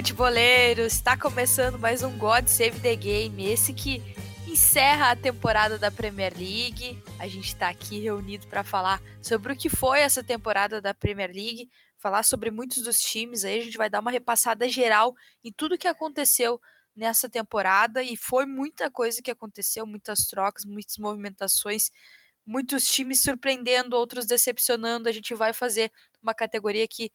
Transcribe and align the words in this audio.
Futeboleira, 0.00 0.80
futeboleiro, 0.80 0.82
está 0.82 1.14
começando 1.14 1.78
mais 1.78 2.02
um 2.02 2.16
God 2.16 2.46
Save 2.46 2.80
the 2.80 2.96
Game, 2.96 3.44
esse 3.44 3.74
que 3.74 4.02
encerra 4.46 5.10
a 5.10 5.16
temporada 5.16 5.78
da 5.78 5.90
Premier 5.90 6.32
League. 6.34 6.98
A 7.18 7.28
gente 7.28 7.48
está 7.48 7.68
aqui 7.68 8.00
reunido 8.00 8.46
para 8.46 8.64
falar 8.64 9.02
sobre 9.22 9.52
o 9.52 9.56
que 9.56 9.68
foi 9.68 10.00
essa 10.00 10.24
temporada 10.24 10.80
da 10.80 10.94
Premier 10.94 11.30
League, 11.30 11.70
falar 11.98 12.22
sobre 12.22 12.50
muitos 12.50 12.82
dos 12.82 12.98
times. 12.98 13.44
Aí 13.44 13.60
a 13.60 13.62
gente 13.62 13.76
vai 13.76 13.90
dar 13.90 14.00
uma 14.00 14.10
repassada 14.10 14.66
geral 14.70 15.14
em 15.44 15.52
tudo 15.52 15.76
que 15.76 15.86
aconteceu 15.86 16.58
nessa 16.96 17.28
temporada 17.28 18.02
e 18.02 18.16
foi 18.16 18.46
muita 18.46 18.90
coisa 18.90 19.20
que 19.20 19.30
aconteceu, 19.30 19.86
muitas 19.86 20.24
trocas, 20.24 20.64
muitas 20.64 20.96
movimentações, 20.96 21.90
muitos 22.46 22.86
times 22.86 23.22
surpreendendo, 23.22 23.96
outros 23.96 24.24
decepcionando. 24.24 25.10
A 25.10 25.12
gente 25.12 25.34
vai 25.34 25.52
fazer 25.52 25.92
uma 26.22 26.32
categoria 26.32 26.84
aqui, 26.84 27.12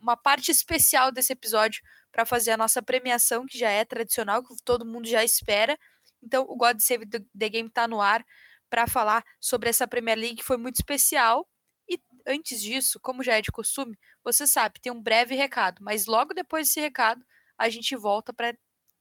uma 0.00 0.16
parte 0.16 0.50
especial 0.50 1.12
desse 1.12 1.32
episódio 1.32 1.82
para 2.16 2.24
fazer 2.24 2.52
a 2.52 2.56
nossa 2.56 2.80
premiação, 2.80 3.44
que 3.44 3.58
já 3.58 3.68
é 3.68 3.84
tradicional, 3.84 4.42
que 4.42 4.56
todo 4.64 4.86
mundo 4.86 5.06
já 5.06 5.22
espera. 5.22 5.78
Então, 6.22 6.46
o 6.48 6.56
God 6.56 6.78
Save 6.80 7.04
the 7.04 7.48
Game 7.50 7.68
está 7.68 7.86
no 7.86 8.00
ar 8.00 8.24
para 8.70 8.86
falar 8.86 9.22
sobre 9.38 9.68
essa 9.68 9.86
Premier 9.86 10.16
League 10.16 10.36
que 10.36 10.42
foi 10.42 10.56
muito 10.56 10.76
especial. 10.76 11.46
E 11.86 12.00
antes 12.26 12.62
disso, 12.62 12.98
como 13.00 13.22
já 13.22 13.36
é 13.36 13.42
de 13.42 13.52
costume, 13.52 13.98
você 14.24 14.46
sabe, 14.46 14.80
tem 14.80 14.90
um 14.90 15.02
breve 15.02 15.34
recado, 15.34 15.76
mas 15.82 16.06
logo 16.06 16.32
depois 16.32 16.68
desse 16.68 16.80
recado, 16.80 17.22
a 17.58 17.68
gente 17.68 17.94
volta 17.94 18.32
para 18.32 18.56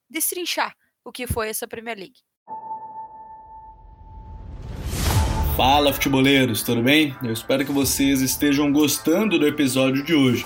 destrinchar 0.09 0.75
o 1.01 1.09
que 1.09 1.25
foi 1.25 1.47
essa 1.47 1.65
Premier 1.65 1.97
League. 1.97 2.19
Fala, 5.55 5.93
futeboleiros, 5.93 6.63
tudo 6.63 6.83
bem? 6.83 7.15
Eu 7.23 7.31
espero 7.31 7.65
que 7.65 7.71
vocês 7.71 8.19
estejam 8.19 8.73
gostando 8.73 9.39
do 9.39 9.47
episódio 9.47 10.03
de 10.03 10.13
hoje. 10.13 10.45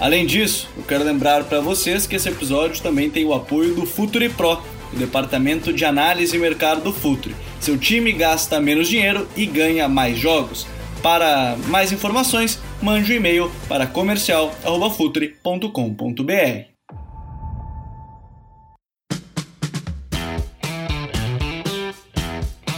Além 0.00 0.26
disso, 0.26 0.68
eu 0.76 0.84
quero 0.84 1.02
lembrar 1.02 1.42
para 1.44 1.60
vocês 1.60 2.06
que 2.06 2.14
esse 2.14 2.28
episódio 2.28 2.80
também 2.80 3.10
tem 3.10 3.24
o 3.24 3.34
apoio 3.34 3.74
do 3.74 3.84
Futuri 3.84 4.28
Pro, 4.28 4.62
o 4.92 4.96
departamento 4.96 5.72
de 5.72 5.84
análise 5.84 6.36
e 6.36 6.38
mercado 6.38 6.82
do 6.82 6.92
Futuri. 6.92 7.34
Seu 7.58 7.76
time 7.76 8.12
gasta 8.12 8.60
menos 8.60 8.86
dinheiro 8.88 9.26
e 9.36 9.44
ganha 9.44 9.88
mais 9.88 10.16
jogos. 10.16 10.68
Para 11.02 11.56
mais 11.66 11.90
informações, 11.90 12.60
mande 12.80 13.12
um 13.12 13.16
e-mail 13.16 13.50
para 13.68 13.88
comercial@futre.com.br. 13.88 16.68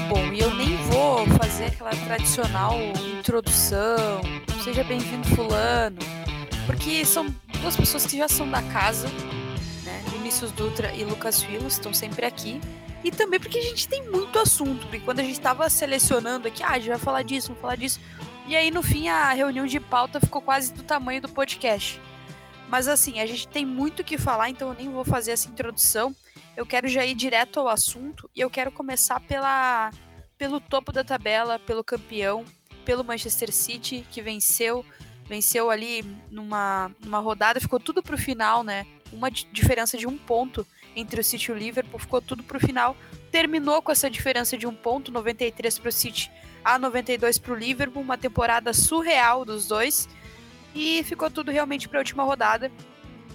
Bom, 0.09 0.33
e 0.33 0.41
eu 0.41 0.55
nem 0.55 0.75
vou 0.89 1.27
fazer 1.39 1.67
aquela 1.67 1.91
tradicional 1.91 2.79
introdução, 3.19 4.23
seja 4.65 4.83
bem-vindo 4.85 5.29
fulano, 5.29 5.99
porque 6.67 7.05
são 7.05 7.27
duas 7.61 7.77
pessoas 7.77 8.07
que 8.07 8.17
já 8.17 8.29
são 8.29 8.49
da 8.51 8.63
casa, 8.63 9.09
né? 9.85 10.03
Vinícius 10.11 10.53
Dutra 10.53 10.93
e 10.95 11.05
Lucas 11.05 11.43
Filos 11.43 11.75
estão 11.75 11.93
sempre 11.93 12.27
aqui. 12.27 12.61
E 13.03 13.11
também 13.11 13.41
porque 13.41 13.59
a 13.59 13.63
gente 13.63 13.89
tem 13.89 14.09
muito 14.11 14.39
assunto, 14.39 14.87
porque 14.87 15.01
quando 15.01 15.21
a 15.21 15.23
gente 15.23 15.33
estava 15.33 15.69
selecionando 15.71 16.49
aqui, 16.49 16.63
ah, 16.63 16.73
a 16.73 16.79
gente 16.79 16.89
vai 16.89 16.99
falar 16.99 17.23
disso, 17.23 17.49
vamos 17.49 17.63
falar 17.63 17.77
disso. 17.77 17.99
E 18.47 18.55
aí, 18.55 18.71
no 18.71 18.83
fim, 18.83 19.09
a 19.09 19.33
reunião 19.33 19.67
de 19.67 19.81
pauta 19.81 20.21
ficou 20.21 20.43
quase 20.43 20.73
do 20.73 20.83
tamanho 20.83 21.23
do 21.23 21.29
podcast. 21.29 22.01
Mas 22.69 22.87
assim, 22.89 23.19
a 23.21 23.27
gente 23.27 23.49
tem 23.49 23.65
muito 23.65 24.01
o 24.01 24.05
que 24.05 24.19
falar, 24.19 24.51
então 24.51 24.69
eu 24.69 24.75
nem 24.75 24.91
vou 24.91 25.05
fazer 25.05 25.33
essa 25.33 25.49
introdução. 25.49 26.15
Eu 26.57 26.67
quero 26.67 26.89
já 26.89 27.05
ir 27.05 27.15
direto 27.15 27.59
ao 27.59 27.69
assunto 27.69 28.31
e 28.35 28.41
eu 28.41 28.51
quero 28.51 28.71
começar 28.71 29.19
pela, 29.21 29.91
pelo 30.37 30.61
topo 30.61 30.93
da 30.93 31.03
tabela, 31.03 31.59
pelo 31.59 31.83
campeão, 31.83 32.45
pelo 32.85 33.05
Manchester 33.05 33.53
City, 33.53 34.07
que 34.11 34.21
venceu. 34.21 34.85
Venceu 35.31 35.71
ali 35.71 36.05
numa, 36.29 36.91
numa 37.05 37.21
rodada, 37.21 37.61
ficou 37.61 37.79
tudo 37.79 38.03
pro 38.03 38.19
final, 38.19 38.65
né? 38.65 38.85
Uma 39.13 39.31
diferença 39.31 39.97
de 39.97 40.05
um 40.05 40.19
ponto 40.19 40.67
entre 40.97 41.21
o 41.21 41.25
City 41.25 41.53
e 41.53 41.55
o 41.55 41.57
Liverpool, 41.57 42.01
ficou 42.01 42.21
tudo 42.21 42.43
para 42.43 42.57
o 42.57 42.61
final. 42.61 42.97
Terminou 43.31 43.81
com 43.81 43.93
essa 43.93 44.11
diferença 44.11 44.59
de 44.59 44.67
um 44.67 44.75
ponto, 44.75 45.13
93 45.13 45.79
para 45.79 45.89
o 45.89 45.93
City 45.93 46.33
a 46.65 46.81
92 46.81 47.39
para 47.39 47.53
o 47.53 47.55
Liverpool, 47.55 48.03
uma 48.03 48.19
temporada 48.19 48.73
surreal 48.73 49.45
dos 49.45 49.69
dois. 49.69 50.09
E 50.75 51.05
ficou 51.05 51.31
tudo 51.31 51.53
realmente 51.53 51.89
para 51.89 52.01
a 52.01 52.03
última 52.03 52.25
rodada. 52.25 52.69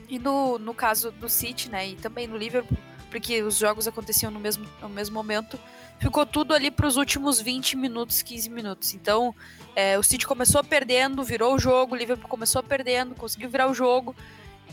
E 0.10 0.20
no, 0.20 0.60
no 0.60 0.74
caso 0.74 1.12
do 1.12 1.30
City, 1.30 1.72
né, 1.72 1.88
e 1.88 1.96
também 1.96 2.28
no 2.28 2.36
Liverpool, 2.36 2.78
porque 3.10 3.42
os 3.42 3.56
jogos 3.56 3.88
aconteciam 3.88 4.30
no 4.30 4.40
mesmo, 4.42 4.68
no 4.82 4.90
mesmo 4.90 5.14
momento, 5.14 5.58
ficou 5.98 6.26
tudo 6.26 6.54
ali 6.54 6.70
para 6.70 6.88
os 6.88 6.98
últimos 6.98 7.40
20 7.40 7.78
minutos, 7.78 8.22
15 8.22 8.50
minutos. 8.50 8.94
Então, 8.94 9.34
é, 9.76 10.00
o 10.00 10.04
City 10.04 10.26
começou 10.26 10.64
perdendo, 10.64 11.24
virou 11.24 11.54
o 11.54 11.60
jogo, 11.60 11.94
o 11.94 11.98
Liverpool 11.98 12.30
começou 12.30 12.64
perdendo, 12.64 13.14
conseguiu 13.14 13.50
virar 13.50 13.70
o 13.70 13.74
jogo. 13.74 14.16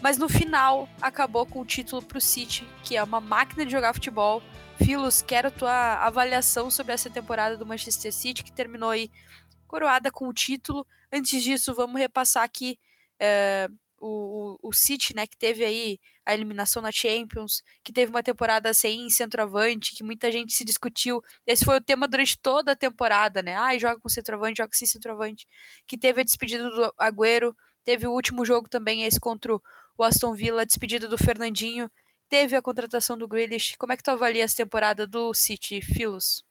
Mas 0.01 0.17
no 0.17 0.29
final 0.29 0.89
acabou 1.01 1.45
com 1.45 1.61
o 1.61 1.65
título 1.65 2.03
para 2.03 2.19
o 2.19 2.21
City, 2.21 2.67
que 2.83 2.97
é 2.97 3.03
uma 3.03 3.21
máquina 3.21 3.65
de 3.65 3.73
jogar 3.73 3.93
futebol. 3.93 4.43
Filos, 4.77 5.23
quero 5.23 5.51
tua 5.51 5.95
avaliação 6.05 6.71
sobre 6.71 6.93
essa 6.93 7.11
temporada 7.11 7.57
do 7.57 7.67
Manchester 7.67 8.13
City, 8.13 8.43
que 8.43 8.53
terminou 8.53 8.91
aí 8.91 9.11
coroada 9.67 10.11
com 10.11 10.29
o 10.29 10.33
título. 10.33 10.87
Antes 11.13 11.43
disso, 11.43 11.75
vamos 11.75 12.01
repassar 12.01 12.43
aqui 12.43 12.79
é, 13.19 13.69
o, 14.07 14.69
o, 14.69 14.73
City, 14.73 15.15
né, 15.15 15.27
que 15.27 15.37
teve 15.37 15.65
aí 15.65 15.99
a 16.27 16.35
eliminação 16.35 16.83
na 16.83 16.91
Champions, 16.93 17.63
que 17.85 17.93
teve 17.93 18.11
uma 18.11 18.23
temporada 18.23 18.73
sem 18.75 19.09
centroavante, 19.11 19.95
que 19.95 20.03
muita 20.05 20.31
gente 20.31 20.53
se 20.53 20.65
discutiu. 20.65 21.23
Esse 21.47 21.65
foi 21.65 21.77
o 21.77 21.81
tema 21.81 22.09
durante 22.09 22.39
toda 22.39 22.73
a 22.73 22.77
temporada, 22.77 23.43
né? 23.43 23.57
Ah, 23.57 23.77
joga 23.79 24.01
com 24.01 24.09
centroavante, 24.09 24.59
joga 24.59 24.71
sem 24.73 24.89
centroavante. 24.89 25.47
Que 25.87 25.97
teve 25.97 26.21
a 26.21 26.25
despedida 26.25 26.69
do 26.69 26.95
Agüero, 26.99 27.55
teve 27.85 28.07
o 28.07 28.13
último 28.13 28.45
jogo 28.45 28.69
também, 28.69 29.05
esse 29.05 29.21
contra 29.21 29.55
o 29.55 29.63
o 29.97 30.05
Aston 30.05 30.35
Villa, 30.35 30.63
a 30.63 30.65
despedida 30.65 31.07
do 31.07 31.19
Fernandinho, 31.19 31.91
teve 32.29 32.57
a 32.57 32.63
contratação 32.63 33.17
do 33.17 33.29
Grealish. 33.29 33.77
Como 33.77 33.93
é 33.93 33.97
que 33.97 34.03
tu 34.03 34.11
avalia 34.11 34.45
essa 34.45 34.57
temporada 34.57 35.07
do 35.07 35.35
City, 35.35 35.81
Filos? 35.81 36.45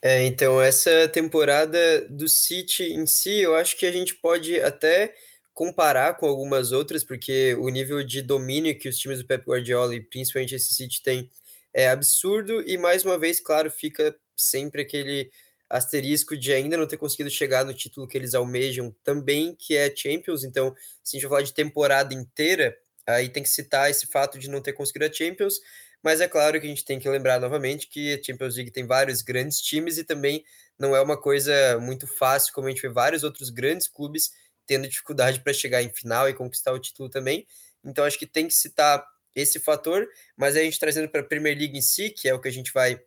É, 0.00 0.24
então, 0.24 0.60
essa 0.60 1.08
temporada 1.08 2.02
do 2.08 2.28
City 2.28 2.84
em 2.84 3.06
si, 3.06 3.40
eu 3.40 3.54
acho 3.54 3.76
que 3.76 3.86
a 3.86 3.92
gente 3.92 4.14
pode 4.14 4.60
até 4.60 5.14
comparar 5.54 6.16
com 6.16 6.26
algumas 6.26 6.72
outras, 6.72 7.04
porque 7.04 7.54
o 7.54 7.68
nível 7.68 8.04
de 8.04 8.20
domínio 8.22 8.76
que 8.78 8.88
os 8.88 8.98
times 8.98 9.18
do 9.20 9.26
Pep 9.26 9.44
Guardiola 9.46 9.94
e 9.94 10.00
principalmente 10.00 10.54
esse 10.54 10.74
City 10.74 11.02
tem 11.02 11.30
é 11.72 11.88
absurdo, 11.88 12.62
e 12.68 12.76
mais 12.78 13.04
uma 13.04 13.18
vez, 13.18 13.40
claro, 13.40 13.70
fica 13.70 14.14
sempre 14.36 14.82
aquele 14.82 15.30
asterisco 15.68 16.36
de 16.36 16.52
ainda 16.52 16.76
não 16.76 16.86
ter 16.86 16.96
conseguido 16.96 17.30
chegar 17.30 17.64
no 17.64 17.74
título 17.74 18.06
que 18.06 18.16
eles 18.16 18.34
almejam 18.34 18.94
também, 19.02 19.56
que 19.56 19.76
é 19.76 19.94
Champions. 19.94 20.44
Então, 20.44 20.74
se 21.02 21.16
a 21.16 21.20
gente 21.20 21.28
falar 21.28 21.42
de 21.42 21.52
temporada 21.54 22.14
inteira, 22.14 22.76
Aí 23.06 23.28
tem 23.28 23.42
que 23.42 23.48
citar 23.48 23.90
esse 23.90 24.06
fato 24.06 24.38
de 24.38 24.48
não 24.48 24.62
ter 24.62 24.72
conseguido 24.72 25.04
a 25.04 25.12
Champions, 25.12 25.60
mas 26.02 26.20
é 26.20 26.28
claro 26.28 26.58
que 26.60 26.66
a 26.66 26.68
gente 26.68 26.84
tem 26.84 26.98
que 26.98 27.08
lembrar 27.08 27.38
novamente 27.40 27.88
que 27.88 28.14
a 28.14 28.22
Champions 28.22 28.56
League 28.56 28.70
tem 28.70 28.86
vários 28.86 29.22
grandes 29.22 29.60
times 29.60 29.98
e 29.98 30.04
também 30.04 30.44
não 30.78 30.94
é 30.96 31.00
uma 31.00 31.20
coisa 31.20 31.78
muito 31.80 32.06
fácil, 32.06 32.52
como 32.52 32.66
a 32.66 32.70
gente 32.70 32.82
vê 32.82 32.88
vários 32.88 33.22
outros 33.22 33.50
grandes 33.50 33.88
clubes 33.88 34.32
tendo 34.66 34.88
dificuldade 34.88 35.40
para 35.40 35.52
chegar 35.52 35.82
em 35.82 35.92
final 35.92 36.28
e 36.28 36.34
conquistar 36.34 36.72
o 36.72 36.78
título 36.78 37.08
também. 37.08 37.46
Então 37.84 38.04
acho 38.04 38.18
que 38.18 38.26
tem 38.26 38.46
que 38.46 38.54
citar 38.54 39.04
esse 39.34 39.58
fator, 39.58 40.06
mas 40.36 40.56
a 40.56 40.62
gente 40.62 40.78
trazendo 40.78 41.08
para 41.08 41.20
a 41.20 41.24
Premier 41.24 41.58
League 41.58 41.76
em 41.76 41.82
si, 41.82 42.10
que 42.10 42.28
é 42.28 42.34
o 42.34 42.40
que 42.40 42.48
a 42.48 42.52
gente 42.52 42.72
vai 42.72 43.00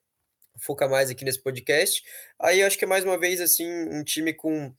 focar 0.60 0.90
mais 0.90 1.10
aqui 1.10 1.24
nesse 1.24 1.42
podcast, 1.42 2.04
aí 2.40 2.64
acho 2.64 2.78
que 2.78 2.84
é 2.84 2.88
mais 2.88 3.04
uma 3.04 3.18
vez 3.18 3.40
assim 3.40 3.68
um 3.90 4.04
time 4.04 4.34
com 4.34 4.74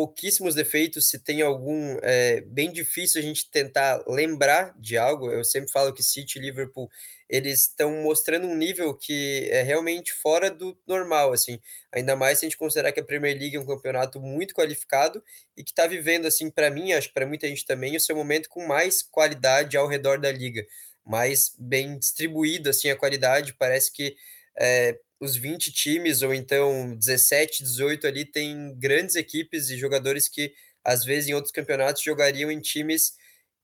pouquíssimos 0.00 0.54
defeitos, 0.54 1.10
se 1.10 1.18
tem 1.18 1.42
algum, 1.42 1.98
é 2.02 2.40
bem 2.40 2.72
difícil 2.72 3.20
a 3.20 3.22
gente 3.22 3.50
tentar 3.50 4.02
lembrar 4.08 4.74
de 4.78 4.96
algo. 4.96 5.30
Eu 5.30 5.44
sempre 5.44 5.70
falo 5.70 5.92
que 5.92 6.02
City 6.02 6.38
e 6.38 6.40
Liverpool, 6.40 6.90
eles 7.28 7.66
estão 7.66 7.92
mostrando 8.02 8.46
um 8.46 8.56
nível 8.56 8.94
que 8.96 9.46
é 9.50 9.60
realmente 9.60 10.10
fora 10.10 10.50
do 10.50 10.74
normal, 10.86 11.34
assim. 11.34 11.60
Ainda 11.92 12.16
mais 12.16 12.38
se 12.38 12.46
a 12.46 12.48
gente 12.48 12.56
considerar 12.56 12.92
que 12.92 13.00
a 13.00 13.04
Premier 13.04 13.38
League 13.38 13.56
é 13.56 13.60
um 13.60 13.66
campeonato 13.66 14.18
muito 14.18 14.54
qualificado 14.54 15.22
e 15.54 15.62
que 15.62 15.70
está 15.70 15.86
vivendo, 15.86 16.24
assim, 16.24 16.50
para 16.50 16.70
mim, 16.70 16.94
acho 16.94 17.08
que 17.08 17.14
para 17.14 17.26
muita 17.26 17.46
gente 17.46 17.66
também, 17.66 17.94
o 17.94 18.00
seu 18.00 18.16
momento 18.16 18.48
com 18.48 18.66
mais 18.66 19.02
qualidade 19.02 19.76
ao 19.76 19.86
redor 19.86 20.18
da 20.18 20.32
liga, 20.32 20.66
mais 21.04 21.54
bem 21.58 21.98
distribuído, 21.98 22.70
assim, 22.70 22.88
a 22.88 22.96
qualidade. 22.96 23.52
Parece 23.52 23.92
que 23.92 24.16
é, 24.58 24.98
os 25.20 25.36
20 25.36 25.72
times, 25.72 26.22
ou 26.22 26.34
então 26.34 26.96
17, 26.96 27.62
18 27.62 28.06
ali, 28.06 28.24
tem 28.24 28.74
grandes 28.78 29.16
equipes 29.16 29.70
e 29.70 29.78
jogadores 29.78 30.28
que 30.28 30.52
às 30.84 31.04
vezes 31.04 31.28
em 31.28 31.34
outros 31.34 31.52
campeonatos 31.52 32.02
jogariam 32.02 32.50
em 32.50 32.60
times 32.60 33.14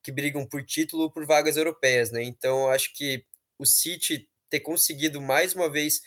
que 0.03 0.11
brigam 0.11 0.45
por 0.45 0.63
título 0.63 1.03
ou 1.03 1.11
por 1.11 1.25
vagas 1.25 1.57
europeias, 1.57 2.11
né? 2.11 2.23
Então 2.23 2.69
acho 2.69 2.93
que 2.93 3.25
o 3.59 3.65
City 3.65 4.29
ter 4.49 4.59
conseguido 4.61 5.19
mais 5.21 5.53
uma 5.55 5.69
vez 5.71 6.01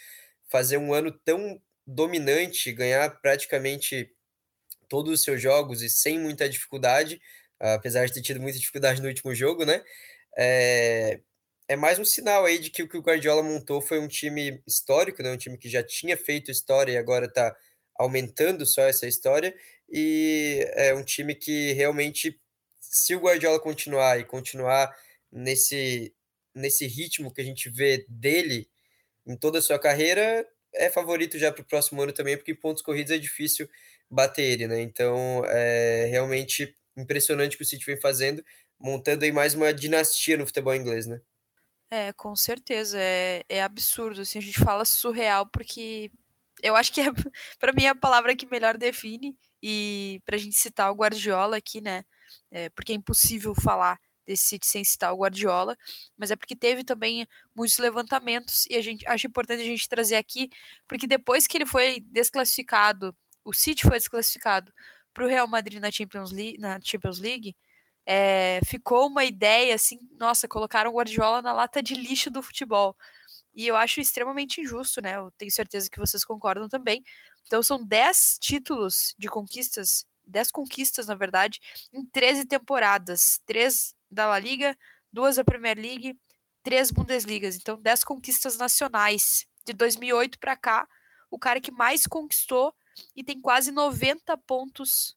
fazer 0.50 0.79
um 0.79 0.94
ano 0.94 1.11
tão 1.25 1.61
dominante, 1.87 2.73
ganhar 2.73 3.11
praticamente 3.20 4.11
todos 4.88 5.12
os 5.12 5.23
seus 5.23 5.41
jogos 5.41 5.82
e 5.82 5.91
sem 5.91 6.19
muita 6.19 6.49
dificuldade, 6.49 7.20
apesar 7.58 8.06
de 8.06 8.14
ter 8.14 8.23
tido 8.23 8.41
muita 8.41 8.58
dificuldade 8.58 9.00
no 9.00 9.08
último 9.08 9.35
jogo, 9.35 9.64
né? 9.64 9.82
É, 10.38 11.20
é 11.70 11.76
mais 11.76 11.99
um 12.00 12.05
sinal 12.05 12.44
aí 12.44 12.58
de 12.58 12.69
que 12.70 12.82
o 12.82 12.88
que 12.88 12.96
o 12.99 13.00
Guardiola 13.02 13.43
montou 13.44 13.81
foi 13.81 14.00
um 14.00 14.08
time 14.08 14.61
histórico, 14.67 15.22
né? 15.22 15.31
Um 15.32 15.37
time 15.37 15.56
que 15.56 15.69
já 15.69 15.82
tinha 15.84 16.17
feito 16.17 16.50
história 16.50 16.93
e 16.93 16.96
agora 16.99 17.26
está 17.26 17.56
aumentando 17.96 18.67
só 18.67 18.82
essa 18.82 19.06
história 19.06 19.55
e 19.88 20.67
é 20.75 20.93
um 20.94 21.05
time 21.05 21.32
que 21.34 21.72
realmente, 21.75 22.40
se 22.81 23.14
o 23.14 23.20
Guardiola 23.20 23.61
continuar 23.61 24.19
e 24.19 24.25
continuar 24.25 24.93
nesse 25.32 26.12
nesse 26.55 26.87
ritmo 26.88 27.32
que 27.32 27.40
a 27.40 27.44
gente 27.44 27.70
vê 27.70 28.05
dele 28.08 28.69
em 29.26 29.37
toda 29.37 29.58
a 29.61 29.62
sua 29.62 29.78
carreira, 29.78 30.46
é 30.75 30.90
favorito 30.90 31.38
já 31.38 31.52
para 31.52 31.62
o 31.62 31.66
próximo 31.66 32.02
ano 32.02 32.12
também, 32.12 32.37
porque 32.37 32.52
em 32.52 32.56
pontos 32.56 32.82
corridos 32.82 33.12
é 33.12 33.19
difícil 33.19 33.69
bater 34.11 34.43
ele, 34.44 34.66
né? 34.69 34.81
Então 34.82 35.44
é 35.46 36.06
realmente 36.06 36.75
impressionante 36.96 37.55
o 37.56 37.58
que 37.58 37.64
o 37.64 37.66
City 37.66 37.87
vem 37.87 38.00
fazendo, 38.00 38.44
montando 38.81 39.25
aí 39.25 39.32
mais 39.32 39.55
uma 39.55 39.73
dinastia 39.75 40.37
no 40.38 40.46
futebol 40.46 40.75
inglês, 40.75 41.06
né? 41.06 41.20
É, 41.90 42.12
com 42.12 42.34
certeza. 42.37 42.98
É, 43.00 43.44
é 43.48 43.62
absurdo. 43.62 44.20
Assim, 44.20 44.38
a 44.38 44.42
gente 44.42 44.58
fala 44.60 44.84
surreal 44.84 45.46
porque 45.46 46.10
eu 46.62 46.76
acho 46.76 46.92
que 46.92 47.00
é, 47.00 47.04
para 47.58 47.72
mim 47.72 47.84
é 47.84 47.88
a 47.88 47.94
palavra 47.94 48.37
que 48.37 48.46
melhor 48.46 48.76
define. 48.78 49.37
E 49.62 50.22
para 50.25 50.37
a 50.37 50.38
gente 50.38 50.56
citar 50.56 50.90
o 50.90 50.94
Guardiola 50.94 51.56
aqui, 51.56 51.81
né? 51.81 52.04
É, 52.50 52.69
porque 52.70 52.92
é 52.92 52.94
impossível 52.96 53.54
falar 53.54 53.98
desse 54.26 54.44
City 54.46 54.66
sem 54.66 54.84
citar 54.84 55.12
o 55.12 55.19
Guardiola, 55.19 55.76
mas 56.16 56.31
é 56.31 56.37
porque 56.37 56.54
teve 56.54 56.84
também 56.84 57.26
muitos 57.54 57.78
levantamentos 57.78 58.66
e 58.70 58.76
a 58.76 58.82
gente 58.82 59.06
acho 59.08 59.26
importante 59.26 59.60
a 59.62 59.64
gente 59.64 59.88
trazer 59.88 60.16
aqui, 60.16 60.48
porque 60.87 61.06
depois 61.06 61.46
que 61.46 61.56
ele 61.58 61.66
foi 61.66 62.00
desclassificado, 62.00 63.16
o 63.44 63.52
City 63.52 63.82
foi 63.82 63.98
desclassificado 63.98 64.72
para 65.12 65.25
o 65.25 65.28
Real 65.28 65.48
Madrid 65.48 65.81
na 65.81 65.90
Champions 65.90 66.31
League, 66.31 66.58
na 66.58 66.78
Champions 66.81 67.19
League 67.19 67.56
é, 68.06 68.61
ficou 68.64 69.06
uma 69.06 69.25
ideia 69.25 69.75
assim, 69.75 69.99
nossa, 70.19 70.49
colocaram 70.49 70.91
o 70.91 70.94
Guardiola 70.94 71.43
na 71.43 71.52
lata 71.52 71.82
de 71.82 71.94
lixo 71.94 72.31
do 72.31 72.43
futebol. 72.43 72.97
E 73.55 73.67
eu 73.67 73.76
acho 73.76 74.00
extremamente 74.00 74.61
injusto, 74.61 75.00
né? 75.00 75.17
Eu 75.17 75.31
tenho 75.32 75.50
certeza 75.50 75.91
que 75.91 75.99
vocês 75.99 76.25
concordam 76.25 76.69
também. 76.69 77.05
Então 77.47 77.62
são 77.62 77.85
10 77.85 78.38
títulos 78.41 79.14
de 79.19 79.29
conquistas, 79.29 80.06
10 80.26 80.50
conquistas, 80.50 81.06
na 81.06 81.14
verdade, 81.14 81.61
em 81.93 82.05
13 82.06 82.47
temporadas. 82.47 83.41
Três 83.44 83.94
da 84.11 84.26
La 84.29 84.38
Liga, 84.38 84.76
duas 85.12 85.37
da 85.37 85.44
Premier 85.44 85.76
League, 85.76 86.19
três 86.62 86.91
Bundesligas. 86.91 87.56
Então 87.56 87.81
10 87.81 88.05
conquistas 88.05 88.56
nacionais. 88.56 89.47
De 89.67 89.73
2008 89.73 90.38
para 90.38 90.56
cá, 90.56 90.88
o 91.31 91.38
cara 91.38 91.61
que 91.61 91.70
mais 91.70 92.06
conquistou 92.06 92.75
e 93.14 93.23
tem 93.23 93.41
quase 93.41 93.70
90 93.70 94.37
pontos 94.38 95.17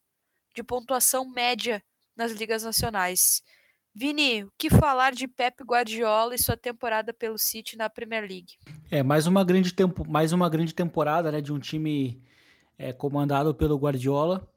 de 0.53 0.63
pontuação 0.63 1.29
média 1.29 1.83
nas 2.15 2.31
ligas 2.31 2.63
nacionais. 2.63 3.41
Vini, 3.95 4.43
o 4.43 4.51
que 4.57 4.71
falar 4.71 5.13
de 5.13 5.27
Pep 5.27 5.63
Guardiola 5.63 6.33
e 6.33 6.39
sua 6.39 6.57
temporada 6.57 7.13
pelo 7.13 7.37
City 7.37 7.77
na 7.77 7.89
Premier 7.89 8.21
League? 8.21 8.53
É, 8.89 9.03
mais 9.03 9.27
uma 9.27 9.43
grande, 9.43 9.71
tempo, 9.71 10.03
mais 10.09 10.33
uma 10.33 10.49
grande 10.49 10.73
temporada 10.73 11.31
né, 11.31 11.41
de 11.41 11.53
um 11.53 11.59
time 11.59 12.19
é, 12.75 12.91
comandado 12.91 13.53
pelo 13.53 13.77
Guardiola. 13.77 14.47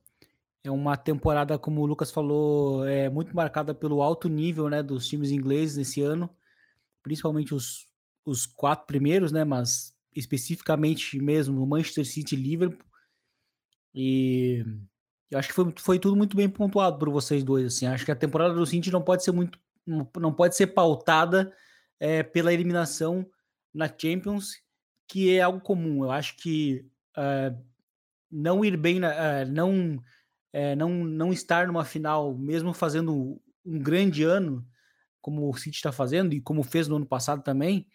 É 0.65 0.71
uma 0.71 0.97
temporada, 0.97 1.59
como 1.59 1.83
o 1.83 1.87
Lucas 1.87 2.11
falou, 2.11 2.87
é 2.87 3.11
muito 3.11 3.37
marcada 3.37 3.75
pelo 3.75 4.01
alto 4.03 4.27
nível 4.29 4.71
né, 4.71 4.83
dos 4.83 5.07
times 5.07 5.31
ingleses 5.31 5.77
nesse 5.77 6.01
ano, 6.01 6.31
principalmente 7.03 7.55
os, 7.55 7.87
os 8.25 8.47
quatro 8.47 8.87
primeiros, 8.87 9.31
né, 9.31 9.45
mas 9.45 9.95
especificamente 10.15 11.21
mesmo 11.21 11.63
o 11.63 11.67
Manchester 11.67 12.07
City 12.07 12.35
e 12.35 12.39
Liverpool. 12.39 12.87
E 13.95 14.65
eu 15.31 15.39
acho 15.39 15.49
que 15.49 15.55
foi, 15.55 15.73
foi 15.79 15.99
tudo 15.99 16.17
muito 16.17 16.37
bem 16.37 16.49
pontuado 16.49 16.99
por 16.99 17.11
vocês 17.11 17.43
dois. 17.43 17.67
Assim. 17.67 17.87
Acho 17.87 18.05
que 18.05 18.13
a 18.13 18.17
temporada 18.17 18.55
do 18.55 18.67
Cinti 18.67 18.91
não 18.91 19.03
pode 19.03 19.25
ser 19.25 19.33
muito. 19.33 19.59
Não 19.87 20.33
pode 20.33 20.57
ser 20.57 20.69
pautada 20.69 21.53
é, 22.01 22.23
pela 22.23 22.53
eliminação 22.53 23.25
na 23.73 23.87
Champions, 23.87 24.61
que 25.09 25.37
é 25.37 25.43
algo 25.43 25.61
comum. 25.61 26.05
Eu 26.05 26.11
acho 26.11 26.37
que 26.37 26.85
uh, 27.17 27.57
não 28.31 28.65
ir 28.65 28.77
bem, 28.77 28.99
na, 28.99 29.11
uh, 29.11 29.49
não, 29.49 29.97
uh, 29.97 30.77
não, 30.77 30.91
não 30.91 31.33
estar 31.33 31.67
numa 31.67 31.85
final, 31.85 32.37
mesmo 32.37 32.73
fazendo 32.73 33.41
um 33.65 33.79
grande 33.79 34.25
ano, 34.25 34.67
como 35.21 35.49
o 35.49 35.57
City 35.57 35.77
está 35.77 35.93
fazendo 35.93 36.35
e 36.35 36.41
como 36.41 36.63
fez 36.63 36.89
no 36.89 36.97
ano 36.97 37.07
passado 37.07 37.43
também, 37.43 37.89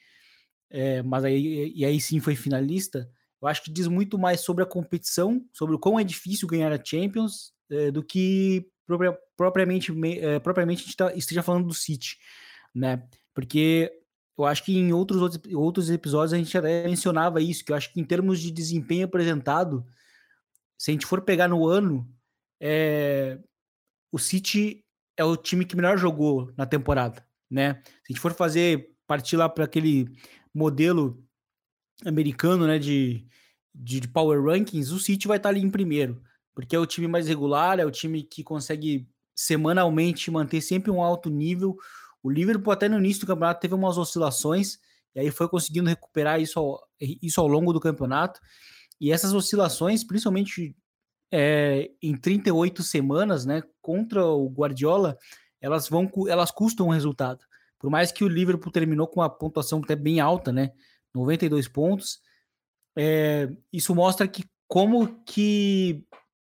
mas 1.05 1.23
aí, 1.23 1.71
e 1.73 1.85
aí 1.85 1.99
sim 1.99 2.19
foi 2.19 2.35
finalista, 2.35 3.09
eu 3.41 3.47
acho 3.47 3.63
que 3.63 3.71
diz 3.71 3.87
muito 3.87 4.17
mais 4.17 4.41
sobre 4.41 4.63
a 4.63 4.67
competição, 4.67 5.43
sobre 5.51 5.75
o 5.75 5.79
quão 5.79 5.99
é 5.99 6.03
difícil 6.03 6.47
ganhar 6.47 6.71
a 6.71 6.83
Champions, 6.83 7.53
é, 7.69 7.89
do 7.89 8.03
que 8.03 8.67
propria, 8.85 9.17
propriamente, 9.35 9.91
é, 10.19 10.39
propriamente 10.39 10.83
a 10.83 10.85
gente 10.85 10.97
tá, 10.97 11.13
esteja 11.13 11.41
falando 11.41 11.67
do 11.67 11.73
City, 11.73 12.17
né? 12.73 13.07
Porque 13.33 13.91
eu 14.37 14.45
acho 14.45 14.63
que 14.63 14.77
em 14.77 14.93
outros, 14.93 15.21
outros, 15.21 15.53
outros 15.53 15.89
episódios 15.89 16.33
a 16.33 16.37
gente 16.37 16.55
até 16.55 16.87
mencionava 16.87 17.41
isso, 17.41 17.65
que 17.65 17.71
eu 17.71 17.75
acho 17.75 17.91
que 17.91 17.99
em 17.99 18.03
termos 18.03 18.39
de 18.39 18.51
desempenho 18.51 19.05
apresentado, 19.05 19.85
se 20.77 20.91
a 20.91 20.93
gente 20.93 21.05
for 21.05 21.21
pegar 21.21 21.47
no 21.47 21.67
ano, 21.67 22.07
é, 22.59 23.39
o 24.11 24.19
City 24.19 24.85
é 25.17 25.23
o 25.23 25.35
time 25.35 25.65
que 25.65 25.75
melhor 25.75 25.97
jogou 25.97 26.51
na 26.57 26.65
temporada, 26.65 27.25
né? 27.49 27.81
Se 27.85 27.89
a 28.09 28.13
gente 28.13 28.21
for 28.21 28.33
fazer 28.33 28.91
partir 29.07 29.35
lá 29.35 29.49
para 29.49 29.65
aquele 29.65 30.07
modelo 30.53 31.23
americano, 32.05 32.67
né, 32.67 32.79
de, 32.79 33.25
de, 33.73 34.07
Power 34.07 34.43
Rankings, 34.43 34.93
o 34.93 34.99
City 34.99 35.27
vai 35.27 35.37
estar 35.37 35.49
ali 35.49 35.61
em 35.61 35.69
primeiro, 35.69 36.21
porque 36.53 36.75
é 36.75 36.79
o 36.79 36.85
time 36.85 37.07
mais 37.07 37.27
regular, 37.27 37.79
é 37.79 37.85
o 37.85 37.91
time 37.91 38.23
que 38.23 38.43
consegue 38.43 39.07
semanalmente 39.35 40.29
manter 40.29 40.61
sempre 40.61 40.91
um 40.91 41.01
alto 41.01 41.29
nível. 41.29 41.75
O 42.21 42.29
Liverpool 42.29 42.71
até 42.71 42.87
no 42.87 42.97
início 42.97 43.21
do 43.21 43.27
campeonato 43.27 43.61
teve 43.61 43.73
umas 43.73 43.97
oscilações, 43.97 44.77
e 45.15 45.19
aí 45.19 45.31
foi 45.31 45.47
conseguindo 45.47 45.89
recuperar 45.89 46.41
isso 46.41 46.59
ao, 46.59 46.79
isso 46.99 47.41
ao 47.41 47.47
longo 47.47 47.73
do 47.73 47.79
campeonato. 47.79 48.39
E 48.99 49.11
essas 49.11 49.33
oscilações, 49.33 50.03
principalmente 50.03 50.75
é, 51.31 51.89
em 52.01 52.15
38 52.15 52.83
semanas, 52.83 53.45
né, 53.45 53.63
contra 53.81 54.25
o 54.25 54.47
Guardiola, 54.49 55.17
elas 55.59 55.87
vão 55.89 56.09
elas 56.27 56.51
custam 56.51 56.87
um 56.87 56.91
resultado. 56.91 57.43
Por 57.79 57.89
mais 57.89 58.11
que 58.11 58.23
o 58.23 58.27
Liverpool 58.27 58.71
terminou 58.71 59.07
com 59.07 59.21
uma 59.21 59.29
pontuação 59.29 59.79
até 59.83 59.95
bem 59.95 60.19
alta, 60.19 60.51
né, 60.51 60.71
92 61.13 61.67
pontos. 61.67 62.19
É, 62.95 63.49
isso 63.71 63.95
mostra 63.95 64.27
que 64.27 64.43
como 64.67 65.23
que 65.23 66.05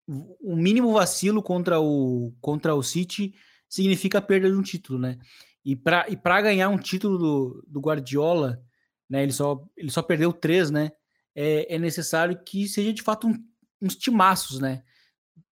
o 0.06 0.56
mínimo 0.56 0.92
vacilo 0.92 1.42
contra 1.42 1.80
o, 1.80 2.32
contra 2.40 2.74
o 2.74 2.82
City 2.82 3.34
significa 3.68 4.18
a 4.18 4.22
perda 4.22 4.48
de 4.48 4.56
um 4.56 4.62
título, 4.62 4.98
né? 4.98 5.18
E 5.64 5.74
para 5.74 6.06
e 6.08 6.42
ganhar 6.42 6.68
um 6.68 6.78
título 6.78 7.18
do, 7.18 7.64
do 7.66 7.80
Guardiola, 7.80 8.62
né? 9.10 9.22
Ele 9.22 9.32
só, 9.32 9.64
ele 9.76 9.90
só 9.90 10.02
perdeu 10.02 10.32
três, 10.32 10.70
né? 10.70 10.92
É, 11.34 11.74
é 11.74 11.78
necessário 11.78 12.40
que 12.44 12.68
seja 12.68 12.92
de 12.92 13.02
fato 13.02 13.26
um, 13.26 13.34
uns 13.82 13.96
timaços, 13.96 14.60
né? 14.60 14.82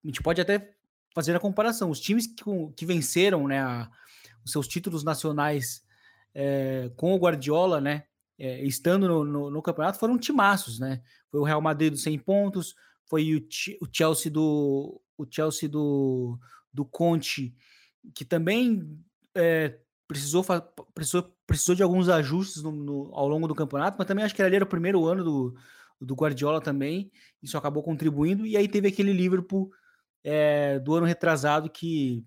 A 0.03 0.07
gente 0.07 0.23
pode 0.23 0.41
até 0.41 0.75
fazer 1.15 1.35
a 1.35 1.41
comparação. 1.41 1.91
Os 1.91 2.01
times 2.01 2.27
que, 2.27 2.45
que 2.77 2.87
venceram 2.87 3.47
né, 3.47 3.61
a, 3.61 3.91
os 4.45 4.53
seus 4.53 4.69
títulos 4.69 5.05
nacionais 5.05 5.83
é, 6.35 6.91
com 6.97 7.15
o 7.15 7.19
Guardiola, 7.19 7.81
né? 7.81 8.05
É, 8.39 8.65
estando 8.65 9.07
no, 9.07 9.25
no, 9.25 9.51
no, 9.51 9.63
campeonato 9.63 9.99
foram 9.99 10.19
timaços, 10.19 10.79
né? 10.79 11.03
Foi 11.31 11.41
o 11.41 11.45
Real 11.45 11.61
Madrid 11.61 11.93
dos 11.93 12.03
100 12.03 12.19
pontos, 12.19 12.75
foi 13.09 13.35
o, 13.35 13.85
o 13.85 13.89
Chelsea 13.93 14.31
do 14.31 15.01
o 15.17 15.27
Chelsea 15.31 15.69
do, 15.69 16.39
do 16.73 16.85
Conte, 16.85 17.55
que 18.15 18.25
também 18.25 18.99
é, 19.35 19.79
precisou, 20.09 20.45
precisou, 20.93 21.35
precisou 21.47 21.75
de 21.75 21.83
alguns 21.83 22.09
ajustes 22.09 22.63
no, 22.63 22.73
no, 22.73 23.11
ao 23.15 23.29
longo 23.29 23.47
do 23.47 23.55
campeonato, 23.55 23.97
mas 23.97 24.07
também 24.07 24.25
acho 24.25 24.35
que 24.35 24.43
ali 24.43 24.57
era 24.57 24.65
o 24.65 24.69
primeiro 24.69 25.05
ano 25.07 25.23
do, 25.23 25.55
do 26.01 26.15
Guardiola 26.15 26.61
também, 26.61 27.11
isso 27.43 27.57
acabou 27.57 27.83
contribuindo, 27.83 28.45
e 28.47 28.57
aí 28.57 28.69
teve 28.69 28.89
aquele 28.89 29.13
Liverpool 29.13 29.71
é, 30.25 30.79
do 30.81 30.95
ano 30.95 31.07
retrasado 31.07 31.71
que 31.71 32.25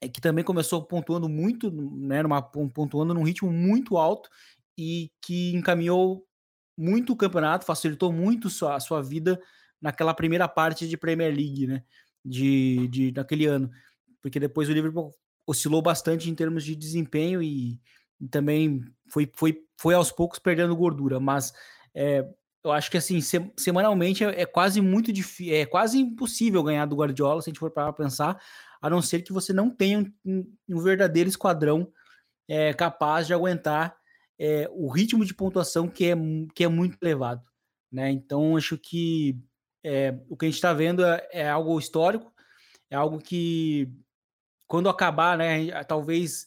é, 0.00 0.08
que 0.08 0.20
também 0.20 0.44
começou 0.44 0.82
pontuando 0.82 1.26
muito, 1.26 1.70
né, 1.70 2.22
numa, 2.22 2.42
pontuando 2.42 3.14
num 3.14 3.22
ritmo 3.22 3.50
muito 3.50 3.96
alto 3.96 4.28
e 4.76 5.10
que 5.20 5.54
encaminhou 5.54 6.26
muito 6.76 7.12
o 7.12 7.16
campeonato, 7.16 7.64
facilitou 7.64 8.12
muito 8.12 8.48
a 8.66 8.80
sua 8.80 9.02
vida 9.02 9.40
naquela 9.80 10.12
primeira 10.12 10.46
parte 10.46 10.86
de 10.86 10.96
Premier 10.96 11.34
League, 11.34 11.66
né? 11.66 11.82
De, 12.24 12.88
de 12.88 13.12
daquele 13.12 13.46
ano, 13.46 13.70
porque 14.20 14.40
depois 14.40 14.68
o 14.68 14.72
Liverpool 14.72 15.14
oscilou 15.46 15.80
bastante 15.80 16.28
em 16.28 16.34
termos 16.34 16.64
de 16.64 16.74
desempenho 16.74 17.40
e, 17.40 17.80
e 18.20 18.28
também 18.28 18.82
foi, 19.08 19.30
foi, 19.32 19.60
foi 19.78 19.94
aos 19.94 20.10
poucos 20.10 20.40
perdendo 20.40 20.74
gordura, 20.74 21.20
mas 21.20 21.52
é, 21.94 22.28
eu 22.64 22.72
acho 22.72 22.90
que 22.90 22.96
assim, 22.96 23.20
se, 23.20 23.52
semanalmente 23.56 24.24
é, 24.24 24.42
é, 24.42 24.44
quase 24.44 24.80
muito 24.80 25.12
difícil, 25.12 25.54
é 25.54 25.64
quase 25.64 26.00
impossível 26.00 26.64
ganhar 26.64 26.84
do 26.86 26.96
Guardiola, 26.96 27.40
se 27.40 27.48
a 27.48 27.52
gente 27.52 27.60
for 27.60 27.70
para 27.70 27.92
pensar, 27.92 28.42
a 28.82 28.90
não 28.90 29.00
ser 29.00 29.22
que 29.22 29.32
você 29.32 29.52
não 29.52 29.70
tenha 29.70 30.04
um, 30.24 30.52
um 30.68 30.80
verdadeiro 30.80 31.28
esquadrão 31.28 31.88
é, 32.48 32.74
capaz 32.74 33.28
de 33.28 33.34
aguentar 33.34 33.96
é, 34.38 34.68
o 34.72 34.88
ritmo 34.88 35.24
de 35.24 35.34
pontuação 35.34 35.88
que 35.88 36.06
é, 36.06 36.14
que 36.54 36.64
é 36.64 36.68
muito 36.68 36.98
elevado. 37.00 37.42
Né? 37.90 38.10
Então, 38.10 38.56
acho 38.56 38.76
que 38.76 39.38
é, 39.84 40.18
o 40.28 40.36
que 40.36 40.46
a 40.46 40.48
gente 40.48 40.56
está 40.56 40.72
vendo 40.72 41.04
é, 41.04 41.28
é, 41.32 41.48
algo 41.48 41.78
histórico, 41.78 42.32
é 42.90 42.96
algo 42.96 43.18
que, 43.18 43.88
quando 44.66 44.88
acabar, 44.88 45.38
né, 45.38 45.70
talvez. 45.84 46.46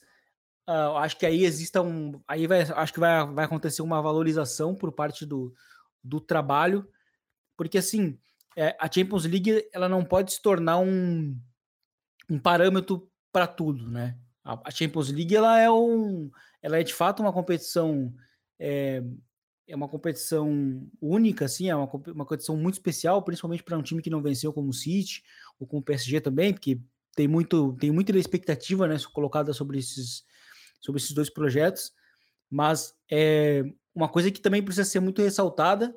Uh, 0.68 0.98
acho 0.98 1.18
que 1.18 1.26
aí 1.26 1.46
exista 1.46 1.82
um. 1.82 2.22
Aí 2.28 2.46
vai, 2.46 2.62
acho 2.62 2.94
que 2.94 3.00
vai, 3.00 3.26
vai 3.26 3.46
acontecer 3.46 3.82
uma 3.82 4.02
valorização 4.02 4.76
por 4.76 4.92
parte 4.92 5.26
do, 5.26 5.54
do 6.04 6.20
trabalho, 6.20 6.88
porque 7.58 7.78
assim, 7.78 8.20
é, 8.56 8.76
a 8.80 8.92
Champions 8.92 9.26
League 9.26 9.68
ela 9.74 9.90
não 9.90 10.04
pode 10.04 10.34
se 10.34 10.42
tornar 10.42 10.78
um, 10.78 11.36
um 12.30 12.38
parâmetro 12.38 13.10
para 13.32 13.48
tudo, 13.48 13.90
né? 13.90 14.18
A, 14.44 14.60
a, 14.66 14.72
Champions 14.72 15.10
League 15.10 15.36
ela 15.36 15.60
é 15.60 15.72
um, 15.72 16.30
ela 16.62 16.78
é 16.78 16.84
de 16.84 16.94
fato 16.94 17.22
uma 17.22 17.34
competição 17.34 18.14
é, 18.60 19.02
é 19.68 19.76
uma 19.76 19.88
competição 19.88 20.90
única, 21.00 21.46
assim, 21.46 21.70
é 21.70 21.76
uma, 21.76 21.90
uma 22.08 22.26
competição 22.26 22.58
muito 22.58 22.74
especial, 22.76 23.22
principalmente 23.24 23.64
para 23.64 23.78
um 23.78 23.84
time 23.84 24.02
que 24.02 24.10
não 24.10 24.22
venceu 24.22 24.52
como 24.52 24.70
o 24.70 24.74
City 24.74 25.24
ou 25.60 25.68
como 25.68 25.82
o 25.82 25.86
PSG 25.86 26.20
também, 26.20 26.52
porque 26.52 26.80
tem 27.16 27.28
muito 27.28 27.74
tem 27.80 27.92
muita 27.92 28.18
expectativa, 28.18 28.88
né, 28.88 28.98
colocada 29.14 29.54
sobre 29.54 29.78
esses 29.78 30.24
sobre 30.82 31.00
esses 31.00 31.12
dois 31.12 31.30
projetos, 31.30 31.92
mas 32.50 32.96
é 33.12 33.64
uma 33.94 34.08
coisa 34.08 34.32
que 34.32 34.42
também 34.42 34.64
precisa 34.64 34.86
ser 34.86 35.00
muito 35.00 35.22
ressaltada 35.22 35.96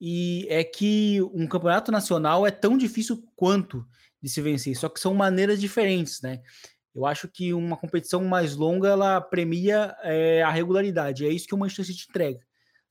e 0.00 0.46
é 0.50 0.62
que 0.62 1.22
um 1.32 1.46
campeonato 1.46 1.90
nacional 1.90 2.46
é 2.46 2.50
tão 2.50 2.76
difícil 2.76 3.24
quanto 3.34 3.86
de 4.20 4.28
se 4.28 4.42
vencer, 4.42 4.76
só 4.76 4.88
que 4.88 5.00
são 5.00 5.14
maneiras 5.14 5.60
diferentes, 5.60 6.20
né? 6.20 6.42
Eu 6.96 7.04
acho 7.04 7.28
que 7.28 7.52
uma 7.52 7.76
competição 7.76 8.24
mais 8.24 8.56
longa 8.56 8.88
ela 8.88 9.20
premia 9.20 9.94
é, 10.02 10.42
a 10.42 10.50
regularidade. 10.50 11.26
É 11.26 11.28
isso 11.28 11.46
que 11.46 11.54
o 11.54 11.58
Manchester 11.58 11.84
City 11.84 12.06
entrega, 12.08 12.40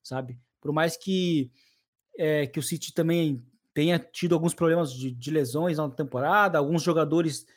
sabe? 0.03 0.39
Por 0.61 0.71
mais 0.71 0.95
que 0.95 1.51
é, 2.15 2.45
que 2.45 2.59
o 2.59 2.63
City 2.63 2.93
também 2.93 3.43
tenha 3.73 3.97
tido 3.97 4.35
alguns 4.35 4.53
problemas 4.53 4.93
de, 4.93 5.11
de 5.11 5.31
lesões 5.31 5.79
na 5.79 5.89
temporada, 5.89 6.59
alguns 6.59 6.83
jogadores 6.83 7.47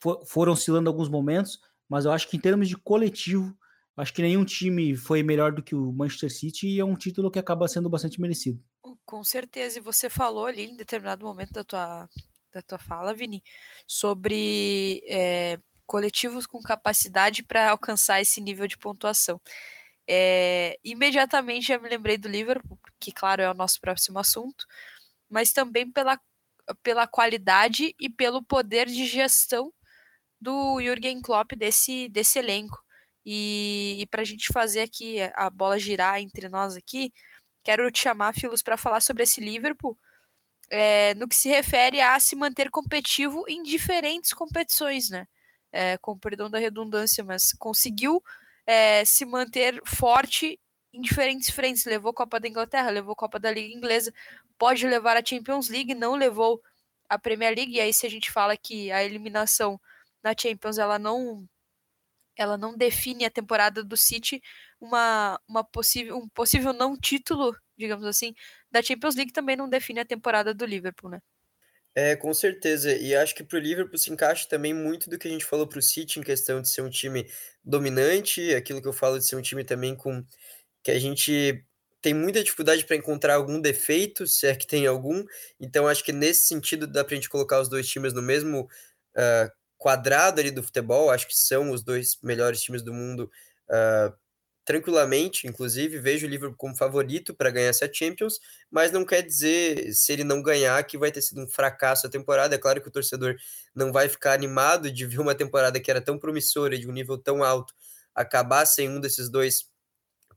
for, 0.00 0.26
foram 0.26 0.54
oscilando 0.54 0.90
alguns 0.90 1.08
momentos, 1.08 1.60
mas 1.88 2.04
eu 2.04 2.10
acho 2.10 2.28
que 2.28 2.36
em 2.36 2.40
termos 2.40 2.68
de 2.68 2.76
coletivo, 2.76 3.56
acho 3.96 4.12
que 4.12 4.22
nenhum 4.22 4.44
time 4.44 4.96
foi 4.96 5.22
melhor 5.22 5.52
do 5.52 5.62
que 5.62 5.74
o 5.74 5.92
Manchester 5.92 6.32
City 6.32 6.66
e 6.66 6.80
é 6.80 6.84
um 6.84 6.96
título 6.96 7.30
que 7.30 7.38
acaba 7.38 7.68
sendo 7.68 7.88
bastante 7.88 8.20
merecido. 8.20 8.60
Com 9.06 9.22
certeza, 9.22 9.78
e 9.78 9.82
você 9.82 10.10
falou 10.10 10.46
ali 10.46 10.64
em 10.64 10.76
determinado 10.76 11.24
momento 11.24 11.52
da 11.52 11.62
tua, 11.64 12.08
da 12.52 12.60
tua 12.60 12.78
fala, 12.78 13.14
Vini, 13.14 13.42
sobre 13.86 15.00
é, 15.06 15.58
coletivos 15.92 16.46
com 16.46 16.62
capacidade 16.62 17.42
para 17.42 17.70
alcançar 17.70 18.18
esse 18.22 18.40
nível 18.40 18.66
de 18.66 18.78
pontuação. 18.78 19.38
É, 20.08 20.78
imediatamente 20.82 21.66
já 21.66 21.78
me 21.78 21.86
lembrei 21.86 22.16
do 22.16 22.28
Liverpool, 22.28 22.78
que, 22.98 23.12
claro, 23.12 23.42
é 23.42 23.50
o 23.50 23.54
nosso 23.54 23.78
próximo 23.78 24.18
assunto, 24.18 24.64
mas 25.28 25.52
também 25.52 25.90
pela, 25.92 26.18
pela 26.82 27.06
qualidade 27.06 27.94
e 28.00 28.08
pelo 28.08 28.42
poder 28.42 28.86
de 28.86 29.04
gestão 29.06 29.70
do 30.40 30.80
Jürgen 30.80 31.20
Klopp 31.20 31.52
desse, 31.56 32.08
desse 32.08 32.38
elenco. 32.38 32.82
E, 33.26 33.98
e 34.00 34.06
para 34.06 34.22
a 34.22 34.24
gente 34.24 34.48
fazer 34.50 34.80
aqui 34.80 35.18
a 35.34 35.50
bola 35.50 35.78
girar 35.78 36.20
entre 36.20 36.48
nós 36.48 36.74
aqui, 36.74 37.12
quero 37.62 37.90
te 37.92 38.00
chamar, 38.00 38.34
Filos, 38.34 38.62
para 38.62 38.78
falar 38.78 39.02
sobre 39.02 39.24
esse 39.24 39.42
Liverpool 39.42 39.98
é, 40.70 41.14
no 41.16 41.28
que 41.28 41.36
se 41.36 41.50
refere 41.50 42.00
a 42.00 42.18
se 42.18 42.34
manter 42.34 42.70
competitivo 42.70 43.44
em 43.46 43.62
diferentes 43.62 44.32
competições, 44.32 45.10
né? 45.10 45.26
É, 45.72 45.96
com 45.98 46.18
perdão 46.18 46.50
da 46.50 46.58
redundância, 46.58 47.24
mas 47.24 47.52
conseguiu 47.54 48.22
é, 48.66 49.04
se 49.04 49.24
manter 49.24 49.80
forte 49.86 50.60
em 50.92 51.00
diferentes 51.00 51.50
frentes. 51.50 51.84
Levou 51.84 52.12
Copa 52.12 52.38
da 52.38 52.48
Inglaterra, 52.48 52.90
levou 52.90 53.16
Copa 53.16 53.38
da 53.40 53.50
Liga 53.50 53.74
Inglesa, 53.74 54.12
pode 54.58 54.86
levar 54.86 55.16
a 55.16 55.24
Champions 55.24 55.68
League, 55.68 55.94
não 55.94 56.14
levou 56.14 56.62
a 57.08 57.18
Premier 57.18 57.54
League. 57.54 57.74
E 57.74 57.80
aí, 57.80 57.92
se 57.92 58.06
a 58.06 58.10
gente 58.10 58.30
fala 58.30 58.56
que 58.56 58.92
a 58.92 59.02
eliminação 59.04 59.80
na 60.22 60.34
Champions 60.38 60.78
ela 60.78 60.98
não 60.98 61.48
ela 62.36 62.56
não 62.56 62.76
define 62.76 63.24
a 63.24 63.30
temporada 63.30 63.84
do 63.84 63.96
City, 63.96 64.42
uma, 64.80 65.38
uma 65.46 65.62
possível, 65.64 66.16
um 66.18 66.28
possível 66.28 66.72
não 66.72 66.96
título, 66.96 67.54
digamos 67.76 68.06
assim, 68.06 68.34
da 68.70 68.82
Champions 68.82 69.14
League 69.14 69.32
também 69.32 69.56
não 69.56 69.68
define 69.68 70.00
a 70.00 70.04
temporada 70.04 70.54
do 70.54 70.64
Liverpool, 70.64 71.10
né? 71.10 71.20
É, 71.94 72.16
com 72.16 72.32
certeza. 72.32 72.94
E 72.96 73.14
acho 73.14 73.34
que 73.34 73.44
para 73.44 73.58
o 73.58 73.60
Liverpool 73.60 73.98
se 73.98 74.10
encaixa 74.10 74.48
também 74.48 74.72
muito 74.72 75.10
do 75.10 75.18
que 75.18 75.28
a 75.28 75.30
gente 75.30 75.44
falou 75.44 75.66
para 75.66 75.78
o 75.78 75.82
City 75.82 76.18
em 76.18 76.22
questão 76.22 76.62
de 76.62 76.68
ser 76.68 76.80
um 76.82 76.88
time 76.88 77.30
dominante, 77.62 78.54
aquilo 78.54 78.80
que 78.80 78.88
eu 78.88 78.92
falo 78.94 79.18
de 79.18 79.26
ser 79.26 79.36
um 79.36 79.42
time 79.42 79.62
também 79.62 79.94
com 79.94 80.24
que 80.82 80.90
a 80.90 80.98
gente 80.98 81.64
tem 82.02 82.14
muita 82.14 82.42
dificuldade 82.42 82.84
para 82.86 82.96
encontrar 82.96 83.34
algum 83.36 83.60
defeito, 83.60 84.26
se 84.26 84.46
é 84.46 84.56
que 84.56 84.66
tem 84.66 84.86
algum. 84.86 85.24
Então 85.60 85.86
acho 85.86 86.04
que 86.04 86.12
nesse 86.12 86.46
sentido 86.46 86.86
dá 86.86 87.04
para 87.04 87.14
a 87.14 87.16
gente 87.16 87.28
colocar 87.30 87.60
os 87.60 87.68
dois 87.68 87.88
times 87.88 88.12
no 88.14 88.22
mesmo 88.22 88.62
uh, 89.16 89.52
quadrado 89.78 90.40
ali 90.40 90.50
do 90.50 90.62
futebol. 90.62 91.10
Acho 91.10 91.28
que 91.28 91.36
são 91.36 91.70
os 91.72 91.82
dois 91.82 92.18
melhores 92.22 92.62
times 92.62 92.82
do 92.82 92.92
mundo 92.94 93.30
uh, 93.68 94.14
tranquilamente, 94.64 95.46
inclusive, 95.46 95.98
vejo 95.98 96.26
o 96.26 96.30
Liverpool 96.30 96.56
como 96.56 96.76
favorito 96.76 97.34
para 97.34 97.50
ganhar 97.50 97.68
essa 97.68 97.90
Champions, 97.92 98.40
mas 98.70 98.92
não 98.92 99.04
quer 99.04 99.22
dizer, 99.22 99.92
se 99.92 100.12
ele 100.12 100.24
não 100.24 100.42
ganhar, 100.42 100.82
que 100.84 100.96
vai 100.96 101.10
ter 101.10 101.22
sido 101.22 101.42
um 101.42 101.48
fracasso 101.48 102.06
a 102.06 102.10
temporada. 102.10 102.54
É 102.54 102.58
claro 102.58 102.80
que 102.80 102.88
o 102.88 102.90
torcedor 102.92 103.36
não 103.74 103.92
vai 103.92 104.08
ficar 104.08 104.32
animado 104.32 104.90
de 104.90 105.06
ver 105.06 105.20
uma 105.20 105.34
temporada 105.34 105.80
que 105.80 105.90
era 105.90 106.00
tão 106.00 106.18
promissora, 106.18 106.78
de 106.78 106.88
um 106.88 106.92
nível 106.92 107.18
tão 107.18 107.42
alto, 107.42 107.74
acabar 108.14 108.66
sem 108.66 108.88
um 108.88 109.00
desses 109.00 109.28
dois 109.28 109.70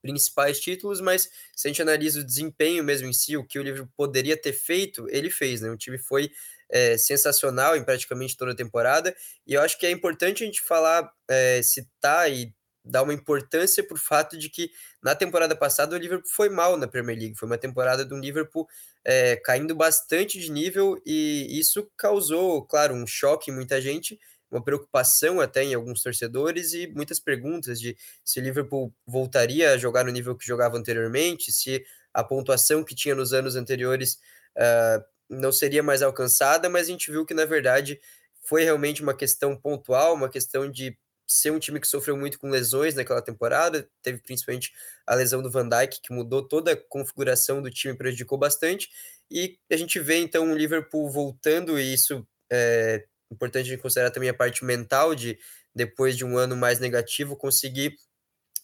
principais 0.01 0.59
títulos, 0.59 1.01
mas 1.01 1.29
se 1.55 1.67
a 1.67 1.69
gente 1.69 1.81
analisa 1.81 2.19
o 2.19 2.23
desempenho 2.23 2.83
mesmo 2.83 3.07
em 3.07 3.13
si, 3.13 3.35
o 3.35 3.43
que 3.43 3.57
o 3.57 3.63
Liverpool 3.63 3.91
poderia 3.97 4.37
ter 4.39 4.53
feito, 4.53 5.07
ele 5.09 5.31
fez, 5.31 5.61
né? 5.61 5.69
O 5.71 5.77
time 5.77 5.97
foi 5.97 6.31
é, 6.69 6.97
sensacional 6.97 7.75
em 7.75 7.83
praticamente 7.83 8.37
toda 8.37 8.51
a 8.51 8.55
temporada, 8.55 9.15
e 9.47 9.55
eu 9.55 9.61
acho 9.61 9.79
que 9.79 9.85
é 9.85 9.91
importante 9.91 10.43
a 10.43 10.45
gente 10.45 10.61
falar, 10.61 11.11
é, 11.27 11.61
citar 11.63 12.31
e 12.31 12.53
dar 12.85 13.03
uma 13.03 13.13
importância 13.13 13.83
para 13.83 13.95
o 13.95 13.99
fato 13.99 14.37
de 14.37 14.49
que 14.49 14.71
na 15.01 15.15
temporada 15.15 15.55
passada 15.55 15.95
o 15.95 15.99
Liverpool 15.99 16.29
foi 16.29 16.49
mal 16.49 16.77
na 16.77 16.87
Premier 16.87 17.17
League. 17.17 17.35
Foi 17.35 17.47
uma 17.47 17.57
temporada 17.57 18.05
do 18.05 18.17
Liverpool 18.17 18.67
é, 19.03 19.35
caindo 19.37 19.75
bastante 19.75 20.39
de 20.39 20.51
nível 20.51 21.01
e 21.05 21.59
isso 21.59 21.89
causou, 21.97 22.63
claro, 22.63 22.93
um 22.93 23.07
choque 23.07 23.51
em 23.51 23.53
muita 23.53 23.81
gente, 23.81 24.19
uma 24.49 24.63
preocupação 24.63 25.41
até 25.41 25.63
em 25.63 25.73
alguns 25.73 26.01
torcedores 26.01 26.73
e 26.73 26.87
muitas 26.87 27.19
perguntas 27.19 27.79
de 27.79 27.97
se 28.23 28.39
o 28.39 28.43
Liverpool 28.43 28.93
voltaria 29.05 29.71
a 29.71 29.77
jogar 29.77 30.05
no 30.05 30.11
nível 30.11 30.35
que 30.35 30.45
jogava 30.45 30.77
anteriormente, 30.77 31.51
se 31.51 31.83
a 32.13 32.23
pontuação 32.23 32.83
que 32.83 32.95
tinha 32.95 33.15
nos 33.15 33.33
anos 33.33 33.55
anteriores 33.55 34.19
uh, 34.57 35.03
não 35.29 35.51
seria 35.51 35.83
mais 35.83 36.01
alcançada, 36.01 36.69
mas 36.69 36.87
a 36.87 36.91
gente 36.91 37.11
viu 37.11 37.25
que 37.25 37.33
na 37.33 37.45
verdade 37.45 37.99
foi 38.43 38.63
realmente 38.63 39.01
uma 39.01 39.13
questão 39.13 39.57
pontual, 39.57 40.13
uma 40.13 40.29
questão 40.29 40.69
de 40.69 40.97
ser 41.27 41.51
um 41.51 41.59
time 41.59 41.79
que 41.79 41.87
sofreu 41.87 42.15
muito 42.15 42.39
com 42.39 42.49
lesões 42.49 42.95
naquela 42.95 43.21
temporada, 43.21 43.89
teve 44.01 44.19
principalmente 44.19 44.71
a 45.05 45.15
lesão 45.15 45.41
do 45.41 45.49
Van 45.49 45.67
Dijk, 45.67 46.01
que 46.01 46.13
mudou 46.13 46.47
toda 46.47 46.73
a 46.73 46.77
configuração 46.77 47.61
do 47.61 47.71
time, 47.71 47.97
prejudicou 47.97 48.37
bastante, 48.37 48.89
e 49.29 49.57
a 49.71 49.75
gente 49.75 49.99
vê 49.99 50.17
então 50.17 50.51
o 50.51 50.57
Liverpool 50.57 51.09
voltando, 51.09 51.79
e 51.79 51.93
isso 51.93 52.25
é 52.51 53.05
importante 53.31 53.75
considerar 53.77 54.11
também 54.11 54.29
a 54.29 54.33
parte 54.33 54.63
mental 54.63 55.15
de, 55.15 55.37
depois 55.73 56.15
de 56.15 56.23
um 56.23 56.37
ano 56.37 56.55
mais 56.55 56.79
negativo, 56.79 57.35
conseguir 57.35 57.95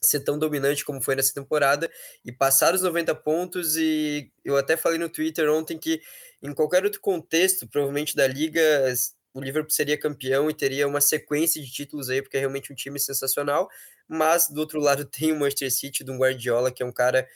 ser 0.01 0.21
tão 0.21 0.37
dominante 0.37 0.83
como 0.83 1.01
foi 1.01 1.15
nessa 1.15 1.33
temporada 1.33 1.89
e 2.25 2.31
passar 2.31 2.73
os 2.73 2.81
90 2.81 3.13
pontos. 3.15 3.75
E 3.77 4.31
eu 4.43 4.57
até 4.57 4.75
falei 4.75 4.97
no 4.97 5.09
Twitter 5.09 5.49
ontem 5.51 5.77
que 5.77 6.01
em 6.41 6.53
qualquer 6.53 6.83
outro 6.83 6.99
contexto, 6.99 7.67
provavelmente 7.67 8.15
da 8.15 8.27
liga, 8.27 8.93
o 9.33 9.41
Liverpool 9.41 9.71
seria 9.71 9.97
campeão 9.97 10.49
e 10.49 10.53
teria 10.53 10.87
uma 10.87 11.01
sequência 11.01 11.61
de 11.61 11.71
títulos 11.71 12.09
aí, 12.09 12.21
porque 12.21 12.37
é 12.37 12.39
realmente 12.39 12.71
um 12.71 12.75
time 12.75 12.99
sensacional. 12.99 13.69
Mas 14.07 14.49
do 14.49 14.59
outro 14.59 14.79
lado 14.79 15.05
tem 15.09 15.31
o 15.31 15.39
Manchester 15.39 15.71
City 15.71 16.03
do 16.03 16.17
Guardiola, 16.17 16.71
que 16.71 16.83
é 16.83 16.85
um 16.85 16.91
cara 16.91 17.27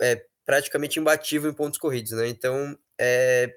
é, 0.00 0.24
praticamente 0.44 0.98
imbatível 0.98 1.50
em 1.50 1.54
pontos 1.54 1.78
corridos, 1.78 2.12
né? 2.12 2.28
Então, 2.28 2.78
é, 3.00 3.54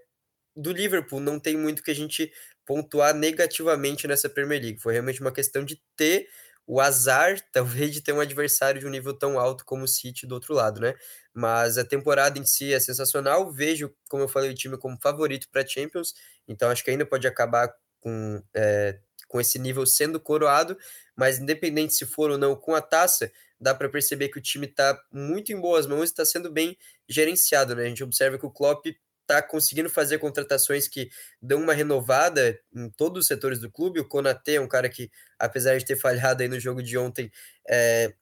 do 0.55 0.72
Liverpool 0.72 1.19
não 1.19 1.39
tem 1.39 1.58
muito 1.58 1.84
que 1.84 1.91
a 1.91 1.96
gente 1.96 2.31
pontuar 2.65 3.15
negativamente 3.15 4.08
nessa 4.08 4.29
Premier 4.29 4.62
League. 4.62 4.81
Foi 4.81 4.93
realmente 4.93 5.22
uma 5.22 5.31
questão 5.31 5.63
de 5.63 5.81
ter 5.96 6.27
o 6.70 6.80
azar, 6.80 7.42
talvez, 7.52 7.92
de 7.92 8.00
ter 8.00 8.14
um 8.14 8.20
adversário 8.20 8.80
de 8.80 8.86
um 8.86 8.92
nível 8.92 9.12
tão 9.12 9.40
alto 9.40 9.66
como 9.66 9.86
o 9.86 9.88
City 9.88 10.28
do 10.28 10.36
outro 10.36 10.54
lado, 10.54 10.80
né? 10.80 10.94
Mas 11.34 11.80
a 11.80 11.84
temporada 11.84 12.38
em 12.38 12.46
si 12.46 12.72
é 12.72 12.80
sensacional. 12.80 13.52
Vejo, 13.52 13.92
como 14.08 14.24
eu 14.24 14.28
falei, 14.28 14.52
o 14.52 14.54
time 14.54 14.78
como 14.78 14.96
favorito 15.02 15.48
para 15.52 15.66
Champions, 15.66 16.14
então 16.48 16.70
acho 16.70 16.84
que 16.84 16.92
ainda 16.92 17.08
pode 17.08 17.28
acabar 17.28 17.74
com, 18.00 18.44
é, 18.54 19.00
com 19.28 19.42
esse 19.42 19.58
nível 19.58 19.84
sendo 19.88 20.20
coroado. 20.20 20.78
Mas 21.16 21.40
independente 21.40 21.96
se 21.96 22.06
for 22.06 22.30
ou 22.30 22.38
não 22.38 22.56
com 22.56 22.76
a 22.76 22.82
taça, 22.82 23.32
dá 23.60 23.74
para 23.74 23.90
perceber 23.90 24.30
que 24.30 24.38
o 24.38 24.42
time 24.42 24.68
está 24.68 24.96
muito 25.12 25.52
em 25.52 25.60
boas 25.60 25.88
mãos 25.88 26.04
e 26.04 26.06
está 26.14 26.24
sendo 26.24 26.52
bem 26.52 26.78
gerenciado, 27.10 27.76
né? 27.76 27.86
A 27.86 27.90
gente 27.90 28.04
observa 28.04 28.38
que 28.38 28.46
o 28.46 28.52
Klopp 28.52 28.86
está 29.30 29.42
conseguindo 29.44 29.90
fazer 29.90 30.18
contratações 30.18 30.88
que 30.88 31.10
dão 31.42 31.62
uma 31.62 31.74
renovada 31.74 32.60
em 32.74 32.90
todos 32.90 33.22
os 33.22 33.28
setores 33.28 33.60
do 33.60 33.72
clube. 33.72 34.00
O 34.00 34.08
Konaté 34.08 34.56
é 34.56 34.62
um 34.62 34.68
cara 34.68 34.90
que, 34.90 35.12
apesar 35.38 35.78
de 35.78 35.86
ter 35.86 35.96
falhado 35.96 36.42
aí 36.42 36.50
no 36.50 36.60
jogo 36.60 36.82
de 36.82 36.98
ontem, 36.98 37.32
é, 37.70 38.14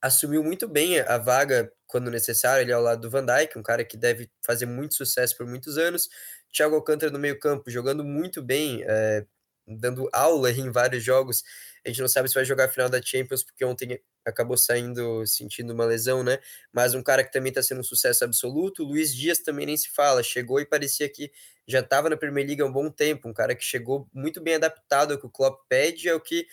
assumiu 0.00 0.42
muito 0.42 0.66
bem 0.66 1.00
a 1.00 1.18
vaga 1.18 1.70
quando 1.86 2.10
necessário, 2.10 2.62
ele 2.62 2.70
é 2.70 2.74
ao 2.74 2.82
lado 2.82 3.00
do 3.00 3.10
Van 3.10 3.24
Dijk, 3.24 3.58
um 3.58 3.62
cara 3.62 3.84
que 3.84 3.96
deve 3.96 4.30
fazer 4.44 4.66
muito 4.66 4.94
sucesso 4.94 5.36
por 5.36 5.46
muitos 5.46 5.78
anos. 5.78 6.08
Thiago 6.52 6.74
Alcântara 6.74 7.12
no 7.12 7.18
meio 7.18 7.38
campo, 7.38 7.70
jogando 7.70 8.04
muito 8.04 8.42
bem, 8.42 8.82
é, 8.86 9.26
dando 9.68 10.08
aula 10.12 10.50
em 10.50 10.70
vários 10.70 11.02
jogos. 11.04 11.42
A 11.84 11.88
gente 11.88 12.00
não 12.00 12.08
sabe 12.08 12.28
se 12.28 12.34
vai 12.34 12.44
jogar 12.44 12.64
a 12.66 12.68
final 12.68 12.88
da 12.88 13.00
Champions, 13.00 13.42
porque 13.42 13.64
ontem 13.64 14.00
acabou 14.24 14.56
saindo 14.56 15.26
sentindo 15.26 15.72
uma 15.72 15.84
lesão, 15.84 16.22
né? 16.22 16.38
Mas 16.72 16.94
um 16.94 17.02
cara 17.02 17.24
que 17.24 17.32
também 17.32 17.50
está 17.50 17.62
sendo 17.62 17.80
um 17.80 17.84
sucesso 17.84 18.24
absoluto. 18.24 18.84
Luiz 18.84 19.14
Dias 19.14 19.38
também 19.38 19.66
nem 19.66 19.76
se 19.76 19.90
fala, 19.90 20.22
chegou 20.22 20.60
e 20.60 20.66
parecia 20.66 21.08
que 21.08 21.30
já 21.66 21.80
estava 21.80 22.10
na 22.10 22.16
Premier 22.16 22.46
League 22.46 22.62
há 22.62 22.66
um 22.66 22.72
bom 22.72 22.90
tempo. 22.90 23.28
Um 23.28 23.32
cara 23.32 23.54
que 23.54 23.64
chegou 23.64 24.08
muito 24.12 24.40
bem 24.40 24.54
adaptado 24.54 25.12
ao 25.12 25.18
que 25.18 25.26
o 25.26 25.30
Klopp 25.30 25.62
pede, 25.68 26.08
ao 26.08 26.20
que 26.20 26.46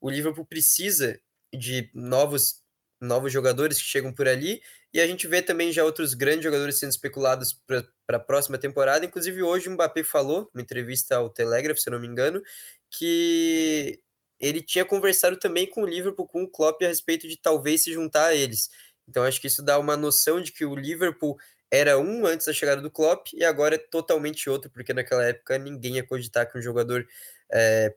o 0.00 0.10
Liverpool 0.10 0.46
precisa 0.46 1.20
de 1.52 1.90
novos 1.94 2.62
novos 3.00 3.32
jogadores 3.32 3.78
que 3.78 3.84
chegam 3.84 4.12
por 4.12 4.28
ali. 4.28 4.62
E 4.92 5.00
a 5.00 5.06
gente 5.06 5.26
vê 5.26 5.40
também 5.40 5.72
já 5.72 5.84
outros 5.84 6.14
grandes 6.14 6.44
jogadores 6.44 6.78
sendo 6.78 6.90
especulados 6.90 7.52
para 7.66 8.16
a 8.16 8.20
próxima 8.20 8.58
temporada. 8.58 9.04
Inclusive, 9.04 9.42
hoje 9.42 9.68
o 9.68 9.72
Mbappé 9.72 10.02
falou, 10.04 10.50
numa 10.52 10.62
entrevista 10.62 11.16
ao 11.16 11.30
Telegraph, 11.30 11.78
se 11.78 11.88
eu 11.88 11.92
não 11.92 12.00
me 12.00 12.06
engano, 12.06 12.42
que 12.90 14.00
ele 14.38 14.62
tinha 14.62 14.84
conversado 14.84 15.36
também 15.36 15.66
com 15.68 15.82
o 15.82 15.86
Liverpool, 15.86 16.26
com 16.26 16.42
o 16.42 16.48
Klopp, 16.48 16.82
a 16.82 16.88
respeito 16.88 17.28
de 17.28 17.36
talvez 17.36 17.82
se 17.82 17.92
juntar 17.92 18.26
a 18.26 18.34
eles. 18.34 18.70
Então 19.08 19.22
acho 19.24 19.40
que 19.40 19.46
isso 19.46 19.62
dá 19.62 19.78
uma 19.78 19.96
noção 19.96 20.40
de 20.40 20.52
que 20.52 20.64
o 20.64 20.74
Liverpool 20.74 21.36
era 21.70 21.98
um 21.98 22.26
antes 22.26 22.46
da 22.46 22.52
chegada 22.52 22.82
do 22.82 22.90
Klopp 22.90 23.28
e 23.32 23.44
agora 23.44 23.76
é 23.76 23.78
totalmente 23.78 24.50
outro, 24.50 24.70
porque 24.70 24.92
naquela 24.92 25.24
época 25.24 25.58
ninguém 25.58 25.96
ia 25.96 26.06
cogitar 26.06 26.50
que 26.50 26.58
um 26.58 26.62
jogador 26.62 27.06
é, 27.52 27.94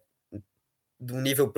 de 1.04 1.14
um 1.14 1.22
nível 1.22 1.52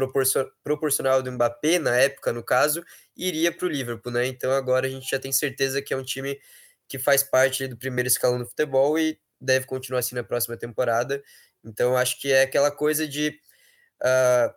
proporcional 0.63 1.21
do 1.21 1.31
Mbappé, 1.31 1.79
na 1.79 1.95
época, 1.97 2.33
no 2.33 2.43
caso, 2.43 2.83
iria 3.15 3.51
para 3.51 3.65
o 3.65 3.69
Liverpool, 3.69 4.11
né? 4.11 4.25
Então 4.27 4.51
agora 4.51 4.87
a 4.87 4.89
gente 4.89 5.09
já 5.09 5.19
tem 5.19 5.31
certeza 5.31 5.81
que 5.81 5.93
é 5.93 5.97
um 5.97 6.03
time 6.03 6.39
que 6.87 6.99
faz 6.99 7.23
parte 7.23 7.67
do 7.67 7.77
primeiro 7.77 8.07
escalão 8.07 8.39
do 8.39 8.47
futebol 8.47 8.97
e 8.99 9.19
deve 9.39 9.65
continuar 9.65 9.99
assim 9.99 10.15
na 10.15 10.23
próxima 10.23 10.57
temporada. 10.57 11.23
Então 11.63 11.95
acho 11.97 12.19
que 12.19 12.31
é 12.31 12.43
aquela 12.43 12.71
coisa 12.71 13.07
de 13.07 13.39
uh, 14.03 14.53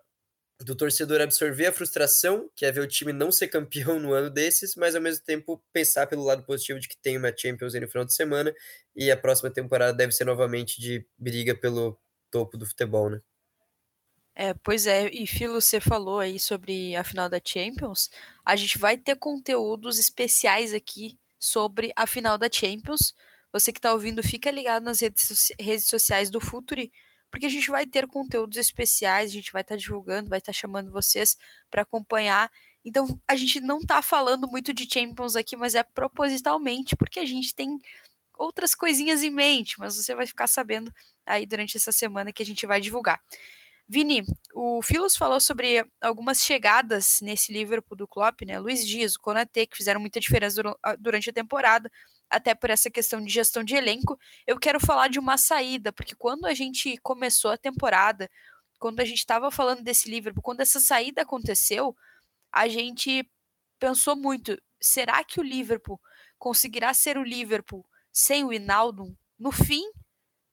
do 0.64 0.74
torcedor 0.76 1.20
absorver 1.20 1.66
a 1.66 1.72
frustração, 1.72 2.50
que 2.56 2.66
é 2.66 2.72
ver 2.72 2.80
o 2.80 2.86
time 2.88 3.12
não 3.12 3.30
ser 3.30 3.48
campeão 3.48 4.00
no 4.00 4.12
ano 4.12 4.30
desses, 4.30 4.74
mas 4.76 4.94
ao 4.94 5.02
mesmo 5.02 5.24
tempo 5.24 5.62
pensar 5.72 6.06
pelo 6.06 6.24
lado 6.24 6.44
positivo 6.44 6.80
de 6.80 6.88
que 6.88 6.96
tem 7.00 7.16
uma 7.16 7.32
Champions 7.36 7.74
no 7.74 7.88
final 7.88 8.04
de 8.04 8.14
semana 8.14 8.54
e 8.96 9.10
a 9.10 9.16
próxima 9.16 9.50
temporada 9.50 9.92
deve 9.96 10.12
ser 10.12 10.24
novamente 10.24 10.80
de 10.80 11.06
briga 11.18 11.54
pelo 11.54 11.98
topo 12.30 12.58
do 12.58 12.66
futebol, 12.66 13.10
né? 13.10 13.20
É, 14.40 14.54
pois 14.54 14.86
é, 14.86 15.08
e 15.12 15.26
Filo, 15.26 15.60
você 15.60 15.80
falou 15.80 16.20
aí 16.20 16.38
sobre 16.38 16.94
a 16.94 17.02
final 17.02 17.28
da 17.28 17.40
Champions. 17.44 18.08
A 18.44 18.54
gente 18.54 18.78
vai 18.78 18.96
ter 18.96 19.16
conteúdos 19.16 19.98
especiais 19.98 20.72
aqui 20.72 21.18
sobre 21.40 21.92
a 21.96 22.06
final 22.06 22.38
da 22.38 22.48
Champions. 22.48 23.16
Você 23.52 23.72
que 23.72 23.80
está 23.80 23.92
ouvindo, 23.92 24.22
fica 24.22 24.48
ligado 24.48 24.84
nas 24.84 25.00
redes, 25.00 25.84
sociais 25.84 26.30
do 26.30 26.40
Futuri, 26.40 26.92
porque 27.32 27.46
a 27.46 27.48
gente 27.48 27.68
vai 27.68 27.84
ter 27.84 28.06
conteúdos 28.06 28.56
especiais, 28.58 29.30
a 29.30 29.34
gente 29.34 29.50
vai 29.52 29.62
estar 29.62 29.74
tá 29.74 29.78
divulgando, 29.80 30.30
vai 30.30 30.38
estar 30.38 30.52
tá 30.52 30.56
chamando 30.56 30.92
vocês 30.92 31.36
para 31.68 31.82
acompanhar. 31.82 32.48
Então, 32.84 33.20
a 33.26 33.34
gente 33.34 33.60
não 33.60 33.78
está 33.78 34.00
falando 34.02 34.46
muito 34.46 34.72
de 34.72 34.88
Champions 34.88 35.34
aqui, 35.34 35.56
mas 35.56 35.74
é 35.74 35.82
propositalmente, 35.82 36.94
porque 36.94 37.18
a 37.18 37.26
gente 37.26 37.52
tem 37.52 37.76
outras 38.38 38.72
coisinhas 38.72 39.24
em 39.24 39.30
mente, 39.30 39.80
mas 39.80 39.96
você 39.96 40.14
vai 40.14 40.28
ficar 40.28 40.46
sabendo 40.46 40.94
aí 41.26 41.44
durante 41.44 41.76
essa 41.76 41.90
semana 41.90 42.32
que 42.32 42.42
a 42.44 42.46
gente 42.46 42.64
vai 42.66 42.80
divulgar. 42.80 43.20
Vini, 43.88 44.22
o 44.54 44.82
Filos 44.82 45.16
falou 45.16 45.40
sobre 45.40 45.82
algumas 46.00 46.42
chegadas 46.42 47.20
nesse 47.22 47.50
Liverpool 47.52 47.96
do 47.96 48.06
Klopp, 48.06 48.42
né? 48.42 48.58
Luiz 48.58 48.86
Dias, 48.86 49.14
o 49.14 49.20
Konaté, 49.20 49.64
que 49.66 49.76
fizeram 49.76 49.98
muita 50.00 50.20
diferença 50.20 50.62
durante 50.98 51.30
a 51.30 51.32
temporada 51.32 51.90
até 52.28 52.54
por 52.54 52.68
essa 52.70 52.90
questão 52.90 53.24
de 53.24 53.32
gestão 53.32 53.64
de 53.64 53.74
elenco, 53.74 54.18
eu 54.46 54.58
quero 54.58 54.78
falar 54.78 55.08
de 55.08 55.18
uma 55.18 55.38
saída, 55.38 55.92
porque 55.92 56.14
quando 56.14 56.44
a 56.46 56.52
gente 56.52 56.98
começou 56.98 57.50
a 57.50 57.56
temporada, 57.56 58.30
quando 58.78 59.00
a 59.00 59.04
gente 59.04 59.18
estava 59.18 59.50
falando 59.50 59.82
desse 59.82 60.10
Liverpool, 60.10 60.42
quando 60.42 60.60
essa 60.60 60.80
saída 60.80 61.22
aconteceu, 61.22 61.96
a 62.52 62.68
gente 62.68 63.26
pensou 63.78 64.16
muito: 64.16 64.60
será 64.80 65.24
que 65.24 65.40
o 65.40 65.42
Liverpool 65.42 66.00
conseguirá 66.38 66.92
ser 66.94 67.16
o 67.18 67.24
Liverpool 67.24 67.86
sem 68.12 68.44
o 68.44 68.52
Hinaldo? 68.52 69.16
No 69.38 69.50
fim, 69.52 69.84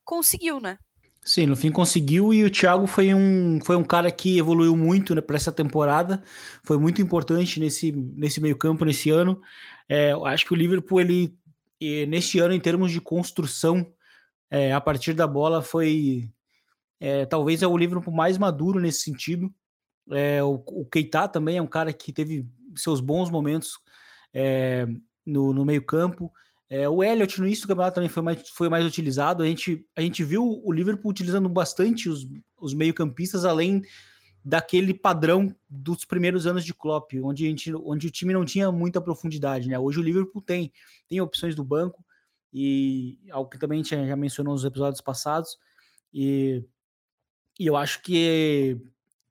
conseguiu, 0.05 0.59
né? 0.59 0.79
Sim, 1.27 1.47
no 1.47 1.55
fim 1.55 1.71
conseguiu 1.71 2.31
e 2.31 2.43
o 2.43 2.51
Thiago 2.51 2.85
foi 2.85 3.11
um, 3.11 3.59
foi 3.63 3.75
um 3.75 3.83
cara 3.83 4.11
que 4.11 4.37
evoluiu 4.37 4.77
muito 4.77 5.15
né, 5.15 5.21
para 5.21 5.35
essa 5.35 5.51
temporada, 5.51 6.23
foi 6.63 6.77
muito 6.77 7.01
importante 7.01 7.59
nesse, 7.59 7.91
nesse 7.91 8.39
meio 8.39 8.55
campo, 8.55 8.85
nesse 8.85 9.09
ano. 9.09 9.41
É, 9.89 10.11
acho 10.25 10.45
que 10.45 10.53
o 10.53 10.55
Liverpool 10.55 11.01
ele 11.01 11.35
neste 12.07 12.39
ano, 12.39 12.53
em 12.53 12.59
termos 12.59 12.91
de 12.91 13.01
construção, 13.01 13.91
é, 14.51 14.71
a 14.71 14.79
partir 14.79 15.13
da 15.13 15.25
bola 15.25 15.61
foi 15.63 16.29
é, 16.99 17.25
talvez 17.25 17.61
é 17.61 17.67
o 17.67 17.77
Liverpool 17.77 18.13
mais 18.13 18.37
maduro 18.37 18.79
nesse 18.79 19.01
sentido. 19.01 19.53
É, 20.11 20.43
o, 20.43 20.63
o 20.67 20.85
Keita 20.85 21.27
também 21.27 21.57
é 21.57 21.61
um 21.61 21.67
cara 21.67 21.91
que 21.91 22.13
teve 22.13 22.47
seus 22.75 22.99
bons 22.99 23.29
momentos 23.31 23.79
é, 24.33 24.87
no, 25.25 25.53
no 25.53 25.65
meio-campo. 25.65 26.31
É, 26.69 26.89
o 26.89 27.03
Elliot 27.03 27.39
no 27.39 27.45
início 27.45 27.65
do 27.65 27.67
campeonato 27.67 27.95
também 27.95 28.09
foi 28.09 28.23
mais, 28.23 28.49
foi 28.49 28.69
mais 28.69 28.85
utilizado. 28.85 29.43
A 29.43 29.45
gente, 29.45 29.85
a 29.95 30.01
gente 30.01 30.23
viu 30.23 30.61
o 30.63 30.71
Liverpool 30.71 31.11
utilizando 31.11 31.47
bastante 31.47 32.09
os, 32.09 32.27
os 32.59 32.73
meio-campistas, 32.73 33.45
além 33.45 33.83
daquele 34.43 34.93
padrão 34.93 35.55
dos 35.67 36.05
primeiros 36.05 36.45
anos 36.45 36.63
de 36.63 36.73
Klopp, 36.73 37.13
onde, 37.23 37.45
a 37.45 37.49
gente, 37.49 37.73
onde 37.73 38.07
o 38.07 38.11
time 38.11 38.31
não 38.31 38.45
tinha 38.45 38.71
muita 38.71 39.01
profundidade, 39.01 39.67
né? 39.67 39.77
Hoje 39.77 39.99
o 39.99 40.03
Liverpool 40.03 40.41
tem, 40.41 40.71
tem 41.07 41.19
opções 41.19 41.55
do 41.55 41.63
banco, 41.63 42.05
e 42.53 43.17
algo 43.31 43.49
que 43.49 43.57
também 43.57 43.79
a 43.79 43.83
gente 43.83 44.07
já 44.07 44.15
mencionou 44.15 44.53
nos 44.53 44.63
episódios 44.63 45.01
passados, 45.01 45.57
e, 46.13 46.63
e 47.59 47.65
eu 47.65 47.75
acho 47.75 48.03
que, 48.03 48.77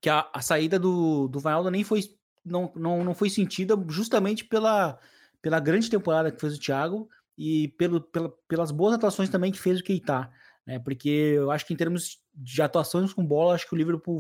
que 0.01 0.11
a, 0.11 0.29
a 0.33 0.43
saída 0.43 0.81
do, 0.81 1.29
do 1.29 1.39
Vanaldo 1.39 1.71
nem 1.71 1.85
foi, 1.85 2.01
não, 2.45 2.73
não, 2.75 3.05
não 3.05 3.15
foi 3.15 3.31
sentida 3.31 3.77
justamente 3.89 4.45
pela, 4.45 4.99
pela 5.41 5.61
grande 5.61 5.89
temporada 5.89 6.33
que 6.33 6.41
fez 6.41 6.57
o 6.57 6.61
Thiago 6.61 7.09
e 7.37 7.69
pelo, 7.77 8.01
pela, 8.01 8.33
pelas 8.49 8.71
boas 8.71 8.95
atuações 8.95 9.29
também 9.29 9.51
que 9.51 9.61
fez 9.61 9.81
o 9.81 9.85
Keita, 9.85 10.31
né? 10.67 10.79
Porque 10.79 11.09
eu 11.09 11.51
acho 11.51 11.67
que 11.67 11.75
em 11.75 11.77
termos 11.77 12.19
de 12.35 12.63
atuações 12.63 13.13
com 13.13 13.25
bola, 13.25 13.55
acho 13.55 13.67
que 13.69 13.75
o 13.75 13.79
Liverpool 13.79 14.19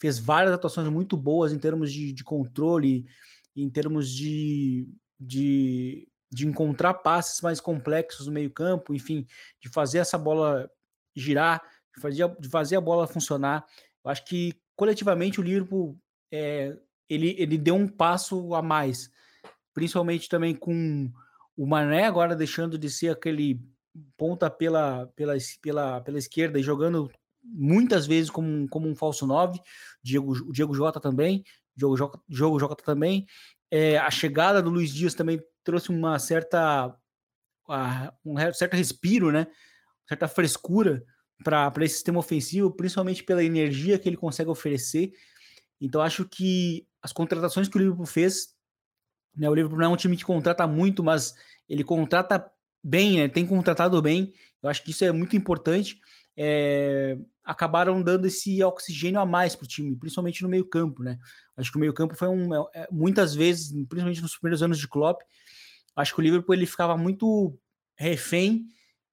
fez 0.00 0.18
várias 0.18 0.52
atuações 0.52 0.88
muito 0.88 1.16
boas 1.16 1.52
em 1.52 1.58
termos 1.58 1.92
de, 1.92 2.12
de 2.12 2.24
controle, 2.24 3.06
em 3.54 3.68
termos 3.70 4.10
de, 4.10 4.88
de, 5.18 6.08
de 6.30 6.46
encontrar 6.46 6.94
passes 6.94 7.40
mais 7.40 7.60
complexos 7.60 8.26
no 8.26 8.32
meio-campo, 8.32 8.94
enfim, 8.94 9.26
de 9.60 9.68
fazer 9.68 9.98
essa 9.98 10.18
bola 10.18 10.70
girar, 11.14 11.62
de 11.94 12.00
fazer, 12.00 12.36
de 12.40 12.48
fazer 12.48 12.76
a 12.76 12.80
bola 12.80 13.06
funcionar. 13.06 13.64
Eu 14.04 14.10
acho 14.10 14.24
que 14.24 14.54
coletivamente 14.76 15.40
o 15.40 15.42
Liverpool 15.42 15.98
é, 16.32 16.76
ele, 17.08 17.36
ele 17.38 17.56
deu 17.56 17.76
um 17.76 17.86
passo 17.86 18.54
a 18.54 18.62
mais, 18.62 19.10
principalmente 19.72 20.28
também 20.28 20.54
com 20.54 21.10
o 21.56 21.66
Mané 21.66 22.04
agora 22.04 22.36
deixando 22.36 22.78
de 22.78 22.90
ser 22.90 23.10
aquele 23.10 23.60
ponta 24.16 24.50
pela, 24.50 25.06
pela, 25.14 25.34
pela, 25.62 26.00
pela 26.00 26.18
esquerda 26.18 26.58
e 26.58 26.62
jogando 26.62 27.10
muitas 27.42 28.06
vezes 28.06 28.30
como, 28.30 28.68
como 28.68 28.88
um 28.88 28.96
falso 28.96 29.26
9, 29.26 29.60
Diego, 30.02 30.32
o 30.32 30.52
Diego 30.52 30.74
Jota 30.74 30.98
também, 30.98 31.44
Diogo 31.76 31.96
Jota, 31.96 32.20
Diogo 32.28 32.58
Jota 32.58 32.82
também. 32.82 33.26
É, 33.70 33.98
a 33.98 34.10
chegada 34.10 34.62
do 34.62 34.70
Luiz 34.70 34.92
Dias 34.92 35.14
também 35.14 35.40
trouxe 35.62 35.90
uma 35.90 36.18
certa 36.18 36.94
um 38.24 38.36
certo 38.52 38.74
respiro, 38.74 39.32
né? 39.32 39.46
certa 40.06 40.28
frescura 40.28 41.02
para 41.42 41.72
esse 41.80 41.94
sistema 41.94 42.18
ofensivo, 42.18 42.70
principalmente 42.70 43.22
pela 43.22 43.42
energia 43.42 43.98
que 43.98 44.08
ele 44.08 44.16
consegue 44.16 44.50
oferecer. 44.50 45.12
Então 45.80 46.00
acho 46.00 46.26
que 46.26 46.86
as 47.02 47.12
contratações 47.12 47.68
que 47.68 47.76
o 47.76 47.80
Liverpool 47.80 48.06
fez, 48.06 48.53
né, 49.36 49.48
o 49.48 49.54
Liverpool 49.54 49.78
não 49.78 49.86
é 49.86 49.88
um 49.88 49.96
time 49.96 50.16
que 50.16 50.24
contrata 50.24 50.66
muito, 50.66 51.02
mas 51.02 51.34
ele 51.68 51.84
contrata 51.84 52.50
bem, 52.82 53.18
né, 53.18 53.28
tem 53.28 53.46
contratado 53.46 54.00
bem. 54.00 54.32
Eu 54.62 54.68
acho 54.70 54.82
que 54.82 54.90
isso 54.90 55.04
é 55.04 55.12
muito 55.12 55.36
importante 55.36 56.00
é, 56.36 57.16
acabaram 57.44 58.02
dando 58.02 58.26
esse 58.26 58.62
oxigênio 58.62 59.20
a 59.20 59.26
mais 59.26 59.54
para 59.54 59.64
o 59.64 59.68
time, 59.68 59.96
principalmente 59.96 60.42
no 60.42 60.48
meio 60.48 60.64
campo, 60.64 61.02
né? 61.02 61.18
Acho 61.56 61.70
que 61.70 61.76
o 61.76 61.80
meio 61.80 61.92
campo 61.92 62.16
foi 62.16 62.28
um, 62.28 62.54
é, 62.74 62.88
muitas 62.90 63.34
vezes, 63.34 63.70
principalmente 63.70 64.22
nos 64.22 64.36
primeiros 64.36 64.62
anos 64.62 64.78
de 64.78 64.88
Klopp, 64.88 65.22
acho 65.94 66.14
que 66.14 66.20
o 66.20 66.22
Liverpool 66.22 66.54
ele 66.54 66.66
ficava 66.66 66.96
muito 66.96 67.56
refém 67.96 68.66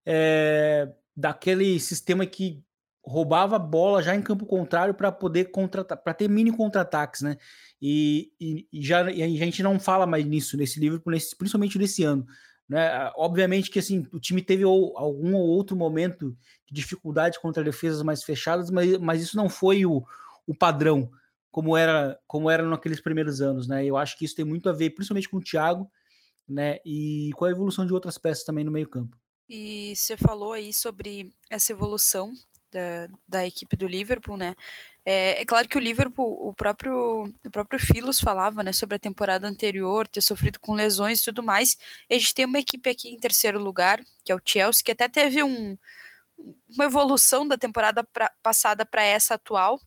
é, 0.05 0.91
daquele 1.15 1.79
sistema 1.79 2.25
que 2.25 2.63
roubava 3.03 3.57
bola 3.57 4.01
já 4.01 4.15
em 4.15 4.21
campo 4.21 4.45
contrário 4.45 4.93
para 4.93 5.11
poder 5.11 5.45
contratar, 5.45 5.97
para 5.97 6.13
ter 6.13 6.29
mini 6.29 6.51
contra-ataques, 6.51 7.21
né? 7.21 7.37
E, 7.81 8.31
e, 8.39 8.67
e, 8.71 8.81
já 8.81 9.09
e 9.11 9.23
a 9.23 9.45
gente 9.45 9.63
não 9.63 9.79
fala 9.79 10.05
mais 10.05 10.25
nisso 10.25 10.55
nesse 10.55 10.79
livro, 10.79 11.01
nesse, 11.07 11.35
principalmente 11.35 11.79
nesse 11.79 12.03
ano. 12.03 12.25
Né? 12.69 13.11
Obviamente 13.15 13.69
que 13.69 13.79
assim, 13.79 14.07
o 14.13 14.19
time 14.19 14.41
teve 14.41 14.63
algum 14.63 15.35
ou 15.35 15.47
outro 15.49 15.75
momento 15.75 16.37
de 16.65 16.75
dificuldade 16.75 17.39
contra 17.39 17.63
defesas 17.63 18.01
mais 18.01 18.23
fechadas, 18.23 18.69
mas, 18.69 18.97
mas 18.97 19.21
isso 19.21 19.35
não 19.35 19.49
foi 19.49 19.85
o, 19.85 20.03
o 20.47 20.55
padrão 20.55 21.11
como 21.49 21.75
era 21.75 22.17
como 22.25 22.49
era 22.49 22.63
naqueles 22.63 23.01
primeiros 23.01 23.41
anos, 23.41 23.67
né? 23.67 23.85
Eu 23.85 23.97
acho 23.97 24.17
que 24.17 24.23
isso 24.23 24.35
tem 24.35 24.45
muito 24.45 24.69
a 24.69 24.73
ver, 24.73 24.91
principalmente 24.91 25.27
com 25.27 25.37
o 25.37 25.43
Thiago, 25.43 25.91
né? 26.47 26.77
E 26.85 27.31
com 27.35 27.45
a 27.45 27.51
evolução 27.51 27.85
de 27.85 27.93
outras 27.93 28.17
peças 28.17 28.45
também 28.45 28.63
no 28.63 28.71
meio 28.71 28.87
campo. 28.87 29.17
E 29.49 29.93
você 29.95 30.15
falou 30.15 30.53
aí 30.53 30.73
sobre 30.73 31.29
essa 31.49 31.73
evolução 31.73 32.31
da, 32.71 33.07
da 33.27 33.45
equipe 33.45 33.75
do 33.75 33.88
Liverpool, 33.88 34.38
né? 34.38 34.55
É, 35.05 35.41
é, 35.41 35.45
claro 35.45 35.67
que 35.67 35.77
o 35.77 35.81
Liverpool, 35.81 36.47
o 36.47 36.53
próprio, 36.53 37.23
o 37.45 37.51
próprio 37.51 37.79
Filos 37.79 38.19
falava, 38.19 38.63
né, 38.63 38.71
sobre 38.71 38.95
a 38.95 38.99
temporada 38.99 39.47
anterior, 39.47 40.07
ter 40.07 40.21
sofrido 40.21 40.60
com 40.60 40.73
lesões 40.73 41.21
e 41.21 41.25
tudo 41.25 41.41
mais. 41.43 41.77
A 42.10 42.13
gente 42.13 42.34
tem 42.34 42.45
uma 42.45 42.60
equipe 42.60 42.89
aqui 42.89 43.10
em 43.10 43.19
terceiro 43.19 43.60
lugar, 43.60 43.99
que 44.23 44.31
é 44.31 44.36
o 44.36 44.41
Chelsea, 44.43 44.84
que 44.84 44.91
até 44.91 45.10
teve 45.10 45.43
um, 45.43 45.77
uma 46.69 46.86
evolução 46.86 47.47
da 47.47 47.57
temporada 47.57 48.03
pra, 48.03 48.31
passada 48.43 48.86
para 48.86 49.03
essa 49.03 49.36
atual. 49.36 49.79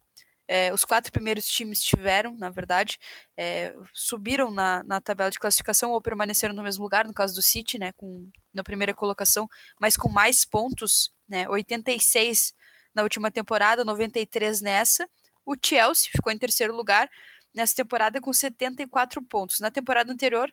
É, 0.47 0.73
os 0.75 0.85
quatro 0.85 1.11
primeiros 1.12 1.47
times 1.47 1.83
tiveram, 1.83 2.37
na 2.37 2.51
verdade, 2.51 2.99
é, 3.37 3.75
subiram 3.94 4.51
na, 4.51 4.83
na 4.85 5.01
tabela 5.01 5.31
de 5.31 5.38
classificação 5.38 5.92
ou 5.92 6.03
permaneceram 6.03 6.55
no 6.55 6.62
mesmo 6.62 6.83
lugar, 6.83 7.07
no 7.07 7.14
caso 7.14 7.35
do 7.35 7.42
City, 7.42 7.79
né, 7.79 7.92
com, 7.92 8.29
na 8.53 8.62
primeira 8.62 8.92
colocação, 8.92 9.49
mas 9.81 9.97
com 9.97 10.11
mais 10.11 10.44
pontos, 10.44 11.11
né, 11.27 11.49
86 11.49 12.53
na 12.95 13.03
última 13.03 13.31
temporada, 13.31 13.85
93 13.85 14.61
nessa. 14.61 15.09
O 15.45 15.55
Chelsea 15.63 16.11
ficou 16.11 16.33
em 16.33 16.39
terceiro 16.39 16.75
lugar 16.75 17.11
nessa 17.55 17.75
temporada 17.77 18.21
com 18.21 18.33
74 18.33 19.23
pontos. 19.23 19.61
Na 19.61 19.71
temporada 19.71 20.13
anterior, 20.13 20.53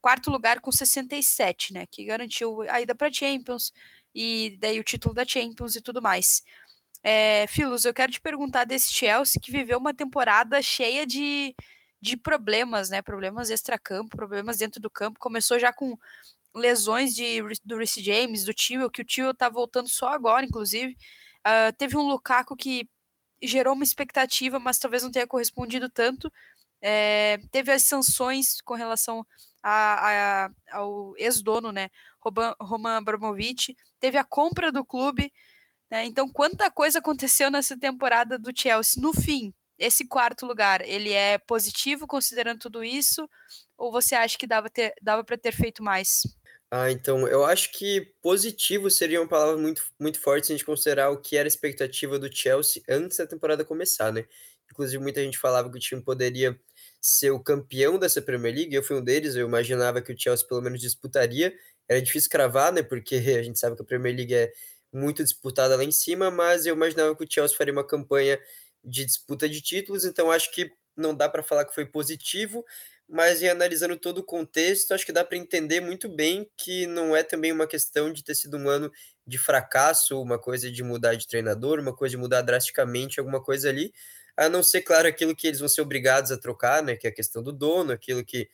quarto 0.00 0.30
lugar 0.30 0.60
com 0.60 0.72
67, 0.72 1.72
né? 1.72 1.86
Que 1.86 2.04
garantiu 2.04 2.62
a 2.62 2.80
ida 2.80 2.94
para 2.94 3.12
Champions 3.12 3.72
e 4.14 4.56
daí 4.60 4.80
o 4.80 4.84
título 4.84 5.14
da 5.14 5.24
Champions 5.24 5.76
e 5.76 5.80
tudo 5.80 6.00
mais. 6.00 6.42
É, 7.02 7.46
Filos, 7.46 7.84
eu 7.84 7.94
quero 7.94 8.12
te 8.12 8.20
perguntar 8.20 8.64
desse 8.64 8.92
Chelsea 8.92 9.40
que 9.40 9.50
viveu 9.50 9.78
uma 9.78 9.94
temporada 9.94 10.60
cheia 10.60 11.06
de, 11.06 11.54
de 12.00 12.16
problemas, 12.16 12.90
né? 12.90 13.02
Problemas 13.02 13.50
extra-campo, 13.50 14.16
problemas 14.16 14.58
dentro 14.58 14.80
do 14.80 14.90
campo. 14.90 15.18
Começou 15.18 15.58
já 15.58 15.72
com 15.72 15.96
lesões 16.54 17.14
de, 17.14 17.40
do 17.64 17.76
Reece 17.76 18.02
James, 18.02 18.44
do 18.44 18.52
Tio, 18.52 18.90
que 18.90 19.02
o 19.02 19.04
Tio 19.04 19.32
tá 19.32 19.48
voltando 19.48 19.88
só 19.88 20.08
agora, 20.08 20.44
inclusive. 20.44 20.96
Uh, 21.46 21.72
teve 21.76 21.96
um 21.96 22.06
Lukaku 22.06 22.56
que 22.56 22.88
gerou 23.42 23.74
uma 23.74 23.84
expectativa, 23.84 24.58
mas 24.58 24.78
talvez 24.78 25.02
não 25.02 25.10
tenha 25.10 25.26
correspondido 25.26 25.88
tanto. 25.88 26.30
É, 26.82 27.38
teve 27.50 27.72
as 27.72 27.84
sanções 27.84 28.60
com 28.62 28.74
relação 28.74 29.26
a, 29.62 30.46
a, 30.46 30.50
ao 30.72 31.14
ex-dono, 31.16 31.72
né, 31.72 31.90
Roman, 32.60 32.96
Abramovich. 32.96 33.76
Teve 33.98 34.18
a 34.18 34.24
compra 34.24 34.72
do 34.72 34.84
clube. 34.84 35.32
Né, 35.90 36.04
então, 36.06 36.28
quanta 36.28 36.70
coisa 36.70 36.98
aconteceu 36.98 37.50
nessa 37.50 37.78
temporada 37.78 38.38
do 38.38 38.50
Chelsea. 38.54 39.02
No 39.02 39.12
fim, 39.12 39.52
esse 39.78 40.06
quarto 40.06 40.46
lugar, 40.46 40.82
ele 40.82 41.12
é 41.12 41.38
positivo 41.38 42.06
considerando 42.06 42.60
tudo 42.60 42.84
isso? 42.84 43.28
Ou 43.76 43.90
você 43.90 44.14
acha 44.14 44.36
que 44.38 44.46
dava, 44.46 44.68
dava 45.02 45.24
para 45.24 45.38
ter 45.38 45.52
feito 45.52 45.82
mais? 45.82 46.22
Ah, 46.72 46.90
então, 46.90 47.26
eu 47.26 47.44
acho 47.44 47.72
que 47.72 48.12
positivo 48.22 48.88
seria 48.90 49.20
uma 49.20 49.28
palavra 49.28 49.56
muito, 49.60 49.82
muito 49.98 50.20
forte 50.20 50.46
se 50.46 50.52
a 50.52 50.56
gente 50.56 50.64
considerar 50.64 51.10
o 51.10 51.18
que 51.20 51.36
era 51.36 51.46
a 51.46 51.48
expectativa 51.48 52.16
do 52.18 52.32
Chelsea 52.32 52.80
antes 52.88 53.16
da 53.18 53.26
temporada 53.26 53.64
começar, 53.64 54.12
né? 54.12 54.24
Inclusive, 54.70 55.02
muita 55.02 55.20
gente 55.22 55.36
falava 55.36 55.68
que 55.68 55.76
o 55.76 55.80
time 55.80 56.00
poderia 56.00 56.56
ser 57.00 57.32
o 57.32 57.40
campeão 57.42 57.98
dessa 57.98 58.22
Premier 58.22 58.54
League, 58.54 58.74
eu 58.74 58.84
fui 58.84 58.96
um 58.96 59.02
deles, 59.02 59.34
eu 59.34 59.46
imaginava 59.48 60.00
que 60.00 60.12
o 60.12 60.18
Chelsea 60.18 60.46
pelo 60.46 60.62
menos 60.62 60.80
disputaria. 60.80 61.52
Era 61.88 62.00
difícil 62.00 62.30
cravar, 62.30 62.72
né? 62.72 62.82
Porque 62.84 63.16
a 63.38 63.42
gente 63.42 63.58
sabe 63.58 63.74
que 63.74 63.82
a 63.82 63.84
Premier 63.84 64.14
League 64.14 64.34
é 64.34 64.52
muito 64.92 65.24
disputada 65.24 65.74
lá 65.76 65.82
em 65.84 65.90
cima, 65.92 66.30
mas 66.30 66.66
eu 66.66 66.74
imaginava 66.76 67.16
que 67.16 67.24
o 67.24 67.28
Chelsea 67.28 67.56
faria 67.56 67.72
uma 67.72 67.84
campanha 67.86 68.38
de 68.84 69.04
disputa 69.04 69.48
de 69.48 69.60
títulos, 69.60 70.04
então 70.04 70.30
acho 70.30 70.50
que 70.52 70.70
não 70.96 71.14
dá 71.14 71.28
para 71.28 71.42
falar 71.42 71.64
que 71.64 71.74
foi 71.74 71.86
positivo, 71.86 72.64
mas 73.10 73.42
em 73.42 73.48
analisando 73.48 73.96
todo 73.96 74.18
o 74.18 74.24
contexto, 74.24 74.92
acho 74.92 75.04
que 75.04 75.12
dá 75.12 75.24
para 75.24 75.36
entender 75.36 75.80
muito 75.80 76.08
bem 76.08 76.48
que 76.56 76.86
não 76.86 77.14
é 77.16 77.22
também 77.22 77.52
uma 77.52 77.66
questão 77.66 78.12
de 78.12 78.22
ter 78.22 78.34
sido 78.34 78.56
um 78.56 78.68
ano 78.68 78.90
de 79.26 79.38
fracasso, 79.38 80.20
uma 80.20 80.38
coisa 80.38 80.70
de 80.70 80.82
mudar 80.82 81.14
de 81.14 81.26
treinador, 81.26 81.80
uma 81.80 81.94
coisa 81.94 82.12
de 82.12 82.16
mudar 82.16 82.42
drasticamente 82.42 83.18
alguma 83.18 83.42
coisa 83.42 83.68
ali, 83.68 83.92
a 84.36 84.48
não 84.48 84.62
ser, 84.62 84.82
claro, 84.82 85.08
aquilo 85.08 85.34
que 85.34 85.46
eles 85.46 85.60
vão 85.60 85.68
ser 85.68 85.82
obrigados 85.82 86.30
a 86.30 86.38
trocar, 86.38 86.82
né, 86.82 86.96
que 86.96 87.06
é 87.06 87.10
a 87.10 87.14
questão 87.14 87.42
do 87.42 87.52
dono, 87.52 87.92
aquilo 87.92 88.24
que 88.24 88.48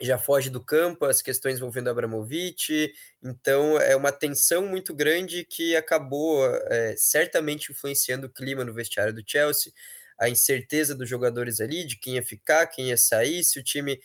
já 0.00 0.18
foge 0.18 0.50
do 0.50 0.62
campo, 0.62 1.04
as 1.04 1.22
questões 1.22 1.56
envolvendo 1.56 1.88
Abramovich, 1.88 2.92
então 3.22 3.78
é 3.80 3.94
uma 3.96 4.12
tensão 4.12 4.66
muito 4.66 4.94
grande 4.94 5.44
que 5.44 5.76
acabou 5.76 6.44
é, 6.68 6.94
certamente 6.96 7.70
influenciando 7.70 8.26
o 8.26 8.30
clima 8.30 8.64
no 8.64 8.74
vestiário 8.74 9.14
do 9.14 9.22
Chelsea, 9.26 9.72
a 10.18 10.28
incerteza 10.28 10.94
dos 10.94 11.08
jogadores 11.08 11.60
ali, 11.60 11.84
de 11.84 11.96
quem 11.98 12.14
ia 12.16 12.22
ficar, 12.22 12.66
quem 12.66 12.88
ia 12.88 12.96
sair, 12.96 13.44
se 13.44 13.58
o 13.58 13.62
time 13.62 14.00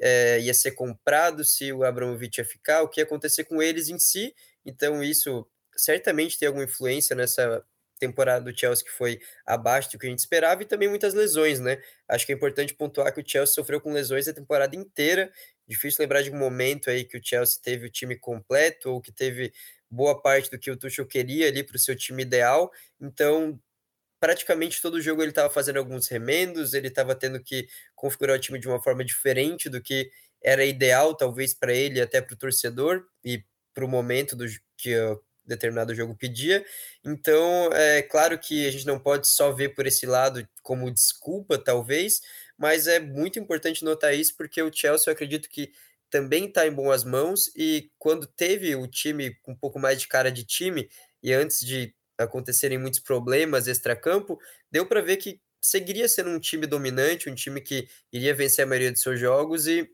é, 0.00 0.40
ia 0.40 0.54
ser 0.54 0.72
comprado, 0.72 1.44
se 1.44 1.72
o 1.72 1.84
Abramovich 1.84 2.38
ia 2.38 2.44
ficar, 2.44 2.82
o 2.82 2.88
que 2.88 3.00
ia 3.00 3.04
acontecer 3.04 3.44
com 3.44 3.62
eles 3.62 3.88
em 3.88 3.98
si. 3.98 4.34
Então, 4.64 5.02
isso 5.02 5.46
certamente 5.76 6.38
tem 6.38 6.48
alguma 6.48 6.64
influência 6.64 7.14
nessa 7.16 7.64
temporada 7.98 8.44
do 8.50 8.58
Chelsea 8.58 8.84
que 8.84 8.90
foi 8.90 9.20
abaixo 9.46 9.92
do 9.92 9.98
que 9.98 10.06
a 10.06 10.10
gente 10.10 10.18
esperava 10.18 10.60
e 10.62 10.66
também 10.66 10.88
muitas 10.88 11.14
lesões, 11.14 11.60
né? 11.60 11.80
Acho 12.08 12.26
que 12.26 12.32
é 12.32 12.34
importante 12.34 12.74
pontuar 12.74 13.14
que 13.14 13.20
o 13.20 13.24
Chelsea 13.24 13.54
sofreu 13.54 13.80
com 13.80 13.92
lesões 13.92 14.26
a 14.26 14.32
temporada 14.32 14.74
inteira. 14.74 15.30
Difícil 15.68 16.02
lembrar 16.02 16.22
de 16.22 16.30
um 16.30 16.36
momento 16.36 16.90
aí 16.90 17.04
que 17.04 17.16
o 17.16 17.20
Chelsea 17.22 17.60
teve 17.62 17.86
o 17.86 17.90
time 17.90 18.16
completo 18.18 18.90
ou 18.90 19.00
que 19.00 19.12
teve 19.12 19.52
boa 19.88 20.20
parte 20.20 20.50
do 20.50 20.58
que 20.58 20.70
o 20.70 20.76
Tuchel 20.76 21.06
queria 21.06 21.46
ali 21.46 21.62
para 21.62 21.76
o 21.76 21.78
seu 21.78 21.94
time 21.94 22.22
ideal. 22.22 22.72
Então, 23.00 23.60
praticamente 24.22 24.80
todo 24.80 25.00
jogo 25.00 25.20
ele 25.20 25.30
estava 25.30 25.52
fazendo 25.52 25.78
alguns 25.78 26.06
remendos, 26.06 26.74
ele 26.74 26.86
estava 26.86 27.12
tendo 27.12 27.42
que 27.42 27.66
configurar 27.92 28.36
o 28.36 28.38
time 28.38 28.56
de 28.56 28.68
uma 28.68 28.80
forma 28.80 29.04
diferente 29.04 29.68
do 29.68 29.82
que 29.82 30.12
era 30.40 30.64
ideal, 30.64 31.16
talvez 31.16 31.52
para 31.52 31.74
ele, 31.74 32.00
até 32.00 32.22
para 32.22 32.32
o 32.32 32.38
torcedor 32.38 33.04
e 33.24 33.44
para 33.74 33.84
o 33.84 33.88
momento 33.88 34.36
do 34.36 34.44
que 34.76 34.96
uh, 34.96 35.20
determinado 35.44 35.92
jogo 35.92 36.14
pedia. 36.14 36.64
Então, 37.04 37.72
é 37.72 38.00
claro 38.00 38.38
que 38.38 38.64
a 38.64 38.70
gente 38.70 38.86
não 38.86 38.96
pode 38.96 39.26
só 39.26 39.50
ver 39.50 39.70
por 39.70 39.88
esse 39.88 40.06
lado 40.06 40.48
como 40.62 40.88
desculpa, 40.88 41.58
talvez, 41.58 42.20
mas 42.56 42.86
é 42.86 43.00
muito 43.00 43.40
importante 43.40 43.84
notar 43.84 44.14
isso 44.14 44.36
porque 44.36 44.62
o 44.62 44.72
Chelsea, 44.72 45.10
eu 45.10 45.14
acredito 45.14 45.48
que 45.48 45.72
também 46.08 46.46
está 46.46 46.64
em 46.64 46.72
boas 46.72 47.02
mãos 47.02 47.50
e 47.56 47.90
quando 47.98 48.28
teve 48.28 48.76
o 48.76 48.86
time 48.86 49.34
com 49.42 49.50
um 49.50 49.56
pouco 49.56 49.80
mais 49.80 50.00
de 50.00 50.06
cara 50.06 50.30
de 50.30 50.44
time 50.44 50.88
e 51.20 51.32
antes 51.32 51.58
de 51.58 51.92
acontecerem 52.18 52.78
muitos 52.78 53.00
problemas 53.00 53.66
extra-campo, 53.66 54.38
deu 54.70 54.86
para 54.86 55.00
ver 55.00 55.16
que 55.16 55.40
seguiria 55.60 56.08
sendo 56.08 56.30
um 56.30 56.40
time 56.40 56.66
dominante, 56.66 57.30
um 57.30 57.34
time 57.34 57.60
que 57.60 57.88
iria 58.12 58.34
vencer 58.34 58.64
a 58.64 58.68
maioria 58.68 58.92
dos 58.92 59.00
seus 59.00 59.18
jogos 59.18 59.66
e 59.66 59.88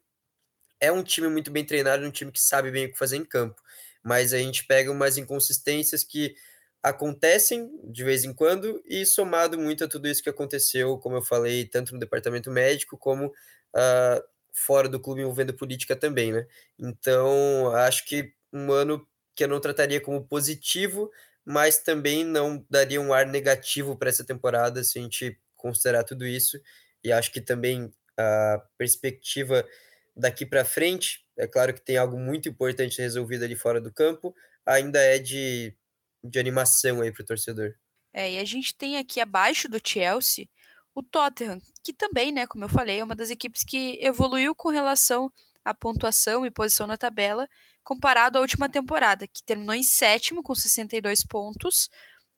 é 0.81 0.91
um 0.93 1.03
time 1.03 1.29
muito 1.29 1.51
bem 1.51 1.65
treinado, 1.65 2.05
um 2.07 2.11
time 2.11 2.33
que 2.33 2.41
sabe 2.41 2.71
bem 2.71 2.87
o 2.87 2.93
que 2.93 2.99
fazer 2.99 3.17
em 3.17 3.25
campo. 3.25 3.61
Mas 4.03 4.33
a 4.33 4.39
gente 4.39 4.65
pega 4.65 4.91
umas 4.91 5.19
inconsistências 5.19 6.05
que 6.05 6.35
acontecem 6.83 7.71
de 7.85 8.05
vez 8.05 8.25
em 8.25 8.33
quando 8.33 8.83
e 8.87 9.05
somado 9.05 9.59
muito 9.59 9.85
a 9.85 9.89
tudo 9.89 10.09
isso 10.09 10.23
que 10.23 10.31
aconteceu, 10.31 10.97
como 10.99 11.17
eu 11.17 11.23
falei, 11.23 11.67
tanto 11.67 11.93
no 11.93 12.01
departamento 12.01 12.51
médico 12.51 12.97
como 12.97 13.27
uh, 13.27 14.23
fora 14.53 14.89
do 14.89 15.01
clube 15.01 15.21
envolvendo 15.21 15.55
política 15.55 15.97
também, 15.97 16.33
né? 16.33 16.47
Então, 16.79 17.71
acho 17.75 18.05
que 18.07 18.33
um 18.53 18.73
ano 18.73 19.07
que 19.35 19.45
eu 19.45 19.49
não 19.49 19.61
trataria 19.61 20.01
como 20.01 20.27
positivo, 20.27 21.11
mas 21.49 21.79
também 21.79 22.25
não 22.25 22.63
daria 22.69 23.01
um 23.01 23.11
ar 23.11 23.27
negativo 23.27 23.97
para 23.97 24.11
essa 24.11 24.23
temporada 24.23 24.85
se 24.85 24.99
a 24.99 25.03
gente 25.03 25.41
considerar 25.57 26.05
tudo 26.05 26.27
isso. 26.27 26.61
E 27.03 27.11
acho 27.11 27.33
que 27.33 27.41
também 27.41 27.91
a 28.19 28.63
perspectiva 28.77 29.67
daqui 30.15 30.45
para 30.45 30.63
frente, 30.63 31.25
é 31.39 31.47
claro 31.47 31.73
que 31.73 31.81
tem 31.81 31.97
algo 31.97 32.19
muito 32.19 32.51
importante 32.51 33.01
resolvido 33.01 33.45
ali 33.45 33.57
fora 33.57 33.81
do 33.81 33.91
campo, 33.91 34.35
ainda 34.67 35.01
é 35.01 35.19
de, 35.19 35.75
de 36.23 36.39
animação 36.39 37.01
aí 37.01 37.11
para 37.11 37.23
o 37.23 37.27
torcedor. 37.27 37.75
É, 38.13 38.33
e 38.33 38.39
a 38.39 38.45
gente 38.45 38.77
tem 38.77 38.99
aqui 38.99 39.19
abaixo 39.19 39.71
do 39.71 39.81
Chelsea 39.83 40.47
o 40.95 41.03
Tottenham, 41.03 41.59
que 41.83 41.95
também, 41.95 42.31
né, 42.31 42.47
como 42.47 42.65
eu 42.65 42.69
falei, 42.69 42.99
é 42.99 43.05
uma 43.05 43.17
das 43.17 43.31
equipes 43.31 43.65
que 43.65 43.99
evoluiu 44.03 44.55
com 44.55 44.69
relação 44.69 45.33
à 45.65 45.73
pontuação 45.73 46.45
e 46.45 46.51
posição 46.51 46.87
na 46.87 46.99
tabela, 46.99 47.49
comparado 47.89 48.37
à 48.37 48.43
última 48.43 48.69
temporada, 48.69 49.27
que 49.27 49.43
terminou 49.43 49.75
em 49.75 49.83
sétimo 49.83 50.43
com 50.43 50.55
62 50.55 51.25
pontos, 51.25 51.89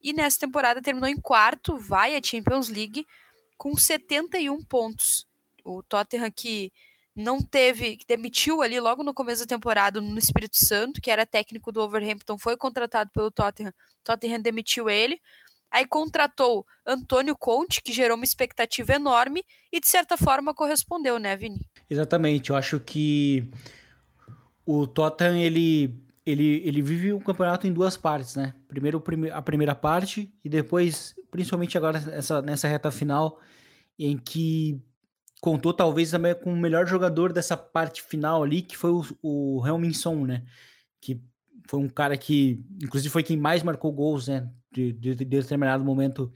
e 0.01 0.13
nessa 0.13 0.39
temporada 0.39 0.81
terminou 0.81 1.09
em 1.09 1.19
quarto, 1.19 1.77
vai 1.77 2.15
à 2.15 2.21
Champions 2.23 2.69
League 2.69 3.05
com 3.57 3.75
71 3.75 4.63
pontos. 4.63 5.27
O 5.65 5.83
Tottenham 5.83 6.31
que 6.31 6.71
não 7.13 7.41
teve, 7.41 7.97
que 7.97 8.05
demitiu 8.07 8.61
ali 8.61 8.79
logo 8.79 9.03
no 9.03 9.13
começo 9.13 9.41
da 9.41 9.55
temporada 9.57 9.99
no 9.99 10.17
Espírito 10.17 10.55
Santo, 10.55 11.01
que 11.01 11.11
era 11.11 11.25
técnico 11.25 11.69
do 11.69 11.81
Overhampton, 11.81 12.37
foi 12.37 12.55
contratado 12.55 13.11
pelo 13.13 13.29
Tottenham. 13.29 13.73
Tottenham 14.05 14.41
demitiu 14.41 14.89
ele. 14.89 15.19
Aí 15.69 15.85
contratou 15.85 16.65
Antônio 16.85 17.35
Conte, 17.37 17.81
que 17.83 17.91
gerou 17.91 18.15
uma 18.15 18.23
expectativa 18.23 18.93
enorme 18.93 19.43
e 19.69 19.81
de 19.81 19.87
certa 19.87 20.15
forma 20.15 20.53
correspondeu, 20.53 21.19
né, 21.19 21.35
Vini? 21.35 21.59
Exatamente. 21.89 22.51
Eu 22.51 22.55
acho 22.55 22.79
que 22.79 23.51
o 24.65 24.87
Tottenham 24.87 25.37
ele 25.37 26.01
ele, 26.25 26.61
ele 26.65 26.81
vive 26.81 27.13
o 27.13 27.19
campeonato 27.19 27.65
em 27.65 27.73
duas 27.73 27.97
partes, 27.97 28.35
né? 28.35 28.53
Primeiro 28.67 29.03
a 29.33 29.41
primeira 29.41 29.73
parte 29.73 30.31
e 30.43 30.49
depois, 30.49 31.15
principalmente 31.31 31.77
agora 31.77 31.97
essa, 31.97 32.41
nessa 32.41 32.67
reta 32.67 32.91
final, 32.91 33.39
em 33.97 34.17
que 34.17 34.79
contou 35.41 35.73
talvez 35.73 36.11
também 36.11 36.35
com 36.35 36.53
o 36.53 36.57
melhor 36.57 36.85
jogador 36.87 37.33
dessa 37.33 37.57
parte 37.57 38.03
final 38.03 38.43
ali, 38.43 38.61
que 38.61 38.77
foi 38.77 38.91
o, 38.91 39.03
o 39.21 39.67
Helminson, 39.67 40.25
né? 40.25 40.43
Que 41.01 41.19
foi 41.67 41.79
um 41.79 41.89
cara 41.89 42.15
que, 42.15 42.63
inclusive, 42.81 43.11
foi 43.11 43.23
quem 43.23 43.37
mais 43.37 43.63
marcou 43.63 43.91
gols, 43.91 44.27
né? 44.27 44.47
De, 44.71 44.93
de, 44.93 45.15
de 45.15 45.25
determinado 45.25 45.83
momento 45.83 46.31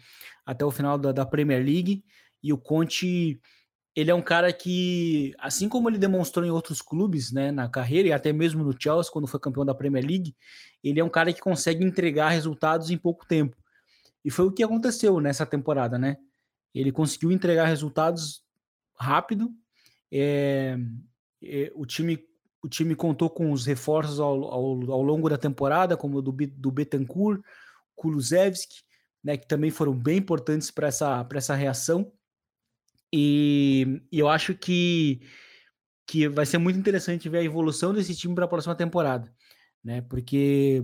até 0.46 0.66
o 0.66 0.72
final 0.72 0.98
da, 0.98 1.12
da 1.12 1.26
Premier 1.26 1.64
League. 1.64 2.04
E 2.42 2.52
o 2.52 2.58
Conte 2.58 3.40
ele 3.96 4.12
é 4.12 4.16
um 4.16 4.22
cara 4.22 4.52
que, 4.52 5.34
assim 5.40 5.70
como 5.70 5.90
ele 5.90 5.98
demonstrou 5.98 6.46
em 6.46 6.50
outros 6.50 6.82
clubes, 6.82 7.32
né, 7.32 7.52
na 7.52 7.70
carreira 7.70 8.10
e 8.10 8.12
até 8.12 8.34
mesmo 8.34 8.64
no 8.64 8.76
Chelsea 8.78 9.12
quando 9.12 9.28
foi 9.28 9.40
campeão 9.40 9.66
da 9.66 9.74
Premier 9.74 10.06
League, 10.06 10.36
ele 10.84 11.00
é 11.00 11.04
um 11.04 11.10
cara 11.10 11.32
que 11.32 11.40
consegue 11.40 11.84
entregar 11.84 12.30
resultados 12.30 12.90
em 12.92 12.98
pouco 12.98 13.26
tempo. 13.26 13.56
E 14.24 14.30
foi 14.30 14.46
o 14.46 14.52
que 14.52 14.64
aconteceu 14.64 15.20
nessa 15.22 15.46
temporada, 15.46 15.98
né? 15.98 16.18
Ele 16.74 16.92
conseguiu 16.92 17.32
entregar 17.32 17.68
resultados 17.68 18.44
rápido. 18.98 19.50
É, 20.12 20.78
é, 21.42 21.72
o 21.76 21.86
time 21.86 22.20
o 22.66 22.68
time 22.68 22.96
contou 22.96 23.30
com 23.30 23.52
os 23.52 23.64
reforços 23.64 24.20
ao, 24.20 24.44
ao, 24.46 24.92
ao 24.92 25.04
longo 25.04 25.30
da 25.30 25.38
temporada, 25.38 25.96
como 25.96 26.18
o 26.18 26.22
do, 26.22 26.32
do 26.32 26.72
Betancourt, 26.72 27.40
Kulusevski, 27.96 28.82
né, 29.24 29.38
que 29.38 29.48
também 29.48 29.70
foram 29.70 29.94
bem 29.94 30.18
importantes 30.18 30.72
para 30.72 30.88
essa, 30.88 31.28
essa 31.32 31.54
reação. 31.54 32.12
E, 33.18 34.02
eu 34.12 34.28
acho 34.28 34.54
que, 34.54 35.22
que 36.06 36.28
vai 36.28 36.46
ser 36.46 36.58
muito 36.58 36.78
interessante 36.78 37.30
ver 37.30 37.38
a 37.38 37.44
evolução 37.44 37.94
desse 37.94 38.14
time 38.14 38.36
para 38.36 38.44
a 38.44 38.48
próxima 38.50 38.76
temporada, 38.76 39.34
né? 39.82 40.02
Porque 40.02 40.84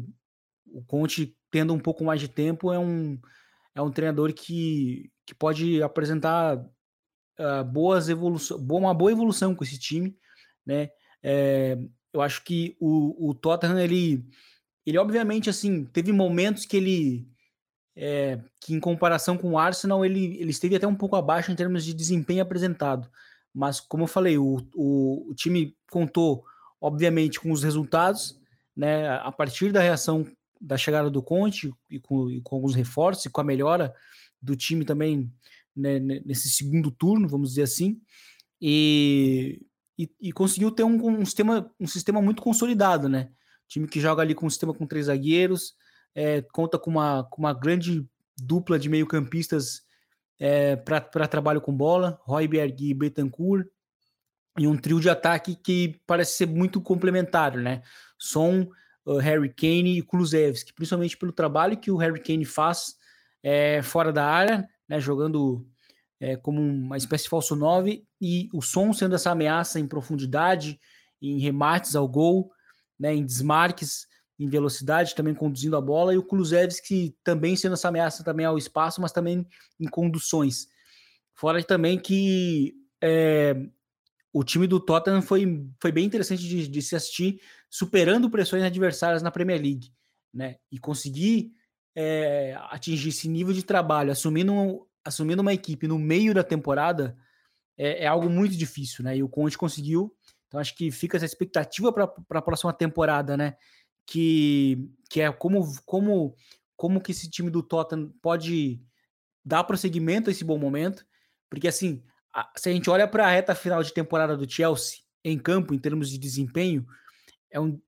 o 0.66 0.82
Conte, 0.82 1.38
tendo 1.52 1.74
um 1.74 1.80
pouco 1.80 2.06
mais 2.06 2.22
de 2.22 2.30
tempo, 2.30 2.72
é 2.72 2.80
um, 2.80 3.20
é 3.76 3.82
um 3.82 3.92
treinador 3.92 4.34
que, 4.34 5.12
que 5.26 5.36
pode 5.36 5.84
apresentar 5.84 6.58
uh, 6.58 7.66
boas 7.66 8.08
evolução, 8.08 8.58
uma 8.58 8.94
boa 8.94 9.12
evolução 9.12 9.54
com 9.54 9.66
esse 9.66 9.78
time, 9.78 10.18
né? 10.66 10.90
É, 11.22 11.78
eu 12.14 12.22
acho 12.22 12.46
que 12.46 12.78
o, 12.80 13.30
o 13.30 13.34
Tottenham, 13.34 13.78
ele, 13.78 14.26
ele 14.86 14.98
obviamente, 14.98 15.50
assim, 15.50 15.84
teve 15.84 16.14
momentos 16.14 16.66
que 16.66 16.78
ele 16.78 17.28
é, 17.96 18.40
que 18.60 18.74
em 18.74 18.80
comparação 18.80 19.38
com 19.38 19.52
o 19.52 19.58
Arsenal 19.58 20.06
ele, 20.06 20.38
ele 20.38 20.52
esteve 20.52 20.76
até 20.76 20.88
um 20.88 20.96
pouco 20.96 21.16
abaixo 21.16 21.52
em 21.52 21.56
termos 21.56 21.84
de 21.84 21.94
desempenho 21.94 22.42
apresentado. 22.42 23.10
Mas, 23.54 23.80
como 23.80 24.04
eu 24.04 24.08
falei, 24.08 24.38
o, 24.38 24.66
o, 24.74 25.30
o 25.30 25.36
time 25.36 25.76
contou, 25.90 26.44
obviamente, 26.80 27.40
com 27.40 27.52
os 27.52 27.64
resultados, 27.64 28.40
né, 28.76 29.10
a 29.10 29.32
partir 29.32 29.72
da 29.72 29.82
reação 29.82 30.26
da 30.60 30.78
chegada 30.78 31.10
do 31.10 31.22
Conte 31.22 31.74
e 31.90 32.00
com, 32.00 32.30
e 32.30 32.40
com 32.42 32.56
alguns 32.56 32.76
reforços 32.76 33.26
e 33.26 33.30
com 33.30 33.42
a 33.42 33.44
melhora 33.44 33.94
do 34.42 34.56
time 34.56 34.86
também 34.86 35.32
né, 35.76 36.00
nesse 36.00 36.50
segundo 36.50 36.92
turno, 36.92 37.28
vamos 37.28 37.50
dizer 37.50 37.64
assim, 37.64 38.00
e, 38.62 39.62
e, 39.98 40.10
e 40.22 40.32
conseguiu 40.32 40.72
ter 40.72 40.84
um, 40.84 41.20
um, 41.20 41.26
sistema, 41.26 41.72
um 41.80 41.88
sistema 41.88 42.22
muito 42.22 42.42
consolidado, 42.42 43.10
né? 43.10 43.30
Time 43.68 43.88
que 43.88 44.00
joga 44.00 44.22
ali 44.22 44.36
com 44.36 44.46
um 44.46 44.50
sistema 44.50 44.74
com 44.74 44.86
três 44.86 45.08
zagueiros, 45.08 45.74
é, 46.16 46.42
conta 46.42 46.78
com 46.78 46.90
uma, 46.90 47.24
com 47.24 47.42
uma 47.42 47.54
grande 47.54 48.06
dupla 48.38 48.78
de 48.78 48.90
meio-campistas 48.90 49.82
é, 50.40 50.76
para 50.76 51.28
trabalho 51.28 51.62
com 51.62 51.76
bola, 51.76 52.20
Royberg 52.24 52.90
e 52.90 52.94
Betancourt, 52.94 53.68
e 54.58 54.68
um 54.68 54.78
trio 54.78 55.00
de 55.00 55.10
ataque 55.10 55.56
que 55.56 56.00
parece 56.06 56.38
ser 56.38 56.48
muito 56.48 56.82
complementar, 56.82 57.56
né? 57.56 57.82
Son, 58.18 58.68
uh, 59.06 59.18
Harry 59.18 59.54
Kane 59.54 59.98
e 59.98 60.02
Kulusevski, 60.02 60.74
principalmente 60.74 61.16
pelo 61.18 61.32
trabalho 61.32 61.78
que 61.78 61.92
o 61.92 61.96
Harry 61.98 62.22
Kane 62.22 62.44
faz 62.44 62.96
é, 63.42 63.82
fora 63.82 64.12
da 64.12 64.26
área, 64.26 64.68
né? 64.90 65.00
Jogando 65.00 65.66
é, 66.20 66.36
como 66.36 66.60
uma 66.60 66.98
espécie 66.98 67.26
de 67.26 67.30
falso 67.30 67.56
9, 67.56 68.04
e 68.20 68.50
o 68.54 68.62
Son 68.62 68.92
sendo 68.94 69.16
essa 69.16 69.32
ameaça 69.32 69.80
em 69.80 69.88
profundidade, 69.88 70.80
em 71.22 71.40
remates 71.40 71.96
ao 71.96 72.08
gol, 72.08 72.52
né? 73.00 73.14
Em 73.16 73.26
desmarques 73.26 74.08
em 74.44 74.50
velocidade, 74.50 75.14
também 75.14 75.36
conduzindo 75.36 75.78
a 75.78 75.82
bola, 75.82 76.14
e 76.14 76.18
o 76.18 76.24
Kulusevski 76.24 77.16
também 77.24 77.56
sendo 77.56 77.74
essa 77.74 77.90
ameaça 77.90 78.24
também 78.24 78.46
ao 78.46 78.58
espaço, 78.58 79.00
mas 79.00 79.12
também 79.12 79.46
em 79.80 79.88
conduções. 79.88 80.68
Fora 81.36 81.64
também 81.64 82.00
que 82.00 82.74
é, 83.02 83.56
o 84.34 84.44
time 84.44 84.66
do 84.66 84.80
Tottenham 84.80 85.22
foi, 85.22 85.64
foi 85.80 85.92
bem 85.92 86.06
interessante 86.06 86.42
de, 86.42 86.68
de, 86.68 86.82
se 86.82 86.96
assistir, 86.96 87.40
superando 87.70 88.30
pressões 88.32 88.64
adversárias 88.64 89.22
na 89.22 89.30
Premier 89.30 89.62
League, 89.62 89.94
né? 90.34 90.56
E 90.72 90.80
conseguir 90.80 91.52
é, 91.96 92.58
atingir 92.72 93.10
esse 93.10 93.28
nível 93.28 93.54
de 93.54 93.64
trabalho, 93.64 94.12
assumindo, 94.12 94.88
assumindo 95.06 95.44
uma 95.44 95.54
equipe 95.54 95.88
no 95.88 96.00
meio 96.00 96.34
da 96.34 96.44
temporada, 96.44 97.16
é, 97.78 98.06
é 98.06 98.08
algo 98.08 98.28
muito 98.28 98.58
difícil, 98.58 99.04
né? 99.04 99.18
E 99.18 99.22
o 99.22 99.30
Conte 99.30 99.56
conseguiu. 99.56 100.16
Então 100.48 100.60
acho 100.60 100.76
que 100.76 100.90
fica 100.92 101.16
essa 101.16 101.26
expectativa 101.26 101.94
para 101.94 102.40
a 102.40 102.42
próxima 102.42 102.74
temporada, 102.74 103.38
né? 103.38 103.56
Que, 104.06 104.90
que 105.10 105.22
é 105.22 105.32
como, 105.32 105.62
como, 105.86 106.36
como 106.76 107.02
que 107.02 107.12
esse 107.12 107.30
time 107.30 107.50
do 107.50 107.64
Tottenham 107.64 108.12
pode 108.22 108.82
dar 109.44 109.64
prosseguimento 109.64 110.30
a 110.30 110.32
esse 110.32 110.44
bom 110.44 110.58
momento, 110.58 111.06
porque 111.50 111.68
assim, 111.68 112.04
a, 112.34 112.52
se 112.56 112.70
a 112.70 112.72
gente 112.72 112.90
olha 112.90 113.08
para 113.08 113.26
a 113.26 113.32
reta 113.32 113.56
final 113.56 113.84
de 113.84 113.94
temporada 113.94 114.38
do 114.38 114.50
Chelsea 114.50 115.00
em 115.24 115.38
campo, 115.38 115.74
em 115.74 115.80
termos 115.80 116.10
de 116.10 116.18
desempenho, 116.18 116.86
é 117.50 117.60
um 117.60 117.80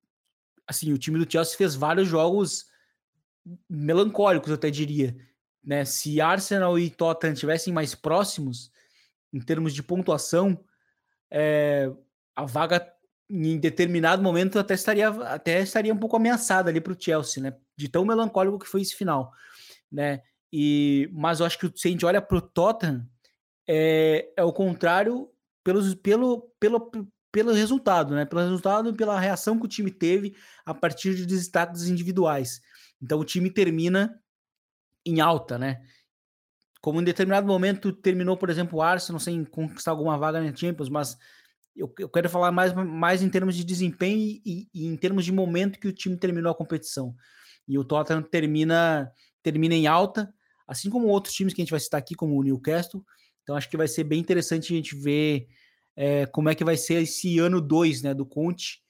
assim, 0.68 0.94
o 0.94 0.98
time 0.98 1.24
do 1.24 1.30
Chelsea 1.30 1.58
fez 1.58 1.76
vários 1.76 2.08
jogos 2.08 2.66
melancólicos, 3.70 4.50
eu 4.50 4.56
até 4.56 4.70
diria, 4.70 5.16
né? 5.64 5.84
Se 5.84 6.22
Arsenal 6.22 6.80
e 6.80 6.90
Tottenham 6.90 7.34
tivessem 7.34 7.74
mais 7.74 7.94
próximos 7.94 8.72
em 9.32 9.42
termos 9.42 9.74
de 9.74 9.84
pontuação, 9.84 10.64
é, 11.30 11.92
a 12.36 12.46
vaga 12.46 12.94
em 13.30 13.58
determinado 13.58 14.22
momento 14.22 14.60
até 14.60 14.74
estaria, 14.74 15.10
até 15.10 15.62
estaria 15.62 15.94
um 15.94 15.98
pouco 15.98 16.16
ameaçada 16.16 16.70
ali 16.70 16.82
para 16.82 16.94
o 16.94 16.98
Chelsea, 17.00 17.42
né? 17.42 17.56
De 17.76 17.90
tão 17.90 18.06
melancólico 18.06 18.60
que 18.60 18.68
foi 18.68 18.82
esse 18.82 18.96
final, 18.96 19.32
né? 19.92 20.22
E, 20.52 21.10
mas 21.12 21.40
eu 21.40 21.46
acho 21.46 21.58
que 21.58 21.72
se 21.76 21.88
a 21.88 21.92
gente 21.92 22.06
olha 22.06 22.22
para 22.22 22.38
o 22.38 22.42
Tottenham, 22.42 23.08
é, 23.68 24.32
é 24.38 24.44
o 24.44 24.54
contrário 24.54 25.30
pelos, 25.64 25.96
pelo, 25.96 26.52
pelo, 26.60 26.92
pelo 27.32 27.54
resultado, 27.54 28.14
né? 28.14 28.26
Pelo 28.26 28.42
resultado 28.42 28.90
e 28.90 28.94
pela 28.94 29.20
reação 29.20 29.58
que 29.58 29.66
o 29.66 29.70
time 29.70 29.90
teve 29.90 30.36
a 30.66 30.74
partir 30.74 31.16
de 31.16 31.26
destaques 31.26 31.88
individuais. 31.88 32.62
Então 33.02 33.20
o 33.20 33.26
time 33.26 33.50
termina 33.50 34.20
em 35.06 35.20
alta, 35.22 35.58
né? 35.58 35.82
Como 36.82 37.00
em 37.00 37.04
determinado 37.04 37.48
momento 37.48 37.92
terminou, 37.94 38.38
por 38.38 38.50
exemplo, 38.50 38.80
o 38.80 38.82
Arsenal 38.82 39.20
sem 39.20 39.46
conquistar 39.46 39.92
alguma 39.92 40.18
vaga 40.18 40.42
na 40.42 40.56
Champions, 40.56 40.90
mas 40.90 41.18
eu, 41.76 41.94
eu 42.00 42.10
quero 42.10 42.30
falar 42.30 42.52
mais, 42.52 42.74
mais 42.74 43.22
em 43.22 43.30
termos 43.30 43.56
de 43.56 43.64
desempenho 43.64 44.20
e, 44.46 44.68
e, 44.74 44.86
em 44.86 44.96
termos 44.96 45.26
de 45.26 45.32
momento 45.32 45.80
que 45.80 45.88
o 45.88 45.94
time 45.94 46.18
terminou 46.18 46.52
a 46.52 46.56
competição. 46.56 47.16
E 47.68 47.78
o 47.78 47.84
Tottenham 47.84 48.22
termina, 48.22 49.12
termina 49.42 49.74
em 49.74 49.88
alta, 49.88 50.34
assim 50.68 50.90
como 50.90 51.08
outros 51.08 51.34
times 51.34 51.54
que 51.54 51.62
a 51.62 51.64
gente 51.64 51.72
vai 51.72 51.80
citar 51.80 52.00
aqui, 52.00 52.16
como 52.16 52.38
o 52.38 52.44
Newcastle. 52.44 53.04
Então 53.42 53.56
acho 53.56 53.70
que 53.70 53.78
vai 53.78 53.88
ser 53.88 54.04
bem 54.04 54.20
interessante 54.20 54.74
a 54.74 54.76
gente 54.76 54.96
ver 54.96 55.48
é, 55.96 56.26
como 56.28 56.50
é 56.50 56.56
que 56.56 56.64
vai 56.64 56.78
ser 56.78 57.02
esse 57.02 57.40
ano 57.40 57.60
2 57.60 58.02
né, 58.04 58.14
do 58.14 58.26
Conte, 58.26 58.82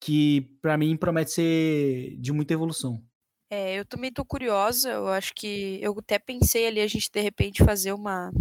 que 0.00 0.42
para 0.60 0.76
mim 0.76 0.96
promete 0.96 1.32
ser 1.32 2.16
de 2.18 2.32
muita 2.32 2.54
evolução. 2.54 3.02
É, 3.50 3.78
eu 3.78 3.84
também 3.84 4.08
estou 4.08 4.24
curiosa, 4.24 4.90
eu 4.90 5.08
acho 5.08 5.34
que 5.34 5.78
eu 5.82 5.94
até 5.98 6.18
pensei 6.18 6.66
ali 6.66 6.80
a 6.80 6.86
gente 6.86 7.10
de 7.12 7.20
repente 7.20 7.62
fazer 7.62 7.92
uma 7.92 8.32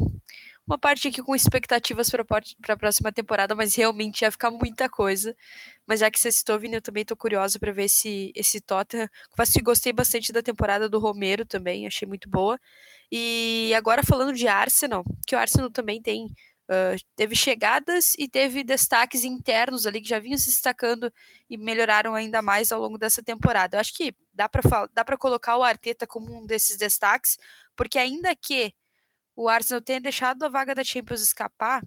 uma 0.68 0.78
parte 0.78 1.08
aqui 1.08 1.22
com 1.22 1.36
expectativas 1.36 2.10
para 2.10 2.74
a 2.74 2.78
próxima 2.78 3.12
temporada, 3.12 3.56
mas 3.56 3.76
realmente 3.76 4.22
ia 4.22 4.32
ficar 4.32 4.52
muita 4.52 4.90
coisa. 4.90 5.36
Mas 5.86 6.00
já 6.00 6.10
que 6.10 6.20
você 6.20 6.32
citou, 6.32 6.60
Vini, 6.60 6.76
eu 6.76 6.82
também 6.82 7.02
estou 7.02 7.18
curiosa 7.18 7.60
para 7.60 7.72
ver 7.72 7.86
esse, 7.86 8.32
esse 8.36 8.62
Tottenham. 8.62 9.10
Confesso 9.30 9.54
que 9.54 9.62
gostei 9.62 9.92
bastante 9.92 10.32
da 10.32 10.42
temporada 10.42 10.88
do 10.88 11.00
Romero 11.00 11.46
também, 11.46 11.88
achei 11.88 12.08
muito 12.08 12.30
boa. 12.30 12.60
E 13.12 13.74
agora 13.76 14.04
falando 14.04 14.34
de 14.34 14.48
Arsenal, 14.48 15.04
que 15.28 15.36
o 15.36 15.40
Arsenal 15.40 15.70
também 15.70 16.02
tem 16.02 16.28
Uh, 16.72 16.96
teve 17.18 17.36
chegadas 17.36 18.14
e 18.18 18.30
teve 18.30 18.64
destaques 18.64 19.26
internos 19.26 19.86
ali 19.86 20.00
que 20.00 20.08
já 20.08 20.20
vinham 20.20 20.38
se 20.38 20.46
destacando 20.46 21.12
e 21.50 21.58
melhoraram 21.58 22.16
ainda 22.16 22.42
mais 22.42 22.72
ao 22.72 22.80
longo 22.80 22.98
dessa 22.98 23.22
temporada. 23.22 23.76
Eu 23.76 23.82
acho 23.82 23.94
que 23.94 24.16
dá 24.34 24.48
para 24.48 25.18
colocar 25.18 25.58
o 25.58 25.64
Arteta 25.64 26.08
como 26.08 26.34
um 26.34 26.46
desses 26.46 26.78
destaques, 26.78 27.38
porque 27.76 28.00
ainda 28.00 28.34
que 28.38 28.74
o 29.36 29.50
Arsenal 29.50 29.82
tenha 29.82 30.02
deixado 30.02 30.44
a 30.44 30.50
vaga 30.50 30.76
da 30.76 30.84
Champions 30.84 31.22
escapar, 31.22 31.84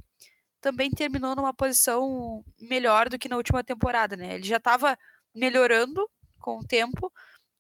também 0.61 0.90
terminou 0.90 1.37
numa 1.37 1.52
posição 1.52 2.44
melhor 2.61 3.09
do 3.09 3.18
que 3.18 3.28
na 3.28 3.37
última 3.37 3.62
temporada, 3.62 4.16
né? 4.16 4.35
Ele 4.37 4.46
já 4.46 4.57
estava 4.57 4.98
melhorando 5.35 6.09
com 6.38 6.59
o 6.59 6.66
tempo, 6.66 7.12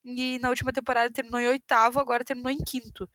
e 0.04 0.38
na 0.38 0.50
última 0.50 0.72
temporada 0.72 1.10
terminou 1.12 1.40
em 1.40 1.48
oitavo, 1.48 1.98
agora 1.98 2.24
terminou 2.24 2.50
em 2.50 2.58
quinto. 2.58 3.08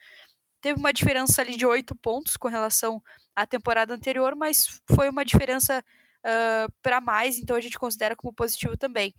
Teve 0.62 0.80
uma 0.80 0.92
diferença 0.92 1.42
ali 1.42 1.56
de 1.56 1.66
oito 1.66 1.96
pontos 1.96 2.36
com 2.36 2.48
relação 2.48 3.02
à 3.36 3.46
temporada 3.46 3.94
anterior, 3.94 4.36
mas 4.36 4.82
foi 4.92 5.10
uma 5.10 5.24
diferença 5.24 5.84
uh, 6.26 6.72
para 6.82 7.00
mais, 7.00 7.38
então 7.38 7.56
a 7.56 7.62
gente 7.62 7.80
considera 7.80 8.16
como 8.16 8.34
positivo 8.34 8.76
também. 8.78 9.14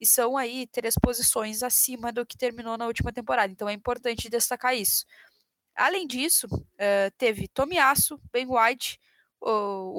E 0.00 0.06
são 0.06 0.36
aí 0.36 0.66
três 0.66 0.94
posições 1.00 1.62
acima 1.62 2.12
do 2.12 2.26
que 2.26 2.36
terminou 2.36 2.76
na 2.76 2.86
última 2.86 3.12
temporada, 3.12 3.52
então 3.52 3.68
é 3.68 3.72
importante 3.72 4.28
destacar 4.28 4.74
isso. 4.76 5.06
Além 5.74 6.06
disso, 6.06 6.46
uh, 6.46 7.10
teve 7.18 7.48
Tomiasso, 7.48 8.20
Ben 8.32 8.46
White, 8.48 8.98
o, 9.40 9.50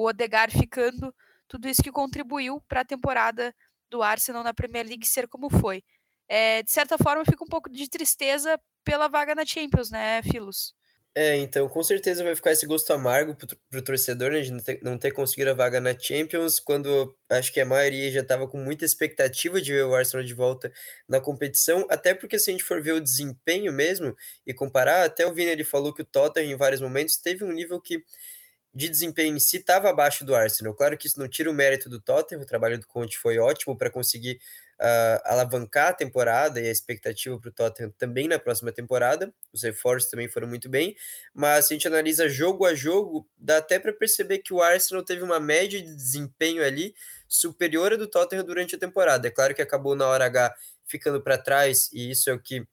o 0.01 0.05
Odegar 0.07 0.49
ficando, 0.51 1.13
tudo 1.47 1.67
isso 1.67 1.83
que 1.83 1.91
contribuiu 1.91 2.61
para 2.67 2.81
a 2.81 2.85
temporada 2.85 3.53
do 3.89 4.01
Arsenal 4.01 4.43
na 4.43 4.53
Premier 4.53 4.85
League 4.85 5.05
ser 5.05 5.27
como 5.27 5.49
foi. 5.49 5.83
É, 6.27 6.63
de 6.63 6.71
certa 6.71 6.97
forma, 6.97 7.23
fica 7.23 7.43
um 7.43 7.47
pouco 7.47 7.69
de 7.69 7.87
tristeza 7.87 8.59
pela 8.83 9.07
vaga 9.07 9.35
na 9.35 9.45
Champions, 9.45 9.91
né, 9.91 10.21
Filos? 10.23 10.73
É, 11.17 11.37
então 11.37 11.69
com 11.69 11.81
certeza 11.81 12.25
vai 12.25 12.35
ficar 12.35 12.51
esse 12.51 12.65
gosto 12.65 12.91
amargo 12.91 13.33
pro, 13.35 13.47
pro 13.69 13.81
torcedor, 13.81 14.31
né, 14.31 14.41
de 14.41 14.51
não 14.51 14.59
ter, 14.59 14.79
não 14.83 14.97
ter 14.97 15.11
conseguido 15.13 15.49
a 15.51 15.53
vaga 15.53 15.79
na 15.79 15.97
Champions, 15.97 16.59
quando 16.59 17.15
acho 17.29 17.53
que 17.53 17.61
a 17.61 17.65
maioria 17.65 18.11
já 18.11 18.19
estava 18.19 18.45
com 18.49 18.57
muita 18.57 18.83
expectativa 18.83 19.61
de 19.61 19.71
ver 19.71 19.85
o 19.85 19.95
Arsenal 19.95 20.25
de 20.25 20.33
volta 20.33 20.69
na 21.07 21.21
competição, 21.21 21.87
até 21.89 22.13
porque 22.13 22.37
se 22.37 22.49
a 22.49 22.53
gente 22.53 22.65
for 22.65 22.81
ver 22.81 22.91
o 22.93 22.99
desempenho 22.99 23.71
mesmo 23.71 24.13
e 24.45 24.53
comparar, 24.53 25.05
até 25.05 25.25
o 25.25 25.33
Vini 25.33 25.51
ele 25.51 25.63
falou 25.63 25.93
que 25.93 26.01
o 26.01 26.05
Tottenham 26.05 26.51
em 26.51 26.57
vários 26.57 26.81
momentos 26.81 27.15
teve 27.15 27.45
um 27.45 27.51
nível 27.53 27.79
que 27.79 28.03
de 28.73 28.89
desempenho 28.89 29.35
em 29.35 29.39
si 29.39 29.57
estava 29.57 29.89
abaixo 29.89 30.25
do 30.25 30.35
Arsenal. 30.35 30.73
Claro 30.75 30.97
que 30.97 31.07
isso 31.07 31.19
não 31.19 31.29
tira 31.29 31.49
o 31.49 31.53
mérito 31.53 31.89
do 31.89 31.99
Tottenham, 32.01 32.41
o 32.43 32.45
trabalho 32.45 32.77
do 32.79 32.87
Conte 32.87 33.17
foi 33.17 33.37
ótimo 33.39 33.77
para 33.77 33.89
conseguir 33.89 34.39
uh, 34.81 35.21
alavancar 35.25 35.89
a 35.89 35.93
temporada 35.93 36.59
e 36.61 36.67
a 36.67 36.71
expectativa 36.71 37.39
para 37.39 37.49
o 37.49 37.53
Tottenham 37.53 37.91
também 37.97 38.27
na 38.27 38.39
próxima 38.39 38.71
temporada. 38.71 39.33
Os 39.53 39.63
reforços 39.63 40.09
também 40.09 40.27
foram 40.27 40.47
muito 40.47 40.69
bem, 40.69 40.95
mas 41.33 41.65
se 41.65 41.73
a 41.73 41.75
gente 41.75 41.87
analisa 41.87 42.29
jogo 42.29 42.65
a 42.65 42.73
jogo, 42.73 43.27
dá 43.37 43.57
até 43.57 43.79
para 43.79 43.93
perceber 43.93 44.39
que 44.39 44.53
o 44.53 44.61
Arsenal 44.61 45.03
teve 45.03 45.23
uma 45.23 45.39
média 45.39 45.81
de 45.81 45.95
desempenho 45.95 46.63
ali 46.63 46.93
superior 47.27 47.93
à 47.93 47.95
do 47.95 48.07
Tottenham 48.07 48.45
durante 48.45 48.75
a 48.75 48.79
temporada. 48.79 49.27
É 49.27 49.31
claro 49.31 49.53
que 49.55 49.61
acabou 49.61 49.95
na 49.95 50.07
hora 50.07 50.25
H 50.25 50.55
ficando 50.85 51.21
para 51.21 51.37
trás, 51.37 51.89
e 51.91 52.11
isso 52.11 52.29
é 52.29 52.33
o 52.33 52.39
que 52.39 52.65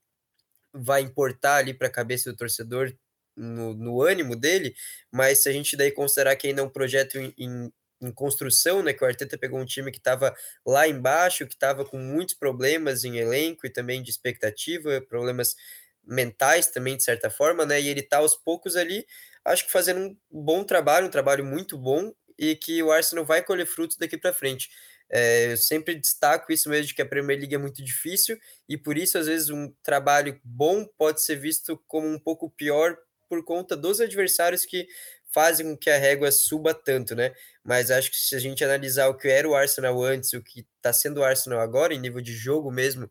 vai 0.73 1.03
importar 1.03 1.57
ali 1.57 1.75
para 1.75 1.89
a 1.89 1.91
cabeça 1.91 2.31
do 2.31 2.37
torcedor 2.37 2.93
no, 3.37 3.75
no, 3.75 4.03
ânimo 4.03 4.37
dele, 4.37 4.75
mas 5.11 5.39
se 5.39 5.49
a 5.49 5.53
gente 5.53 5.77
daí 5.77 5.91
considerar 5.91 6.37
que 6.37 6.47
ainda 6.49 6.61
é 6.61 6.65
um 6.65 6.69
projeto 6.69 7.19
em, 7.19 7.35
em, 7.39 7.73
em 8.03 8.13
construção, 8.13 8.83
né? 8.83 8.93
Que 8.93 9.05
o 9.05 9.07
Arteta 9.07 9.39
pegou 9.39 9.61
um 9.61 9.65
time 9.65 9.91
que 9.91 9.99
estava 9.99 10.35
lá 10.67 10.89
embaixo, 10.89 11.47
que 11.47 11.55
estava 11.55 11.85
com 11.85 11.99
muitos 11.99 12.35
problemas 12.35 13.05
em 13.05 13.19
elenco 13.19 13.67
e 13.67 13.71
também 13.71 14.03
de 14.03 14.11
expectativa, 14.11 15.01
problemas 15.01 15.57
mentais 16.05 16.67
também, 16.67 16.97
de 16.97 17.05
certa 17.05 17.31
forma, 17.31 17.65
né? 17.65 17.81
E 17.81 17.89
ele 17.89 18.01
está 18.01 18.19
aos 18.19 18.35
poucos 18.37 18.77
ali, 18.77 19.07
acho 19.45 19.67
que 19.67 19.73
fazendo 19.73 20.01
um 20.01 20.17
bom 20.43 20.65
trabalho, 20.65 21.07
um 21.07 21.11
trabalho 21.11 21.45
muito 21.45 21.79
bom, 21.79 22.13
e 22.39 22.57
que 22.57 22.83
o 22.83 22.91
Arsenal 22.91 23.25
vai 23.25 23.43
colher 23.43 23.67
frutos 23.67 23.97
daqui 23.97 24.19
para 24.19 24.33
frente. 24.33 24.69
É, 25.09 25.53
eu 25.53 25.57
sempre 25.57 25.95
destaco 25.95 26.51
isso 26.53 26.69
mesmo, 26.69 26.87
de 26.87 26.95
que 26.95 27.03
a 27.03 27.07
Premier 27.07 27.39
League 27.39 27.55
é 27.55 27.59
muito 27.59 27.85
difícil, 27.85 28.39
e 28.69 28.77
por 28.77 28.97
isso, 28.97 29.19
às 29.19 29.27
vezes, 29.27 29.51
um 29.51 29.73
trabalho 29.83 30.41
bom 30.43 30.85
pode 30.99 31.23
ser 31.23 31.37
visto 31.37 31.81
como 31.87 32.09
um 32.09 32.19
pouco 32.19 32.51
pior 32.51 32.97
por 33.29 33.45
conta 33.45 33.77
dos 33.77 34.01
adversários 34.01 34.65
que 34.65 34.87
fazem 35.33 35.67
com 35.67 35.77
que 35.77 35.91
a 35.91 35.99
régua 35.99 36.31
suba 36.31 36.75
tanto, 36.75 37.15
né? 37.15 37.33
Mas 37.65 37.91
acho 37.91 38.11
que 38.11 38.17
se 38.17 38.35
a 38.35 38.39
gente 38.39 38.65
analisar 38.65 39.09
o 39.09 39.17
que 39.17 39.29
era 39.29 39.49
o 39.49 39.55
Arsenal 39.55 40.03
antes, 40.03 40.33
o 40.33 40.43
que 40.43 40.67
está 40.77 40.93
sendo 40.93 41.21
o 41.21 41.25
Arsenal 41.25 41.61
agora, 41.61 41.95
em 41.95 42.01
nível 42.01 42.21
de 42.21 42.33
jogo 42.35 42.71
mesmo 42.71 43.11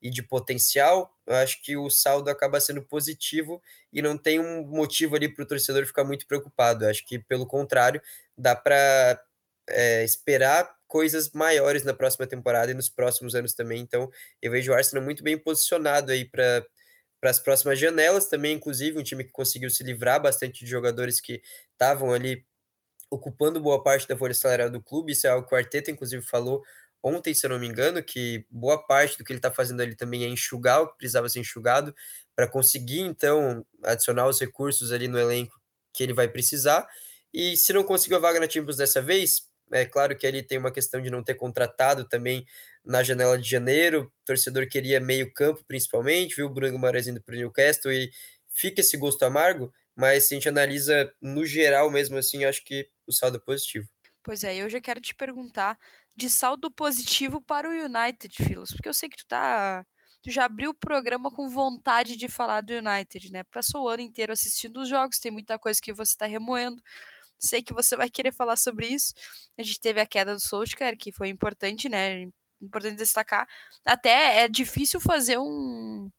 e 0.00 0.10
de 0.10 0.22
potencial, 0.22 1.12
eu 1.26 1.34
acho 1.36 1.60
que 1.62 1.76
o 1.76 1.90
saldo 1.90 2.30
acaba 2.30 2.60
sendo 2.60 2.82
positivo 2.82 3.60
e 3.92 4.00
não 4.00 4.16
tem 4.16 4.38
um 4.38 4.64
motivo 4.66 5.16
ali 5.16 5.28
para 5.28 5.42
o 5.42 5.46
torcedor 5.46 5.84
ficar 5.86 6.04
muito 6.04 6.26
preocupado. 6.26 6.84
Eu 6.84 6.90
acho 6.90 7.04
que, 7.06 7.18
pelo 7.18 7.46
contrário, 7.46 8.00
dá 8.36 8.54
para 8.54 9.20
é, 9.68 10.04
esperar 10.04 10.72
coisas 10.86 11.30
maiores 11.32 11.84
na 11.84 11.92
próxima 11.92 12.26
temporada 12.26 12.70
e 12.72 12.74
nos 12.74 12.88
próximos 12.88 13.34
anos 13.34 13.54
também. 13.54 13.80
Então, 13.80 14.10
eu 14.40 14.50
vejo 14.50 14.72
o 14.72 14.74
Arsenal 14.74 15.04
muito 15.04 15.22
bem 15.22 15.36
posicionado 15.36 16.12
aí 16.12 16.24
para 16.24 16.64
para 17.20 17.30
as 17.30 17.38
próximas 17.38 17.78
janelas 17.78 18.26
também, 18.26 18.56
inclusive, 18.56 18.98
um 18.98 19.02
time 19.02 19.24
que 19.24 19.32
conseguiu 19.32 19.70
se 19.70 19.82
livrar 19.82 20.20
bastante 20.20 20.64
de 20.64 20.70
jogadores 20.70 21.20
que 21.20 21.42
estavam 21.72 22.12
ali 22.12 22.44
ocupando 23.10 23.60
boa 23.60 23.82
parte 23.82 24.06
da 24.06 24.16
folha 24.16 24.34
salarial 24.34 24.70
do 24.70 24.82
clube. 24.82 25.12
Isso 25.12 25.26
é 25.26 25.30
algo 25.30 25.46
que 25.46 25.54
o 25.54 25.58
Arteta, 25.58 25.90
inclusive, 25.90 26.22
falou 26.22 26.62
ontem, 27.02 27.32
se 27.32 27.46
eu 27.46 27.50
não 27.50 27.58
me 27.58 27.66
engano, 27.66 28.02
que 28.02 28.44
boa 28.50 28.84
parte 28.84 29.16
do 29.16 29.24
que 29.24 29.32
ele 29.32 29.38
está 29.38 29.50
fazendo 29.50 29.80
ali 29.80 29.94
também 29.94 30.24
é 30.24 30.28
enxugar 30.28 30.82
o 30.82 30.88
que 30.88 30.98
precisava 30.98 31.28
ser 31.28 31.40
enxugado 31.40 31.94
para 32.34 32.46
conseguir, 32.46 33.00
então, 33.00 33.64
adicionar 33.82 34.28
os 34.28 34.38
recursos 34.38 34.92
ali 34.92 35.08
no 35.08 35.18
elenco 35.18 35.58
que 35.92 36.02
ele 36.02 36.12
vai 36.12 36.28
precisar. 36.28 36.86
E 37.32 37.56
se 37.56 37.72
não 37.72 37.84
conseguiu 37.84 38.16
a 38.18 38.20
vaga 38.20 38.40
na 38.40 38.48
Champions 38.48 38.76
dessa 38.76 39.02
vez, 39.02 39.47
é 39.72 39.84
claro 39.84 40.16
que 40.16 40.26
ali 40.26 40.42
tem 40.42 40.58
uma 40.58 40.72
questão 40.72 41.00
de 41.00 41.10
não 41.10 41.22
ter 41.22 41.34
contratado 41.34 42.08
também 42.08 42.44
na 42.84 43.02
janela 43.02 43.38
de 43.38 43.48
janeiro. 43.48 44.12
O 44.22 44.24
torcedor 44.24 44.66
queria 44.68 45.00
meio 45.00 45.32
campo, 45.32 45.64
principalmente, 45.66 46.36
viu 46.36 46.46
o 46.46 46.50
Bruno 46.50 46.72
Guimarães 46.72 47.06
indo 47.06 47.22
para 47.22 47.34
o 47.34 47.38
Newcastle 47.38 47.92
e 47.92 48.10
fica 48.48 48.80
esse 48.80 48.96
gosto 48.96 49.22
amargo, 49.24 49.72
mas 49.94 50.24
se 50.24 50.34
a 50.34 50.36
gente 50.36 50.48
analisa 50.48 51.12
no 51.20 51.44
geral 51.44 51.90
mesmo 51.90 52.16
assim, 52.18 52.44
acho 52.44 52.64
que 52.64 52.88
o 53.06 53.12
saldo 53.12 53.36
é 53.36 53.40
positivo. 53.40 53.88
Pois 54.22 54.44
é, 54.44 54.56
eu 54.56 54.68
já 54.68 54.80
quero 54.80 55.00
te 55.00 55.14
perguntar 55.14 55.78
de 56.14 56.28
saldo 56.28 56.70
positivo 56.70 57.40
para 57.40 57.68
o 57.68 57.72
United, 57.72 58.34
Filos, 58.34 58.72
porque 58.72 58.88
eu 58.88 58.94
sei 58.94 59.08
que 59.08 59.16
tu 59.16 59.26
tá 59.26 59.84
tu 60.22 60.30
já 60.30 60.44
abriu 60.44 60.70
o 60.70 60.74
programa 60.74 61.30
com 61.30 61.48
vontade 61.48 62.16
de 62.16 62.28
falar 62.28 62.60
do 62.60 62.72
United, 62.72 63.32
né? 63.32 63.44
Passou 63.44 63.84
o 63.84 63.88
ano 63.88 64.02
inteiro 64.02 64.32
assistindo 64.32 64.80
os 64.80 64.88
jogos, 64.88 65.18
tem 65.18 65.30
muita 65.30 65.58
coisa 65.58 65.80
que 65.80 65.92
você 65.92 66.12
está 66.12 66.26
remoendo. 66.26 66.82
Sei 67.38 67.62
que 67.62 67.72
você 67.72 67.96
vai 67.96 68.10
querer 68.10 68.32
falar 68.32 68.56
sobre 68.56 68.86
isso. 68.88 69.14
A 69.56 69.62
gente 69.62 69.80
teve 69.80 70.00
a 70.00 70.06
queda 70.06 70.34
do 70.34 70.40
Solskjaer, 70.40 70.96
que 70.96 71.12
foi 71.12 71.28
importante, 71.28 71.88
né? 71.88 72.28
Importante 72.60 72.96
destacar. 72.96 73.46
Até 73.84 74.40
é 74.44 74.48
difícil 74.48 75.00
fazer 75.00 75.38
um, 75.38 76.10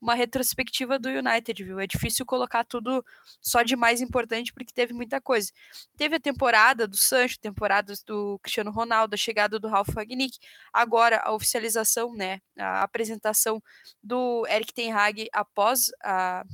uma 0.00 0.14
retrospectiva 0.14 0.98
do 0.98 1.08
United, 1.08 1.62
viu? 1.62 1.78
É 1.78 1.86
difícil 1.86 2.24
colocar 2.24 2.64
tudo 2.64 3.04
só 3.40 3.62
de 3.62 3.76
mais 3.76 4.00
importante, 4.00 4.52
porque 4.52 4.72
teve 4.72 4.94
muita 4.94 5.20
coisa. 5.20 5.52
Teve 5.96 6.16
a 6.16 6.20
temporada 6.20 6.88
do 6.88 6.96
Sancho, 6.96 7.38
temporada 7.38 7.92
do 8.06 8.38
Cristiano 8.42 8.70
Ronaldo, 8.70 9.14
a 9.14 9.18
chegada 9.18 9.58
do 9.58 9.68
Ralf 9.68 9.88
Ragnick, 9.94 10.38
agora 10.72 11.20
a 11.24 11.32
oficialização, 11.32 12.14
né? 12.14 12.40
A 12.56 12.82
apresentação 12.82 13.62
do 14.02 14.46
Eric 14.46 14.72
Ten 14.72 14.92
Hag 14.92 15.28
após 15.32 15.90
a, 16.02 16.44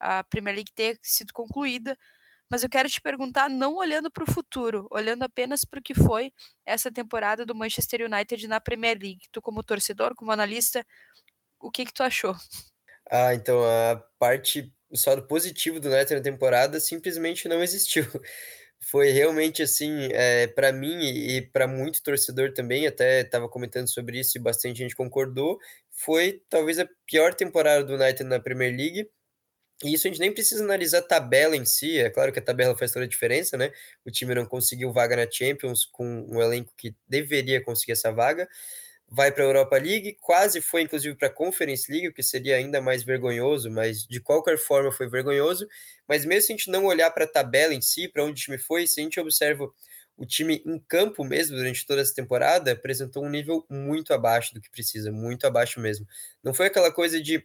a 0.00 0.24
Premier 0.24 0.56
League 0.56 0.72
ter 0.74 0.98
sido 1.02 1.32
concluída 1.32 1.96
mas 2.50 2.62
eu 2.62 2.68
quero 2.68 2.88
te 2.88 3.00
perguntar, 3.00 3.48
não 3.48 3.76
olhando 3.76 4.10
para 4.10 4.24
o 4.24 4.32
futuro, 4.32 4.86
olhando 4.90 5.22
apenas 5.22 5.64
para 5.64 5.80
o 5.80 5.82
que 5.82 5.94
foi 5.94 6.32
essa 6.64 6.90
temporada 6.90 7.44
do 7.44 7.54
Manchester 7.54 8.02
United 8.02 8.48
na 8.48 8.60
Premier 8.60 8.98
League. 9.00 9.28
Tu, 9.30 9.42
como 9.42 9.62
torcedor, 9.62 10.14
como 10.14 10.32
analista, 10.32 10.84
o 11.60 11.70
que, 11.70 11.84
que 11.84 11.92
tu 11.92 12.02
achou? 12.02 12.34
Ah, 13.10 13.34
então 13.34 13.62
a 13.64 13.96
parte, 14.18 14.72
o 14.90 14.96
saldo 14.96 15.26
positivo 15.26 15.80
do 15.80 15.88
United 15.88 16.16
na 16.16 16.22
temporada 16.22 16.80
simplesmente 16.80 17.48
não 17.48 17.62
existiu. 17.62 18.04
Foi 18.80 19.10
realmente 19.10 19.62
assim, 19.62 20.08
é, 20.12 20.46
para 20.46 20.72
mim 20.72 21.00
e 21.02 21.42
para 21.42 21.66
muito 21.66 22.02
torcedor 22.02 22.52
também, 22.52 22.86
até 22.86 23.22
estava 23.22 23.48
comentando 23.48 23.88
sobre 23.88 24.20
isso 24.20 24.38
e 24.38 24.40
bastante 24.40 24.78
gente 24.78 24.94
concordou, 24.94 25.58
foi 25.90 26.40
talvez 26.48 26.78
a 26.78 26.88
pior 27.04 27.34
temporada 27.34 27.82
do 27.82 27.94
United 27.94 28.22
na 28.22 28.38
Premier 28.38 28.70
League 28.70 29.10
e 29.82 29.94
isso 29.94 30.06
a 30.08 30.10
gente 30.10 30.20
nem 30.20 30.32
precisa 30.32 30.64
analisar 30.64 30.98
a 30.98 31.02
tabela 31.02 31.56
em 31.56 31.64
si, 31.64 31.98
é 31.98 32.10
claro 32.10 32.32
que 32.32 32.38
a 32.40 32.42
tabela 32.42 32.76
faz 32.76 32.92
toda 32.92 33.04
a 33.04 33.08
diferença, 33.08 33.56
né? 33.56 33.70
O 34.04 34.10
time 34.10 34.34
não 34.34 34.44
conseguiu 34.44 34.92
vaga 34.92 35.16
na 35.16 35.30
Champions 35.30 35.84
com 35.84 36.26
um 36.28 36.42
elenco 36.42 36.72
que 36.76 36.94
deveria 37.08 37.62
conseguir 37.62 37.92
essa 37.92 38.10
vaga. 38.12 38.48
Vai 39.10 39.32
para 39.32 39.42
a 39.44 39.46
Europa 39.46 39.78
League, 39.78 40.18
quase 40.20 40.60
foi 40.60 40.82
inclusive 40.82 41.16
para 41.16 41.28
a 41.28 41.30
Conference 41.32 41.90
League, 41.90 42.08
o 42.08 42.12
que 42.12 42.22
seria 42.22 42.56
ainda 42.56 42.80
mais 42.80 43.02
vergonhoso, 43.04 43.70
mas 43.70 44.06
de 44.06 44.20
qualquer 44.20 44.58
forma 44.58 44.92
foi 44.92 45.08
vergonhoso. 45.08 45.66
Mas 46.06 46.24
mesmo 46.26 46.42
se 46.46 46.52
a 46.52 46.56
gente 46.56 46.70
não 46.70 46.84
olhar 46.86 47.10
para 47.12 47.24
a 47.24 47.28
tabela 47.28 47.72
em 47.74 47.80
si, 47.80 48.08
para 48.08 48.24
onde 48.24 48.32
o 48.32 48.44
time 48.44 48.58
foi, 48.58 48.86
se 48.86 49.00
a 49.00 49.04
gente 49.04 49.18
observa 49.20 49.70
o 50.16 50.26
time 50.26 50.62
em 50.66 50.78
campo 50.88 51.24
mesmo 51.24 51.56
durante 51.56 51.86
toda 51.86 52.02
essa 52.02 52.14
temporada, 52.14 52.72
apresentou 52.72 53.24
um 53.24 53.30
nível 53.30 53.64
muito 53.70 54.12
abaixo 54.12 54.52
do 54.52 54.60
que 54.60 54.68
precisa, 54.70 55.12
muito 55.12 55.46
abaixo 55.46 55.80
mesmo. 55.80 56.06
Não 56.42 56.52
foi 56.52 56.66
aquela 56.66 56.92
coisa 56.92 57.22
de 57.22 57.42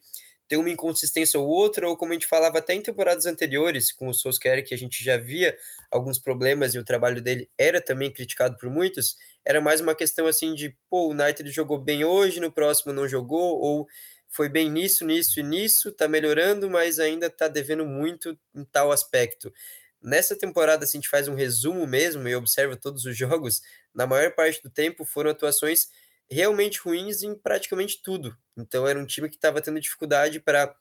ter 0.48 0.58
uma 0.58 0.70
inconsistência 0.70 1.40
ou 1.40 1.48
outra, 1.48 1.88
ou 1.88 1.98
como 1.98 2.12
a 2.12 2.16
gente 2.16 2.28
falava 2.28 2.60
até 2.60 2.74
em 2.74 2.82
temporadas 2.82 3.26
anteriores 3.26 3.92
com 3.92 4.08
o 4.08 4.14
Solskjaer, 4.14 4.66
que 4.66 4.74
a 4.74 4.78
gente 4.78 5.04
já 5.04 5.18
via 5.18 5.58
alguns 5.90 6.20
problemas 6.20 6.76
e 6.76 6.80
o 6.80 6.84
trabalho 6.84 7.22
dele 7.22 7.50
era 7.58 7.82
também 7.82 8.12
criticado 8.12 8.58
por 8.58 8.70
muitos, 8.70 9.16
era 9.46 9.62
mais 9.62 9.82
uma 9.82 9.96
questão 9.96 10.28
assim 10.28 10.54
de, 10.54 10.76
pô, 10.90 11.08
o 11.08 11.12
United 11.12 11.50
jogou 11.52 11.80
bem 11.80 12.04
hoje, 12.04 12.40
no 12.40 12.52
próximo 12.52 12.94
não 12.94 13.08
jogou, 13.08 13.60
ou 13.60 13.88
foi 14.30 14.50
bem 14.50 14.70
nisso, 14.70 15.06
nisso 15.06 15.40
e 15.40 15.44
nisso, 15.44 15.92
tá 15.92 16.08
melhorando, 16.08 16.70
mas 16.70 17.00
ainda 17.00 17.30
tá 17.30 17.48
devendo 17.48 17.86
muito 17.86 18.38
em 18.54 18.66
tal 18.66 18.92
aspecto. 18.92 19.54
Nessa 20.02 20.36
temporada, 20.36 20.86
se 20.86 20.98
a 20.98 21.00
gente 21.00 21.10
faz 21.10 21.28
um 21.28 21.36
resumo 21.36 21.88
mesmo 21.88 22.28
e 22.28 22.36
observa 22.36 22.76
todos 22.76 23.06
os 23.06 23.16
jogos, 23.16 23.62
na 23.94 24.06
maior 24.06 24.32
parte 24.36 24.62
do 24.62 24.70
tempo 24.70 25.06
foram 25.06 25.32
atuações 25.32 25.88
realmente 26.34 26.80
ruins 26.80 27.24
em 27.24 27.36
praticamente 27.36 28.02
tudo. 28.04 28.38
Então 28.58 28.88
era 28.88 29.00
um 29.00 29.06
time 29.06 29.30
que 29.30 29.36
estava 29.36 29.62
tendo 29.62 29.80
dificuldade 29.80 30.40
para 30.40 30.76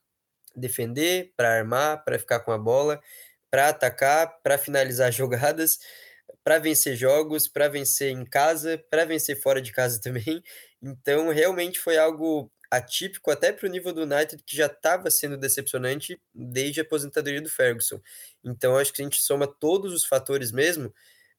defender, 0.57 1.32
para 1.36 1.57
armar, 1.59 2.05
para 2.05 2.18
ficar 2.18 2.40
com 2.40 2.53
a 2.53 2.59
bola, 2.59 3.00
para 3.50 3.68
atacar, 3.68 4.40
para 4.42 4.59
finalizar 4.59 5.12
jogadas, 5.12 5.78
para 6.42 6.59
vencer 6.59 6.96
jogos, 6.96 7.46
para 7.48 7.68
vencer 7.68 8.11
em 8.11 8.24
casa, 8.24 8.82
para 8.90 9.05
vencer 9.05 9.40
fora 9.40 9.61
de 9.62 9.72
casa 9.72 10.00
também. 10.03 10.42
Então 10.82 11.30
realmente 11.30 11.78
foi 11.78 11.96
algo 11.96 12.50
atípico 12.70 13.30
até 13.30 13.53
para 13.53 13.68
o 13.68 13.70
nível 13.70 13.92
do 13.92 14.03
United 14.03 14.42
que 14.44 14.57
já 14.57 14.64
estava 14.64 15.11
sendo 15.11 15.36
decepcionante 15.36 16.18
desde 16.34 16.80
a 16.80 16.82
aposentadoria 16.82 17.42
do 17.42 17.50
Ferguson. 17.50 18.00
Então 18.42 18.78
acho 18.78 18.92
que 18.92 19.03
a 19.03 19.05
gente 19.05 19.20
soma 19.20 19.46
todos 19.46 19.92
os 19.92 20.07
fatores 20.07 20.50
mesmo, 20.50 20.88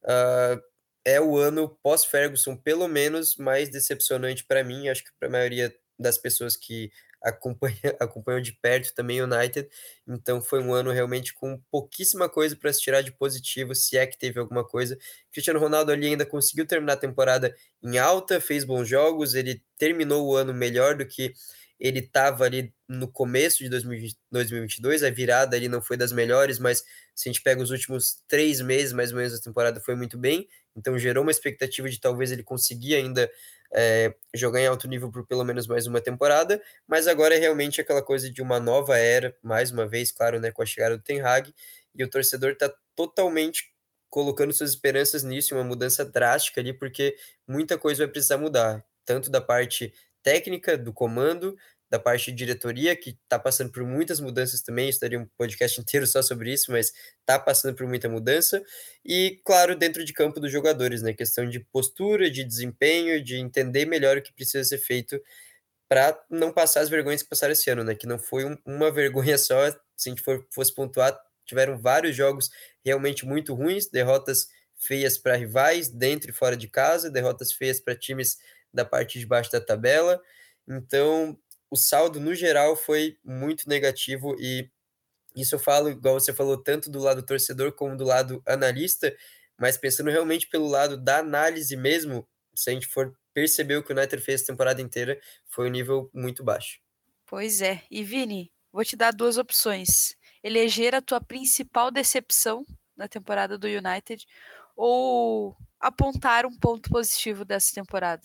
uh, 0.03 0.61
é 1.06 1.20
o 1.20 1.38
ano 1.38 1.70
pós-Ferguson 1.82 2.56
pelo 2.56 2.88
menos 2.88 3.36
mais 3.36 3.70
decepcionante 3.70 4.43
para 4.45 4.64
mim, 4.64 4.88
acho 4.89 5.04
que 5.04 5.12
para 5.20 5.28
a 5.28 5.32
maioria 5.32 5.76
das 5.99 6.18
pessoas 6.18 6.56
que 6.58 6.91
acompanha, 7.22 7.78
acompanhou 7.99 8.41
de 8.41 8.51
perto 8.51 8.93
também 8.93 9.22
o 9.22 9.26
United, 9.26 9.68
então 10.08 10.41
foi 10.41 10.62
um 10.62 10.74
ano 10.74 10.91
realmente 10.91 11.34
com 11.34 11.60
pouquíssima 11.72 12.28
coisa 12.30 12.56
para 12.56 12.72
se 12.74 12.82
tirar 12.82 13.01
de 13.01 13.12
positivo, 13.12 13.74
se 13.74 13.97
é 13.97 14.06
que 14.06 14.18
teve 14.18 14.39
alguma 14.39 14.64
coisa. 14.68 14.97
Cristiano 15.32 15.60
Ronaldo 15.60 15.91
ali 15.91 16.08
ainda 16.08 16.26
conseguiu 16.26 16.66
terminar 16.66 16.93
a 16.93 16.97
temporada 16.97 17.56
em 17.82 17.97
alta, 17.97 18.41
fez 18.41 18.64
bons 18.64 18.88
jogos, 18.88 19.34
ele 19.34 19.64
terminou 19.78 20.28
o 20.28 20.36
ano 20.36 20.54
melhor 20.54 20.95
do 20.97 21.06
que 21.06 21.34
ele 21.80 21.99
estava 21.99 22.45
ali 22.45 22.74
no 22.88 23.12
começo 23.12 23.60
de 23.64 23.70
2022, 23.70 25.04
a 25.04 25.10
virada 25.10 25.58
ali 25.58 25.68
não 25.68 25.82
foi 25.82 25.97
das 25.97 26.12
melhores, 26.12 26.60
mas 26.60 26.84
se 27.16 27.28
a 27.28 27.32
gente 27.32 27.41
pega 27.41 27.62
os 27.62 27.72
últimos 27.72 28.22
três 28.28 28.62
meses, 28.62 28.93
mais 28.93 29.12
ou 29.12 29.18
menos, 29.18 29.34
a 29.34 29.41
temporada 29.41 29.82
foi 29.82 29.95
muito 29.95 30.18
bem, 30.18 30.47
então 30.76 30.97
gerou 30.97 31.24
uma 31.24 31.32
expectativa 31.32 31.89
de 31.89 31.99
talvez 31.99 32.32
ele 32.32 32.43
conseguir 32.43 32.95
ainda 32.95 33.30
é, 33.74 34.13
jogar 34.34 34.59
em 34.61 34.67
alto 34.67 34.88
nível 34.88 35.11
por 35.11 35.26
pelo 35.26 35.43
menos 35.43 35.67
mais 35.67 35.88
uma 35.88 36.01
temporada, 36.01 36.61
mas 36.88 37.07
agora 37.07 37.36
é 37.36 37.39
realmente 37.39 37.82
aquela 37.82 38.01
coisa 38.01 38.30
de 38.32 38.41
uma 38.41 38.59
nova 38.59 38.97
era, 38.97 39.36
mais 39.41 39.71
uma 39.71 39.88
vez, 39.88 40.11
claro, 40.11 40.39
né, 40.39 40.51
com 40.51 40.61
a 40.61 40.65
chegada 40.65 40.97
do 40.97 41.03
Ten 41.03 41.21
Hag, 41.21 41.53
e 41.95 42.03
o 42.03 42.09
torcedor 42.09 42.51
está 42.51 42.74
totalmente 42.95 43.71
colocando 44.09 44.53
suas 44.53 44.71
esperanças 44.71 45.24
nisso, 45.24 45.55
uma 45.55 45.63
mudança 45.63 46.05
drástica 46.05 46.61
ali, 46.61 46.71
porque 46.71 47.15
muita 47.47 47.78
coisa 47.78 48.05
vai 48.05 48.11
precisar 48.11 48.38
mudar, 48.38 48.86
tanto 49.05 49.30
da 49.32 49.41
parte 49.41 49.91
técnica, 50.21 50.78
do 50.78 50.93
comando, 50.93 51.57
da 51.94 52.00
parte 52.00 52.32
de 52.32 52.38
diretoria, 52.38 52.96
que 52.96 53.12
está 53.12 53.38
passando 53.38 53.72
por 53.72 53.84
muitas 53.84 54.20
mudanças 54.20 54.64
também, 54.64 54.89
estaria 54.89 55.20
um 55.20 55.28
podcast 55.38 55.80
inteiro 55.80 56.08
só 56.08 56.24
sobre 56.24 56.52
isso, 56.52 56.72
mas 56.72 56.91
está 57.20 57.38
passando 57.38 57.76
por 57.76 57.86
muita 57.86 58.10
mudança, 58.10 58.64
e, 59.06 59.39
claro, 59.46 59.76
dentro 59.76 60.04
de 60.04 60.12
campo 60.12 60.39
dos 60.39 60.52
jogadores, 60.52 61.04
né, 61.04 61.14
questão 61.14 61.48
de 61.48 61.60
postura, 61.60 62.32
de 62.32 62.44
desempenho, 62.44 63.24
de 63.24 63.36
entender 63.36 63.86
melhor 63.86 64.18
o 64.18 64.24
que 64.24 64.34
precisa 64.34 64.64
ser 64.64 64.80
feito 64.80 65.22
para 65.88 66.20
não 66.32 66.52
passar 66.52 66.82
as 66.82 66.89
vergonhas 66.89 67.22
que 67.22 67.30
passaram 67.30 67.54
esse 67.54 67.70
ano, 67.70 67.84
né, 67.84 67.94
que 67.94 68.08
não 68.08 68.18
foi 68.18 68.44
um, 68.44 68.58
uma 68.66 68.89
vergonha 68.91 69.38
só, 69.38 69.70
se 69.96 70.10
a 70.10 70.10
gente 70.10 70.24
for, 70.24 70.44
fosse 70.52 70.74
pontuar, 70.74 71.16
tiveram 71.46 71.80
vários 71.80 72.16
jogos 72.16 72.50
realmente 72.84 73.24
muito 73.24 73.54
ruins, 73.54 73.86
derrotas 73.86 74.48
feias 74.80 75.16
para 75.16 75.36
rivais, 75.36 75.89
dentro 75.89 76.32
e 76.32 76.34
fora 76.34 76.58
de 76.58 76.68
casa, 76.68 77.12
derrotas 77.12 77.54
feias 77.54 77.80
para 77.80 77.96
times 77.96 78.39
da 78.74 78.84
parte 78.84 79.20
de 79.20 79.28
baixo 79.28 79.52
da 79.52 79.62
tabela, 79.62 80.20
então 80.68 81.38
o 81.74 81.76
saldo 81.76 82.19
no 82.19 82.36
geral 82.36 82.76
foi 82.76 83.17
muito 83.24 83.67
negativo 83.67 84.36
e 84.39 84.69
isso 85.36 85.55
eu 85.55 85.59
falo, 85.59 85.89
igual 85.89 86.19
você 86.19 86.32
falou, 86.32 86.55
tanto 86.55 86.88
do 86.88 86.99
lado 86.99 87.26
torcedor 87.26 87.71
como 87.71 87.97
do 87.97 88.03
lado 88.03 88.43
analista, 88.45 89.11
mas 89.59 89.76
pensando 89.76 90.11
realmente 90.11 90.47
pelo 90.47 90.67
lado 90.67 90.95
da 90.95 91.17
análise 91.17 91.76
mesmo, 91.76 92.28
se 92.53 92.69
a 92.69 92.74
gente 92.74 92.86
for 92.86 93.17
perceber 93.34 93.78
o 93.78 93.84
que 93.84 93.91
o 93.91 93.97
United 93.97 94.21
fez 94.21 94.43
a 94.43 94.45
temporada 94.45 94.84
inteira, 94.84 95.19
foi 95.49 95.67
um 95.67 95.71
nível 95.71 96.11
muito 96.13 96.43
baixo. 96.43 96.80
Pois 97.26 97.59
é. 97.59 97.82
E 97.89 98.03
Vini, 98.03 98.51
vou 98.71 98.86
te 98.86 98.95
dar 98.95 99.11
duas 99.11 99.39
opções. 99.39 100.15
Eleger 100.43 100.93
a 100.93 101.01
tua 101.01 101.19
principal 101.19 101.89
decepção 101.89 102.63
na 102.95 103.07
temporada 103.07 103.57
do 103.57 103.65
United 103.65 104.28
ou 104.76 105.57
apontar 105.80 106.45
um 106.45 106.55
ponto 106.55 106.91
positivo 106.91 107.43
dessa 107.43 107.74
temporada? 107.74 108.21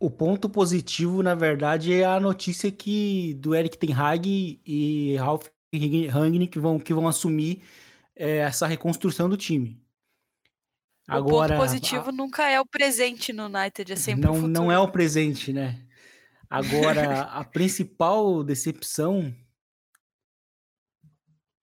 O 0.00 0.10
ponto 0.10 0.48
positivo, 0.48 1.22
na 1.22 1.34
verdade, 1.34 1.92
é 1.92 2.06
a 2.06 2.18
notícia 2.18 2.72
que 2.72 3.34
do 3.34 3.54
Eric 3.54 3.76
Ten 3.76 3.92
Hag 3.92 4.60
e 4.64 5.14
Ralf 5.16 5.48
Rangnick 6.10 6.58
vão, 6.58 6.78
que 6.78 6.94
vão 6.94 7.06
assumir 7.06 7.62
é, 8.16 8.38
essa 8.38 8.66
reconstrução 8.66 9.28
do 9.28 9.36
time. 9.36 9.78
Agora, 11.06 11.54
o 11.54 11.58
ponto 11.58 11.68
positivo 11.68 12.08
a... 12.08 12.12
nunca 12.12 12.48
é 12.48 12.58
o 12.58 12.64
presente 12.64 13.30
no 13.30 13.44
United, 13.44 13.92
é 13.92 13.96
sempre 13.96 14.24
não, 14.24 14.32
o 14.32 14.34
futuro. 14.36 14.52
Não 14.52 14.72
é 14.72 14.78
o 14.78 14.88
presente, 14.88 15.52
né? 15.52 15.78
Agora, 16.48 17.20
a 17.30 17.44
principal 17.44 18.42
decepção 18.42 19.34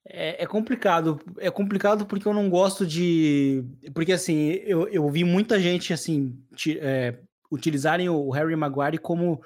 é, 0.10 0.44
é, 0.44 0.48
complicado. 0.48 1.20
É 1.38 1.52
complicado 1.52 2.06
porque 2.06 2.28
eu 2.28 2.34
não 2.34 2.50
gosto 2.50 2.86
de. 2.86 3.64
Porque 3.94 4.14
assim, 4.14 4.50
eu, 4.66 4.88
eu 4.88 5.10
vi 5.10 5.24
muita 5.24 5.60
gente 5.60 5.92
assim. 5.92 6.40
É, 6.80 7.18
utilizarem 7.52 8.10
o 8.10 8.30
Harry 8.32 8.56
Maguire 8.56 8.98
como, 8.98 9.42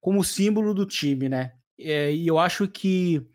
como 0.00 0.24
símbolo 0.24 0.74
do 0.74 0.86
time, 0.86 1.28
né? 1.28 1.54
É, 1.78 2.12
e 2.12 2.26
eu 2.26 2.38
acho 2.38 2.68
que 2.68 3.26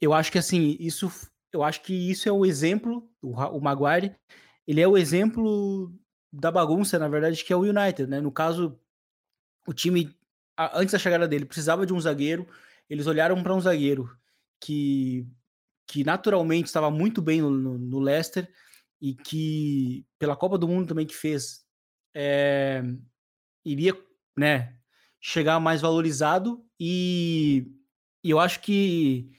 eu 0.00 0.12
acho 0.12 0.30
que 0.30 0.38
assim, 0.38 0.76
isso 0.80 1.10
eu 1.52 1.62
acho 1.62 1.82
que 1.82 2.10
isso 2.10 2.28
é 2.28 2.32
o 2.32 2.44
exemplo, 2.44 3.08
o, 3.22 3.32
o 3.32 3.60
Maguire, 3.60 4.16
ele 4.66 4.80
é 4.80 4.88
o 4.88 4.98
exemplo 4.98 5.94
da 6.32 6.50
bagunça, 6.50 6.98
na 6.98 7.08
verdade, 7.08 7.44
que 7.44 7.52
é 7.52 7.56
o 7.56 7.60
United, 7.60 8.08
né? 8.08 8.20
No 8.20 8.32
caso, 8.32 8.78
o 9.66 9.72
time 9.72 10.14
antes 10.74 10.92
da 10.92 10.98
chegada 10.98 11.28
dele 11.28 11.44
precisava 11.44 11.86
de 11.86 11.92
um 11.92 12.00
zagueiro, 12.00 12.46
eles 12.88 13.06
olharam 13.06 13.42
para 13.42 13.54
um 13.54 13.60
zagueiro 13.60 14.10
que 14.60 15.26
que 15.86 16.02
naturalmente 16.02 16.66
estava 16.66 16.90
muito 16.90 17.20
bem 17.20 17.42
no, 17.42 17.50
no, 17.50 17.78
no 17.78 17.98
Leicester 17.98 18.50
e 19.00 19.14
que 19.14 20.06
pela 20.18 20.36
Copa 20.36 20.56
do 20.56 20.66
Mundo 20.66 20.88
também 20.88 21.06
que 21.06 21.14
fez 21.14 21.63
é, 22.14 22.82
iria, 23.64 23.92
né, 24.36 24.76
chegar 25.20 25.58
mais 25.58 25.80
valorizado 25.80 26.64
e, 26.78 27.66
e, 28.22 28.30
eu 28.30 28.38
acho 28.38 28.60
que 28.60 29.30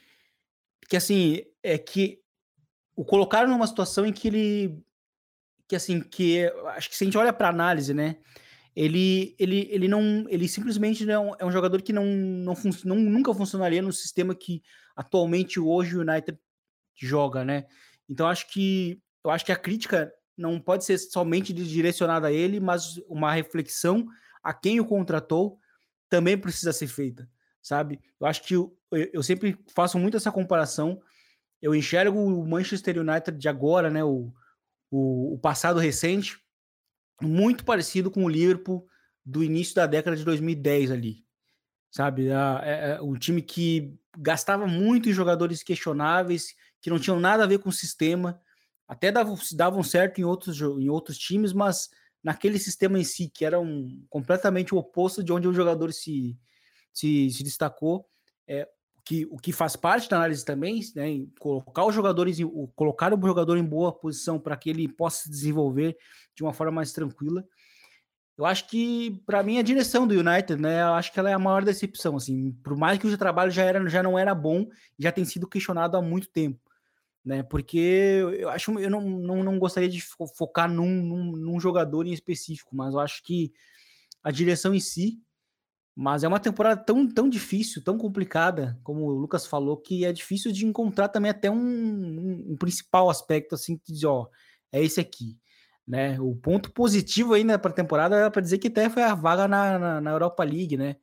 que 0.90 0.98
assim 0.98 1.42
é 1.64 1.78
que 1.78 2.22
o 2.96 3.06
colocaram 3.06 3.50
numa 3.50 3.68
situação 3.68 4.06
em 4.06 4.14
que 4.14 4.28
ele 4.28 4.84
que 5.68 5.76
assim 5.76 6.02
que 6.02 6.46
acho 6.76 6.90
que 6.90 6.96
se 6.96 7.04
a 7.04 7.06
gente 7.06 7.18
olha 7.18 7.34
para 7.34 7.50
análise, 7.50 7.94
né, 7.94 8.18
ele, 8.76 9.36
ele, 9.40 9.68
ele 9.72 9.88
não 9.88 10.26
ele 10.30 10.48
simplesmente 10.48 11.06
não 11.06 11.36
é 11.40 11.46
um 11.46 11.52
jogador 11.52 11.82
que 11.82 11.94
não, 11.94 12.06
não, 12.06 12.54
não 12.84 12.96
nunca 12.98 13.34
funcionaria 13.34 13.82
no 13.82 13.94
sistema 13.94 14.36
que 14.36 14.62
atualmente 14.96 15.60
hoje 15.60 15.98
o 15.98 16.02
United 16.02 16.38
joga, 16.96 17.44
né? 17.44 17.66
Então 18.10 18.28
acho 18.28 18.48
que 18.52 19.02
eu 19.24 19.32
acho 19.32 19.46
que 19.46 19.52
a 19.52 19.56
crítica 19.56 20.12
não 20.38 20.60
pode 20.60 20.86
ser 20.86 20.98
somente 20.98 21.54
direcionada 21.54 22.28
a 22.28 22.32
ele, 22.32 22.60
mas 22.60 22.98
uma 23.08 23.32
reflexão 23.32 24.08
a 24.44 24.54
quem 24.54 24.80
o 24.80 24.86
contratou 24.86 25.60
também 26.10 26.38
precisa 26.38 26.72
ser 26.72 26.88
feita, 26.88 27.30
sabe? 27.62 28.00
Eu 28.20 28.28
acho 28.28 28.44
que 28.44 28.56
eu, 28.56 28.78
eu 28.92 29.24
sempre 29.24 29.58
faço 29.74 29.98
muito 29.98 30.18
essa 30.18 30.32
comparação. 30.32 31.02
Eu 31.62 31.74
enxergo 31.74 32.20
o 32.20 32.48
Manchester 32.48 33.00
United 33.00 33.38
de 33.38 33.50
agora, 33.50 33.90
né? 33.90 34.04
O, 34.04 34.32
o, 34.92 35.34
o 35.34 35.40
passado 35.40 35.80
recente, 35.80 36.38
muito 37.22 37.66
parecido 37.66 38.12
com 38.12 38.24
o 38.24 38.30
Liverpool 38.30 38.88
do 39.26 39.44
início 39.44 39.74
da 39.74 39.88
década 39.88 40.16
de 40.16 40.24
2010 40.24 40.92
ali, 40.92 41.26
sabe? 41.90 42.28
É, 42.28 42.98
é 42.98 43.02
um 43.02 43.16
time 43.16 43.42
que 43.42 43.98
gastava 44.18 44.68
muito 44.68 45.10
em 45.10 45.14
jogadores 45.14 45.64
questionáveis, 45.64 46.54
que 46.82 46.90
não 46.90 47.00
tinham 47.00 47.20
nada 47.20 47.44
a 47.44 47.48
ver 47.48 47.60
com 47.60 47.70
o 47.70 47.74
sistema, 47.74 48.40
até 48.88 49.12
davam, 49.12 49.84
certo 49.84 50.20
em 50.20 50.24
outros, 50.24 50.62
em 50.62 50.90
outros 50.90 51.18
times, 51.18 51.54
mas 51.54 51.90
naquele 52.24 52.60
sistema 52.60 53.00
em 53.00 53.04
si, 53.04 53.30
que 53.30 53.46
era 53.46 53.60
um, 53.60 54.04
completamente 54.10 54.74
o 54.74 54.78
oposto 54.78 55.24
de 55.24 55.32
onde 55.32 55.48
o 55.48 55.54
jogador 55.54 55.92
se, 55.92 56.38
se, 56.94 57.30
se 57.30 57.44
destacou, 57.44 58.06
é, 58.48 58.68
que, 59.04 59.26
o 59.32 59.38
que 59.38 59.52
faz 59.52 59.76
parte 59.76 60.10
da 60.10 60.18
análise 60.18 60.44
também, 60.44 60.82
né, 60.96 61.26
colocar 61.40 61.86
os 61.86 61.94
jogadores, 61.94 62.40
em, 62.40 62.48
colocar 62.76 63.14
o 63.14 63.28
jogador 63.28 63.58
em 63.58 63.64
boa 63.64 63.92
posição 63.92 64.40
para 64.40 64.58
que 64.58 64.70
ele 64.70 64.88
possa 64.88 65.24
se 65.24 65.30
desenvolver 65.30 65.96
de 66.36 66.44
uma 66.44 66.54
forma 66.54 66.74
mais 66.74 66.92
tranquila. 66.92 67.44
Eu 68.38 68.46
acho 68.46 68.68
que, 68.68 69.22
para 69.26 69.42
mim, 69.42 69.60
a 69.60 69.64
direção 69.64 70.06
do 70.06 70.14
United, 70.14 70.62
né, 70.62 70.82
eu 70.82 70.94
acho 70.94 71.14
que 71.14 71.20
ela 71.20 71.30
é 71.30 71.34
a 71.34 71.40
maior 71.40 71.64
decepção, 71.64 72.18
assim, 72.18 72.52
por 72.64 72.76
mais 72.76 73.00
que 73.00 73.08
o 73.08 73.18
trabalho 73.18 73.52
já, 73.52 73.64
era, 73.64 73.88
já 73.88 74.04
não 74.04 74.20
era 74.20 74.36
bom, 74.36 74.68
já 75.00 75.12
tem 75.12 75.24
sido 75.24 75.48
questionado 75.48 75.96
há 75.96 76.02
muito 76.02 76.28
tempo 76.30 76.65
né? 77.26 77.42
Porque 77.42 78.22
eu 78.38 78.50
acho 78.50 78.78
eu 78.80 78.90
não, 78.90 79.02
não, 79.02 79.44
não 79.44 79.58
gostaria 79.58 79.90
de 79.90 80.02
focar 80.38 80.72
num, 80.72 81.02
num, 81.02 81.32
num, 81.32 81.60
jogador 81.60 82.06
em 82.06 82.14
específico, 82.14 82.76
mas 82.76 82.94
eu 82.94 83.00
acho 83.00 83.24
que 83.24 83.52
a 84.24 84.32
direção 84.32 84.74
em 84.74 84.80
si. 84.80 85.20
Mas 85.98 86.26
é 86.26 86.28
uma 86.28 86.42
temporada 86.42 86.84
tão, 86.84 87.08
tão 87.08 87.30
difícil, 87.30 87.82
tão 87.82 87.98
complicada, 87.98 88.78
como 88.84 89.06
o 89.06 89.12
Lucas 89.14 89.48
falou, 89.48 89.78
que 89.78 90.04
é 90.04 90.12
difícil 90.12 90.52
de 90.52 90.66
encontrar 90.66 91.08
também 91.08 91.32
até 91.32 91.50
um, 91.50 91.56
um, 91.56 92.52
um 92.52 92.58
principal 92.58 93.10
aspecto 93.10 93.56
assim 93.56 93.78
que 93.78 93.94
diz, 93.94 94.04
ó, 94.04 94.30
é 94.74 94.84
esse 94.84 95.00
aqui. 95.00 95.38
Né? 95.88 96.20
O 96.20 96.36
ponto 96.36 96.70
positivo 96.74 97.34
ainda 97.34 97.58
para 97.58 97.72
a 97.72 97.74
temporada 97.74 98.16
era 98.18 98.30
para 98.30 98.42
dizer 98.42 98.58
que 98.58 98.68
até 98.68 98.90
foi 98.90 99.04
a 99.04 99.16
vaga 99.16 99.48
na, 99.48 99.80
na, 99.80 100.02
na 100.02 100.12
Europa 100.12 100.44
League, 100.44 100.76
né? 100.76 100.98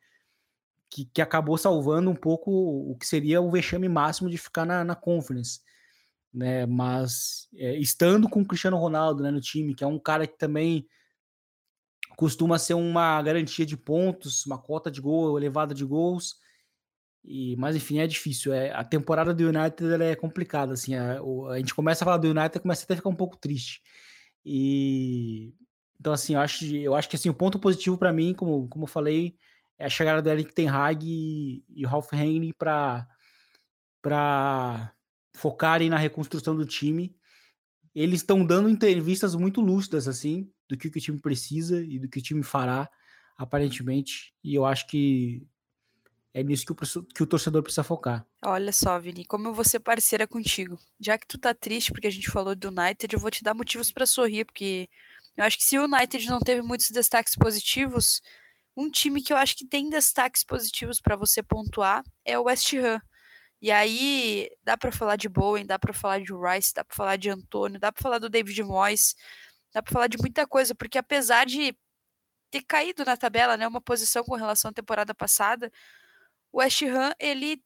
Que, 0.90 1.06
que, 1.06 1.22
acabou 1.22 1.56
salvando 1.56 2.10
um 2.10 2.14
pouco 2.14 2.50
o 2.50 2.94
que 2.98 3.06
seria 3.06 3.40
o 3.40 3.50
vexame 3.50 3.88
máximo 3.88 4.28
de 4.28 4.36
ficar 4.36 4.66
na, 4.66 4.84
na 4.84 4.94
Conference. 4.94 5.60
Né? 6.32 6.66
Mas 6.66 7.48
é, 7.54 7.76
estando 7.76 8.28
com 8.28 8.40
o 8.40 8.46
Cristiano 8.46 8.76
Ronaldo 8.76 9.22
né, 9.22 9.30
no 9.30 9.40
time, 9.40 9.74
que 9.74 9.84
é 9.84 9.86
um 9.86 9.98
cara 9.98 10.26
que 10.26 10.38
também 10.38 10.86
costuma 12.16 12.58
ser 12.58 12.74
uma 12.74 13.20
garantia 13.22 13.66
de 13.66 13.76
pontos, 13.76 14.46
uma 14.46 14.58
cota 14.58 14.90
de 14.90 15.00
gol 15.00 15.38
elevada 15.38 15.74
de 15.74 15.84
gols. 15.84 16.36
E, 17.24 17.56
mas 17.56 17.76
enfim, 17.76 17.98
é 17.98 18.06
difícil. 18.06 18.52
É, 18.52 18.72
a 18.72 18.84
temporada 18.84 19.32
do 19.34 19.44
United 19.44 20.02
é 20.02 20.16
complicada. 20.16 20.74
Assim, 20.74 20.94
a, 20.94 21.20
a, 21.50 21.58
gente 21.58 21.74
começa 21.74 22.04
a 22.04 22.06
falar 22.06 22.18
do 22.18 22.28
United 22.28 22.60
começa 22.60 22.84
até 22.84 22.94
a 22.94 22.96
ficar 22.96 23.10
um 23.10 23.16
pouco 23.16 23.36
triste. 23.36 23.80
E 24.44 25.54
então, 26.00 26.12
assim, 26.12 26.34
eu 26.34 26.40
acho, 26.40 26.64
eu 26.74 26.96
acho 26.96 27.08
que 27.08 27.14
assim, 27.14 27.28
o 27.28 27.34
ponto 27.34 27.60
positivo 27.60 27.96
para 27.96 28.12
mim, 28.12 28.34
como, 28.34 28.68
como 28.68 28.84
eu 28.84 28.88
falei, 28.88 29.36
é 29.78 29.86
a 29.86 29.88
chegada 29.88 30.20
do 30.20 30.28
Eric 30.28 30.52
Ten 30.52 30.68
Hag 30.68 31.06
e, 31.06 31.64
e 31.68 31.86
o 31.86 31.88
Ralf 31.88 32.10
para 32.58 33.06
para 34.02 34.92
focarem 35.34 35.88
na 35.88 35.96
reconstrução 35.96 36.56
do 36.56 36.66
time. 36.66 37.14
Eles 37.94 38.20
estão 38.20 38.44
dando 38.44 38.68
entrevistas 38.68 39.34
muito 39.34 39.60
lúcidas, 39.60 40.08
assim, 40.08 40.50
do 40.68 40.76
que, 40.76 40.90
que 40.90 40.98
o 40.98 41.02
time 41.02 41.20
precisa 41.20 41.82
e 41.82 41.98
do 41.98 42.08
que 42.08 42.18
o 42.18 42.22
time 42.22 42.42
fará, 42.42 42.88
aparentemente. 43.36 44.34
E 44.42 44.54
eu 44.54 44.64
acho 44.64 44.86
que 44.86 45.46
é 46.34 46.42
nisso 46.42 46.64
que 46.64 46.72
o, 46.72 47.04
que 47.04 47.22
o 47.22 47.26
torcedor 47.26 47.62
precisa 47.62 47.84
focar. 47.84 48.26
Olha 48.42 48.72
só, 48.72 48.98
Vini, 48.98 49.24
como 49.24 49.48
eu 49.48 49.54
vou 49.54 49.64
ser 49.64 49.80
parceira 49.80 50.26
contigo. 50.26 50.78
Já 50.98 51.18
que 51.18 51.26
tu 51.26 51.38
tá 51.38 51.52
triste 51.52 51.92
porque 51.92 52.06
a 52.06 52.12
gente 52.12 52.30
falou 52.30 52.54
do 52.54 52.68
United, 52.68 53.12
eu 53.12 53.20
vou 53.20 53.30
te 53.30 53.44
dar 53.44 53.54
motivos 53.54 53.92
para 53.92 54.06
sorrir, 54.06 54.46
porque 54.46 54.88
eu 55.36 55.44
acho 55.44 55.58
que 55.58 55.64
se 55.64 55.78
o 55.78 55.84
United 55.84 56.26
não 56.28 56.40
teve 56.40 56.62
muitos 56.62 56.90
destaques 56.90 57.36
positivos, 57.36 58.22
um 58.76 58.90
time 58.90 59.22
que 59.22 59.32
eu 59.32 59.36
acho 59.36 59.56
que 59.56 59.66
tem 59.66 59.90
destaques 59.90 60.42
positivos 60.42 61.00
para 61.00 61.16
você 61.16 61.42
pontuar 61.42 62.02
é 62.24 62.38
o 62.38 62.44
West 62.44 62.72
Ham. 62.74 63.00
E 63.62 63.70
aí 63.70 64.50
dá 64.64 64.76
para 64.76 64.90
falar 64.92 65.16
de 65.16 65.28
Bowen, 65.28 65.64
dá 65.64 65.78
para 65.78 65.94
falar 65.94 66.20
de 66.20 66.32
Rice, 66.34 66.74
dá 66.74 66.84
para 66.84 66.96
falar 66.96 67.16
de 67.16 67.30
Antônio, 67.30 67.78
dá 67.80 67.92
para 67.92 68.02
falar 68.02 68.18
do 68.18 68.28
David 68.28 68.60
Moyes, 68.64 69.14
dá 69.72 69.80
para 69.82 69.92
falar 69.92 70.08
de 70.08 70.18
muita 70.18 70.46
coisa, 70.48 70.74
porque 70.74 70.98
apesar 70.98 71.46
de 71.46 71.76
ter 72.50 72.62
caído 72.62 73.04
na 73.04 73.16
tabela, 73.16 73.56
né, 73.56 73.66
uma 73.68 73.80
posição 73.80 74.24
com 74.24 74.36
relação 74.36 74.70
à 74.70 74.74
temporada 74.74 75.14
passada, 75.14 75.72
o 76.52 76.58
West 76.60 76.82
Ham 76.82 77.14
ele 77.20 77.62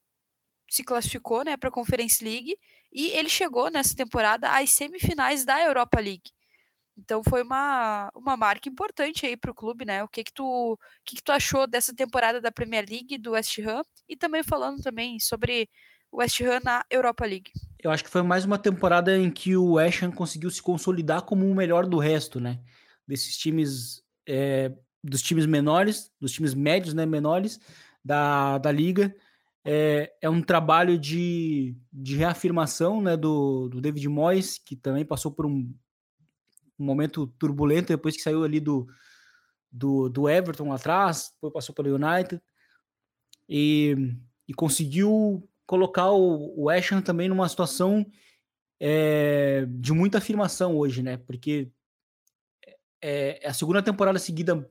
se 0.70 0.84
classificou, 0.84 1.44
né, 1.44 1.56
para 1.56 1.70
a 1.70 1.72
Conference 1.72 2.22
League 2.24 2.58
e 2.92 3.08
ele 3.10 3.28
chegou 3.30 3.70
nessa 3.70 3.96
temporada 3.96 4.50
às 4.50 4.70
semifinais 4.70 5.44
da 5.44 5.62
Europa 5.62 6.00
League. 6.00 6.30
Então 6.98 7.22
foi 7.28 7.42
uma, 7.42 8.10
uma 8.14 8.36
marca 8.36 8.68
importante 8.68 9.26
aí 9.26 9.36
para 9.36 9.50
o 9.50 9.54
clube, 9.54 9.84
né? 9.84 10.02
O 10.02 10.08
que 10.08 10.24
que 10.24 10.32
tu 10.32 10.78
que 11.04 11.16
que 11.16 11.22
tu 11.22 11.30
achou 11.30 11.66
dessa 11.66 11.94
temporada 11.94 12.40
da 12.40 12.50
Premier 12.50 12.84
League 12.88 13.18
do 13.18 13.32
West 13.32 13.58
Ham 13.58 13.82
e 14.08 14.16
também 14.16 14.42
falando 14.42 14.82
também 14.82 15.18
sobre 15.20 15.68
o 16.10 16.18
West 16.18 16.40
Ham 16.40 16.60
na 16.64 16.84
Europa 16.90 17.26
League. 17.26 17.50
Eu 17.82 17.90
acho 17.90 18.02
que 18.02 18.10
foi 18.10 18.22
mais 18.22 18.44
uma 18.44 18.58
temporada 18.58 19.16
em 19.16 19.30
que 19.30 19.56
o 19.56 19.74
West 19.74 20.02
Ham 20.02 20.10
conseguiu 20.10 20.50
se 20.50 20.62
consolidar 20.62 21.22
como 21.22 21.48
o 21.48 21.54
melhor 21.54 21.86
do 21.86 21.98
resto, 21.98 22.40
né? 22.40 22.60
Desses 23.06 23.36
times 23.36 24.02
é, 24.26 24.72
dos 25.04 25.22
times 25.22 25.46
menores, 25.46 26.10
dos 26.20 26.32
times 26.32 26.54
médios, 26.54 26.94
né, 26.94 27.06
menores, 27.06 27.60
da, 28.04 28.58
da 28.58 28.72
liga. 28.72 29.14
É, 29.64 30.12
é 30.22 30.30
um 30.30 30.42
trabalho 30.42 30.98
de, 30.98 31.76
de 31.92 32.16
reafirmação 32.16 33.00
né, 33.00 33.16
do, 33.16 33.68
do 33.68 33.80
David 33.80 34.08
Moyes, 34.08 34.58
que 34.58 34.76
também 34.76 35.04
passou 35.04 35.30
por 35.32 35.46
um 35.46 35.72
momento 36.84 37.26
turbulento 37.38 37.88
depois 37.88 38.16
que 38.16 38.22
saiu 38.22 38.44
ali 38.44 38.60
do, 38.60 38.86
do, 39.70 40.08
do 40.08 40.28
Everton 40.28 40.68
lá 40.68 40.76
atrás, 40.76 41.30
depois 41.34 41.52
passou 41.52 41.74
pelo 41.74 41.94
United, 41.94 42.40
e, 43.48 43.96
e 44.48 44.54
conseguiu 44.54 45.48
colocar 45.66 46.10
o, 46.10 46.64
o 46.64 46.70
Ashton 46.70 47.00
também 47.00 47.28
numa 47.28 47.48
situação 47.48 48.06
é, 48.80 49.66
de 49.68 49.92
muita 49.92 50.18
afirmação 50.18 50.76
hoje, 50.76 51.02
né? 51.02 51.16
Porque 51.16 51.70
é, 53.02 53.44
é 53.44 53.48
a 53.48 53.54
segunda 53.54 53.82
temporada 53.82 54.18
seguida 54.18 54.68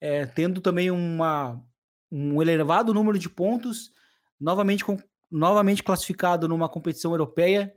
é, 0.00 0.26
tendo 0.26 0.60
também 0.60 0.90
uma, 0.90 1.62
um 2.10 2.42
elevado 2.42 2.92
número 2.92 3.18
de 3.18 3.28
pontos, 3.28 3.92
novamente, 4.40 4.84
com, 4.84 4.98
novamente 5.30 5.82
classificado 5.82 6.48
numa 6.48 6.68
competição 6.68 7.12
europeia. 7.12 7.74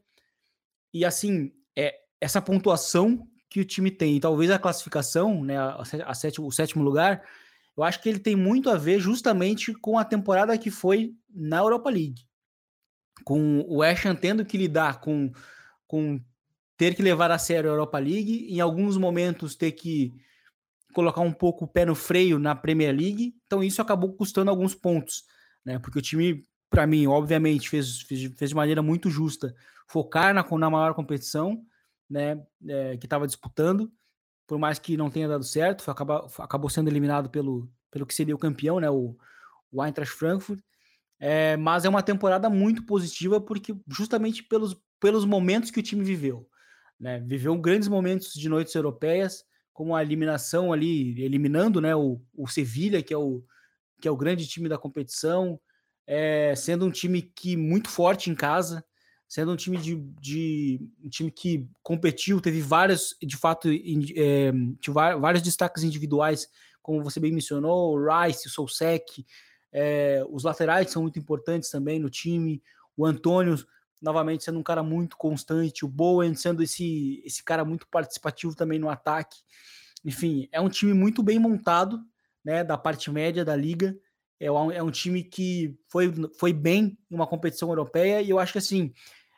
E 0.93 1.05
assim, 1.05 1.51
é 1.77 1.95
essa 2.19 2.41
pontuação 2.41 3.27
que 3.55 3.61
o 3.61 3.65
time 3.65 3.89
tem, 3.89 4.19
talvez 4.19 4.51
a 4.51 4.59
classificação, 4.59 5.41
né, 5.41 5.57
a, 5.57 5.81
a 6.07 6.13
sétimo, 6.13 6.45
o 6.45 6.51
sétimo 6.51 6.83
lugar, 6.83 7.23
eu 7.77 7.83
acho 7.83 8.01
que 8.01 8.09
ele 8.09 8.19
tem 8.19 8.35
muito 8.35 8.69
a 8.69 8.75
ver 8.75 8.99
justamente 8.99 9.73
com 9.73 9.97
a 9.97 10.03
temporada 10.03 10.57
que 10.57 10.69
foi 10.69 11.13
na 11.33 11.59
Europa 11.59 11.89
League. 11.89 12.27
Com 13.23 13.63
o 13.65 13.81
Ashton 13.81 14.13
tendo 14.13 14.43
que 14.43 14.57
lidar 14.57 14.99
com, 14.99 15.31
com 15.87 16.19
ter 16.75 16.95
que 16.95 17.01
levar 17.01 17.31
a 17.31 17.37
sério 17.37 17.69
a 17.69 17.73
Europa 17.73 17.97
League, 17.97 18.45
em 18.49 18.59
alguns 18.59 18.97
momentos 18.97 19.55
ter 19.55 19.71
que 19.71 20.13
colocar 20.93 21.21
um 21.21 21.31
pouco 21.31 21.63
o 21.63 21.67
pé 21.67 21.85
no 21.85 21.95
freio 21.95 22.37
na 22.37 22.53
Premier 22.55 22.93
League, 22.93 23.37
então 23.45 23.63
isso 23.63 23.81
acabou 23.81 24.11
custando 24.17 24.51
alguns 24.51 24.75
pontos, 24.75 25.23
né? 25.63 25.79
Porque 25.79 25.99
o 25.99 26.01
time, 26.01 26.43
para 26.69 26.85
mim, 26.85 27.07
obviamente, 27.07 27.69
fez, 27.69 28.01
fez, 28.01 28.33
fez, 28.37 28.49
de 28.49 28.55
maneira 28.55 28.81
muito 28.81 29.09
justa 29.09 29.55
focar 29.87 30.33
na, 30.33 30.45
na 30.45 30.69
maior 30.69 30.93
competição, 30.93 31.63
né? 32.09 32.43
É, 32.67 32.97
que 32.97 33.05
estava 33.05 33.27
disputando, 33.27 33.91
por 34.47 34.57
mais 34.57 34.79
que 34.79 34.97
não 34.97 35.09
tenha 35.09 35.27
dado 35.27 35.43
certo, 35.43 35.83
foi, 35.83 35.91
acabou, 35.91 36.31
acabou 36.39 36.69
sendo 36.69 36.89
eliminado 36.89 37.29
pelo, 37.29 37.69
pelo 37.91 38.05
que 38.05 38.13
seria 38.13 38.35
o 38.35 38.39
campeão, 38.39 38.79
né? 38.79 38.89
O, 38.89 39.17
o 39.71 39.83
Eintracht 39.83 40.13
Frankfurt. 40.13 40.59
É, 41.19 41.55
mas 41.57 41.85
é 41.85 41.89
uma 41.89 42.03
temporada 42.03 42.49
muito 42.49 42.85
positiva 42.85 43.39
porque 43.39 43.73
justamente 43.87 44.43
pelos, 44.43 44.75
pelos 44.99 45.25
momentos 45.25 45.71
que 45.71 45.79
o 45.79 45.83
time 45.83 46.03
viveu, 46.03 46.47
né? 46.99 47.19
Viveu 47.19 47.57
grandes 47.57 47.87
momentos 47.87 48.33
de 48.33 48.49
noites 48.49 48.75
europeias 48.75 49.43
como 49.75 49.93
a 49.93 50.01
eliminação 50.01 50.71
ali, 50.71 51.21
eliminando 51.21 51.81
né, 51.81 51.93
o, 51.93 52.21
o 52.33 52.47
Sevilha, 52.47 53.03
que 53.03 53.13
é 53.13 53.17
o, 53.17 53.43
que 53.99 54.07
é 54.07 54.11
o 54.11 54.15
grande 54.15 54.47
time 54.47 54.69
da 54.69 54.77
competição, 54.77 55.59
é, 56.07 56.55
sendo 56.55 56.85
um 56.85 56.91
time 56.91 57.21
que 57.21 57.57
muito 57.57 57.89
forte 57.89 58.29
em 58.29 58.35
casa, 58.35 58.85
sendo 59.27 59.51
um 59.51 59.55
time 59.55 59.77
de, 59.77 59.95
de 60.19 60.79
um 61.03 61.09
time 61.09 61.31
que 61.31 61.67
competiu, 61.81 62.39
teve 62.39 62.61
vários, 62.61 63.15
de 63.21 63.35
fato, 63.35 63.69
é, 63.69 64.51
vários 65.19 65.41
destaques 65.41 65.83
individuais, 65.83 66.47
como 66.81 67.03
você 67.03 67.19
bem 67.19 67.31
mencionou, 67.31 67.95
o 67.95 68.23
Rice, 68.23 68.47
o 68.47 68.51
Sousek, 68.51 69.25
é, 69.71 70.23
os 70.29 70.43
laterais 70.43 70.91
são 70.91 71.01
muito 71.01 71.19
importantes 71.19 71.69
também 71.69 71.99
no 71.99 72.09
time, 72.09 72.61
o 72.95 73.05
Antônio 73.05 73.57
novamente 74.01 74.43
sendo 74.43 74.59
um 74.59 74.63
cara 74.63 74.83
muito 74.83 75.17
constante, 75.17 75.83
o 75.83 75.87
Bowen 75.87 76.35
sendo 76.35 76.61
esse, 76.61 77.21
esse 77.25 77.43
cara 77.43 77.65
muito 77.65 77.87
participativo 77.87 78.55
também 78.55 78.77
no 78.77 78.89
ataque. 78.89 79.37
Enfim, 80.03 80.47
é 80.51 80.61
um 80.61 80.69
time 80.69 80.93
muito 80.93 81.23
bem 81.23 81.39
montado, 81.39 81.99
né, 82.43 82.63
da 82.63 82.77
parte 82.77 83.09
média 83.09 83.43
da 83.43 83.55
liga. 83.55 83.97
É 84.39 84.51
um, 84.51 84.71
é 84.71 84.83
um 84.83 84.91
time 84.91 85.23
que 85.23 85.77
foi, 85.87 86.13
foi 86.37 86.51
bem 86.51 86.97
em 87.09 87.15
uma 87.15 87.27
competição 87.27 87.69
europeia 87.69 88.21
e 88.21 88.29
eu 88.29 88.37
acho 88.37 88.51
que 88.51 88.57
assim, 88.57 88.93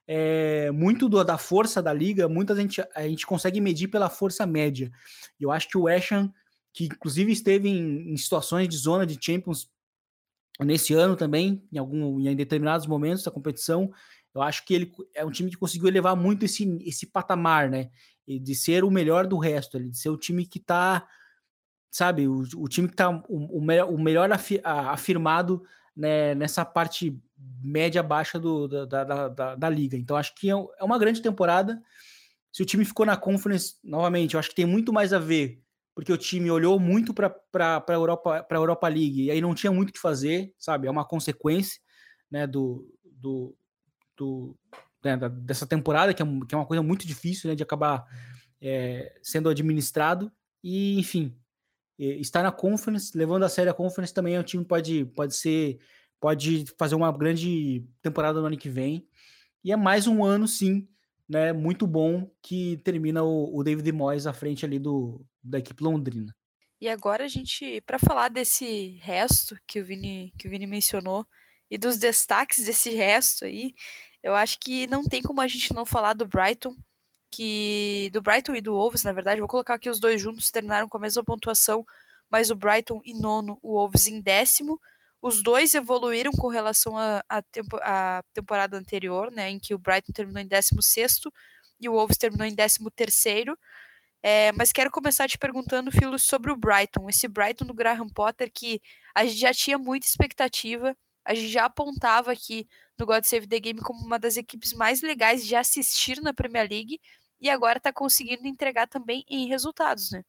é, 0.08 0.72
muito 0.72 1.08
do, 1.10 1.24
da 1.24 1.38
força 1.38 1.82
da 1.82 1.94
liga, 1.94 2.30
muita 2.30 2.56
gente 2.56 2.82
a 2.96 3.02
gente 3.04 3.26
consegue 3.26 3.60
medir 3.62 3.90
pela 3.90 4.10
força 4.10 4.46
média. 4.46 4.92
Eu 5.40 5.52
acho 5.52 5.68
que 5.68 5.78
o 5.78 5.88
Asham, 5.88 6.34
que 6.74 6.86
inclusive 6.86 7.32
esteve 7.32 7.70
em, 7.70 8.14
em 8.14 8.18
situações 8.18 8.68
de 8.70 8.78
zona 8.78 9.06
de 9.06 9.18
Champions 9.22 9.70
nesse 10.60 10.94
ano 10.94 11.16
também, 11.16 11.62
em 11.72 11.78
algum 11.78 12.20
em 12.20 12.36
determinados 12.36 12.88
momentos 12.88 13.24
da 13.24 13.32
competição, 13.32 13.92
eu 14.34 14.42
acho 14.42 14.66
que 14.66 14.74
ele 14.74 14.92
é 15.14 15.26
um 15.26 15.32
time 15.32 15.50
que 15.50 15.58
conseguiu 15.58 15.88
elevar 15.88 16.16
muito 16.16 16.46
esse, 16.46 16.64
esse 16.86 17.08
patamar, 17.08 17.70
né? 17.70 17.90
De 18.28 18.54
ser 18.54 18.84
o 18.84 18.92
melhor 18.92 19.26
do 19.26 19.38
resto, 19.38 19.80
de 19.80 19.98
ser 19.98 20.10
o 20.10 20.18
time 20.18 20.46
que 20.46 20.60
tá, 20.60 21.08
sabe, 21.90 22.28
o, 22.28 22.44
o 22.56 22.68
time 22.68 22.88
que 22.88 22.96
tá 22.96 23.10
o, 23.10 23.58
o, 23.58 23.62
melhor, 23.62 23.90
o 23.90 23.98
melhor 23.98 24.30
afirmado 24.64 25.64
né, 25.96 26.36
nessa 26.36 26.64
parte 26.64 27.20
média-baixa 27.62 28.40
da, 28.40 28.86
da, 28.86 29.30
da, 29.30 29.56
da, 29.56 29.70
liga. 29.70 29.98
Então, 29.98 30.16
acho 30.16 30.36
que 30.36 30.50
é, 30.50 30.54
é 30.54 30.84
uma 30.84 31.00
grande 31.00 31.22
temporada. 31.22 31.82
Se 32.52 32.62
o 32.62 32.66
time 32.66 32.86
ficou 32.86 33.06
na 33.06 33.18
Conference, 33.18 33.76
novamente, 33.84 34.34
eu 34.34 34.40
acho 34.40 34.50
que 34.50 34.56
tem 34.56 34.66
muito 34.66 34.94
mais 34.94 35.14
a 35.14 35.20
ver, 35.20 35.62
porque 35.96 36.12
o 36.12 36.18
time 36.18 36.50
olhou 36.52 36.80
muito 36.80 37.14
para 37.14 37.36
a 37.54 37.94
Europa, 37.94 38.46
Europa 38.52 38.88
League 38.88 39.26
e 39.26 39.32
aí 39.32 39.42
não 39.42 39.56
tinha 39.56 39.72
muito 39.72 39.90
o 39.90 39.94
que 39.94 40.00
fazer, 40.00 40.54
sabe? 40.58 40.88
É 40.88 40.92
uma 40.92 41.06
consequência 41.06 41.80
né, 42.30 42.46
do, 42.46 42.88
do, 43.04 43.56
do, 44.16 44.56
né, 45.04 45.18
dessa 45.18 45.66
temporada, 45.66 46.14
que 46.14 46.22
é, 46.22 46.26
que 46.48 46.56
é, 46.56 46.58
uma 46.58 46.66
coisa 46.66 46.84
muito 46.84 47.08
difícil 47.08 47.50
né, 47.50 47.56
de 47.56 47.64
acabar 47.64 48.06
é, 48.62 49.18
sendo 49.24 49.50
administrado. 49.50 50.32
E, 50.64 51.00
enfim, 51.00 51.36
estar 51.98 52.44
na 52.44 52.52
Conference, 52.52 53.18
levando 53.18 53.44
a 53.44 53.50
sério 53.50 53.72
a 53.72 53.76
Conference, 53.76 54.14
também 54.14 54.38
o 54.38 54.44
time 54.44 54.64
pode, 54.64 55.06
pode 55.06 55.36
ser, 55.36 55.80
pode 56.20 56.66
fazer 56.78 56.96
uma 56.96 57.12
grande 57.12 57.86
temporada 58.02 58.40
no 58.40 58.48
ano 58.48 58.58
que 58.58 58.70
vem. 58.70 59.08
E 59.64 59.72
é 59.72 59.76
mais 59.76 60.08
um 60.08 60.24
ano, 60.24 60.48
sim, 60.48 60.88
né, 61.28 61.52
muito 61.52 61.86
bom 61.86 62.30
que 62.42 62.78
termina 62.78 63.24
o, 63.24 63.58
o 63.58 63.64
David 63.64 63.92
Moyes 63.92 64.28
à 64.28 64.34
frente 64.34 64.66
ali 64.66 64.80
do, 64.80 65.26
da 65.44 65.60
equipe 65.60 65.84
londrina. 65.84 66.34
E 66.80 66.88
agora 66.88 67.26
a 67.26 67.28
gente, 67.28 67.82
para 67.82 67.98
falar 67.98 68.30
desse 68.30 69.00
resto 69.02 69.58
que 69.66 69.80
o 69.80 69.86
Vini 69.86 70.32
que 70.38 70.48
o 70.48 70.52
Vini 70.52 70.68
mencionou 70.68 71.26
e 71.70 71.78
dos 71.78 71.98
destaques 71.98 72.66
desse 72.66 72.92
resto 72.92 73.46
aí, 73.46 73.74
eu 74.24 74.36
acho 74.36 74.60
que 74.60 74.88
não 74.88 75.04
tem 75.04 75.22
como 75.22 75.42
a 75.42 75.48
gente 75.48 75.74
não 75.74 75.86
falar 75.86 76.14
do 76.14 76.28
Brighton, 76.28 76.76
que 77.32 78.10
do 78.14 78.22
Brighton 78.22 78.56
e 78.56 78.62
do 78.62 78.74
Wolves, 78.74 79.04
na 79.04 79.14
verdade, 79.14 79.40
vou 79.42 79.50
colocar 79.50 79.76
aqui 79.76 79.90
os 79.90 80.00
dois 80.00 80.22
juntos, 80.22 80.52
terminaram 80.52 80.88
com 80.90 80.98
a 80.98 81.02
mesma 81.02 81.24
pontuação, 81.24 81.86
mas 82.30 82.50
o 82.50 82.56
Brighton 82.56 83.02
em 83.06 83.20
nono, 83.20 83.60
o 83.62 83.74
Wolves 83.74 84.08
em 84.08 84.22
décimo. 84.22 84.80
Os 85.22 85.42
dois 85.42 85.74
evoluíram 85.74 86.32
com 86.32 86.48
relação 86.48 86.96
à 86.98 87.42
tempo, 87.52 87.78
temporada 88.34 88.78
anterior, 88.78 89.32
né, 89.32 89.50
em 89.50 89.60
que 89.60 89.74
o 89.74 89.80
Brighton 89.80 90.14
terminou 90.14 90.42
em 90.42 90.48
16 90.48 91.22
e 91.80 91.90
o 91.90 91.94
Wolves 91.94 92.18
terminou 92.18 92.46
em 92.46 92.56
13 92.56 92.80
é, 94.24 94.52
mas 94.54 94.72
quero 94.72 94.92
começar 94.92 95.28
te 95.28 95.38
perguntando, 95.38 95.92
Filo, 95.92 96.18
sobre 96.20 96.52
o 96.52 96.58
Brighton. 96.58 97.08
Esse 97.10 97.28
Brighton 97.28 97.66
do 97.66 97.74
Graham 97.74 98.10
Potter 98.10 98.52
que 98.54 98.82
a 99.16 99.24
gente 99.26 99.40
já 99.40 99.54
tinha 99.54 99.78
muita 99.78 100.06
expectativa, 100.08 100.96
a 101.28 101.34
gente 101.34 101.50
já 101.50 101.66
apontava 101.66 102.32
aqui 102.32 102.68
no 102.98 103.06
God 103.06 103.24
Save 103.26 103.48
the 103.48 103.60
Game 103.60 103.82
como 103.82 104.00
uma 104.06 104.18
das 104.18 104.38
equipes 104.38 104.74
mais 104.74 105.02
legais 105.02 105.46
de 105.46 105.56
assistir 105.56 106.22
na 106.22 106.34
Premier 106.34 106.68
League 106.70 107.00
e 107.40 107.50
agora 107.50 107.78
está 107.78 107.92
conseguindo 107.92 108.48
entregar 108.48 108.88
também 108.88 109.26
em 109.30 109.48
resultados, 109.48 110.10
né? 110.12 110.24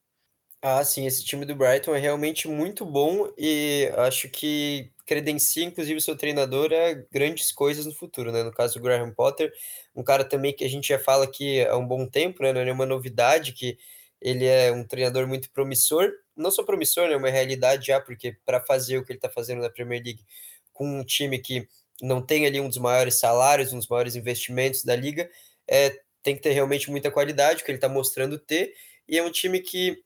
Ah, 0.60 0.84
sim, 0.84 1.06
esse 1.06 1.24
time 1.24 1.44
do 1.46 1.54
Brighton 1.54 1.94
é 1.94 2.00
realmente 2.00 2.48
muito 2.48 2.84
bom 2.84 3.32
e 3.38 3.88
acho 3.96 4.28
que 4.28 4.90
credencia, 5.06 5.64
inclusive, 5.64 6.00
seu 6.00 6.16
treinador 6.16 6.70
a 6.72 6.94
grandes 7.12 7.52
coisas 7.52 7.86
no 7.86 7.94
futuro, 7.94 8.32
né? 8.32 8.42
No 8.42 8.52
caso 8.52 8.74
do 8.74 8.80
Graham 8.82 9.14
Potter, 9.14 9.52
um 9.94 10.02
cara 10.02 10.24
também 10.24 10.52
que 10.52 10.64
a 10.64 10.68
gente 10.68 10.88
já 10.88 10.98
fala 10.98 11.24
aqui 11.24 11.64
há 11.64 11.76
um 11.76 11.86
bom 11.86 12.06
tempo, 12.06 12.42
né? 12.42 12.52
Não 12.52 12.60
é 12.60 12.72
uma 12.72 12.84
novidade 12.84 13.52
que 13.52 13.78
ele 14.20 14.44
é 14.46 14.72
um 14.72 14.84
treinador 14.84 15.28
muito 15.28 15.48
promissor, 15.52 16.10
não 16.36 16.50
só 16.50 16.64
promissor, 16.64 17.06
né? 17.06 17.14
É 17.14 17.16
uma 17.16 17.30
realidade 17.30 17.86
já, 17.86 18.00
porque 18.00 18.36
para 18.44 18.60
fazer 18.60 18.98
o 18.98 19.04
que 19.04 19.12
ele 19.12 19.18
está 19.18 19.30
fazendo 19.30 19.62
na 19.62 19.70
Premier 19.70 20.02
League 20.04 20.24
com 20.78 21.00
um 21.00 21.04
time 21.04 21.40
que 21.40 21.68
não 22.00 22.22
tem 22.24 22.46
ali 22.46 22.60
um 22.60 22.68
dos 22.68 22.78
maiores 22.78 23.16
salários, 23.16 23.72
um 23.72 23.78
dos 23.78 23.88
maiores 23.88 24.14
investimentos 24.14 24.84
da 24.84 24.94
liga, 24.94 25.28
é, 25.66 26.00
tem 26.22 26.36
que 26.36 26.42
ter 26.42 26.52
realmente 26.52 26.88
muita 26.88 27.10
qualidade, 27.10 27.64
que 27.64 27.70
ele 27.70 27.78
está 27.78 27.88
mostrando 27.88 28.38
ter, 28.38 28.72
e 29.08 29.18
é 29.18 29.22
um 29.22 29.30
time 29.30 29.58
que 29.58 30.00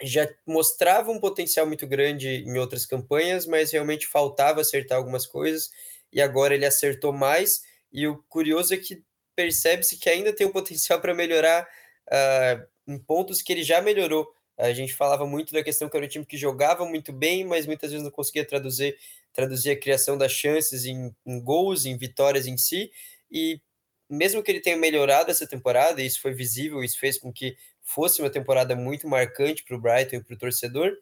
já 0.00 0.28
mostrava 0.46 1.10
um 1.10 1.18
potencial 1.18 1.66
muito 1.66 1.86
grande 1.86 2.28
em 2.28 2.56
outras 2.58 2.86
campanhas, 2.86 3.46
mas 3.46 3.72
realmente 3.72 4.06
faltava 4.06 4.60
acertar 4.60 4.96
algumas 4.96 5.26
coisas, 5.26 5.70
e 6.12 6.22
agora 6.22 6.54
ele 6.54 6.64
acertou 6.64 7.12
mais, 7.12 7.62
e 7.92 8.06
o 8.06 8.22
curioso 8.28 8.72
é 8.72 8.76
que 8.76 9.02
percebe-se 9.34 9.96
que 9.96 10.08
ainda 10.08 10.32
tem 10.32 10.46
um 10.46 10.52
potencial 10.52 11.00
para 11.00 11.12
melhorar 11.14 11.66
uh, 12.06 12.66
em 12.86 12.98
pontos 12.98 13.42
que 13.42 13.52
ele 13.52 13.64
já 13.64 13.82
melhorou. 13.82 14.32
A 14.56 14.72
gente 14.72 14.94
falava 14.94 15.26
muito 15.26 15.52
da 15.52 15.62
questão 15.62 15.88
que 15.88 15.96
era 15.96 16.06
um 16.06 16.08
time 16.08 16.24
que 16.24 16.36
jogava 16.36 16.86
muito 16.86 17.12
bem, 17.12 17.44
mas 17.44 17.66
muitas 17.66 17.90
vezes 17.90 18.04
não 18.04 18.10
conseguia 18.10 18.44
traduzir, 18.44 18.96
traduzir 19.36 19.70
a 19.70 19.78
criação 19.78 20.16
das 20.16 20.32
chances 20.32 20.86
em, 20.86 21.14
em 21.26 21.40
gols, 21.40 21.84
em 21.84 21.96
vitórias 21.96 22.46
em 22.46 22.56
si, 22.56 22.90
e 23.30 23.60
mesmo 24.08 24.42
que 24.42 24.50
ele 24.50 24.60
tenha 24.60 24.78
melhorado 24.78 25.30
essa 25.30 25.46
temporada, 25.46 26.00
e 26.00 26.06
isso 26.06 26.22
foi 26.22 26.32
visível, 26.32 26.82
isso 26.82 26.98
fez 26.98 27.18
com 27.18 27.30
que 27.30 27.54
fosse 27.82 28.22
uma 28.22 28.30
temporada 28.30 28.74
muito 28.74 29.06
marcante 29.06 29.62
para 29.62 29.76
o 29.76 29.80
Brighton 29.80 30.16
e 30.16 30.24
para 30.24 30.34
o 30.34 30.38
torcedor, 30.38 30.92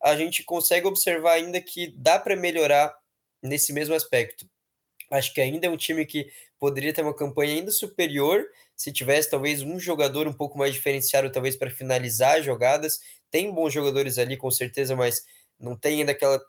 a 0.00 0.14
gente 0.16 0.44
consegue 0.44 0.86
observar 0.86 1.32
ainda 1.32 1.60
que 1.60 1.92
dá 1.96 2.18
para 2.18 2.36
melhorar 2.36 2.94
nesse 3.42 3.72
mesmo 3.72 3.94
aspecto. 3.94 4.48
Acho 5.10 5.34
que 5.34 5.40
ainda 5.40 5.66
é 5.66 5.70
um 5.70 5.76
time 5.76 6.06
que 6.06 6.30
poderia 6.58 6.92
ter 6.92 7.02
uma 7.02 7.14
campanha 7.14 7.54
ainda 7.54 7.72
superior 7.72 8.46
se 8.76 8.92
tivesse 8.92 9.28
talvez 9.28 9.62
um 9.62 9.78
jogador 9.78 10.28
um 10.28 10.32
pouco 10.32 10.56
mais 10.56 10.72
diferenciado, 10.72 11.32
talvez 11.32 11.56
para 11.56 11.70
finalizar 11.70 12.40
jogadas. 12.40 13.00
Tem 13.30 13.52
bons 13.52 13.72
jogadores 13.72 14.16
ali, 14.16 14.36
com 14.36 14.50
certeza, 14.50 14.94
mas 14.94 15.24
não 15.58 15.76
tem 15.76 16.00
ainda 16.00 16.12
aquela, 16.12 16.40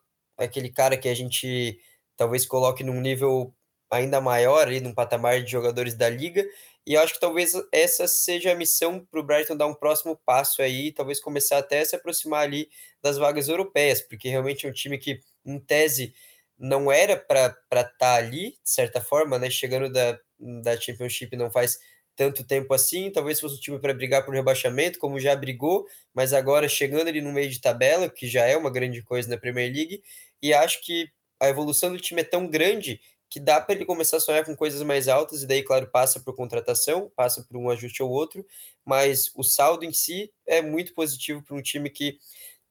aquele 0.46 0.70
cara 0.70 0.98
que 0.98 1.10
a 1.10 1.14
gente 1.14 1.80
talvez 2.18 2.46
coloque 2.46 2.84
num 2.84 3.00
nível 3.02 3.54
ainda 3.90 4.22
maior, 4.22 4.68
ali, 4.68 4.80
num 4.80 4.94
patamar 4.94 5.44
de 5.44 5.52
jogadores 5.52 5.96
da 5.96 6.10
liga. 6.10 6.46
E 6.86 6.94
eu 6.94 7.02
acho 7.02 7.14
que 7.14 7.20
talvez 7.20 7.54
essa 7.72 8.08
seja 8.08 8.52
a 8.52 8.56
missão 8.56 9.06
para 9.12 9.20
o 9.20 9.24
Brighton 9.24 9.56
dar 9.56 9.68
um 9.68 9.74
próximo 9.74 10.20
passo 10.26 10.62
aí, 10.62 10.92
talvez 10.92 11.20
começar 11.20 11.58
até 11.58 11.82
a 11.82 11.86
se 11.86 11.96
aproximar 11.96 12.42
ali 12.44 12.70
das 13.02 13.18
vagas 13.18 13.48
europeias, 13.48 14.02
porque 14.02 14.30
realmente 14.30 14.66
é 14.66 14.70
um 14.70 14.74
time 14.74 14.98
que, 14.98 15.20
em 15.46 15.60
tese, 15.60 16.14
não 16.58 16.92
era 16.92 17.18
para 17.18 17.56
estar 17.72 17.92
tá 17.98 18.16
ali, 18.16 18.52
de 18.64 18.70
certa 18.70 19.02
forma, 19.02 19.38
né? 19.38 19.50
Chegando 19.50 19.92
da, 19.92 20.20
da 20.40 20.80
Championship 20.80 21.36
não 21.36 21.52
faz 21.52 21.78
tanto 22.16 22.44
tempo 22.44 22.74
assim, 22.74 23.10
talvez 23.10 23.40
fosse 23.40 23.56
um 23.56 23.60
time 23.60 23.80
para 23.80 23.94
brigar 23.94 24.24
por 24.26 24.34
rebaixamento, 24.34 25.00
como 25.00 25.20
já 25.20 25.36
brigou, 25.36 25.86
mas 26.14 26.34
agora 26.34 26.68
chegando 26.68 27.08
ali 27.08 27.22
no 27.22 27.32
meio 27.32 27.50
de 27.50 27.60
tabela, 27.60 28.10
que 28.10 28.28
já 28.28 28.46
é 28.46 28.56
uma 28.56 28.70
grande 28.70 29.02
coisa 29.02 29.30
na 29.30 29.38
Premier 29.38 29.74
League, 29.74 30.04
e 30.42 30.54
acho 30.54 30.82
que 30.82 31.10
a 31.40 31.48
evolução 31.50 31.92
do 31.92 32.00
time 32.00 32.22
é 32.22 32.26
tão 32.26 32.48
grande 32.48 33.00
que 33.30 33.40
dá 33.40 33.62
para 33.62 33.74
ele 33.76 33.86
começar 33.86 34.18
a 34.18 34.20
sonhar 34.20 34.46
com 34.46 34.56
coisas 34.56 34.82
mais 34.84 35.08
altas, 35.08 35.44
e 35.44 35.48
daí, 35.48 35.64
claro, 35.64 35.88
passa 35.90 36.20
por 36.20 36.36
contratação, 36.36 37.10
passa 37.16 37.42
por 37.44 37.56
um 37.56 37.70
ajuste 37.70 38.04
ou 38.04 38.10
outro, 38.10 38.46
mas 38.86 39.32
o 39.36 39.44
saldo 39.44 39.86
em 39.86 39.94
si 39.94 40.32
é 40.46 40.62
muito 40.62 40.94
positivo 40.94 41.42
para 41.42 41.56
um 41.56 41.62
time 41.62 41.90
que 41.90 42.20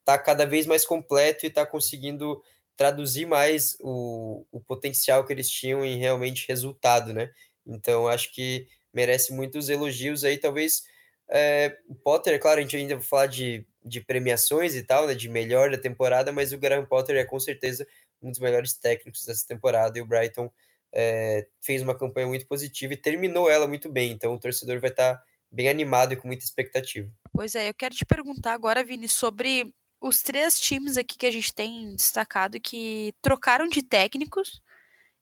está 0.01 0.19
cada 0.19 0.45
vez 0.45 0.67
mais 0.67 0.85
completo 0.85 1.47
e 1.47 1.49
está 1.49 1.65
conseguindo 1.65 2.43
traduzir 2.77 3.27
mais 3.27 3.77
o, 3.81 4.45
o 4.53 4.61
potencial 4.61 5.25
que 5.25 5.33
eles 5.33 5.51
tinham 5.51 5.85
em 5.85 5.99
realmente 5.99 6.47
resultado, 6.49 7.13
né? 7.13 7.31
Então, 7.67 8.09
acho 8.09 8.33
que 8.33 8.67
merece 8.93 9.33
muitos 9.33 9.69
elogios 9.69 10.25
aí, 10.25 10.37
talvez 10.39 10.83
é, 11.31 11.79
o 11.89 11.95
Potter, 11.95 12.39
claro, 12.41 12.59
a 12.59 12.63
gente 12.63 12.77
ainda 12.77 12.97
vai 12.97 13.05
falar 13.05 13.27
de, 13.27 13.65
de 13.85 14.01
premiações 14.01 14.75
e 14.75 14.83
tal, 14.83 15.07
né, 15.07 15.15
de 15.15 15.29
melhor 15.29 15.71
da 15.71 15.79
temporada, 15.79 16.33
mas 16.33 16.53
o 16.53 16.59
Graham 16.59 16.85
Potter 16.85 17.17
é 17.17 17.25
com 17.25 17.41
certeza 17.41 17.87
um 18.23 18.31
dos 18.31 18.39
melhores 18.39 18.75
técnicos 18.75 19.25
dessa 19.25 19.47
temporada 19.47 19.99
e 19.99 20.03
o 20.03 20.07
Brighton 20.07 20.51
é, 20.93 21.47
fez 21.61 21.83
uma 21.83 21.97
campanha 21.97 22.27
muito 22.27 22.47
positiva 22.47 22.93
e 22.93 22.97
terminou 22.97 23.51
ela 23.51 23.67
muito 23.67 23.91
bem. 23.91 24.13
Então 24.13 24.35
o 24.35 24.39
torcedor 24.39 24.81
vai 24.81 24.91
estar 24.91 25.17
tá 25.17 25.23
bem 25.51 25.69
animado 25.69 26.13
e 26.13 26.17
com 26.17 26.29
muita 26.29 26.45
expectativa. 26.45 27.11
Pois 27.33 27.55
é, 27.55 27.69
eu 27.69 27.75
quero 27.75 27.95
te 27.95 28.05
perguntar 28.05 28.53
agora, 28.53 28.85
Vini, 28.85 29.09
sobre 29.09 29.73
os 30.01 30.23
três 30.23 30.59
times 30.59 30.97
aqui 30.97 31.17
que 31.17 31.27
a 31.27 31.31
gente 31.31 31.55
tem 31.55 31.95
destacado 31.95 32.61
que 32.61 33.15
trocaram 33.21 33.69
de 33.69 33.83
técnicos 33.83 34.61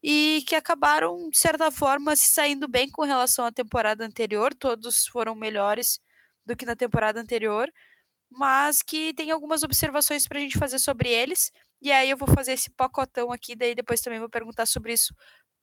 e 0.01 0.43
que 0.47 0.55
acabaram, 0.55 1.29
de 1.29 1.37
certa 1.37 1.69
forma, 1.69 2.15
se 2.15 2.27
saindo 2.29 2.67
bem 2.67 2.89
com 2.89 3.03
relação 3.03 3.45
à 3.45 3.51
temporada 3.51 4.05
anterior. 4.05 4.53
Todos 4.53 5.05
foram 5.07 5.35
melhores 5.35 5.99
do 6.45 6.55
que 6.55 6.65
na 6.65 6.75
temporada 6.75 7.19
anterior, 7.19 7.69
mas 8.29 8.81
que 8.81 9.13
tem 9.13 9.31
algumas 9.31 9.63
observações 9.63 10.27
para 10.27 10.37
a 10.37 10.41
gente 10.41 10.57
fazer 10.57 10.79
sobre 10.79 11.09
eles. 11.09 11.51
E 11.81 11.91
aí 11.91 12.09
eu 12.09 12.17
vou 12.17 12.27
fazer 12.27 12.53
esse 12.53 12.69
pacotão 12.69 13.31
aqui, 13.31 13.55
daí 13.55 13.73
depois 13.73 14.01
também 14.01 14.19
vou 14.19 14.29
perguntar 14.29 14.65
sobre 14.65 14.93
isso 14.93 15.13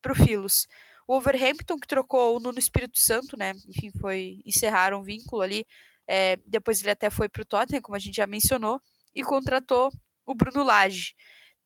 pro 0.00 0.14
Filos. 0.14 0.66
O 1.06 1.16
Overhampton 1.16 1.78
que 1.78 1.86
trocou 1.86 2.36
o 2.36 2.40
Nuno 2.40 2.58
Espírito 2.58 2.98
Santo, 2.98 3.36
né? 3.36 3.52
Enfim, 3.68 3.90
foi 4.00 4.40
encerrar 4.44 4.94
um 4.94 5.02
vínculo 5.02 5.42
ali. 5.42 5.66
É, 6.06 6.36
depois 6.46 6.80
ele 6.80 6.90
até 6.90 7.10
foi 7.10 7.28
pro 7.28 7.44
Tottenham, 7.44 7.82
como 7.82 7.96
a 7.96 7.98
gente 7.98 8.16
já 8.16 8.26
mencionou, 8.26 8.80
e 9.14 9.22
contratou 9.22 9.92
o 10.24 10.34
Bruno 10.34 10.62
Lage. 10.64 11.14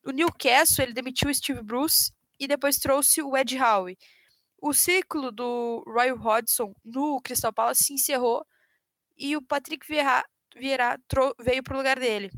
O 0.05 0.11
Newcastle 0.11 0.83
ele 0.83 0.93
demitiu 0.93 1.29
o 1.29 1.33
Steve 1.33 1.61
Bruce 1.61 2.11
e 2.39 2.47
depois 2.47 2.77
trouxe 2.77 3.21
o 3.21 3.35
Ed 3.37 3.57
Howe. 3.57 3.97
O 4.59 4.73
ciclo 4.73 5.31
do 5.31 5.83
Roy 5.87 6.11
Hodgson 6.11 6.73
no 6.83 7.19
Crystal 7.21 7.53
Palace 7.53 7.83
se 7.83 7.93
encerrou 7.93 8.45
e 9.17 9.35
o 9.35 9.41
Patrick 9.41 9.87
Vieira, 9.87 10.23
Vieira 10.57 10.99
veio 11.43 11.63
para 11.63 11.73
o 11.73 11.77
lugar 11.77 11.99
dele. 11.99 12.31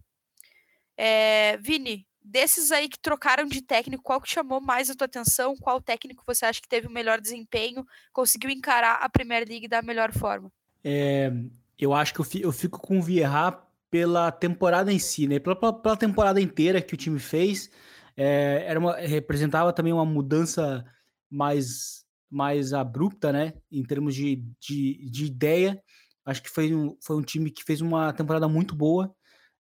É, 0.98 1.58
Vini, 1.58 2.06
desses 2.24 2.72
aí 2.72 2.88
que 2.88 3.00
trocaram 3.00 3.46
de 3.46 3.62
técnico, 3.62 4.04
qual 4.04 4.22
que 4.22 4.30
chamou 4.30 4.62
mais 4.62 4.90
a 4.90 4.96
tua 4.96 5.06
atenção? 5.06 5.56
Qual 5.58 5.82
técnico 5.82 6.24
você 6.26 6.46
acha 6.46 6.62
que 6.62 6.68
teve 6.68 6.88
o 6.88 6.92
melhor 6.92 7.20
desempenho, 7.20 7.86
conseguiu 8.12 8.50
encarar 8.50 9.00
a 9.02 9.10
Premier 9.10 9.46
League 9.48 9.68
da 9.68 9.82
melhor 9.82 10.12
forma? 10.14 10.52
É, 10.84 11.32
eu 11.78 11.94
acho 11.94 12.14
que 12.14 12.20
eu, 12.20 12.26
eu 12.42 12.52
fico 12.52 12.80
com 12.80 13.00
o 13.00 13.02
Vieira 13.02 13.60
pela 13.90 14.32
temporada 14.32 14.92
em 14.92 15.00
si, 15.00 15.28
né? 15.28 15.40
Pela, 15.40 15.56
pela 15.56 15.98
temporada 15.98 16.42
inteira 16.42 16.82
que 16.82 16.94
o 16.94 16.98
time 16.98 17.20
fez, 17.20 17.70
é, 18.18 18.64
era 18.68 18.80
uma, 18.80 18.96
representava 18.96 19.72
também 19.72 19.94
uma 19.94 20.06
mudança 20.06 20.84
mais, 21.30 22.04
mais 22.30 22.74
abrupta, 22.74 23.32
né? 23.32 23.54
Em 23.72 23.84
termos 23.84 24.16
de, 24.16 24.44
de, 24.60 25.10
de 25.10 25.26
ideia. 25.26 25.80
Acho 26.26 26.42
que 26.42 26.50
foi 26.50 26.74
um, 26.74 26.98
foi 27.02 27.16
um 27.18 27.22
time 27.22 27.52
que 27.52 27.64
fez 27.64 27.82
uma 27.82 28.14
temporada 28.14 28.48
muito 28.48 28.76
boa, 28.76 29.14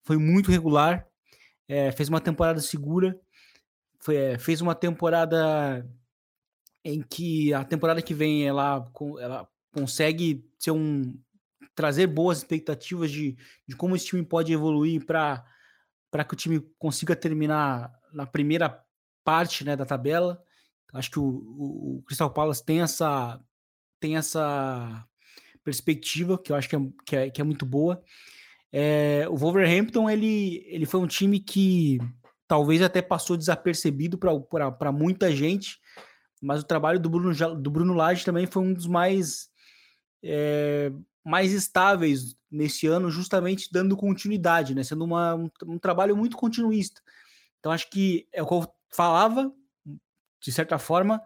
foi 0.05 0.17
muito 0.17 0.51
regular, 0.51 1.07
é, 1.69 1.93
fez 1.93 2.09
uma 2.09 2.21
temporada 2.21 2.61
segura, 2.61 3.19
foi, 4.01 4.17
é, 4.17 4.39
fez 4.39 4.61
uma 4.61 4.75
temporada 4.75 5.87
em 6.85 7.03
que 7.03 7.53
a 7.53 7.65
temporada 7.65 8.01
que 8.01 8.15
vem 8.15 8.47
ela, 8.47 8.85
ela 9.19 9.49
consegue 9.73 10.49
ser 10.59 10.71
um 10.71 11.19
trazer 11.75 12.07
boas 12.07 12.39
expectativas 12.39 13.11
de, 13.11 13.37
de 13.69 13.77
como 13.77 13.95
esse 13.95 14.07
time 14.07 14.25
pode 14.25 14.53
evoluir 14.53 15.05
para 15.05 15.45
que 16.27 16.33
o 16.33 16.37
time 16.37 16.61
consiga 16.79 17.15
terminar 17.15 17.93
na 18.13 18.27
primeira 18.27 18.83
parte 19.23 19.65
né, 19.65 19.77
da 19.77 19.85
tabela. 19.85 20.43
Acho 20.95 21.11
que 21.11 21.19
o, 21.19 21.25
o, 21.25 21.97
o 21.99 22.03
Crystal 22.03 22.33
Palace 22.33 22.65
tem 22.65 22.81
essa 22.81 23.39
tem 24.01 24.17
essa 24.17 25.07
perspectiva 25.67 26.39
que 26.39 26.53
eu 26.53 26.57
acho 26.57 26.69
que 26.69 26.77
é, 26.77 26.81
que 27.05 27.17
é, 27.17 27.31
que 27.31 27.41
é 27.41 27.45
muito 27.45 27.67
boa. 27.67 28.01
É, 28.73 29.27
o 29.29 29.37
Wolverhampton 29.37 30.09
ele, 30.09 30.65
ele 30.69 30.87
foi 30.87 31.01
um 31.01 31.07
time 31.09 31.41
que 31.41 31.99
talvez 32.47 32.81
até 32.81 33.03
passou 33.03 33.37
desapercebido 33.37 34.17
para 34.17 34.93
muita 34.93 35.35
gente, 35.35 35.81
mas 36.41 36.61
o 36.61 36.67
trabalho 36.67 37.01
do 37.01 37.11
Bruno, 37.11 37.57
do 37.57 37.71
Bruno 37.71 37.95
Lage 37.95 38.25
também 38.25 38.47
foi 38.47 38.63
um 38.63 38.73
dos 38.73 38.87
mais, 38.87 39.49
é, 40.23 40.93
mais 41.25 41.53
estáveis 41.53 42.37
nesse 42.49 42.87
ano, 42.87 43.11
justamente 43.11 43.69
dando 43.73 43.97
continuidade, 43.97 44.73
né? 44.73 44.85
sendo 44.85 45.05
uma, 45.05 45.35
um, 45.35 45.51
um 45.65 45.79
trabalho 45.79 46.17
muito 46.17 46.37
continuista. 46.37 47.01
Então 47.59 47.73
acho 47.73 47.91
que 47.91 48.29
é 48.33 48.41
o 48.41 48.47
que 48.47 48.55
eu 48.55 48.73
falava, 48.93 49.53
de 50.41 50.53
certa 50.53 50.79
forma, 50.79 51.21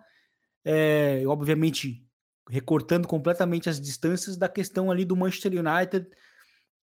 é, 0.64 1.22
obviamente 1.26 2.02
recortando 2.50 3.06
completamente 3.06 3.68
as 3.68 3.80
distâncias 3.80 4.36
da 4.36 4.48
questão 4.48 4.90
ali 4.90 5.04
do 5.04 5.16
Manchester 5.16 5.52
United 5.52 6.06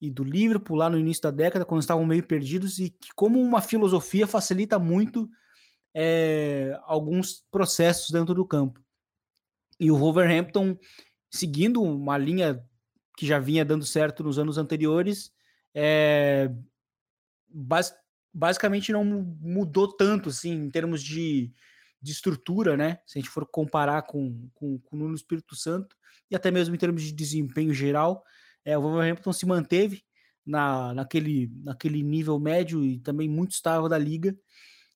e 0.01 0.11
do 0.11 0.23
Liverpool 0.23 0.77
lá 0.77 0.89
no 0.89 0.99
início 0.99 1.23
da 1.25 1.31
década, 1.31 1.65
quando 1.65 1.81
estavam 1.81 2.07
meio 2.07 2.23
perdidos, 2.23 2.79
e 2.79 2.91
que, 2.91 3.09
como 3.15 3.41
uma 3.41 3.61
filosofia, 3.61 4.27
facilita 4.27 4.79
muito 4.79 5.29
é, 5.95 6.79
alguns 6.85 7.43
processos 7.51 8.11
dentro 8.11 8.35
do 8.35 8.47
campo. 8.47 8.81
E 9.81 9.91
o 9.91 9.97
Wolverhampton, 9.97 10.79
seguindo 11.31 11.83
uma 11.83 12.17
linha 12.17 12.63
que 13.17 13.27
já 13.27 13.39
vinha 13.39 13.65
dando 13.65 13.85
certo 13.85 14.23
nos 14.23 14.39
anos 14.39 14.59
anteriores, 14.59 15.33
é, 15.75 16.51
bas 17.49 17.95
basicamente 18.33 18.93
não 18.93 19.03
mudou 19.03 19.89
tanto 19.97 20.29
assim, 20.29 20.53
em 20.53 20.71
termos 20.71 21.03
de, 21.03 21.51
de 22.01 22.13
estrutura, 22.13 22.77
né? 22.77 22.99
Se 23.07 23.19
a 23.19 23.21
gente 23.21 23.31
for 23.31 23.47
comparar 23.47 24.03
com, 24.03 24.49
com, 24.55 24.79
com 24.79 24.97
o 24.97 24.99
Nuno 24.99 25.15
Espírito 25.15 25.55
Santo, 25.57 25.97
e 26.31 26.37
até 26.37 26.51
mesmo 26.51 26.75
em 26.75 26.79
termos 26.79 27.03
de 27.03 27.13
desempenho 27.13 27.73
geral, 27.73 28.23
é, 28.65 28.77
o 28.77 28.83
Wolverhampton 28.83 29.33
se 29.33 29.47
manteve 29.47 30.03
na, 30.45 30.95
naquele, 30.95 31.51
naquele 31.63 32.03
nível 32.03 32.39
médio 32.39 32.85
e 32.85 32.99
também 33.01 33.29
muito 33.29 33.53
estável 33.53 33.89
da 33.89 33.99
liga. 33.99 34.37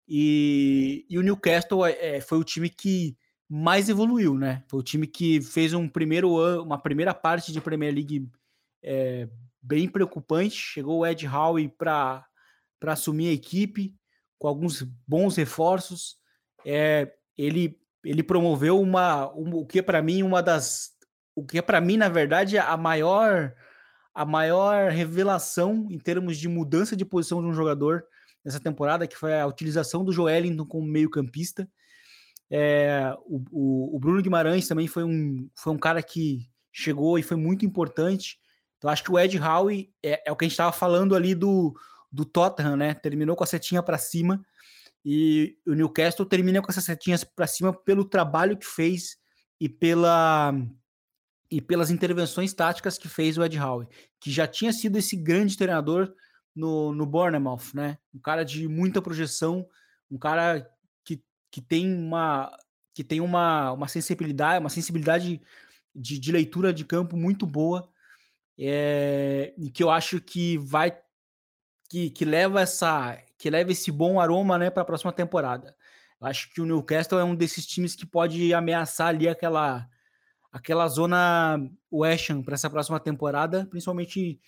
E, 0.09 1.07
e 1.09 1.19
o 1.19 1.23
Newcastle 1.23 1.87
é, 1.87 2.17
é, 2.17 2.21
foi 2.21 2.39
o 2.39 2.45
time 2.45 2.69
que 2.69 3.17
mais 3.49 3.89
evoluiu, 3.89 4.37
né? 4.37 4.65
Foi 4.69 4.81
o 4.81 4.83
time 4.83 5.07
que 5.07 5.41
fez 5.41 5.73
um 5.73 5.89
primeiro 5.89 6.37
ano, 6.37 6.63
uma 6.63 6.79
primeira 6.79 7.15
parte 7.15 7.53
de 7.53 7.61
Premier 7.61 7.95
League 7.95 8.29
é, 8.83 9.29
bem 9.61 9.89
preocupante. 9.89 10.57
Chegou 10.57 10.99
o 10.99 11.07
Ed 11.07 11.27
Howe 11.27 11.69
para 11.69 12.25
assumir 12.87 13.29
a 13.29 13.33
equipe 13.33 13.95
com 14.39 14.49
alguns 14.49 14.83
bons 15.07 15.37
reforços. 15.37 16.20
É, 16.65 17.13
ele, 17.37 17.79
ele 18.05 18.23
promoveu 18.23 18.81
uma, 18.81 19.31
uma 19.31 19.57
o 19.57 19.67
que 19.67 19.79
é 19.79 19.83
para 19.83 20.03
mim 20.03 20.23
uma 20.23 20.43
das 20.43 20.91
o 21.35 21.45
que 21.45 21.59
é 21.59 21.63
para 21.63 21.81
mim, 21.81 21.97
na 21.97 22.09
verdade, 22.09 22.59
a 22.59 22.77
maior 22.77 23.55
a 24.15 24.25
maior 24.25 24.91
revelação 24.91 25.87
em 25.91 25.99
termos 25.99 26.37
de 26.37 26.49
mudança 26.49 26.97
de 26.97 27.05
posição 27.05 27.41
de 27.41 27.47
um 27.47 27.55
jogador 27.55 28.05
nessa 28.45 28.61
temporada, 28.61 29.07
que 29.07 29.17
foi 29.17 29.39
a 29.39 29.47
utilização 29.47 30.05
do 30.05 30.13
Joelinton 30.13 30.67
como 30.67 30.87
meio-campista. 30.87 31.69
É, 32.51 33.15
o, 33.25 33.43
o, 33.51 33.97
o, 33.97 33.99
Bruno 34.01 34.21
Guimarães 34.21 34.67
também 34.67 34.89
foi 34.89 35.05
um, 35.05 35.49
foi 35.55 35.73
um 35.73 35.79
cara 35.79 36.03
que 36.03 36.51
chegou 36.73 37.19
e 37.19 37.23
foi 37.23 37.37
muito 37.37 37.65
importante. 37.65 38.39
Então, 38.77 38.91
acho 38.91 39.05
que 39.05 39.13
o 39.13 39.19
Ed 39.19 39.39
Howe 39.39 39.89
é, 40.03 40.23
é 40.27 40.33
o 40.33 40.37
que 40.37 40.45
a 40.45 40.49
gente 40.49 40.55
estava 40.55 40.73
falando 40.73 41.15
ali 41.15 41.35
do, 41.35 41.75
do 42.11 42.25
Tottenham, 42.25 42.77
né? 42.77 42.95
Terminou 42.95 43.37
com 43.37 43.45
a 43.45 43.47
setinha 43.47 43.83
para 43.83 43.99
cima 43.99 44.45
e 45.05 45.57
o 45.67 45.75
Newcastle 45.75 46.27
termina 46.27 46.61
com 46.61 46.71
essas 46.71 46.85
setinhas 46.85 47.25
para 47.25 47.47
cima 47.47 47.73
pelo 47.73 48.05
trabalho 48.05 48.57
que 48.57 48.67
fez 48.67 49.17
e 49.61 49.69
pela 49.69 50.53
e 51.51 51.61
pelas 51.61 51.91
intervenções 51.91 52.55
táticas 52.55 52.97
que 52.97 53.09
fez 53.09 53.37
o 53.37 53.45
Ed 53.45 53.59
Howe, 53.59 53.89
que 54.21 54.31
já 54.31 54.47
tinha 54.47 54.73
sido 54.73 54.97
esse 54.99 55.17
grande 55.17 55.57
treinador 55.57 56.15
no, 56.55 56.95
no 56.95 57.05
Bournemouth, 57.05 57.75
né? 57.75 57.99
Um 58.15 58.21
cara 58.21 58.45
de 58.45 58.69
muita 58.69 59.03
projeção, 59.03 59.67
um 60.09 60.17
cara 60.17 60.71
que, 61.05 61.21
que 61.51 61.61
tem 61.61 61.93
uma 61.93 62.57
que 62.95 63.03
tem 63.03 63.21
uma, 63.21 63.73
uma 63.73 63.89
sensibilidade, 63.89 64.61
uma 64.61 64.69
sensibilidade 64.69 65.41
de, 65.95 66.19
de 66.19 66.33
leitura 66.33 66.73
de 66.73 66.85
campo 66.85 67.17
muito 67.17 67.47
boa, 67.47 67.89
é, 68.59 69.55
e 69.57 69.71
que 69.71 69.83
eu 69.83 69.91
acho 69.91 70.21
que 70.21 70.59
vai 70.59 70.97
que, 71.89 72.11
que 72.11 72.25
leva 72.25 72.61
essa 72.61 73.19
que 73.41 73.49
leva 73.49 73.73
esse 73.73 73.91
bom 73.91 74.21
aroma, 74.21 74.59
né, 74.59 74.69
para 74.69 74.83
a 74.83 74.85
próxima 74.87 75.13
temporada. 75.13 75.75
Eu 76.21 76.27
acho 76.27 76.53
que 76.53 76.61
o 76.61 76.67
Newcastle 76.67 77.19
é 77.19 77.25
um 77.25 77.35
desses 77.35 77.67
times 77.67 77.97
que 77.97 78.05
pode 78.05 78.53
ameaçar 78.53 79.09
ali 79.09 79.27
aquela 79.27 79.89
aquela 80.53 80.87
zona 80.89 81.59
West 81.91 82.31
para 82.45 82.55
essa 82.55 82.69
próxima 82.69 82.99
temporada, 82.99 83.67
principalmente 83.71 84.39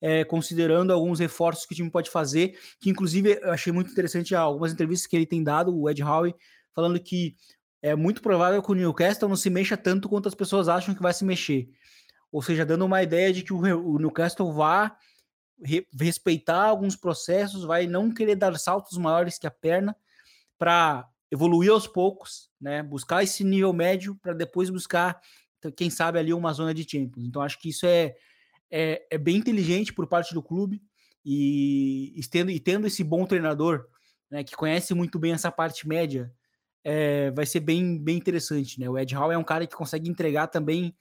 é, 0.00 0.24
considerando 0.24 0.90
alguns 0.92 1.20
reforços 1.20 1.66
que 1.66 1.74
o 1.74 1.76
time 1.76 1.90
pode 1.90 2.10
fazer, 2.10 2.58
que 2.80 2.88
inclusive 2.90 3.38
eu 3.40 3.52
achei 3.52 3.72
muito 3.72 3.92
interessante 3.92 4.34
algumas 4.34 4.72
entrevistas 4.72 5.06
que 5.06 5.14
ele 5.14 5.26
tem 5.26 5.44
dado, 5.44 5.78
o 5.78 5.88
Ed 5.88 6.02
Howe, 6.02 6.34
falando 6.74 6.98
que 6.98 7.36
é 7.82 7.94
muito 7.94 8.22
provável 8.22 8.62
que 8.62 8.72
o 8.72 8.74
Newcastle 8.74 9.28
não 9.28 9.36
se 9.36 9.50
mexa 9.50 9.76
tanto 9.76 10.08
quanto 10.08 10.28
as 10.28 10.34
pessoas 10.34 10.68
acham 10.68 10.94
que 10.94 11.02
vai 11.02 11.12
se 11.12 11.24
mexer. 11.24 11.68
Ou 12.32 12.42
seja, 12.42 12.64
dando 12.64 12.84
uma 12.84 13.02
ideia 13.02 13.32
de 13.32 13.42
que 13.42 13.52
o, 13.52 13.98
Newcastle 13.98 14.52
vá 14.52 14.96
re, 15.62 15.86
respeitar 15.98 16.64
alguns 16.64 16.96
processos, 16.96 17.64
vai 17.64 17.86
não 17.86 18.12
querer 18.12 18.36
dar 18.36 18.56
saltos 18.58 18.96
maiores 18.98 19.38
que 19.38 19.46
a 19.46 19.50
perna 19.50 19.96
para 20.58 21.08
evoluir 21.30 21.70
aos 21.70 21.86
poucos, 21.86 22.50
né? 22.60 22.82
Buscar 22.82 23.22
esse 23.22 23.44
nível 23.44 23.72
médio 23.72 24.16
para 24.16 24.32
depois 24.32 24.68
buscar 24.68 25.20
quem 25.76 25.90
sabe 25.90 26.18
ali 26.18 26.32
uma 26.32 26.52
zona 26.52 26.72
de 26.72 26.88
Champions. 26.88 27.24
Então 27.26 27.42
acho 27.42 27.58
que 27.60 27.68
isso 27.68 27.86
é, 27.86 28.14
é, 28.70 29.06
é 29.10 29.18
bem 29.18 29.36
inteligente 29.36 29.92
por 29.92 30.06
parte 30.06 30.34
do 30.34 30.42
clube 30.42 30.82
e, 31.24 32.12
e, 32.16 32.20
tendo, 32.28 32.50
e 32.50 32.58
tendo 32.58 32.86
esse 32.86 33.04
bom 33.04 33.26
treinador 33.26 33.86
né, 34.30 34.42
que 34.42 34.56
conhece 34.56 34.94
muito 34.94 35.18
bem 35.18 35.32
essa 35.32 35.50
parte 35.50 35.86
média, 35.86 36.32
é, 36.82 37.30
vai 37.32 37.44
ser 37.44 37.60
bem, 37.60 37.98
bem 37.98 38.16
interessante. 38.16 38.80
Né? 38.80 38.88
O 38.88 38.98
Ed 38.98 39.14
Hall 39.14 39.32
é 39.32 39.38
um 39.38 39.44
cara 39.44 39.66
que 39.66 39.76
consegue 39.76 40.08
entregar 40.08 40.46
também 40.46 40.94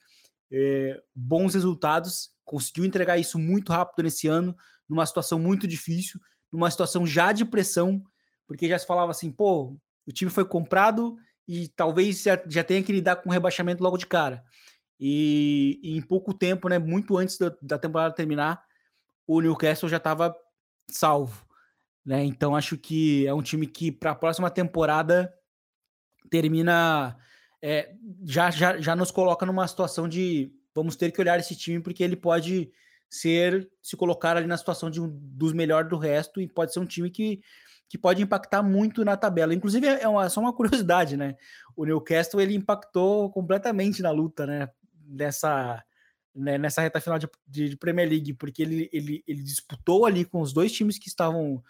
é, 0.51 1.01
bons 1.15 1.53
resultados, 1.53 2.31
conseguiu 2.43 2.85
entregar 2.85 3.17
isso 3.17 3.37
muito 3.37 3.71
rápido 3.71 4.03
nesse 4.03 4.27
ano, 4.27 4.55
numa 4.87 5.05
situação 5.05 5.39
muito 5.39 5.67
difícil, 5.67 6.19
numa 6.51 6.69
situação 6.71 7.05
já 7.05 7.31
de 7.31 7.45
pressão, 7.45 8.03
porque 8.47 8.67
já 8.67 8.79
se 8.79 8.87
falava 8.87 9.11
assim, 9.11 9.31
pô, 9.31 9.77
o 10.07 10.11
time 10.11 10.31
foi 10.31 10.43
comprado 10.43 11.15
e 11.47 11.67
talvez 11.67 12.23
já, 12.23 12.41
já 12.47 12.63
tenha 12.63 12.81
que 12.81 12.91
lidar 12.91 13.17
com 13.17 13.29
o 13.29 13.31
rebaixamento 13.31 13.83
logo 13.83 13.97
de 13.97 14.07
cara. 14.07 14.43
E, 14.99 15.79
e 15.83 15.95
em 15.97 16.01
pouco 16.01 16.33
tempo, 16.33 16.67
né, 16.67 16.79
muito 16.79 17.17
antes 17.17 17.37
da, 17.37 17.55
da 17.61 17.77
temporada 17.77 18.13
terminar, 18.13 18.63
o 19.27 19.39
Newcastle 19.39 19.87
já 19.87 19.97
estava 19.97 20.35
salvo. 20.89 21.45
Né? 22.03 22.23
Então 22.23 22.55
acho 22.55 22.77
que 22.77 23.27
é 23.27 23.33
um 23.33 23.41
time 23.41 23.67
que 23.67 23.91
para 23.91 24.11
a 24.11 24.15
próxima 24.15 24.49
temporada 24.49 25.31
termina 26.29 27.15
é, 27.61 27.93
já, 28.23 28.49
já, 28.51 28.79
já 28.79 28.95
nos 28.95 29.11
coloca 29.11 29.45
numa 29.45 29.67
situação 29.67 30.07
de 30.07 30.51
vamos 30.73 30.95
ter 30.95 31.11
que 31.11 31.19
olhar 31.19 31.39
esse 31.39 31.55
time 31.55 31.81
porque 31.81 32.03
ele 32.03 32.15
pode 32.15 32.71
ser 33.09 33.69
se 33.81 33.97
colocar 33.97 34.37
ali 34.37 34.47
na 34.47 34.57
situação 34.57 34.89
de 34.89 35.01
um 35.01 35.09
dos 35.09 35.51
melhores 35.51 35.89
do 35.89 35.97
resto 35.97 36.39
e 36.39 36.47
pode 36.47 36.73
ser 36.73 36.79
um 36.79 36.85
time 36.85 37.09
que 37.09 37.41
que 37.89 37.97
pode 37.97 38.21
impactar 38.21 38.61
muito 38.61 39.03
na 39.03 39.17
tabela. 39.17 39.53
Inclusive, 39.53 39.87
é 39.87 40.07
uma, 40.07 40.29
só 40.29 40.39
uma 40.39 40.53
curiosidade, 40.55 41.17
né? 41.17 41.35
O 41.75 41.85
Newcastle 41.85 42.39
ele 42.39 42.53
impactou 42.53 43.31
completamente 43.31 44.01
na 44.03 44.11
luta, 44.11 44.45
né? 44.45 44.69
Nessa, 45.07 45.83
né? 46.35 46.59
nessa 46.59 46.81
reta 46.81 47.01
final 47.01 47.17
de, 47.17 47.27
de, 47.47 47.69
de, 47.69 47.75
Premier 47.77 48.07
League, 48.07 48.35
porque 48.35 48.61
ele, 48.61 48.87
ele, 48.93 49.23
ele 49.27 49.41
disputou 49.41 50.05
ali 50.05 50.23
com 50.23 50.39
os 50.39 50.53
dois 50.53 50.71
times 50.71 50.99
que 50.99 51.07
estavam 51.07 51.63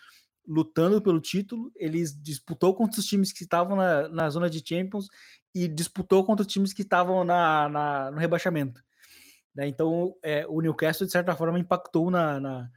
lutando 0.45 1.01
pelo 1.01 1.21
título, 1.21 1.71
ele 1.75 2.03
disputou 2.21 2.73
contra 2.73 2.99
os 2.99 3.05
times 3.05 3.31
que 3.31 3.43
estavam 3.43 3.77
na, 3.77 4.09
na 4.09 4.29
zona 4.29 4.49
de 4.49 4.63
Champions 4.67 5.07
e 5.54 5.68
disputou 5.68 6.24
contra 6.26 6.45
times 6.45 6.74
que 6.74 6.82
estavam 6.82 7.24
na, 7.24 7.70
na 7.70 8.12
no 8.12 8.18
rebaixamento. 8.18 8.82
Né? 9.56 9.68
Então, 9.68 10.16
é, 10.24 10.45
o 10.47 10.62
Newcastle, 10.62 11.06
de 11.06 11.12
certa 11.12 11.36
forma, 11.36 11.60
impactou 11.60 12.10
na, 12.10 12.39
na 12.39 12.70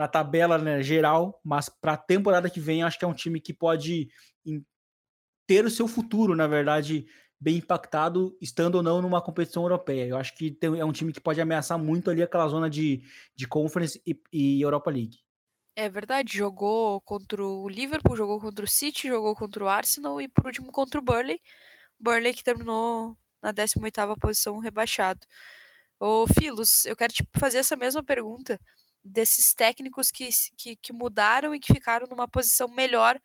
na 0.00 0.08
tabela 0.08 0.56
né, 0.56 0.82
geral, 0.82 1.38
mas 1.44 1.68
para 1.68 1.92
a 1.92 1.96
temporada 1.98 2.48
que 2.48 2.58
vem, 2.58 2.82
acho 2.82 2.98
que 2.98 3.04
é 3.04 3.08
um 3.08 3.12
time 3.12 3.38
que 3.38 3.52
pode 3.52 4.08
ter 5.46 5.62
o 5.66 5.70
seu 5.70 5.86
futuro, 5.86 6.34
na 6.34 6.46
verdade, 6.46 7.04
bem 7.38 7.56
impactado, 7.56 8.34
estando 8.40 8.76
ou 8.76 8.82
não 8.82 9.02
numa 9.02 9.20
competição 9.20 9.64
europeia. 9.64 10.06
Eu 10.06 10.16
acho 10.16 10.34
que 10.36 10.52
tem, 10.52 10.78
é 10.78 10.84
um 10.86 10.92
time 10.92 11.12
que 11.12 11.20
pode 11.20 11.38
ameaçar 11.38 11.78
muito 11.78 12.10
ali 12.10 12.22
aquela 12.22 12.48
zona 12.48 12.70
de, 12.70 13.02
de 13.36 13.46
Conference 13.46 14.00
e, 14.06 14.18
e 14.32 14.62
Europa 14.62 14.90
League. 14.90 15.18
É 15.76 15.86
verdade, 15.88 16.38
jogou 16.38 17.00
contra 17.02 17.44
o 17.44 17.68
Liverpool, 17.68 18.16
jogou 18.16 18.40
contra 18.40 18.64
o 18.64 18.68
City, 18.68 19.08
jogou 19.08 19.36
contra 19.36 19.64
o 19.64 19.68
Arsenal 19.68 20.18
e 20.18 20.28
por 20.28 20.46
último 20.46 20.72
contra 20.72 20.98
o 20.98 21.02
Burnley. 21.02 21.40
Burnley 22.00 22.34
que 22.34 22.42
terminou 22.42 23.16
na 23.42 23.52
18ª 23.52 24.18
posição 24.18 24.58
rebaixado. 24.58 25.20
Ô 25.98 26.26
Filos, 26.26 26.86
eu 26.86 26.96
quero 26.96 27.12
te 27.12 27.26
fazer 27.38 27.58
essa 27.58 27.76
mesma 27.76 28.02
pergunta 28.02 28.58
desses 29.04 29.54
técnicos 29.54 30.10
que, 30.10 30.28
que, 30.56 30.76
que, 30.76 30.92
mudaram 30.92 31.54
e 31.54 31.60
que 31.60 31.72
ficaram 31.72 32.06
numa 32.06 32.28
posição 32.28 32.68
melhor 32.68 33.20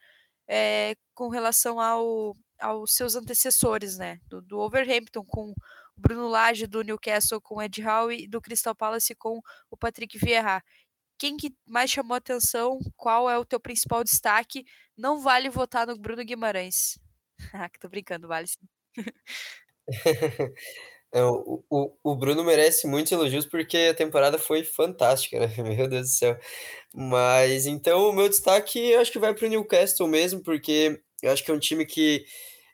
é, 0.47 0.95
com 1.13 1.30
relação 1.30 1.80
ao, 1.80 2.36
aos 2.59 2.93
seus 2.93 3.15
antecessores, 3.15 3.97
né? 3.97 4.19
Do, 4.28 4.41
do 4.41 4.59
Overhampton 4.59 5.23
com 5.26 5.51
o 5.51 5.55
Bruno 5.97 6.28
Lage 6.28 6.67
do 6.67 6.84
Newcastle 6.84 7.41
com 7.41 7.55
o 7.55 7.61
Ed 7.61 7.82
Howe 7.82 8.23
e 8.23 8.28
do 8.28 8.41
Crystal 8.41 8.76
Palace 8.76 9.15
com 9.15 9.39
o 9.69 9.78
Patrick 9.78 10.17
Vieira. 10.17 10.61
Quem 11.17 11.38
que 11.38 11.55
mais 11.65 11.89
chamou 11.89 12.15
atenção? 12.15 12.80
Qual 12.97 13.30
é 13.30 13.38
o 13.38 13.45
teu 13.45 13.59
principal 13.59 14.03
destaque? 14.03 14.65
Não 14.97 15.21
vale 15.21 15.49
votar 15.49 15.88
no 15.88 15.97
Bruno 15.97 16.26
Guimarães. 16.26 16.99
Ah, 17.53 17.69
que 17.69 17.79
tô 17.79 17.89
brincando, 17.89 18.27
vale 18.27 18.47
sim. 18.47 18.67
É, 21.13 21.23
o, 21.23 21.63
o, 21.69 21.93
o 22.03 22.15
Bruno 22.17 22.43
merece 22.43 22.86
muitos 22.88 23.09
elogios 23.13 23.45
porque 23.45 23.77
a 23.91 23.93
temporada 23.93 24.38
foi 24.38 24.65
fantástica, 24.65 25.39
né? 25.39 25.47
Meu 25.63 25.88
Deus 25.88 26.07
do 26.07 26.13
céu. 26.13 26.38
Mas 26.93 27.65
então 27.65 28.09
o 28.09 28.13
meu 28.13 28.27
destaque 28.29 28.79
eu 28.91 28.99
acho 28.99 29.11
que 29.13 29.19
vai 29.19 29.33
para 29.33 29.45
o 29.45 29.49
Newcastle 29.49 30.07
mesmo, 30.09 30.41
porque 30.43 31.01
eu 31.23 31.31
acho 31.31 31.43
que 31.45 31.51
é 31.51 31.53
um 31.53 31.59
time 31.59 31.86
que 31.86 32.25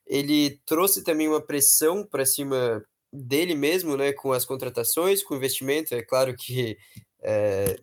ele 0.08 0.60
trouxe 0.66 1.04
também 1.04 1.28
uma 1.28 1.42
pressão 1.46 2.04
para 2.06 2.26
cima 2.26 2.84
dele 3.14 3.56
mesmo, 3.56 3.96
né? 3.98 4.14
Com 4.14 4.32
as 4.34 4.46
contratações, 4.46 5.24
com 5.24 5.36
o 5.36 5.38
investimento. 5.38 5.94
É 5.94 6.02
claro 6.04 6.36
que 6.36 6.78
é, 7.24 7.78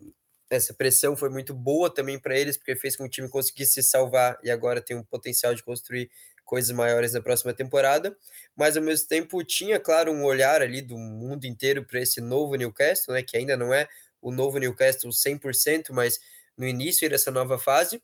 essa 0.49 0.73
pressão 0.73 1.15
foi 1.15 1.29
muito 1.29 1.53
boa 1.53 1.93
também 1.93 2.19
para 2.19 2.37
eles, 2.37 2.57
porque 2.57 2.75
fez 2.75 2.95
com 2.95 3.03
que 3.03 3.09
o 3.09 3.11
time 3.11 3.29
conseguisse 3.29 3.73
se 3.73 3.83
salvar 3.83 4.37
e 4.43 4.49
agora 4.51 4.81
tem 4.81 4.97
um 4.97 5.03
potencial 5.03 5.53
de 5.55 5.63
construir 5.63 6.09
coisas 6.49 6.71
maiores 6.75 7.13
na 7.13 7.21
próxima 7.21 7.53
temporada, 7.53 8.17
mas 8.55 8.75
ao 8.75 8.81
mesmo 8.81 9.07
tempo 9.07 9.43
tinha, 9.43 9.79
claro, 9.79 10.11
um 10.11 10.23
olhar 10.25 10.63
ali 10.63 10.81
do 10.81 10.97
mundo 10.97 11.45
inteiro 11.45 11.85
para 11.85 12.01
esse 12.01 12.19
novo 12.19 12.55
Newcastle, 12.55 13.13
né, 13.13 13.21
que 13.21 13.37
ainda 13.37 13.55
não 13.55 13.71
é 13.71 13.87
o 14.19 14.31
novo 14.31 14.57
Newcastle 14.57 15.11
100%, 15.11 15.93
mas 15.93 16.19
no 16.57 16.67
início 16.67 17.07
dessa 17.07 17.29
nova 17.29 17.59
fase, 17.59 18.01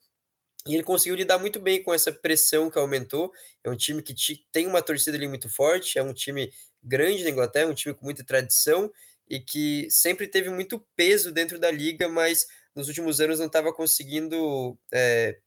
e 0.67 0.75
ele 0.75 0.83
conseguiu 0.83 1.15
lidar 1.15 1.39
muito 1.39 1.59
bem 1.59 1.81
com 1.81 1.91
essa 1.91 2.11
pressão 2.11 2.69
que 2.69 2.77
aumentou. 2.77 3.31
É 3.63 3.69
um 3.69 3.75
time 3.75 4.01
que 4.03 4.13
tem 4.51 4.67
uma 4.67 4.81
torcida 4.81 5.17
ali 5.17 5.27
muito 5.27 5.49
forte, 5.49 5.97
é 5.97 6.03
um 6.03 6.13
time 6.13 6.51
grande 6.83 7.23
na 7.23 7.31
Inglaterra, 7.31 7.69
um 7.69 7.73
time 7.73 7.95
com 7.95 8.05
muita 8.05 8.23
tradição 8.23 8.91
e 9.27 9.39
que 9.39 9.87
sempre 9.89 10.27
teve 10.27 10.49
muito 10.51 10.79
peso 10.95 11.31
dentro 11.31 11.57
da 11.59 11.71
liga, 11.71 12.07
mas 12.07 12.47
nos 12.75 12.87
últimos 12.87 13.19
anos 13.19 13.39
não 13.39 13.47
estava 13.47 13.73
conseguindo 13.73 14.77
é, 14.93 15.39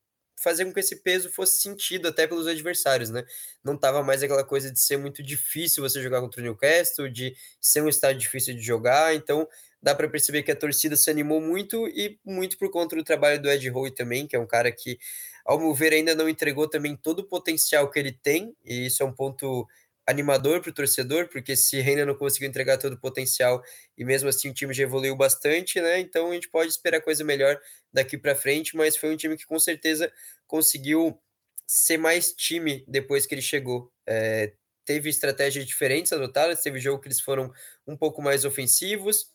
fazer 0.42 0.64
com 0.64 0.72
que 0.72 0.80
esse 0.80 0.96
peso 0.96 1.30
fosse 1.30 1.60
sentido 1.60 2.08
até 2.08 2.26
pelos 2.26 2.46
adversários, 2.46 3.10
né? 3.10 3.24
Não 3.64 3.76
tava 3.76 4.02
mais 4.02 4.22
aquela 4.22 4.44
coisa 4.44 4.70
de 4.72 4.80
ser 4.80 4.96
muito 4.96 5.22
difícil 5.22 5.82
você 5.82 6.02
jogar 6.02 6.20
contra 6.20 6.40
o 6.40 6.44
Newcastle, 6.44 7.08
de 7.10 7.34
ser 7.60 7.82
um 7.82 7.88
estádio 7.88 8.20
difícil 8.20 8.54
de 8.54 8.62
jogar, 8.62 9.14
então 9.14 9.48
dá 9.82 9.94
para 9.94 10.08
perceber 10.08 10.42
que 10.42 10.50
a 10.50 10.56
torcida 10.56 10.96
se 10.96 11.10
animou 11.10 11.40
muito 11.40 11.86
e 11.88 12.18
muito 12.24 12.58
por 12.58 12.70
conta 12.70 12.96
do 12.96 13.04
trabalho 13.04 13.40
do 13.40 13.50
Ed 13.50 13.70
Howe 13.70 13.90
também, 13.90 14.26
que 14.26 14.34
é 14.34 14.38
um 14.38 14.46
cara 14.46 14.72
que, 14.72 14.98
ao 15.44 15.58
meu 15.58 15.72
ver, 15.74 15.92
ainda 15.92 16.14
não 16.14 16.28
entregou 16.28 16.68
também 16.68 16.96
todo 16.96 17.20
o 17.20 17.28
potencial 17.28 17.90
que 17.90 17.98
ele 17.98 18.12
tem, 18.12 18.54
e 18.64 18.86
isso 18.86 19.02
é 19.02 19.06
um 19.06 19.12
ponto 19.12 19.66
animador 20.08 20.62
para 20.62 20.70
o 20.70 20.72
torcedor, 20.72 21.28
porque 21.28 21.54
se 21.54 21.76
ainda 21.76 22.06
não 22.06 22.14
conseguiu 22.14 22.48
entregar 22.48 22.78
todo 22.78 22.94
o 22.94 22.98
potencial 23.00 23.62
e 23.96 24.04
mesmo 24.04 24.28
assim 24.30 24.48
o 24.48 24.54
time 24.54 24.72
já 24.72 24.82
evoluiu 24.84 25.14
bastante, 25.14 25.80
né? 25.80 26.00
Então 26.00 26.30
a 26.30 26.34
gente 26.34 26.48
pode 26.48 26.70
esperar 26.70 27.02
coisa 27.02 27.22
melhor 27.22 27.60
daqui 27.92 28.16
para 28.16 28.34
frente, 28.34 28.74
mas 28.74 28.96
foi 28.96 29.12
um 29.12 29.16
time 29.16 29.36
que 29.36 29.46
com 29.46 29.58
certeza 29.58 30.10
conseguiu 30.46 31.20
ser 31.66 31.98
mais 31.98 32.32
time 32.32 32.84
depois 32.88 33.26
que 33.26 33.34
ele 33.34 33.42
chegou. 33.42 33.92
É, 34.06 34.54
teve 34.82 35.10
estratégias 35.10 35.66
diferentes 35.66 36.10
adotadas, 36.12 36.62
teve 36.62 36.80
jogo 36.80 37.02
que 37.02 37.08
eles 37.08 37.20
foram 37.20 37.52
um 37.86 37.94
pouco 37.96 38.22
mais 38.22 38.46
ofensivos, 38.46 39.30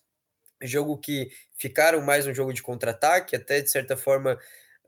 jogo 0.63 0.97
que 0.97 1.29
ficaram 1.55 2.01
mais 2.01 2.25
um 2.27 2.33
jogo 2.33 2.53
de 2.53 2.63
contra-ataque, 2.63 3.35
até 3.35 3.61
de 3.61 3.69
certa 3.69 3.95
forma 3.97 4.39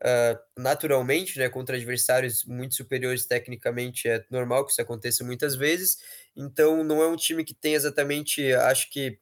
uh, 0.02 0.38
naturalmente, 0.60 1.38
né, 1.38 1.48
contra 1.48 1.76
adversários 1.76 2.44
muito 2.44 2.74
superiores 2.74 3.26
tecnicamente, 3.26 4.08
é 4.08 4.24
normal 4.30 4.64
que 4.64 4.72
isso 4.72 4.82
aconteça 4.82 5.24
muitas 5.24 5.54
vezes. 5.56 5.98
Então, 6.36 6.84
não 6.84 7.02
é 7.02 7.08
um 7.08 7.16
time 7.16 7.44
que 7.44 7.54
tem 7.54 7.74
exatamente, 7.74 8.52
acho 8.54 8.90
que, 8.90 9.18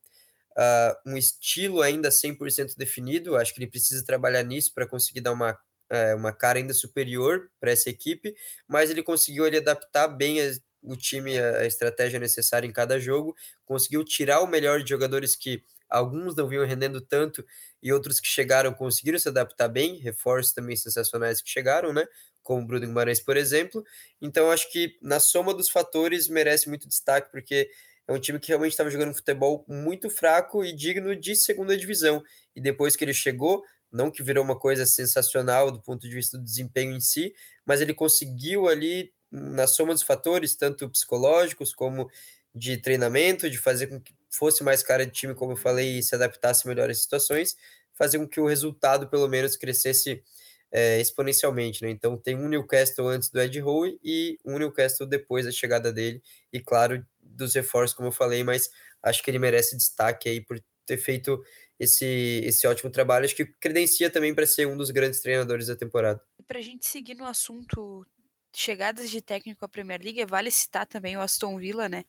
uh, 0.59 1.11
um 1.11 1.17
estilo 1.17 1.83
ainda 1.83 2.11
100% 2.11 2.77
definido. 2.77 3.37
Acho 3.37 3.55
que 3.55 3.61
ele 3.61 3.71
precisa 3.71 4.05
trabalhar 4.05 4.43
nisso 4.43 4.73
para 4.75 4.87
conseguir 4.87 5.21
dar 5.21 5.33
uma, 5.33 5.53
uh, 5.53 6.17
uma 6.17 6.33
cara 6.33 6.59
ainda 6.59 6.75
superior 6.75 7.51
para 7.61 7.71
essa 7.73 7.91
equipe, 7.91 8.35
mas 8.69 8.91
ele 8.91 9.03
conseguiu 9.03 9.47
ele, 9.47 9.59
adaptar 9.59 10.09
bem 10.09 10.39
o 10.83 10.97
time, 10.97 11.39
a 11.39 11.65
estratégia 11.67 12.19
necessária 12.21 12.67
em 12.67 12.73
cada 12.73 12.99
jogo, 12.99 13.35
conseguiu 13.65 14.05
tirar 14.05 14.41
o 14.41 14.47
melhor 14.47 14.83
de 14.83 14.91
jogadores 14.91 15.35
que 15.35 15.65
alguns 15.95 16.35
não 16.35 16.49
vinham 16.49 16.67
rendendo 16.67 17.01
tanto 17.01 17.45
e 17.83 17.93
outros 17.93 18.19
que 18.19 18.27
chegaram 18.27 18.75
conseguiram 18.75 19.19
se 19.19 19.29
adaptar 19.29 19.69
bem, 19.69 19.99
reforços 19.99 20.53
também 20.53 20.77
sensacionais 20.77 21.41
que 21.41 21.49
chegaram, 21.49 21.93
né? 21.93 22.05
Como 22.43 22.63
o 22.63 22.67
Bruno 22.67 22.87
Guimarães, 22.87 23.21
por 23.21 23.37
exemplo. 23.37 23.85
Então, 24.21 24.51
acho 24.51 24.71
que 24.73 24.99
na 25.01 25.21
soma 25.21 25.55
dos 25.55 25.69
fatores 25.71 26.29
merece 26.29 26.69
muito 26.69 26.89
destaque, 26.89 27.31
porque 27.31 27.71
é 28.07 28.13
um 28.13 28.19
time 28.19 28.39
que 28.39 28.49
realmente 28.49 28.73
estava 28.73 28.91
jogando 28.91 29.11
um 29.11 29.15
futebol 29.15 29.65
muito 29.69 30.11
fraco 30.11 30.65
e 30.65 30.73
digno 30.73 31.15
de 31.15 31.37
segunda 31.37 31.77
divisão. 31.77 32.23
E 32.55 32.61
depois 32.61 32.97
que 32.97 33.05
ele 33.05 33.15
chegou, 33.15 33.63
não 33.91 34.11
que 34.11 34.23
virou 34.23 34.45
uma 34.45 34.59
coisa 34.59 34.85
sensacional 34.85 35.71
do 35.71 35.81
ponto 35.81 36.09
de 36.09 36.15
vista 36.15 36.37
do 36.37 36.45
desempenho 36.45 36.93
em 36.97 37.01
si, 37.01 37.33
mas 37.65 37.81
ele 37.81 37.95
conseguiu 37.95 38.69
ali, 38.69 39.13
na 39.31 39.67
soma 39.67 39.95
dos 39.95 40.03
fatores, 40.03 40.57
tanto 40.57 40.91
psicológicos 40.91 41.73
como 41.73 42.11
de 42.55 42.77
treinamento, 42.77 43.49
de 43.49 43.59
fazer 43.59 43.87
com 43.87 44.01
que 44.01 44.13
fosse 44.37 44.63
mais 44.63 44.83
cara 44.83 45.07
de 45.07 45.13
time, 45.13 45.35
como 45.35 45.53
eu 45.53 45.57
falei, 45.57 45.99
e 45.99 46.03
se 46.03 46.15
adaptasse 46.15 46.67
melhor 46.67 46.91
às 46.91 47.01
situações, 47.03 47.57
fazer 47.93 48.19
com 48.19 48.29
que 48.29 48.41
o 48.41 48.47
resultado, 48.47 49.09
pelo 49.09 49.29
menos, 49.29 49.57
crescesse 49.57 50.23
é, 50.71 51.01
exponencialmente, 51.01 51.83
né? 51.83 51.91
Então 51.91 52.17
tem 52.17 52.35
um 52.37 52.49
Newcastle 52.49 53.07
antes 53.07 53.31
do 53.31 53.41
Ed 53.41 53.61
Howe 53.63 53.99
e 54.03 54.39
um 54.45 54.59
Newcastle 54.59 55.07
depois 55.07 55.45
da 55.45 55.53
chegada 55.53 55.93
dele, 55.93 56.21
e 56.53 56.61
claro, 56.61 57.07
dos 57.21 57.55
reforços, 57.55 57.97
como 57.97 58.09
eu 58.09 58.13
falei, 58.13 58.43
mas 58.43 58.71
acho 59.03 59.23
que 59.23 59.31
ele 59.31 59.39
merece 59.39 59.77
destaque 59.77 60.29
aí 60.29 60.41
por 60.41 60.61
ter 60.85 60.99
feito 60.99 61.43
esse, 61.79 62.41
esse 62.45 62.67
ótimo 62.67 62.91
trabalho, 62.91 63.25
acho 63.25 63.37
que 63.37 63.47
credencia 63.47 64.11
também 64.11 64.35
para 64.35 64.47
ser 64.47 64.67
um 64.67 64.77
dos 64.77 64.91
grandes 64.91 65.21
treinadores 65.21 65.69
da 65.69 65.77
temporada. 65.77 66.21
Para 66.47 66.59
a 66.59 66.63
gente 66.63 66.87
seguir 66.87 67.15
no 67.15 67.25
assunto 67.25 68.07
chegadas 68.55 69.11
de 69.11 69.21
técnico 69.21 69.65
à 69.65 69.69
Premier 69.69 70.01
League, 70.03 70.25
vale 70.27 70.51
citar 70.51 70.87
também 70.87 71.17
o 71.17 71.21
Aston 71.21 71.59
Villa, 71.59 71.89
né? 71.89 72.05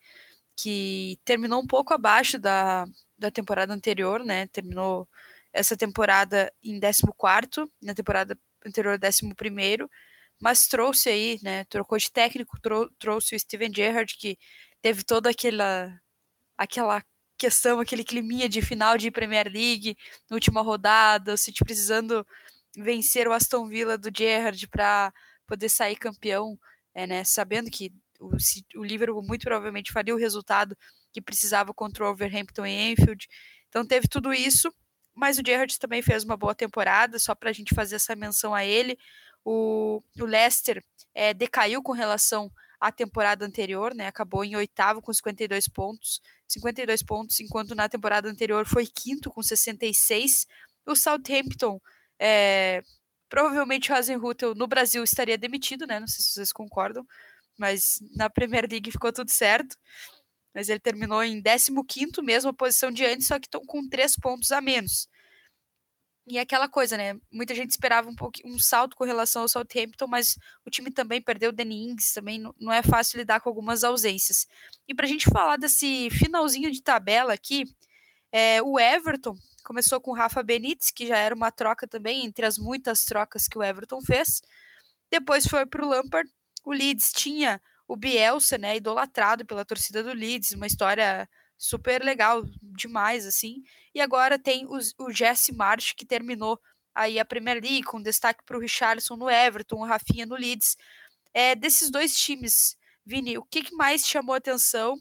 Que 0.56 1.20
terminou 1.26 1.62
um 1.62 1.68
pouco 1.68 1.94
abaixo 1.94 2.40
da, 2.40 2.86
da 3.18 3.32
temporada 3.32 3.74
anterior, 3.74 4.24
né? 4.24 4.48
Terminou 4.48 5.08
essa 5.54 5.78
temporada 5.78 6.52
em 6.64 6.80
14, 6.80 7.70
na 7.82 7.94
temporada 7.94 8.38
anterior 8.66 9.00
11, 9.02 9.88
mas 10.42 10.68
trouxe 10.68 11.10
aí, 11.10 11.40
né? 11.44 11.66
Trocou 11.66 11.98
de 11.98 12.12
técnico, 12.12 12.60
trou 12.62 12.90
trouxe 13.00 13.36
o 13.36 13.40
Steven 13.40 13.72
Gerrard, 13.74 14.16
que 14.18 14.38
teve 14.82 15.04
toda 15.04 15.30
aquela, 15.30 16.00
aquela 16.58 17.04
questão, 17.38 17.80
aquele 17.80 18.04
climinha 18.04 18.50
de 18.50 18.62
final 18.62 18.98
de 18.98 19.12
Premier 19.12 19.48
League, 19.52 19.98
na 20.30 20.36
última 20.36 20.62
rodada, 20.62 21.34
o 21.34 21.38
City 21.38 21.64
precisando 21.64 22.26
vencer 22.78 23.28
o 23.28 23.34
Aston 23.34 23.68
Villa 23.68 23.98
do 23.98 24.10
Gerrard 24.16 24.68
para 24.68 25.14
poder 25.48 25.70
sair 25.70 25.96
campeão, 25.96 26.60
é, 26.94 27.08
né? 27.08 27.24
Sabendo 27.24 27.70
que 27.72 27.94
o, 28.20 28.32
o 28.76 28.84
Liverpool 28.84 29.24
muito 29.24 29.44
provavelmente 29.44 29.92
faria 29.92 30.14
o 30.14 30.18
resultado 30.18 30.78
que 31.12 31.22
precisava 31.22 31.74
contra 31.74 32.06
o 32.06 32.10
Overhampton 32.10 32.66
em 32.66 32.92
Enfield. 32.92 33.28
Então 33.70 33.86
teve 33.86 34.08
tudo 34.08 34.34
isso, 34.34 34.74
mas 35.14 35.38
o 35.38 35.44
Gerrard 35.46 35.78
também 35.80 36.02
fez 36.02 36.24
uma 36.24 36.36
boa 36.36 36.54
temporada, 36.54 37.18
só 37.20 37.34
para 37.34 37.50
a 37.50 37.54
gente 37.54 37.74
fazer 37.74 37.96
essa 37.96 38.16
menção 38.16 38.54
a 38.54 38.66
ele. 38.66 38.98
O, 39.44 40.04
o 40.20 40.26
Leicester 40.26 40.84
é, 41.14 41.34
decaiu 41.34 41.82
com 41.82 41.94
relação 41.94 42.52
à 42.80 42.92
temporada 42.92 43.46
anterior, 43.46 43.94
né? 43.94 44.08
Acabou 44.08 44.44
em 44.44 44.56
oitavo 44.56 45.02
com 45.02 45.14
52 45.14 45.68
pontos, 45.70 46.22
52 46.48 47.04
pontos, 47.04 47.40
enquanto 47.40 47.76
na 47.76 47.88
temporada 47.88 48.30
anterior 48.30 48.66
foi 48.66 48.86
quinto 48.88 49.30
com 49.30 49.42
66. 49.42 50.46
O 50.86 50.96
Southampton, 50.96 51.80
é, 52.20 52.84
provavelmente 53.30 53.92
o 53.92 53.96
Hasenhutel 53.96 54.54
no 54.56 54.68
Brasil 54.68 55.04
estaria 55.04 55.38
demitido, 55.38 55.88
né? 55.88 56.00
Não 56.00 56.08
sei 56.08 56.24
se 56.24 56.32
vocês 56.32 56.52
concordam, 56.52 57.06
mas 57.58 58.00
na 58.16 58.30
Premier 58.30 58.68
League 58.70 58.92
ficou 58.92 59.12
tudo 59.12 59.30
certo. 59.30 59.78
Mas 60.54 60.70
ele 60.70 60.80
terminou 60.80 61.24
em 61.24 61.42
15º, 61.42 62.24
mesma 62.24 62.54
posição 62.54 62.92
de 62.92 63.06
antes, 63.06 63.28
só 63.28 63.40
que 63.40 63.48
estão 63.48 63.66
com 63.66 63.88
três 63.88 64.16
pontos 64.16 64.52
a 64.52 64.62
menos. 64.62 65.10
E 66.28 66.40
é 66.40 66.42
aquela 66.42 66.68
coisa, 66.68 66.98
né? 66.98 67.20
Muita 67.32 67.54
gente 67.54 67.70
esperava 67.70 68.10
um, 68.10 68.16
pouco, 68.16 68.40
um 68.44 68.58
salto 68.58 68.96
com 68.96 69.04
relação 69.04 69.44
ao 69.44 69.48
Southampton, 69.48 70.08
mas 70.08 70.40
o 70.66 70.72
time 70.72 70.90
também 70.90 71.22
perdeu 71.22 71.52
o 71.52 71.54
Danny 71.54 71.92
Ings, 71.92 72.14
também 72.14 72.42
não 72.60 72.74
é 72.74 72.82
fácil 72.82 73.20
lidar 73.20 73.42
com 73.42 73.50
algumas 73.50 73.84
ausências. 73.84 74.48
E 74.88 74.96
para 74.96 75.06
a 75.06 75.10
gente 75.10 75.30
falar 75.30 75.58
desse 75.58 76.10
finalzinho 76.10 76.72
de 76.72 76.82
tabela 76.82 77.34
aqui, 77.34 77.66
é, 78.32 78.60
o 78.62 78.80
Everton 78.80 79.36
começou 79.64 80.02
com 80.02 80.12
o 80.12 80.14
Rafa 80.16 80.42
Benítez, 80.42 80.90
que 80.90 81.06
já 81.08 81.18
era 81.18 81.36
uma 81.36 81.52
troca 81.52 81.88
também, 81.88 82.26
entre 82.26 82.46
as 82.46 82.58
muitas 82.58 83.06
trocas 83.06 83.48
que 83.48 83.58
o 83.58 83.64
Everton 83.64 84.02
fez. 84.02 84.42
Depois 85.12 85.46
foi 85.46 85.66
para 85.66 85.86
o 85.86 85.90
Lampard, 85.90 86.30
o 86.66 86.74
Leeds 86.74 87.12
tinha 87.12 87.62
o 87.88 87.96
Bielsa, 87.96 88.58
né, 88.58 88.78
idolatrado 88.78 89.46
pela 89.46 89.64
torcida 89.64 90.04
do 90.04 90.14
Leeds, 90.14 90.52
uma 90.54 90.68
história 90.68 91.30
super 91.58 92.04
legal, 92.04 92.44
demais, 92.62 93.26
assim. 93.26 93.64
E 93.94 94.02
agora 94.02 94.40
tem 94.40 94.66
o, 94.68 95.12
Jesse 95.12 95.54
March, 95.54 95.94
que 95.96 96.06
terminou 96.06 96.60
aí 96.94 97.20
a 97.20 97.26
Premier 97.26 97.62
League, 97.62 97.84
com 97.84 98.02
destaque 98.02 98.44
para 98.46 98.58
o 98.58 98.60
Richardson 98.60 99.16
no 99.16 99.30
Everton, 99.30 99.78
o 99.78 99.86
Rafinha 99.86 100.26
no 100.26 100.36
Leeds. 100.36 100.76
É, 101.34 101.56
desses 101.56 101.90
dois 101.92 102.18
times, 102.18 102.76
Vini, 103.06 103.38
o 103.38 103.44
que, 103.44 103.64
que 103.64 103.76
mais 103.76 104.08
chamou 104.08 104.36
atenção? 104.36 104.98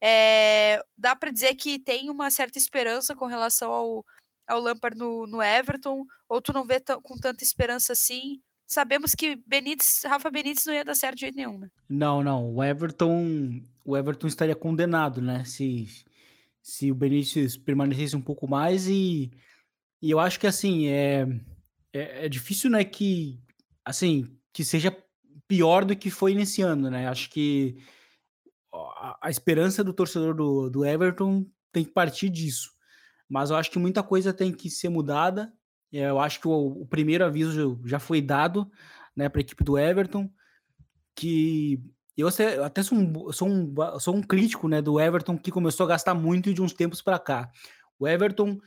É, 0.00 0.82
dá 0.96 1.14
para 1.14 1.30
dizer 1.30 1.54
que 1.54 1.78
tem 1.78 2.10
uma 2.10 2.30
certa 2.30 2.58
esperança 2.58 3.14
com 3.14 3.26
relação 3.26 3.72
ao, 3.72 4.04
ao 4.46 4.60
Lampard 4.60 4.98
no, 4.98 5.26
no 5.26 5.42
Everton, 5.42 6.04
ou 6.28 6.42
tu 6.42 6.52
não 6.52 6.66
vê 6.66 6.80
com 7.02 7.16
tanta 7.18 7.44
esperança 7.44 7.92
assim? 7.92 8.42
Sabemos 8.66 9.14
que 9.14 9.36
Benítez, 9.46 10.02
Rafa 10.06 10.30
Benítez 10.30 10.64
não 10.66 10.74
ia 10.74 10.84
dar 10.84 10.94
certo 10.94 11.16
de 11.16 11.22
jeito 11.22 11.36
nenhum, 11.36 11.58
né? 11.58 11.70
Não, 11.88 12.22
não. 12.22 12.54
O 12.54 12.64
Everton, 12.64 13.62
o 13.84 13.96
Everton 13.96 14.26
estaria 14.26 14.56
condenado, 14.56 15.20
né? 15.20 15.44
Se, 15.44 15.86
se 16.62 16.90
o 16.90 16.94
Benítez 16.94 17.56
permanecesse 17.56 18.16
um 18.16 18.22
pouco 18.22 18.48
mais 18.48 18.88
e, 18.88 19.30
e 20.00 20.10
eu 20.10 20.18
acho 20.18 20.40
que 20.40 20.46
assim 20.46 20.88
é, 20.88 21.26
é, 21.92 22.26
é 22.26 22.28
difícil, 22.28 22.70
né? 22.70 22.84
Que 22.84 23.38
assim 23.84 24.34
que 24.52 24.64
seja 24.64 24.96
pior 25.46 25.84
do 25.84 25.94
que 25.94 26.10
foi 26.10 26.34
nesse 26.34 26.62
ano, 26.62 26.90
né? 26.90 27.08
Acho 27.08 27.28
que 27.30 27.76
a, 28.72 29.18
a 29.22 29.30
esperança 29.30 29.84
do 29.84 29.92
torcedor 29.92 30.34
do, 30.34 30.70
do 30.70 30.84
Everton 30.84 31.46
tem 31.72 31.84
que 31.84 31.92
partir 31.92 32.30
disso. 32.30 32.72
Mas 33.28 33.50
eu 33.50 33.56
acho 33.56 33.70
que 33.70 33.78
muita 33.78 34.02
coisa 34.02 34.32
tem 34.32 34.52
que 34.52 34.70
ser 34.70 34.88
mudada. 34.88 35.52
É, 35.94 36.10
eu 36.10 36.18
acho 36.18 36.40
que 36.40 36.48
o, 36.48 36.82
o 36.82 36.86
primeiro 36.86 37.24
aviso 37.24 37.80
já 37.84 38.00
foi 38.00 38.20
dado 38.20 38.68
né, 39.14 39.28
para 39.28 39.40
a 39.40 39.42
equipe 39.42 39.62
do 39.62 39.78
Everton, 39.78 40.28
que 41.14 41.80
eu 42.16 42.28
até 42.64 42.82
sou 42.82 42.98
um, 42.98 43.32
sou 43.32 43.48
um, 43.48 43.74
sou 44.00 44.16
um 44.16 44.22
crítico 44.22 44.66
né, 44.66 44.82
do 44.82 45.00
Everton 45.00 45.38
que 45.38 45.52
começou 45.52 45.84
a 45.84 45.90
gastar 45.90 46.14
muito 46.14 46.52
de 46.52 46.60
uns 46.60 46.72
tempos 46.72 47.00
para 47.00 47.18
cá. 47.18 47.48
O 47.96 48.08
Everton 48.08 48.58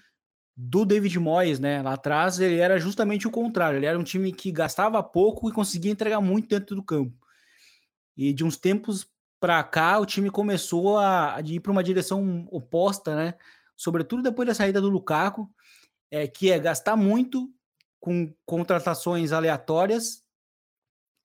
do 0.56 0.86
David 0.86 1.20
Moyes, 1.20 1.60
né, 1.60 1.82
lá 1.82 1.94
atrás, 1.94 2.40
ele 2.40 2.58
era 2.58 2.80
justamente 2.80 3.28
o 3.28 3.32
contrário. 3.32 3.78
Ele 3.78 3.86
era 3.86 4.00
um 4.00 4.04
time 4.04 4.32
que 4.32 4.52
gastava 4.52 5.04
pouco 5.04 5.50
e 5.50 5.54
conseguia 5.54 5.92
entregar 5.92 6.22
muito 6.22 6.48
dentro 6.48 6.76
do 6.76 6.84
campo. 6.84 7.14
E 8.16 8.34
de 8.34 8.44
uns 8.44 8.58
tempos 8.58 9.06
para 9.40 9.62
cá, 9.64 10.00
o 10.00 10.06
time 10.06 10.30
começou 10.30 10.98
a, 10.98 11.36
a 11.36 11.42
ir 11.42 11.60
para 11.60 11.72
uma 11.72 11.84
direção 11.84 12.48
oposta, 12.50 13.16
né? 13.16 13.34
Sobretudo 13.76 14.24
depois 14.24 14.48
da 14.48 14.56
saída 14.56 14.82
do 14.82 14.90
Lukaku, 14.90 15.48
é, 16.12 16.28
que 16.28 16.51
é 16.51 16.60
gastar 16.60 16.95
muito 16.95 17.51
com 17.99 18.34
contratações 18.45 19.32
aleatórias 19.32 20.24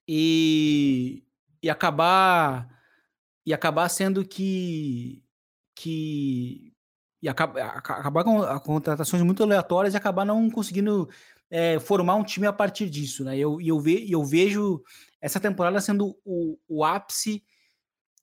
e, 0.09 1.25
e 1.63 1.71
acabar 1.71 2.69
e 3.45 3.53
acabar 3.53 3.89
sendo 3.89 4.25
que 4.25 5.23
que 5.75 6.73
e 7.23 7.29
acabar, 7.29 7.77
acabar 7.77 8.25
com 8.25 8.43
a 8.43 8.59
contratações 8.59 9.23
muito 9.23 9.43
aleatórias 9.43 9.95
e 9.95 9.97
acabar 9.97 10.25
não 10.25 10.51
conseguindo 10.51 11.09
é, 11.49 11.79
formar 11.79 12.17
um 12.17 12.25
time 12.25 12.47
a 12.47 12.53
partir 12.53 12.91
disso, 12.91 13.23
né? 13.23 13.39
Eu, 13.39 13.61
eu, 13.61 13.79
ve, 13.79 14.11
eu 14.11 14.25
vejo 14.25 14.83
essa 15.21 15.39
temporada 15.39 15.81
sendo 15.81 16.19
o, 16.25 16.59
o 16.67 16.85
ápice 16.85 17.45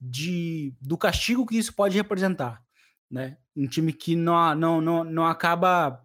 de, 0.02 0.76
do 0.82 0.98
castigo 0.98 1.46
que 1.46 1.58
isso 1.58 1.74
pode 1.74 1.96
representar, 1.96 2.62
né? 3.10 3.38
Um 3.56 3.68
time 3.68 3.94
que 3.94 4.16
não, 4.16 4.56
não, 4.56 4.82
não, 4.82 5.04
não 5.04 5.26
acaba 5.26 6.04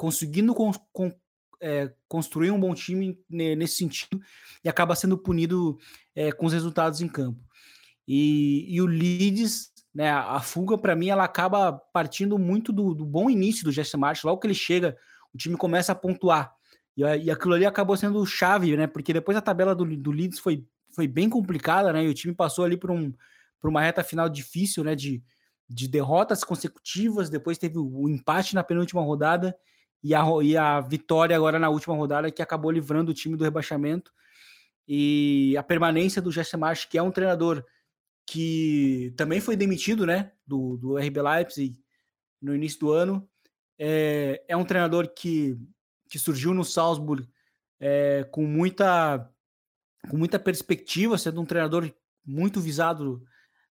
conseguindo 0.00 0.54
com, 0.54 0.72
com, 0.94 1.14
é, 1.60 1.92
construir 2.08 2.50
um 2.50 2.58
bom 2.58 2.72
time 2.72 3.22
nesse 3.28 3.74
sentido 3.74 4.18
e 4.64 4.68
acaba 4.68 4.96
sendo 4.96 5.18
punido 5.18 5.78
é, 6.14 6.32
com 6.32 6.46
os 6.46 6.54
resultados 6.54 7.02
em 7.02 7.06
campo. 7.06 7.38
E, 8.08 8.64
e 8.74 8.80
o 8.80 8.86
Leeds, 8.86 9.70
né, 9.94 10.10
a 10.10 10.40
fuga 10.40 10.78
para 10.78 10.96
mim, 10.96 11.10
ela 11.10 11.22
acaba 11.22 11.70
partindo 11.92 12.38
muito 12.38 12.72
do, 12.72 12.94
do 12.94 13.04
bom 13.04 13.28
início 13.28 13.62
do 13.62 13.70
Jesse 13.70 13.94
March. 13.98 14.24
Logo 14.24 14.40
que 14.40 14.46
ele 14.46 14.54
chega, 14.54 14.96
o 15.34 15.36
time 15.36 15.54
começa 15.54 15.92
a 15.92 15.94
pontuar. 15.94 16.50
E, 16.96 17.02
e 17.02 17.30
aquilo 17.30 17.52
ali 17.52 17.66
acabou 17.66 17.94
sendo 17.94 18.24
chave, 18.24 18.74
né? 18.78 18.86
Porque 18.86 19.12
depois 19.12 19.36
a 19.36 19.42
tabela 19.42 19.74
do, 19.74 19.84
do 19.84 20.10
Leeds 20.10 20.38
foi 20.38 20.64
foi 20.92 21.06
bem 21.06 21.28
complicada, 21.28 21.92
né? 21.92 22.04
E 22.04 22.08
o 22.08 22.14
time 22.14 22.34
passou 22.34 22.64
ali 22.64 22.76
por, 22.76 22.90
um, 22.90 23.12
por 23.60 23.68
uma 23.68 23.82
reta 23.82 24.02
final 24.02 24.30
difícil, 24.30 24.82
né? 24.82 24.94
De, 24.94 25.22
de 25.68 25.86
derrotas 25.86 26.42
consecutivas, 26.42 27.28
depois 27.28 27.58
teve 27.58 27.78
o 27.78 28.08
empate 28.08 28.54
na 28.54 28.64
penúltima 28.64 29.02
rodada 29.02 29.54
e 30.02 30.14
a, 30.14 30.24
e 30.42 30.56
a 30.56 30.80
vitória 30.80 31.36
agora 31.36 31.58
na 31.58 31.68
última 31.68 31.94
rodada 31.94 32.30
que 32.30 32.42
acabou 32.42 32.70
livrando 32.70 33.10
o 33.10 33.14
time 33.14 33.36
do 33.36 33.44
rebaixamento. 33.44 34.12
E 34.86 35.56
a 35.56 35.62
permanência 35.62 36.20
do 36.20 36.32
Jesse 36.32 36.56
March, 36.56 36.86
que 36.88 36.98
é 36.98 37.02
um 37.02 37.10
treinador 37.10 37.64
que 38.26 39.12
também 39.16 39.40
foi 39.40 39.56
demitido, 39.56 40.06
né? 40.06 40.32
Do, 40.46 40.76
do 40.76 40.96
RB 40.96 41.20
Leipzig 41.20 41.80
no 42.40 42.54
início 42.54 42.80
do 42.80 42.92
ano. 42.92 43.28
É, 43.78 44.42
é 44.48 44.56
um 44.56 44.64
treinador 44.64 45.08
que, 45.14 45.58
que 46.08 46.18
surgiu 46.18 46.54
no 46.54 46.64
Salzburg 46.64 47.28
é, 47.78 48.24
com 48.30 48.44
muita 48.44 49.30
com 50.08 50.16
muita 50.16 50.38
perspectiva, 50.38 51.18
sendo 51.18 51.42
um 51.42 51.46
treinador 51.46 51.92
muito 52.24 52.58
visado 52.58 53.22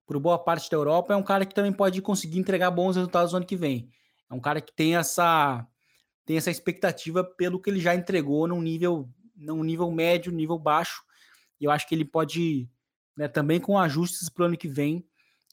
por 0.05 0.19
boa 0.19 0.37
parte 0.37 0.69
da 0.69 0.77
Europa, 0.77 1.13
é 1.13 1.17
um 1.17 1.23
cara 1.23 1.45
que 1.45 1.53
também 1.53 1.71
pode 1.71 2.01
conseguir 2.01 2.39
entregar 2.39 2.71
bons 2.71 2.95
resultados 2.95 3.31
no 3.31 3.37
ano 3.37 3.45
que 3.45 3.55
vem. 3.55 3.91
É 4.29 4.33
um 4.33 4.39
cara 4.39 4.59
que 4.59 4.73
tem 4.73 4.95
essa 4.95 5.67
tem 6.29 6.37
essa 6.37 6.51
expectativa 6.51 7.23
pelo 7.23 7.59
que 7.59 7.71
ele 7.71 7.79
já 7.79 7.95
entregou 7.95 8.47
num 8.47 8.61
nível 8.61 9.09
num 9.35 9.63
nível 9.63 9.89
médio, 9.89 10.31
nível 10.31 10.59
baixo. 10.59 11.01
E 11.59 11.65
eu 11.65 11.71
acho 11.71 11.87
que 11.87 11.95
ele 11.95 12.05
pode, 12.05 12.69
né, 13.17 13.27
também 13.27 13.59
com 13.59 13.79
ajustes 13.79 14.29
para 14.29 14.43
o 14.43 14.45
ano 14.45 14.55
que 14.55 14.67
vem, 14.67 15.03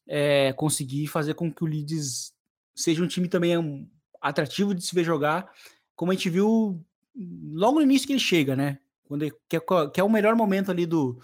é, 0.06 0.52
conseguir 0.52 1.06
fazer 1.06 1.32
com 1.32 1.50
que 1.50 1.64
o 1.64 1.66
Leeds 1.66 2.34
seja 2.74 3.02
um 3.02 3.06
time 3.06 3.26
também 3.26 3.56
um, 3.56 3.88
atrativo 4.20 4.74
de 4.74 4.84
se 4.84 4.94
ver 4.94 5.02
jogar, 5.02 5.50
como 5.94 6.12
a 6.12 6.14
gente 6.14 6.28
viu 6.28 6.84
logo 7.14 7.76
no 7.78 7.82
início 7.82 8.06
que 8.06 8.12
ele 8.12 8.20
chega, 8.20 8.54
né? 8.54 8.78
quando 9.04 9.22
ele, 9.22 9.34
que, 9.48 9.56
é, 9.56 9.60
que 9.94 9.98
é 9.98 10.04
o 10.04 10.10
melhor 10.10 10.36
momento 10.36 10.70
ali 10.70 10.84
do, 10.84 11.18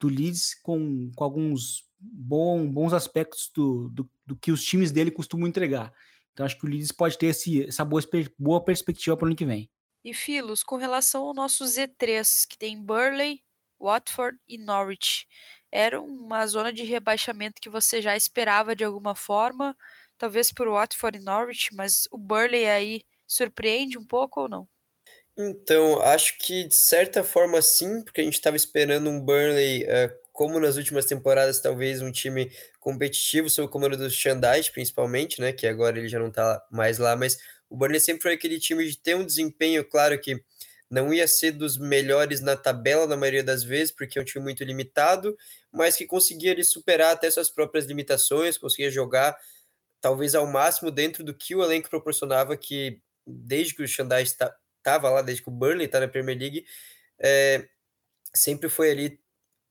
do 0.00 0.08
Leeds, 0.08 0.54
com, 0.62 1.10
com 1.14 1.22
alguns 1.22 1.84
bom, 2.00 2.66
bons 2.66 2.94
aspectos 2.94 3.50
do, 3.54 3.90
do, 3.90 4.10
do, 4.24 4.36
que 4.36 4.50
os 4.50 4.64
times 4.64 4.90
dele 4.90 5.10
costumam 5.10 5.46
entregar. 5.46 5.92
Então 6.36 6.44
acho 6.44 6.58
que 6.58 6.66
o 6.66 6.68
Leeds 6.68 6.92
pode 6.92 7.16
ter 7.16 7.28
esse, 7.28 7.66
essa 7.66 7.82
boa, 7.82 8.02
boa 8.38 8.62
perspectiva 8.62 9.16
para 9.16 9.24
o 9.24 9.28
ano 9.28 9.36
que 9.36 9.46
vem. 9.46 9.70
E 10.04 10.12
Filos, 10.12 10.62
com 10.62 10.76
relação 10.76 11.24
ao 11.24 11.32
nosso 11.32 11.64
Z3, 11.64 12.46
que 12.46 12.58
tem 12.58 12.78
Burley, 12.78 13.42
Watford 13.80 14.38
e 14.46 14.58
Norwich, 14.58 15.26
era 15.72 15.98
uma 15.98 16.46
zona 16.46 16.70
de 16.70 16.82
rebaixamento 16.82 17.58
que 17.58 17.70
você 17.70 18.02
já 18.02 18.14
esperava 18.14 18.76
de 18.76 18.84
alguma 18.84 19.14
forma, 19.14 19.74
talvez 20.18 20.52
por 20.52 20.68
Watford 20.68 21.16
e 21.16 21.22
Norwich, 21.22 21.74
mas 21.74 22.06
o 22.10 22.18
Burley 22.18 22.66
aí 22.66 23.02
surpreende 23.26 23.96
um 23.96 24.04
pouco 24.04 24.42
ou 24.42 24.48
não? 24.48 24.68
Então, 25.38 26.02
acho 26.02 26.36
que 26.38 26.64
de 26.64 26.74
certa 26.74 27.24
forma 27.24 27.62
sim, 27.62 28.02
porque 28.02 28.20
a 28.20 28.24
gente 28.24 28.34
estava 28.34 28.56
esperando 28.56 29.08
um 29.08 29.18
Burnley, 29.18 29.84
uh, 29.84 30.25
como 30.36 30.60
nas 30.60 30.76
últimas 30.76 31.06
temporadas, 31.06 31.60
talvez 31.60 32.02
um 32.02 32.12
time 32.12 32.52
competitivo, 32.78 33.48
sob 33.48 33.68
o 33.68 33.70
comando 33.70 33.96
do 33.96 34.10
Shandite, 34.10 34.70
principalmente, 34.70 35.40
né? 35.40 35.50
Que 35.50 35.66
agora 35.66 35.98
ele 35.98 36.08
já 36.10 36.18
não 36.18 36.28
está 36.28 36.62
mais 36.70 36.98
lá, 36.98 37.16
mas 37.16 37.38
o 37.70 37.76
Burnley 37.76 37.98
sempre 37.98 38.20
foi 38.20 38.34
aquele 38.34 38.60
time 38.60 38.86
de 38.86 38.98
ter 38.98 39.16
um 39.16 39.24
desempenho, 39.24 39.82
claro 39.82 40.20
que 40.20 40.44
não 40.90 41.12
ia 41.12 41.26
ser 41.26 41.52
dos 41.52 41.78
melhores 41.78 42.42
na 42.42 42.54
tabela 42.54 43.06
na 43.06 43.16
maioria 43.16 43.42
das 43.42 43.64
vezes, 43.64 43.90
porque 43.90 44.18
é 44.18 44.22
um 44.22 44.26
time 44.26 44.44
muito 44.44 44.62
limitado, 44.62 45.34
mas 45.72 45.96
que 45.96 46.04
conseguia 46.04 46.50
ele 46.50 46.64
superar 46.64 47.14
até 47.14 47.30
suas 47.30 47.48
próprias 47.48 47.86
limitações, 47.86 48.58
conseguia 48.58 48.90
jogar 48.90 49.34
talvez 50.02 50.34
ao 50.34 50.46
máximo 50.46 50.90
dentro 50.90 51.24
do 51.24 51.32
que 51.32 51.54
o 51.54 51.64
elenco 51.64 51.88
proporcionava, 51.88 52.58
que 52.58 53.00
desde 53.26 53.74
que 53.74 53.82
o 53.82 53.88
Shandai 53.88 54.22
estava 54.22 55.08
lá 55.08 55.22
desde 55.22 55.42
que 55.42 55.48
o 55.48 55.52
Burnley 55.52 55.86
está 55.86 55.98
na 55.98 56.08
Premier 56.08 56.38
League, 56.38 56.66
é, 57.18 57.66
sempre 58.34 58.68
foi 58.68 58.90
ali 58.90 59.18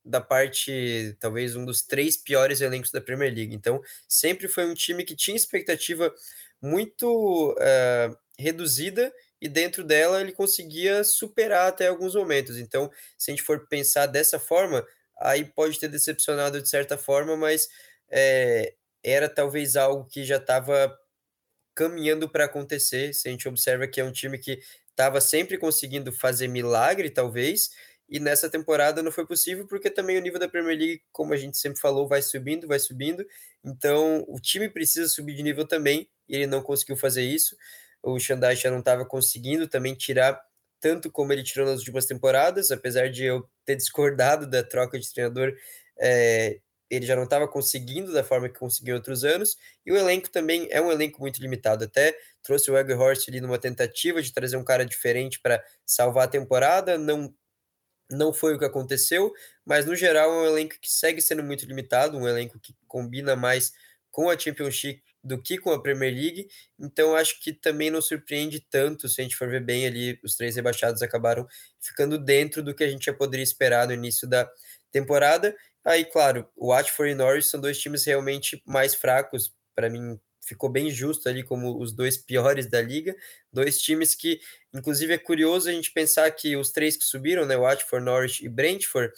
da 0.05 0.21
parte, 0.21 1.15
talvez 1.19 1.55
um 1.55 1.65
dos 1.65 1.81
três 1.81 2.15
piores 2.15 2.61
elencos 2.61 2.91
da 2.91 3.01
Premier 3.01 3.33
League. 3.33 3.55
Então, 3.55 3.81
sempre 4.07 4.47
foi 4.47 4.65
um 4.65 4.73
time 4.73 5.03
que 5.03 5.15
tinha 5.15 5.35
expectativa 5.35 6.13
muito 6.61 7.55
é, 7.59 8.11
reduzida 8.37 9.11
e 9.41 9.49
dentro 9.49 9.83
dela 9.83 10.21
ele 10.21 10.31
conseguia 10.31 11.03
superar 11.03 11.67
até 11.67 11.87
alguns 11.87 12.15
momentos. 12.15 12.57
Então, 12.57 12.91
se 13.17 13.31
a 13.31 13.33
gente 13.33 13.43
for 13.43 13.67
pensar 13.67 14.05
dessa 14.05 14.39
forma, 14.39 14.85
aí 15.19 15.43
pode 15.43 15.79
ter 15.79 15.87
decepcionado 15.87 16.61
de 16.61 16.69
certa 16.69 16.97
forma, 16.97 17.35
mas 17.35 17.67
é, 18.09 18.73
era 19.03 19.27
talvez 19.29 19.75
algo 19.75 20.05
que 20.05 20.23
já 20.23 20.37
estava 20.37 20.97
caminhando 21.75 22.29
para 22.29 22.45
acontecer. 22.45 23.13
Se 23.13 23.27
a 23.27 23.31
gente 23.31 23.47
observa 23.47 23.87
que 23.87 23.99
é 23.99 24.03
um 24.03 24.11
time 24.11 24.37
que 24.37 24.59
estava 24.89 25.19
sempre 25.19 25.57
conseguindo 25.57 26.11
fazer 26.11 26.47
milagre, 26.47 27.09
talvez, 27.09 27.71
e 28.07 28.19
nessa 28.19 28.49
temporada 28.49 29.01
não 29.01 29.11
foi 29.11 29.25
possível, 29.25 29.65
porque 29.67 29.89
também 29.89 30.17
o 30.17 30.21
nível 30.21 30.39
da 30.39 30.47
Premier 30.47 30.77
League, 30.77 31.01
como 31.11 31.33
a 31.33 31.37
gente 31.37 31.57
sempre 31.57 31.79
falou, 31.79 32.07
vai 32.07 32.21
subindo, 32.21 32.67
vai 32.67 32.79
subindo, 32.79 33.25
então 33.63 34.23
o 34.27 34.39
time 34.39 34.69
precisa 34.69 35.09
subir 35.09 35.35
de 35.35 35.43
nível 35.43 35.67
também, 35.67 36.07
e 36.27 36.35
ele 36.35 36.47
não 36.47 36.61
conseguiu 36.61 36.95
fazer 36.97 37.23
isso. 37.23 37.55
O 38.03 38.19
Xandai 38.19 38.55
já 38.55 38.69
não 38.69 38.79
estava 38.79 39.05
conseguindo 39.05 39.67
também 39.67 39.95
tirar 39.95 40.39
tanto 40.79 41.11
como 41.11 41.33
ele 41.33 41.43
tirou 41.43 41.65
nas 41.67 41.79
últimas 41.79 42.05
temporadas, 42.05 42.69
apesar 42.69 43.09
de 43.09 43.23
eu 43.23 43.49
ter 43.65 43.75
discordado 43.75 44.47
da 44.47 44.63
troca 44.63 44.99
de 44.99 45.11
treinador, 45.11 45.55
é, 45.99 46.59
ele 46.89 47.05
já 47.05 47.15
não 47.15 47.23
estava 47.23 47.47
conseguindo 47.47 48.13
da 48.13 48.23
forma 48.23 48.47
que 48.49 48.59
conseguiu 48.59 48.93
em 48.93 48.97
outros 48.97 49.23
anos, 49.23 49.57
e 49.85 49.91
o 49.91 49.97
elenco 49.97 50.29
também 50.29 50.67
é 50.69 50.79
um 50.79 50.91
elenco 50.91 51.19
muito 51.19 51.41
limitado. 51.41 51.85
Até 51.85 52.15
trouxe 52.43 52.69
o 52.69 52.75
Horst 52.75 53.27
ali 53.27 53.41
numa 53.41 53.57
tentativa 53.57 54.21
de 54.21 54.31
trazer 54.31 54.57
um 54.57 54.63
cara 54.63 54.85
diferente 54.85 55.39
para 55.41 55.63
salvar 55.85 56.25
a 56.25 56.27
temporada, 56.27 56.97
não 56.97 57.33
não 58.09 58.33
foi 58.33 58.55
o 58.55 58.59
que 58.59 58.65
aconteceu, 58.65 59.33
mas 59.65 59.85
no 59.85 59.95
geral 59.95 60.31
é 60.31 60.41
um 60.43 60.45
elenco 60.45 60.75
que 60.79 60.91
segue 60.91 61.21
sendo 61.21 61.43
muito 61.43 61.65
limitado, 61.65 62.17
um 62.17 62.27
elenco 62.27 62.59
que 62.59 62.75
combina 62.87 63.35
mais 63.35 63.73
com 64.11 64.29
a 64.29 64.37
Championship 64.37 65.01
do 65.23 65.41
que 65.41 65.57
com 65.57 65.71
a 65.71 65.81
Premier 65.81 66.13
League, 66.13 66.47
então 66.79 67.15
acho 67.15 67.41
que 67.41 67.51
também 67.51 67.89
não 67.89 67.99
surpreende 68.01 68.59
tanto 68.69 69.09
se 69.09 69.19
a 69.19 69.23
gente 69.23 69.35
for 69.35 69.49
ver 69.49 69.59
bem 69.61 69.87
ali, 69.87 70.19
os 70.23 70.35
três 70.35 70.55
rebaixados 70.55 71.01
acabaram 71.01 71.47
ficando 71.81 72.19
dentro 72.19 72.61
do 72.61 72.75
que 72.75 72.83
a 72.83 72.89
gente 72.89 73.05
já 73.05 73.13
poderia 73.13 73.43
esperar 73.43 73.87
no 73.87 73.93
início 73.93 74.27
da 74.27 74.47
temporada. 74.91 75.55
Aí, 75.83 76.05
claro, 76.05 76.47
o 76.55 76.67
Watford 76.69 77.11
e 77.11 77.15
Norwich 77.15 77.47
são 77.47 77.59
dois 77.59 77.79
times 77.79 78.05
realmente 78.05 78.61
mais 78.65 78.93
fracos, 78.93 79.51
para 79.75 79.89
mim 79.89 80.19
ficou 80.45 80.69
bem 80.69 80.89
justo 80.89 81.27
ali 81.27 81.43
como 81.43 81.81
os 81.81 81.91
dois 81.91 82.17
piores 82.17 82.67
da 82.67 82.81
liga, 82.81 83.15
dois 83.51 83.79
times 83.79 84.15
que, 84.15 84.39
inclusive 84.73 85.13
é 85.13 85.17
curioso 85.17 85.69
a 85.69 85.71
gente 85.71 85.91
pensar 85.91 86.29
que 86.31 86.55
os 86.55 86.71
três 86.71 86.95
que 86.95 87.03
subiram, 87.03 87.45
né, 87.45 87.57
Watford, 87.57 88.05
Norwich 88.05 88.45
e 88.45 88.49
Brentford, 88.49 89.13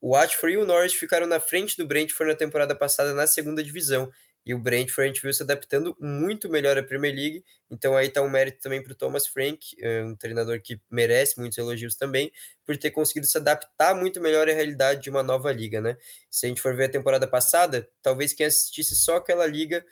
o 0.00 0.12
Watford 0.14 0.54
e 0.54 0.58
o 0.58 0.66
Norwich 0.66 0.96
ficaram 0.96 1.26
na 1.26 1.40
frente 1.40 1.76
do 1.76 1.86
Brentford 1.86 2.32
na 2.32 2.38
temporada 2.38 2.74
passada 2.74 3.12
na 3.12 3.26
segunda 3.26 3.62
divisão, 3.62 4.10
e 4.44 4.54
o 4.54 4.58
Brentford 4.58 5.02
a 5.02 5.12
gente 5.12 5.22
viu 5.22 5.32
se 5.34 5.42
adaptando 5.42 5.94
muito 6.00 6.48
melhor 6.48 6.78
à 6.78 6.82
Premier 6.82 7.14
League, 7.14 7.44
então 7.70 7.94
aí 7.94 8.08
tá 8.08 8.22
um 8.22 8.30
mérito 8.30 8.58
também 8.62 8.82
para 8.82 8.92
o 8.92 8.94
Thomas 8.94 9.26
Frank, 9.26 9.76
eh, 9.78 10.02
um 10.02 10.16
treinador 10.16 10.60
que 10.62 10.80
merece 10.90 11.38
muitos 11.38 11.58
elogios 11.58 11.94
também, 11.94 12.32
por 12.64 12.76
ter 12.78 12.90
conseguido 12.90 13.26
se 13.26 13.36
adaptar 13.36 13.94
muito 13.94 14.18
melhor 14.20 14.48
à 14.48 14.52
realidade 14.52 15.02
de 15.02 15.10
uma 15.10 15.22
nova 15.22 15.52
liga, 15.52 15.80
né? 15.80 15.96
Se 16.30 16.46
a 16.46 16.48
gente 16.48 16.60
for 16.60 16.74
ver 16.74 16.84
a 16.84 16.88
temporada 16.88 17.28
passada, 17.28 17.86
talvez 18.00 18.32
quem 18.32 18.46
assistisse 18.46 18.96
só 18.96 19.16
aquela 19.16 19.46
liga 19.46 19.84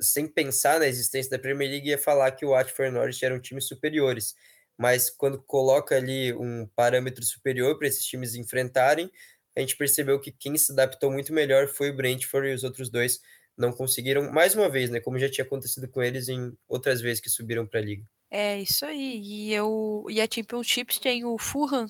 sem 0.00 0.26
pensar 0.26 0.78
na 0.78 0.86
existência 0.86 1.30
da 1.30 1.38
Premier 1.38 1.70
League 1.70 1.88
ia 1.88 1.98
falar 1.98 2.30
que 2.32 2.44
o 2.44 2.50
Watford 2.50 2.92
e 2.92 2.96
o 2.96 2.98
Norwich 2.98 3.24
eram 3.24 3.40
times 3.40 3.66
superiores, 3.66 4.34
mas 4.76 5.10
quando 5.10 5.42
coloca 5.42 5.96
ali 5.96 6.32
um 6.32 6.66
parâmetro 6.76 7.24
superior 7.24 7.76
para 7.78 7.88
esses 7.88 8.04
times 8.04 8.34
enfrentarem, 8.34 9.10
a 9.56 9.60
gente 9.60 9.76
percebeu 9.76 10.20
que 10.20 10.30
quem 10.30 10.56
se 10.56 10.72
adaptou 10.72 11.10
muito 11.10 11.32
melhor 11.32 11.68
foi 11.68 11.90
o 11.90 11.96
Brentford 11.96 12.48
e 12.48 12.54
os 12.54 12.62
outros 12.62 12.88
dois 12.88 13.20
não 13.56 13.72
conseguiram, 13.72 14.30
mais 14.30 14.54
uma 14.54 14.68
vez, 14.68 14.88
né? 14.88 15.00
Como 15.00 15.18
já 15.18 15.28
tinha 15.28 15.44
acontecido 15.44 15.88
com 15.88 16.00
eles 16.00 16.28
em 16.28 16.56
outras 16.68 17.00
vezes 17.00 17.20
que 17.20 17.28
subiram 17.28 17.66
para 17.66 17.80
a 17.80 17.82
liga. 17.82 18.04
É 18.30 18.60
isso 18.60 18.86
aí. 18.86 19.20
E, 19.20 19.52
eu, 19.52 20.06
e 20.08 20.20
a 20.20 20.28
Championships 20.32 20.98
tem 20.98 21.24
o 21.24 21.36
Fulham 21.38 21.86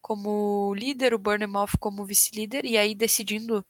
como 0.00 0.72
líder, 0.74 1.12
o 1.12 1.18
Bournemouth 1.18 1.76
como 1.78 2.04
vice-líder, 2.06 2.64
e 2.64 2.78
aí 2.78 2.94
decidindo 2.94 3.66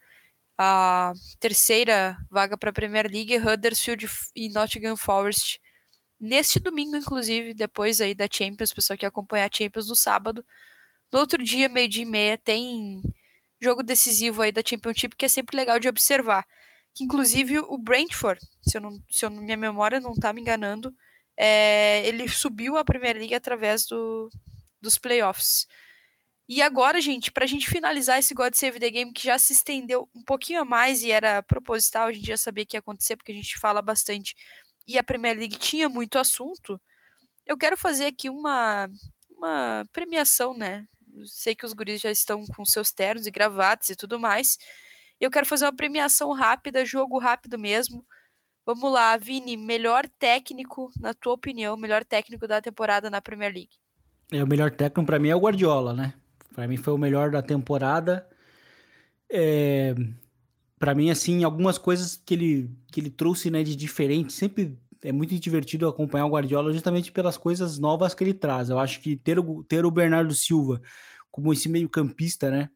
a 0.59 1.13
terceira 1.39 2.17
vaga 2.31 2.57
para 2.57 2.71
a 2.71 2.73
Premier 2.73 3.11
League, 3.11 3.37
Huddersfield 3.37 4.09
e 4.35 4.49
Nottingham 4.49 4.97
Forest. 4.97 5.61
Neste 6.19 6.59
domingo, 6.59 6.97
inclusive, 6.97 7.53
depois 7.55 8.01
aí 8.01 8.15
da 8.15 8.27
Champions, 8.31 8.73
pessoal 8.73 8.97
que 8.99 9.07
acompanha 9.07 9.47
a 9.47 9.51
Champions 9.53 9.89
no 9.89 9.97
sábado. 9.97 10.45
No 11.13 11.19
outro 11.21 11.43
dia, 11.43 11.69
meio-dia 11.69 12.03
e 12.03 12.07
meia, 12.07 12.39
tem 12.39 13.03
jogo 13.61 13.83
decisivo 13.83 14.43
aí 14.43 14.53
da 14.53 14.63
Championship 14.67 15.17
que 15.17 15.25
é 15.25 15.29
sempre 15.29 15.57
legal 15.57 15.79
de 15.79 15.89
observar 15.89 16.47
que 16.97 17.05
inclusive 17.05 17.59
o 17.59 17.77
Brentford, 17.77 18.41
se, 18.63 18.79
eu 18.79 18.81
não, 18.81 18.99
se 19.11 19.25
eu, 19.27 19.31
minha 19.31 19.57
memória 19.57 20.01
não 20.01 20.13
está 20.13 20.33
me 20.33 20.41
enganando, 20.41 20.95
é, 21.37 22.09
ele 22.09 22.27
subiu 22.27 22.79
a 22.79 22.85
Premier 22.85 23.15
League 23.15 23.35
através 23.35 23.85
do, 23.85 24.31
dos 24.81 24.97
playoffs. 24.97 25.67
E 26.49 26.63
agora, 26.63 27.01
gente, 27.01 27.33
para 27.33 27.45
a 27.45 27.49
gente 27.49 27.69
finalizar 27.69 28.19
esse 28.19 28.33
God 28.33 28.55
Save 28.55 28.79
the 28.79 28.91
Game, 28.91 29.13
que 29.13 29.25
já 29.25 29.39
se 29.39 29.53
estendeu 29.53 30.09
um 30.15 30.23
pouquinho 30.23 30.61
a 30.61 30.65
mais 30.65 31.03
e 31.03 31.11
era 31.11 31.43
proposital, 31.43 32.07
a 32.07 32.13
gente 32.13 32.27
já 32.27 32.37
sabia 32.37 32.65
que 32.65 32.77
ia 32.77 32.81
acontecer, 32.81 33.17
porque 33.17 33.33
a 33.33 33.35
gente 33.35 33.59
fala 33.59 33.83
bastante, 33.83 34.35
e 34.87 34.97
a 34.97 35.03
Premier 35.03 35.37
League 35.37 35.59
tinha 35.59 35.89
muito 35.89 36.19
assunto, 36.19 36.81
eu 37.45 37.57
quero 37.57 37.77
fazer 37.77 38.07
aqui 38.07 38.31
uma, 38.31 38.89
uma 39.31 39.85
premiação, 39.93 40.57
né? 40.57 40.87
sei 41.25 41.55
que 41.55 41.65
os 41.65 41.73
guris 41.73 42.01
já 42.01 42.11
estão 42.11 42.45
com 42.45 42.65
seus 42.65 42.93
ternos 42.93 43.27
e 43.27 43.31
gravatas 43.31 43.89
e 43.89 43.97
tudo 43.97 44.21
mais, 44.21 44.59
eu 45.21 45.31
quero 45.31 45.47
fazer 45.47 45.65
uma 45.65 45.75
premiação 45.75 46.33
rápida, 46.33 46.85
jogo 46.85 47.19
rápido 47.19 47.59
mesmo. 47.59 48.05
Vamos 48.67 48.93
lá, 48.93 49.17
Vini, 49.17 49.57
melhor 49.57 50.07
técnico, 50.19 50.91
na 51.01 51.15
tua 51.15 51.35
opinião, 51.35 51.77
melhor 51.77 52.05
técnico 52.05 52.47
da 52.47 52.61
temporada 52.61 53.09
na 53.09 53.23
Premier 53.23 53.53
League. 53.53 53.77
É, 54.31 54.43
o 54.43 54.47
melhor 54.47 54.71
técnico 54.73 55.07
para 55.07 55.19
mim 55.19 55.29
é 55.29 55.37
o 55.37 55.41
Guardiola, 55.41 55.95
né? 55.95 56.13
Para 56.57 56.67
mim 56.67 56.77
foi 56.77 56.93
o 56.93 56.99
melhor 56.99 57.31
da 57.31 57.41
temporada. 57.41 58.27
É, 59.31 59.95
para 60.79 60.95
mim, 60.95 61.11
assim, 61.11 61.45
algumas 61.45 61.79
coisas 61.79 62.17
que 62.17 62.35
ele, 62.35 62.71
que 62.91 63.01
ele 63.01 63.11
trouxe 63.11 63.51
né, 63.51 63.63
de 63.63 63.77
diferente, 63.77 64.33
sempre 64.33 64.77
é 65.03 65.13
muito 65.13 65.39
divertido 65.39 65.87
acompanhar 65.87 66.27
o 66.27 66.31
Guardiola 66.31 66.73
justamente 66.73 67.13
pelas 67.13 67.37
coisas 67.37 67.79
novas 67.79 68.15
que 68.15 68.25
ele 68.25 68.35
traz. 68.35 68.71
Eu 68.71 68.79
acho 68.79 69.01
que 69.01 69.17
ter 69.17 69.39
o, 69.39 69.63
ter 69.63 69.87
o 69.87 69.91
Bernardo 69.91 70.35
Silva 70.35 70.81
como 71.31 71.53
esse 71.53 71.69
meio 71.69 71.89
campista, 71.89 72.51
né? 72.51 72.71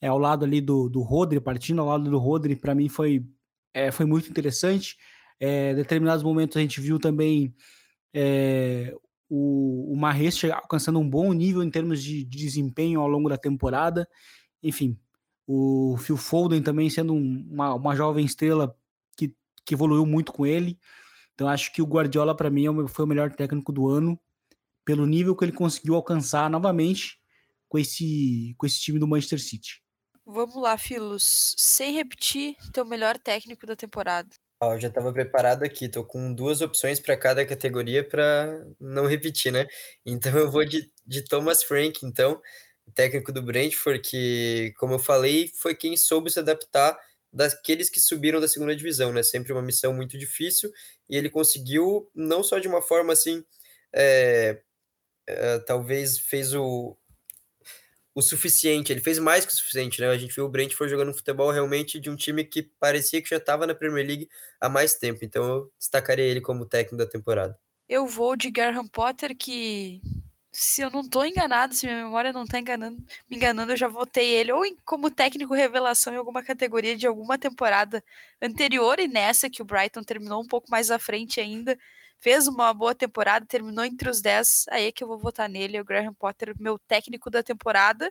é, 0.00 0.08
ao 0.08 0.18
lado 0.18 0.44
ali 0.44 0.60
do, 0.60 0.88
do 0.88 1.02
Rodri, 1.02 1.40
partindo 1.40 1.80
ao 1.80 1.88
lado 1.88 2.10
do 2.10 2.18
Rodri, 2.18 2.56
para 2.56 2.74
mim 2.74 2.88
foi, 2.88 3.24
é, 3.74 3.90
foi 3.90 4.06
muito 4.06 4.30
interessante. 4.30 4.96
É, 5.38 5.72
em 5.72 5.74
determinados 5.74 6.22
momentos 6.22 6.56
a 6.56 6.60
gente 6.60 6.80
viu 6.80 6.98
também 6.98 7.54
é, 8.14 8.94
o, 9.28 9.92
o 9.92 9.96
Mahrez 9.96 10.42
alcançando 10.44 10.98
um 10.98 11.08
bom 11.08 11.32
nível 11.32 11.62
em 11.62 11.70
termos 11.70 12.02
de, 12.02 12.24
de, 12.24 12.38
desempenho 12.38 13.00
ao 13.00 13.08
longo 13.08 13.28
da 13.28 13.36
temporada. 13.36 14.08
Enfim, 14.62 14.98
o 15.46 15.96
Phil 15.98 16.16
Foden 16.16 16.62
também 16.62 16.88
sendo 16.90 17.14
um, 17.14 17.46
uma, 17.50 17.74
uma 17.74 17.96
jovem 17.96 18.24
estrela 18.24 18.76
que, 19.16 19.34
que 19.64 19.74
evoluiu 19.74 20.06
muito 20.06 20.32
com 20.32 20.46
ele. 20.46 20.78
Então 21.34 21.48
acho 21.48 21.72
que 21.72 21.82
o 21.82 21.86
Guardiola 21.86 22.36
para 22.36 22.50
mim 22.50 22.66
é 22.66 22.88
foi 22.88 23.04
o 23.04 23.08
melhor 23.08 23.32
técnico 23.32 23.72
do 23.72 23.88
ano 23.88 24.18
pelo 24.84 25.04
nível 25.04 25.34
que 25.34 25.44
ele 25.44 25.52
conseguiu 25.52 25.96
alcançar 25.96 26.48
novamente 26.48 27.18
com 27.68 27.76
esse, 27.76 28.54
com 28.56 28.64
esse 28.64 28.80
time 28.80 28.98
do 28.98 29.06
Manchester 29.06 29.40
City. 29.40 29.82
Vamos 30.24 30.56
lá, 30.56 30.78
Filos. 30.78 31.54
Sem 31.56 31.92
repetir, 31.94 32.56
teu 32.72 32.84
melhor 32.84 33.18
técnico 33.18 33.66
da 33.66 33.76
temporada. 33.76 34.28
Ó, 34.60 34.74
eu 34.74 34.80
já 34.80 34.88
estava 34.88 35.12
preparado 35.12 35.64
aqui, 35.64 35.86
tô 35.88 36.02
com 36.04 36.32
duas 36.32 36.62
opções 36.62 36.98
para 36.98 37.16
cada 37.16 37.44
categoria 37.44 38.02
para 38.02 38.66
não 38.80 39.06
repetir, 39.06 39.52
né? 39.52 39.66
Então 40.04 40.36
eu 40.38 40.50
vou 40.50 40.64
de, 40.64 40.90
de 41.06 41.22
Thomas 41.22 41.62
Frank, 41.62 42.04
então, 42.06 42.40
técnico 42.94 43.32
do 43.32 43.42
Brentford, 43.42 44.00
que, 44.00 44.72
como 44.78 44.94
eu 44.94 44.98
falei, 44.98 45.48
foi 45.60 45.74
quem 45.74 45.94
soube 45.96 46.30
se 46.30 46.38
adaptar 46.38 46.98
daqueles 47.30 47.90
que 47.90 48.00
subiram 48.00 48.40
da 48.40 48.48
segunda 48.48 48.74
divisão, 48.74 49.12
né? 49.12 49.22
Sempre 49.22 49.52
uma 49.52 49.60
missão 49.62 49.92
muito 49.92 50.16
difícil, 50.18 50.72
e 51.08 51.16
ele 51.16 51.28
conseguiu, 51.28 52.10
não 52.14 52.42
só 52.42 52.58
de 52.58 52.66
uma 52.68 52.80
forma 52.80 53.12
assim, 53.12 53.44
é, 53.94 54.62
é, 55.26 55.58
talvez 55.60 56.18
fez 56.18 56.54
o, 56.54 56.96
o 58.16 58.22
suficiente, 58.22 58.90
ele 58.90 59.02
fez 59.02 59.18
mais 59.18 59.44
que 59.44 59.52
o 59.52 59.54
suficiente, 59.54 60.00
né? 60.00 60.08
A 60.08 60.16
gente 60.16 60.34
viu 60.34 60.46
o 60.46 60.48
Brentford 60.48 60.90
jogando 60.90 61.12
futebol 61.12 61.50
realmente 61.50 62.00
de 62.00 62.08
um 62.08 62.16
time 62.16 62.42
que 62.44 62.62
parecia 62.62 63.20
que 63.20 63.28
já 63.28 63.36
estava 63.36 63.66
na 63.66 63.74
Premier 63.74 64.06
League 64.06 64.28
há 64.58 64.70
mais 64.70 64.94
tempo, 64.94 65.22
então 65.22 65.44
eu 65.44 65.72
destacaria 65.78 66.24
ele 66.24 66.40
como 66.40 66.64
técnico 66.64 66.96
da 66.96 67.06
temporada. 67.06 67.58
Eu 67.86 68.06
vou 68.06 68.34
de 68.34 68.50
Graham 68.50 68.88
Potter, 68.88 69.36
que 69.36 70.00
se 70.50 70.80
eu 70.80 70.90
não 70.90 71.02
estou 71.02 71.26
enganado, 71.26 71.74
se 71.74 71.84
minha 71.84 72.04
memória 72.04 72.32
não 72.32 72.44
está 72.44 72.58
enganando, 72.58 72.96
me 73.28 73.36
enganando, 73.36 73.72
eu 73.72 73.76
já 73.76 73.86
votei 73.86 74.30
ele 74.30 74.50
ou 74.50 74.64
como 74.82 75.10
técnico 75.10 75.52
revelação 75.52 76.14
em 76.14 76.16
alguma 76.16 76.42
categoria 76.42 76.96
de 76.96 77.06
alguma 77.06 77.36
temporada 77.36 78.02
anterior 78.40 78.98
e 78.98 79.06
nessa 79.06 79.50
que 79.50 79.60
o 79.60 79.64
Brighton 79.66 80.02
terminou 80.02 80.42
um 80.42 80.46
pouco 80.46 80.70
mais 80.70 80.90
à 80.90 80.98
frente 80.98 81.38
ainda 81.38 81.78
fez 82.20 82.46
uma 82.48 82.72
boa 82.72 82.94
temporada, 82.94 83.46
terminou 83.46 83.84
entre 83.84 84.08
os 84.08 84.20
10, 84.20 84.66
aí 84.70 84.86
é 84.86 84.92
que 84.92 85.02
eu 85.02 85.08
vou 85.08 85.18
votar 85.18 85.48
nele, 85.48 85.80
o 85.80 85.84
Graham 85.84 86.14
Potter, 86.14 86.54
meu 86.58 86.78
técnico 86.78 87.30
da 87.30 87.42
temporada. 87.42 88.10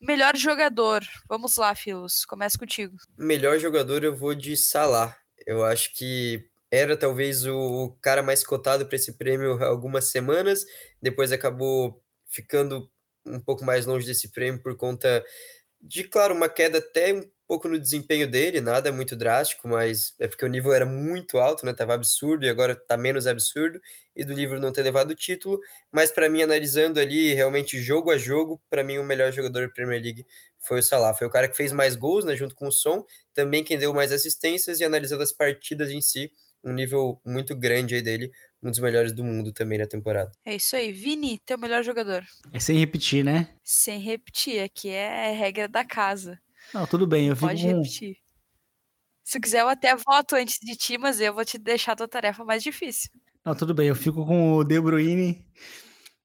Melhor 0.00 0.36
jogador, 0.36 1.02
vamos 1.28 1.56
lá, 1.56 1.74
Filos, 1.74 2.24
começa 2.24 2.56
contigo. 2.56 2.96
Melhor 3.16 3.58
jogador 3.58 4.04
eu 4.04 4.14
vou 4.14 4.34
de 4.34 4.56
Salah. 4.56 5.16
Eu 5.46 5.64
acho 5.64 5.92
que 5.94 6.48
era 6.70 6.96
talvez 6.96 7.46
o 7.46 7.96
cara 8.00 8.22
mais 8.22 8.44
cotado 8.44 8.86
para 8.86 8.96
esse 8.96 9.14
prêmio 9.14 9.62
há 9.62 9.66
algumas 9.66 10.06
semanas, 10.06 10.64
depois 11.00 11.32
acabou 11.32 12.02
ficando 12.26 12.88
um 13.24 13.40
pouco 13.40 13.64
mais 13.64 13.86
longe 13.86 14.06
desse 14.06 14.28
prêmio 14.28 14.62
por 14.62 14.76
conta 14.76 15.24
de, 15.80 16.04
claro, 16.04 16.34
uma 16.34 16.48
queda 16.48 16.78
até 16.78 17.14
um 17.14 17.22
pouco 17.48 17.66
no 17.66 17.78
desempenho 17.78 18.30
dele, 18.30 18.60
nada 18.60 18.92
muito 18.92 19.16
drástico, 19.16 19.66
mas 19.66 20.14
é 20.18 20.28
porque 20.28 20.44
o 20.44 20.48
nível 20.48 20.74
era 20.74 20.84
muito 20.84 21.38
alto, 21.38 21.64
né? 21.64 21.72
Tava 21.72 21.94
absurdo 21.94 22.44
e 22.44 22.48
agora 22.48 22.76
tá 22.76 22.94
menos 22.94 23.26
absurdo, 23.26 23.80
e 24.14 24.22
do 24.22 24.34
livro 24.34 24.60
não 24.60 24.70
ter 24.70 24.82
levado 24.82 25.12
o 25.12 25.14
título, 25.14 25.58
mas 25.90 26.10
para 26.10 26.28
mim 26.28 26.42
analisando 26.42 27.00
ali 27.00 27.32
realmente 27.32 27.80
jogo 27.80 28.10
a 28.10 28.18
jogo, 28.18 28.60
para 28.68 28.84
mim 28.84 28.98
o 28.98 29.04
melhor 29.04 29.32
jogador 29.32 29.66
da 29.66 29.72
Premier 29.72 30.02
League 30.02 30.26
foi 30.58 30.80
o 30.80 30.82
Salah, 30.82 31.14
foi 31.14 31.26
o 31.26 31.30
cara 31.30 31.48
que 31.48 31.56
fez 31.56 31.72
mais 31.72 31.96
gols, 31.96 32.24
né, 32.24 32.36
junto 32.36 32.54
com 32.54 32.68
o 32.68 32.72
Son, 32.72 33.02
também 33.32 33.64
quem 33.64 33.78
deu 33.78 33.94
mais 33.94 34.12
assistências 34.12 34.80
e 34.80 34.84
analisando 34.84 35.22
as 35.22 35.32
partidas 35.32 35.90
em 35.90 36.02
si, 36.02 36.30
um 36.62 36.72
nível 36.72 37.18
muito 37.24 37.56
grande 37.56 37.94
aí 37.94 38.02
dele, 38.02 38.30
um 38.62 38.70
dos 38.70 38.80
melhores 38.80 39.12
do 39.12 39.24
mundo 39.24 39.52
também 39.52 39.78
na 39.78 39.86
temporada. 39.86 40.32
É 40.44 40.56
isso 40.56 40.76
aí. 40.76 40.92
Vini, 40.92 41.38
teu 41.46 41.56
melhor 41.56 41.82
jogador. 41.84 42.24
É 42.52 42.58
sem 42.58 42.76
repetir, 42.76 43.24
né? 43.24 43.48
Sem 43.62 44.00
repetir, 44.00 44.60
aqui 44.60 44.90
é 44.90 45.32
regra 45.32 45.68
da 45.68 45.84
casa. 45.84 46.38
Não, 46.72 46.86
tudo 46.86 47.06
bem, 47.06 47.28
eu 47.28 47.36
fico 47.36 47.48
Pode 47.48 47.62
com... 47.62 47.76
repetir. 47.76 48.16
Se 49.24 49.38
quiser, 49.38 49.60
eu 49.60 49.68
até 49.68 49.94
voto 49.94 50.36
antes 50.36 50.58
de 50.60 50.74
ti, 50.74 50.96
mas 50.96 51.20
eu 51.20 51.34
vou 51.34 51.44
te 51.44 51.58
deixar 51.58 51.92
a 51.92 51.96
tua 51.96 52.08
tarefa 52.08 52.44
mais 52.44 52.62
difícil. 52.62 53.10
Não, 53.44 53.54
tudo 53.54 53.74
bem, 53.74 53.88
eu 53.88 53.94
fico 53.94 54.24
com 54.24 54.54
o 54.54 54.64
De 54.64 54.80
Bruyne. 54.80 55.44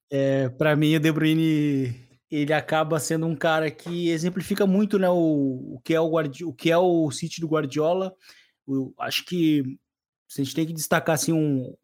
É, 0.10 0.50
para 0.50 0.76
mim, 0.76 0.96
o 0.96 1.00
De 1.00 1.12
Bruyne 1.12 2.04
ele 2.32 2.52
acaba 2.52 3.00
sendo 3.00 3.28
um 3.28 3.36
cara 3.36 3.70
que 3.70 4.10
exemplifica 4.10 4.66
muito 4.66 4.98
né, 4.98 5.08
o, 5.08 5.76
o, 5.76 5.82
que 5.84 5.94
é 5.94 6.00
o, 6.00 6.10
Guardi 6.10 6.44
o 6.44 6.52
que 6.52 6.72
é 6.72 6.78
o 6.78 7.12
City 7.12 7.40
do 7.40 7.48
Guardiola, 7.48 8.16
Eu 8.68 8.94
acho 8.98 9.24
que 9.26 9.78
a 10.32 10.42
gente 10.42 10.56
tem 10.56 10.66
que 10.66 10.74
destacar 10.74 11.14
assim 11.14 11.32
um 11.32 11.76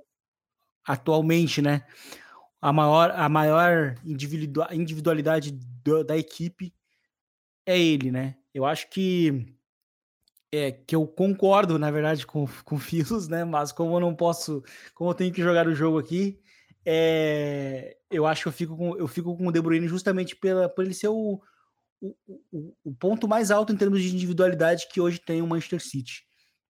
atualmente, 0.83 1.61
né? 1.61 1.85
A 2.59 2.73
maior, 2.73 3.11
a 3.11 3.29
maior 3.29 3.95
individualidade 4.03 5.51
do, 5.51 6.03
da 6.03 6.17
equipe 6.17 6.73
é 7.63 7.79
ele, 7.79 8.09
né? 8.09 8.38
Eu 8.53 8.65
acho 8.65 8.89
que 8.89 9.45
é 10.51 10.71
que 10.71 10.95
eu 10.95 11.05
concordo, 11.07 11.77
na 11.77 11.91
verdade, 11.91 12.25
com, 12.25 12.47
com 12.65 12.75
o 12.75 12.79
Filos, 12.79 13.27
né? 13.27 13.43
Mas 13.45 13.71
como 13.71 13.95
eu 13.95 13.99
não 13.99 14.15
posso, 14.15 14.63
como 14.93 15.09
eu 15.09 15.15
tenho 15.15 15.33
que 15.33 15.41
jogar 15.41 15.67
o 15.67 15.75
jogo 15.75 15.99
aqui, 15.99 16.39
é, 16.85 17.97
eu 18.09 18.25
acho 18.25 18.43
que 18.43 18.47
eu 18.47 18.53
fico 18.53 18.75
com, 18.75 18.97
eu 18.97 19.07
fico 19.07 19.37
com 19.37 19.47
o 19.47 19.51
De 19.51 19.61
Bruyne 19.61 19.87
justamente 19.87 20.35
pela, 20.35 20.67
por 20.69 20.83
ele 20.83 20.93
ser 20.93 21.09
o, 21.09 21.41
o, 22.01 22.15
o, 22.51 22.73
o 22.83 22.95
ponto 22.95 23.27
mais 23.27 23.51
alto 23.51 23.73
em 23.73 23.77
termos 23.77 24.01
de 24.01 24.13
individualidade 24.13 24.87
que 24.91 25.01
hoje 25.01 25.19
tem 25.19 25.41
o 25.41 25.47
Manchester 25.47 25.81
City 25.81 26.29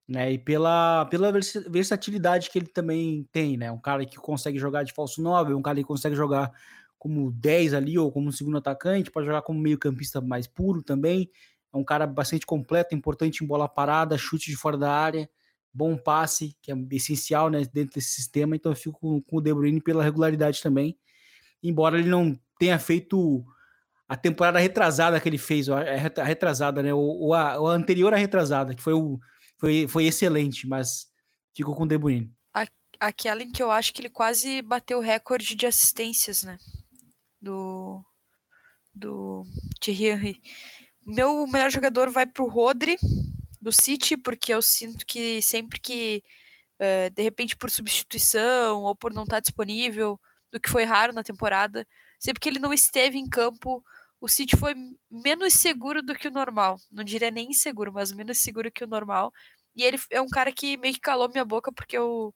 né? 0.10 0.34
E 0.34 0.40
pela, 0.40 1.06
pela 1.06 1.32
versatilidade 1.32 2.50
que 2.50 2.58
ele 2.58 2.66
também 2.66 3.28
tem, 3.32 3.56
né? 3.56 3.72
Um 3.72 3.80
cara 3.80 4.04
que 4.08 4.18
consegue 4.18 4.58
jogar 4.58 4.82
de 4.82 4.92
falso 4.92 5.22
9, 5.22 5.54
um 5.54 5.62
cara 5.62 5.78
que 5.78 5.84
consegue 5.84 6.16
jogar 6.16 6.52
como 6.98 7.32
10 7.32 7.76
ali 7.76 7.98
ou 7.98 8.12
como 8.12 8.32
segundo 8.32 8.58
atacante, 8.58 9.12
pode 9.12 9.28
jogar 9.28 9.44
como 9.44 9.60
meio-campista 9.60 10.20
mais 10.20 10.48
puro 10.48 10.82
também. 10.82 11.30
É 11.74 11.78
um 11.78 11.84
cara 11.84 12.08
bastante 12.08 12.46
completo, 12.46 12.96
importante 12.96 13.44
em 13.44 13.48
bola 13.48 13.68
parada, 13.68 14.18
chute 14.18 14.50
de 14.50 14.58
fora 14.58 14.78
da 14.78 14.92
área, 14.92 15.30
bom 15.74 15.96
passe, 15.96 16.56
que 16.62 16.72
é 16.72 16.76
essencial 16.92 17.50
né, 17.50 17.64
dentro 17.74 17.96
desse 17.96 18.10
sistema. 18.10 18.56
Então 18.56 18.72
eu 18.72 18.76
fico 18.76 19.00
com, 19.00 19.22
com 19.22 19.38
o 19.38 19.42
De 19.42 19.54
Bruyne 19.54 19.82
pela 19.82 20.04
regularidade 20.04 20.62
também. 20.62 20.98
Embora 21.62 22.00
ele 22.00 22.10
não 22.10 22.38
tenha 22.58 22.80
feito 22.80 23.46
a 24.08 24.18
temporada 24.18 24.58
retrasada 24.58 25.20
que 25.20 25.30
ele 25.30 25.38
fez, 25.38 25.70
a 25.70 25.84
retrasada, 26.24 26.82
né? 26.82 26.92
Ou, 26.94 27.34
a, 27.34 27.54
a 27.54 27.70
anterior 27.70 28.14
à 28.14 28.18
retrasada, 28.18 28.74
que 28.74 28.82
foi 28.82 28.94
o 28.94 29.20
foi, 29.60 29.88
foi 29.88 30.06
excelente, 30.06 30.66
mas 30.66 31.08
ficou 31.54 31.76
com 31.76 31.84
o 31.84 31.88
De 31.88 31.98
Bruyne. 31.98 32.34
Aquela 33.00 33.44
em 33.44 33.52
que 33.52 33.64
eu 33.64 33.72
acho 33.72 33.94
que 33.94 34.02
ele 34.02 34.10
quase 34.10 34.62
bateu 34.62 34.98
o 34.98 35.02
recorde 35.02 35.56
de 35.56 35.66
assistências, 35.66 36.44
né? 36.44 36.58
Do, 37.42 38.04
do 38.94 39.46
Thierry. 39.80 40.42
Meu 41.10 41.48
melhor 41.48 41.72
jogador 41.72 42.12
vai 42.12 42.28
pro 42.28 42.48
Rodri, 42.48 42.96
do 43.60 43.72
City, 43.72 44.16
porque 44.16 44.54
eu 44.54 44.62
sinto 44.62 45.04
que 45.08 45.42
sempre 45.42 45.80
que, 45.80 46.24
uh, 46.80 47.10
de 47.10 47.24
repente, 47.24 47.58
por 47.58 47.72
substituição 47.72 48.84
ou 48.84 48.96
por 48.96 49.12
não 49.12 49.24
estar 49.24 49.40
disponível, 49.40 50.20
do 50.52 50.60
que 50.60 50.70
foi 50.70 50.84
raro 50.84 51.12
na 51.12 51.24
temporada, 51.24 51.84
sempre 52.20 52.40
que 52.40 52.48
ele 52.48 52.60
não 52.60 52.72
esteve 52.72 53.18
em 53.18 53.28
campo, 53.28 53.84
o 54.22 54.28
City 54.28 54.56
foi 54.56 54.76
menos 55.10 55.54
seguro 55.54 56.04
do 56.04 56.14
que 56.14 56.28
o 56.28 56.32
normal. 56.32 56.78
Não 56.92 57.04
diria 57.04 57.32
nem 57.32 57.50
inseguro, 57.50 57.92
mas 57.92 58.12
menos 58.12 58.38
seguro 58.38 58.72
que 58.72 58.84
o 58.84 58.88
normal. 58.88 59.34
E 59.76 59.84
ele 59.84 59.98
é 60.12 60.22
um 60.22 60.30
cara 60.30 60.52
que 60.52 60.78
meio 60.78 60.94
que 60.94 61.00
calou 61.00 61.28
minha 61.30 61.46
boca, 61.46 61.72
porque 61.72 61.98
eu. 61.98 62.34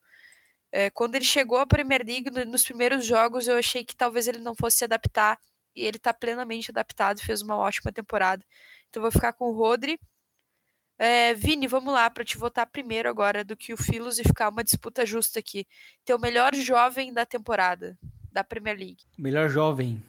É, 0.72 0.90
quando 0.90 1.14
ele 1.16 1.26
chegou 1.26 1.60
à 1.60 1.68
Premier 1.68 2.04
League, 2.04 2.32
nos 2.48 2.64
primeiros 2.64 3.06
jogos, 3.06 3.48
eu 3.48 3.58
achei 3.58 3.86
que 3.86 3.96
talvez 3.96 4.28
ele 4.28 4.40
não 4.40 4.56
fosse 4.56 4.78
se 4.78 4.86
adaptar. 4.86 5.38
E 5.76 5.86
ele 5.86 5.98
está 5.98 6.14
plenamente 6.14 6.72
adaptado, 6.72 7.20
fez 7.22 7.42
uma 7.42 7.56
ótima 7.56 7.92
temporada. 7.92 8.44
Então 8.90 9.02
vou 9.02 9.12
ficar 9.12 9.34
com 9.34 9.46
o 9.46 9.54
Rodri. 9.54 10.00
É, 10.98 11.34
Vini, 11.34 11.68
vamos 11.68 11.94
lá, 11.94 12.10
para 12.10 12.24
te 12.24 12.38
votar 12.38 12.68
primeiro 12.68 13.10
agora 13.10 13.44
do 13.44 13.58
que 13.58 13.74
o 13.74 13.78
Filos 13.78 14.20
e 14.20 14.24
ficar 14.24 14.50
uma 14.50 14.64
disputa 14.64 15.06
justa 15.06 15.40
aqui. 15.40 15.68
Teu 16.06 16.20
melhor 16.20 16.54
jovem 16.54 17.12
da 17.12 17.26
temporada, 17.26 17.98
da 18.32 18.44
Premier 18.44 18.78
League. 18.78 19.04
Melhor 19.18 19.50
jovem. 19.50 20.02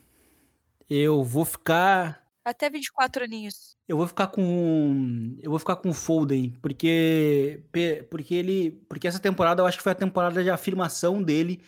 Eu 0.88 1.24
vou 1.24 1.44
ficar. 1.44 2.22
Até 2.44 2.68
24 2.68 3.24
aninhos. 3.24 3.74
Eu 3.88 3.96
vou 3.96 4.06
ficar 4.06 4.26
com. 4.28 5.36
Eu 5.42 5.50
vou 5.50 5.58
ficar 5.58 5.76
com 5.76 5.88
o 5.88 5.94
Foden, 5.94 6.50
porque. 6.60 7.62
Porque 8.10 8.34
ele. 8.34 8.70
Porque 8.88 9.08
essa 9.08 9.18
temporada 9.18 9.62
eu 9.62 9.66
acho 9.66 9.78
que 9.78 9.82
foi 9.82 9.92
a 9.92 9.96
temporada 9.96 10.42
de 10.42 10.50
afirmação 10.50 11.22
dele 11.22 11.62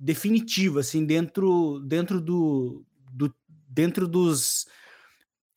definitiva, 0.00 0.80
assim, 0.80 1.04
dentro, 1.04 1.78
dentro 1.80 2.22
do, 2.22 2.86
do 3.12 3.32
dentro 3.68 4.08
dos, 4.08 4.66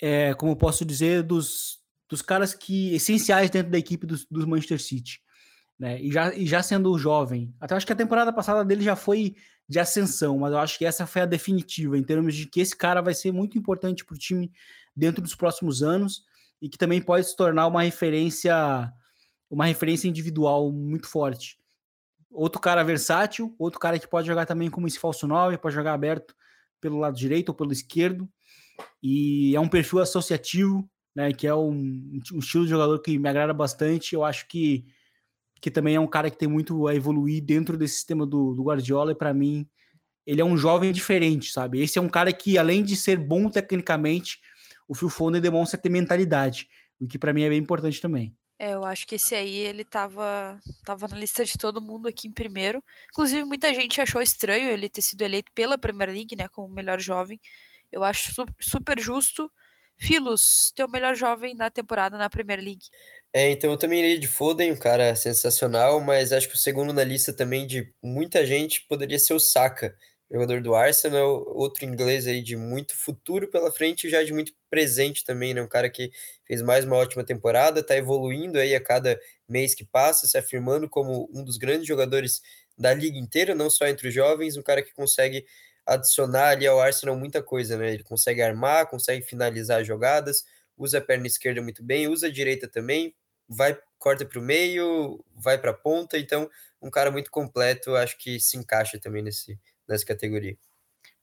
é, 0.02 0.34
como 0.34 0.56
posso 0.56 0.84
dizer, 0.84 1.24
dos, 1.24 1.80
dos 2.10 2.22
caras 2.22 2.54
que 2.54 2.94
essenciais 2.94 3.50
dentro 3.50 3.72
da 3.72 3.78
equipe 3.78 4.06
dos, 4.06 4.26
dos 4.30 4.46
Manchester 4.46 4.82
City, 4.82 5.22
né? 5.80 6.00
E 6.02 6.12
já, 6.12 6.36
e 6.36 6.46
já 6.46 6.62
sendo 6.62 6.98
jovem, 7.00 7.56
até 7.60 7.74
acho 7.74 7.86
que 7.86 7.94
a 7.94 7.96
temporada 7.96 8.34
passada 8.34 8.66
dele 8.66 8.84
já 8.84 8.98
foi 8.98 9.36
de 9.68 9.80
ascensão, 9.80 10.38
mas 10.38 10.52
eu 10.52 10.60
acho 10.60 10.78
que 10.78 10.86
essa 10.86 11.08
foi 11.08 11.22
a 11.22 11.26
definitiva, 11.26 11.98
em 11.98 12.04
termos 12.04 12.36
de 12.36 12.46
que 12.46 12.60
esse 12.60 12.76
cara 12.76 13.02
vai 13.02 13.14
ser 13.14 13.32
muito 13.32 13.58
importante 13.58 14.04
para 14.04 14.14
o 14.14 14.20
time 14.20 14.52
dentro 14.94 15.22
dos 15.22 15.36
próximos 15.36 15.82
anos 15.82 16.24
e 16.62 16.68
que 16.68 16.78
também 16.78 17.02
pode 17.02 17.28
se 17.28 17.36
tornar 17.36 17.68
uma 17.68 17.82
referência, 17.82 18.92
uma 19.50 19.66
referência 19.66 20.08
individual 20.08 20.70
muito 20.72 21.08
forte. 21.08 21.58
Outro 22.34 22.60
cara 22.60 22.84
versátil, 22.84 23.56
outro 23.58 23.80
cara 23.80 24.00
que 24.00 24.08
pode 24.08 24.28
jogar 24.28 24.46
também 24.46 24.70
como 24.70 24.88
esse 24.88 25.00
falso 25.00 25.28
9, 25.28 25.58
pode 25.58 25.76
jogar 25.76 25.94
aberto 25.94 26.36
pelo 26.82 27.00
lado 27.00 27.16
direito 27.16 27.50
ou 27.50 27.56
pelo 27.56 27.72
esquerdo, 27.72 28.28
e 29.02 29.56
é 29.56 29.60
um 29.60 29.70
perfil 29.70 30.00
associativo, 30.00 30.90
né, 31.16 31.32
que 31.32 31.48
é 31.48 31.56
um, 31.56 32.20
um 32.34 32.40
estilo 32.40 32.64
de 32.64 32.72
jogador 32.72 33.00
que 33.00 33.18
me 33.18 33.30
agrada 33.30 33.54
bastante, 33.54 34.16
eu 34.16 34.24
acho 34.24 34.48
que 34.48 34.86
que 35.62 35.72
também 35.72 35.96
é 35.96 36.00
um 36.00 36.08
cara 36.08 36.30
que 36.30 36.38
tem 36.38 36.50
muito 36.50 36.90
a 36.90 36.94
evoluir 36.94 37.42
dentro 37.42 37.78
desse 37.78 37.94
sistema 37.94 38.26
do, 38.26 38.54
do 38.54 38.64
Guardiola, 38.64 39.14
e 39.14 39.16
para 39.16 39.34
mim, 39.34 39.66
ele 40.26 40.42
é 40.42 40.44
um 40.44 40.58
jovem 40.58 40.92
diferente, 40.92 41.54
sabe? 41.54 41.82
Esse 41.82 41.98
é 41.98 42.02
um 42.02 42.10
cara 42.10 42.34
que, 42.34 42.58
além 42.58 42.84
de 42.84 42.98
ser 42.98 43.18
bom 43.18 43.50
tecnicamente, 43.50 44.42
o 44.90 44.94
Phil 44.94 45.08
Foden 45.08 45.40
demonstra 45.40 45.80
ter 45.80 45.88
mentalidade, 45.88 46.68
o 47.00 47.08
que 47.08 47.18
para 47.18 47.32
mim 47.32 47.44
é 47.44 47.50
bem 47.50 47.60
importante 47.60 48.02
também. 48.02 48.36
É, 48.64 48.76
eu 48.76 48.86
acho 48.86 49.06
que 49.06 49.16
esse 49.16 49.36
aí 49.36 49.58
ele 49.58 49.84
tava, 49.84 50.58
tava 50.86 51.06
na 51.10 51.18
lista 51.18 51.44
de 51.44 51.58
todo 51.58 51.82
mundo 51.82 52.08
aqui 52.08 52.30
em 52.30 52.32
primeiro. 52.32 52.82
Inclusive, 53.12 53.44
muita 53.44 53.74
gente 53.74 54.00
achou 54.00 54.22
estranho 54.22 54.70
ele 54.70 54.88
ter 54.88 55.02
sido 55.02 55.22
eleito 55.22 55.52
pela 55.54 55.78
Premier 55.78 56.10
League, 56.10 56.34
né, 56.34 56.48
como 56.48 56.74
melhor 56.74 56.98
jovem. 56.98 57.42
Eu 57.92 58.06
acho 58.06 58.34
super 58.62 58.98
justo. 58.98 59.52
Filos, 59.98 60.72
teu 60.78 60.88
melhor 60.88 61.14
jovem 61.14 61.54
na 61.54 61.70
temporada 61.70 62.18
na 62.18 62.30
Premier 62.30 62.60
League. 62.60 62.86
É, 63.34 63.52
então 63.52 63.70
eu 63.70 63.78
também 63.78 64.00
iria 64.00 64.18
de 64.18 64.30
Foden, 64.30 64.72
um 64.72 64.80
cara 64.80 65.14
sensacional, 65.14 66.00
mas 66.00 66.32
acho 66.32 66.48
que 66.48 66.56
o 66.56 66.58
segundo 66.58 66.94
na 66.94 67.04
lista 67.04 67.34
também 67.34 67.68
de 67.68 67.94
muita 68.02 68.46
gente 68.46 68.86
poderia 68.88 69.20
ser 69.20 69.34
o 69.34 69.40
Saka, 69.42 69.94
jogador 70.34 70.62
do 70.62 70.74
Arsenal, 70.74 71.44
outro 71.56 71.86
inglês 71.86 72.26
aí 72.26 72.42
de 72.42 72.56
muito 72.58 72.98
futuro 72.98 73.48
pela 73.48 73.72
frente 73.72 74.08
e 74.08 74.10
já 74.10 74.24
de 74.24 74.34
muito 74.34 74.52
presente 74.68 75.24
também, 75.24 75.54
né? 75.54 75.62
Um 75.62 75.68
cara 75.68 75.90
que 75.92 76.12
fez 76.46 76.60
mais 76.64 76.86
uma 76.86 76.96
ótima 76.96 77.24
temporada, 77.24 77.84
tá 77.84 77.96
evoluindo 77.96 78.58
aí 78.58 78.74
a 78.74 78.82
cada 78.84 79.20
mês 79.48 79.76
que 79.76 79.86
passa, 79.86 80.26
se 80.26 80.36
afirmando 80.36 80.90
como 80.90 81.30
um 81.32 81.44
dos 81.44 81.58
grandes 81.58 81.88
jogadores 81.88 82.42
da 82.76 82.92
liga 82.96 83.16
inteira, 83.18 83.54
não 83.54 83.70
só 83.70 83.86
entre 83.88 84.08
os 84.08 84.14
jovens, 84.14 84.58
um 84.58 84.64
cara 84.64 84.82
que 84.82 84.92
consegue 84.94 85.46
adicionar 85.86 86.50
ali 86.50 86.66
ao 86.66 86.82
Arsenal 86.82 87.16
muita 87.16 87.44
coisa, 87.44 87.78
né? 87.78 87.94
Ele 87.94 88.04
consegue 88.04 88.42
armar, 88.42 88.88
consegue 88.90 89.24
finalizar 89.24 89.84
jogadas, 89.84 90.44
usa 90.76 90.98
a 90.98 91.02
perna 91.02 91.28
esquerda 91.28 91.62
muito 91.62 91.84
bem, 91.84 92.08
usa 92.08 92.26
a 92.28 92.32
direita 92.32 92.68
também, 92.68 93.14
vai, 93.48 93.78
corta 94.00 94.26
para 94.26 94.40
o 94.40 94.42
meio, 94.42 95.24
vai 95.36 95.60
para 95.60 95.72
a 95.72 95.74
ponta, 95.76 96.18
então 96.18 96.50
um 96.82 96.90
cara 96.90 97.12
muito 97.12 97.30
completo, 97.30 97.96
acho 97.96 98.18
que 98.18 98.40
se 98.40 98.58
encaixa 98.58 99.00
também 99.00 99.22
nesse, 99.22 99.60
nessa 99.88 100.06
categoria. 100.06 100.58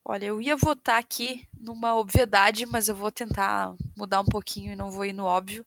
Olha, 0.05 0.27
eu 0.27 0.41
ia 0.41 0.57
votar 0.57 0.99
aqui 0.99 1.47
numa 1.59 1.95
obviedade, 1.97 2.67
mas 2.67 2.89
eu 2.89 2.95
vou 2.95 3.13
tentar 3.13 3.75
mudar 3.97 4.21
um 4.21 4.25
pouquinho 4.25 4.73
e 4.73 4.77
não 4.77 4.91
vou 4.91 5.05
ir 5.05 5.13
no 5.13 5.25
óbvio, 5.25 5.65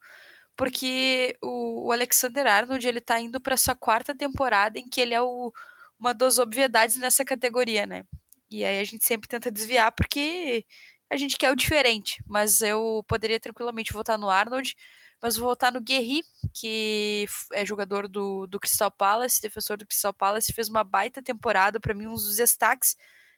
porque 0.56 1.36
o, 1.42 1.92
Alexander 1.92 2.46
Arnold 2.48 2.88
ele 2.88 3.02
tá 3.02 3.20
indo 3.20 3.40
para 3.40 3.58
sua 3.58 3.76
quarta 3.76 4.16
temporada 4.16 4.80
em 4.80 4.90
que 4.90 5.02
ele 5.02 5.14
é 5.14 5.22
o, 5.22 5.52
uma 6.00 6.14
das 6.14 6.40
obviedades 6.40 6.98
nessa 6.98 7.24
categoria, 7.26 7.86
né? 7.86 8.04
E 8.50 8.64
aí 8.66 8.80
a 8.80 8.84
gente 8.84 9.06
sempre 9.06 9.28
tenta 9.30 9.52
desviar 9.52 9.92
porque 9.92 10.66
a 11.10 11.18
gente 11.18 11.38
quer 11.38 11.52
o 11.52 11.56
diferente, 11.56 12.24
mas 12.28 12.62
eu 12.62 13.04
poderia 13.08 13.40
tranquilamente 13.40 13.94
votar 13.94 14.18
no 14.18 14.30
Arnold, 14.30 14.76
mas 15.24 15.38
vou 15.38 15.48
voltar 15.48 15.72
no 15.72 15.80
Guerri, 15.80 16.22
que 16.54 17.26
é 17.54 17.66
jogador 17.66 18.10
do, 18.10 18.46
do 18.46 18.60
Crystal 18.60 18.92
Palace, 18.92 19.42
defensor 19.42 19.78
do 19.78 19.88
Crystal 19.88 20.14
Palace, 20.14 20.52
fez 20.52 20.68
uma 20.68 20.84
baita 20.84 21.24
temporada, 21.24 21.80
para 21.80 21.94
mim 21.94 22.08
um 22.08 22.14
dos 22.14 22.36
destaques 22.36 22.98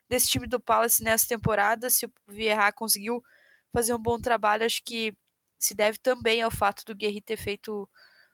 desse 0.09 0.27
time 0.27 0.47
do 0.47 0.59
Palace 0.59 1.03
nessa 1.03 1.27
temporada, 1.27 1.87
se 1.91 2.07
o 2.07 2.11
Vieira 2.27 2.71
conseguiu 2.71 3.23
fazer 3.71 3.93
um 3.93 3.99
bom 3.99 4.19
trabalho, 4.19 4.65
acho 4.65 4.81
que 4.83 5.15
se 5.59 5.75
deve 5.75 5.99
também 5.99 6.41
ao 6.41 6.49
fato 6.49 6.83
do 6.85 6.95
Guerri 6.95 7.21
ter 7.21 7.37
feito 7.37 7.87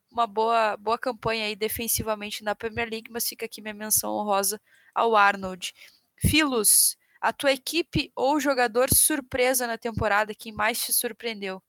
uma 0.09 0.25
boa, 0.25 0.77
boa 0.77 0.97
campanha 0.97 1.45
aí 1.45 1.55
defensivamente 1.55 2.45
na 2.45 2.55
Premier 2.55 2.89
League, 2.89 3.11
mas 3.11 3.27
fica 3.27 3.45
aqui 3.45 3.61
minha 3.61 3.73
menção 3.73 4.13
honrosa 4.13 4.61
ao 4.95 5.13
Arnold. 5.13 5.73
Filos, 6.17 6.95
a 7.19 7.33
tua 7.33 7.51
equipe 7.51 8.13
ou 8.15 8.39
jogador 8.39 8.87
surpresa 8.95 9.67
na 9.67 9.77
temporada, 9.77 10.33
quem 10.33 10.53
mais 10.53 10.79
te 10.81 10.93
surpreendeu? 10.93 11.61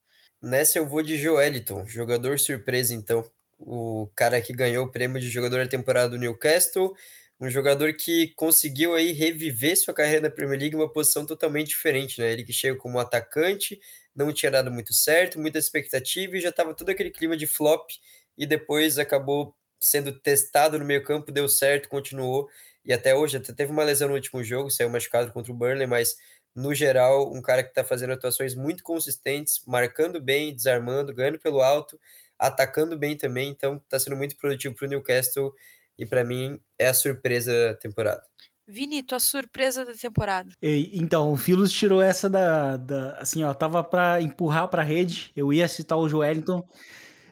Nessa 0.42 0.78
eu 0.78 0.86
vou 0.88 1.02
de 1.02 1.16
Joeliton, 1.16 1.86
jogador 1.86 2.38
surpresa, 2.38 2.92
então. 2.94 3.24
O 3.64 4.08
cara 4.16 4.40
que 4.42 4.52
ganhou 4.52 4.84
o 4.86 4.90
prêmio 4.90 5.20
de 5.20 5.30
jogador 5.30 5.58
da 5.58 5.68
temporada 5.70 6.08
do 6.10 6.18
Newcastle, 6.18 6.92
um 7.40 7.48
jogador 7.48 7.92
que 7.94 8.34
conseguiu 8.34 8.92
aí 8.94 9.12
reviver 9.12 9.76
sua 9.76 9.94
carreira 9.94 10.22
na 10.22 10.30
Premier 10.34 10.58
League 10.58 10.74
uma 10.74 10.92
posição 10.92 11.24
totalmente 11.24 11.68
diferente, 11.68 12.20
né? 12.20 12.32
Ele 12.32 12.42
que 12.42 12.52
chega 12.52 12.76
como 12.76 12.98
atacante, 12.98 13.78
não 14.16 14.32
tinha 14.32 14.50
dado 14.50 14.68
muito 14.72 14.92
certo, 14.92 15.38
muita 15.38 15.60
expectativa 15.60 16.36
e 16.36 16.40
já 16.40 16.48
estava 16.48 16.74
todo 16.74 16.88
aquele 16.90 17.10
clima 17.12 17.36
de 17.36 17.46
flop 17.46 17.88
e 18.36 18.44
depois 18.44 18.98
acabou 18.98 19.54
sendo 19.78 20.12
testado 20.12 20.76
no 20.76 20.84
meio 20.84 21.04
campo, 21.04 21.30
deu 21.30 21.48
certo, 21.48 21.88
continuou, 21.88 22.48
e 22.84 22.92
até 22.92 23.14
hoje, 23.14 23.36
até 23.36 23.52
teve 23.52 23.70
uma 23.70 23.84
lesão 23.84 24.08
no 24.08 24.14
último 24.14 24.42
jogo, 24.42 24.70
saiu 24.70 24.90
machucado 24.90 25.30
contra 25.32 25.52
o 25.52 25.54
Burnley, 25.54 25.86
mas 25.86 26.16
no 26.54 26.74
geral, 26.74 27.32
um 27.32 27.40
cara 27.40 27.62
que 27.62 27.70
está 27.70 27.82
fazendo 27.82 28.12
atuações 28.12 28.54
muito 28.54 28.82
consistentes, 28.82 29.62
marcando 29.66 30.20
bem, 30.20 30.54
desarmando, 30.54 31.14
ganhando 31.14 31.38
pelo 31.38 31.60
alto, 31.60 31.98
atacando 32.38 32.98
bem 32.98 33.16
também, 33.16 33.48
então 33.50 33.76
está 33.76 33.98
sendo 33.98 34.16
muito 34.16 34.36
produtivo 34.36 34.74
para 34.74 34.86
o 34.86 34.90
Newcastle 34.90 35.52
e 35.98 36.04
para 36.04 36.24
mim 36.24 36.60
é 36.78 36.88
a 36.88 36.94
surpresa 36.94 37.52
da 37.68 37.74
temporada. 37.74 38.22
Vini, 38.66 39.02
tua 39.02 39.18
surpresa 39.18 39.84
da 39.84 39.92
temporada. 39.92 40.50
E, 40.62 40.90
então, 40.94 41.32
o 41.32 41.36
Filos 41.36 41.72
tirou 41.72 42.00
essa 42.00 42.30
da, 42.30 42.76
da 42.76 43.18
assim, 43.18 43.42
ó, 43.42 43.52
tava 43.52 43.82
para 43.82 44.20
empurrar 44.20 44.68
para 44.68 44.82
a 44.82 44.84
rede, 44.84 45.32
eu 45.34 45.52
ia 45.52 45.68
citar 45.68 45.98
o 45.98 46.08
Joelinton. 46.08 46.66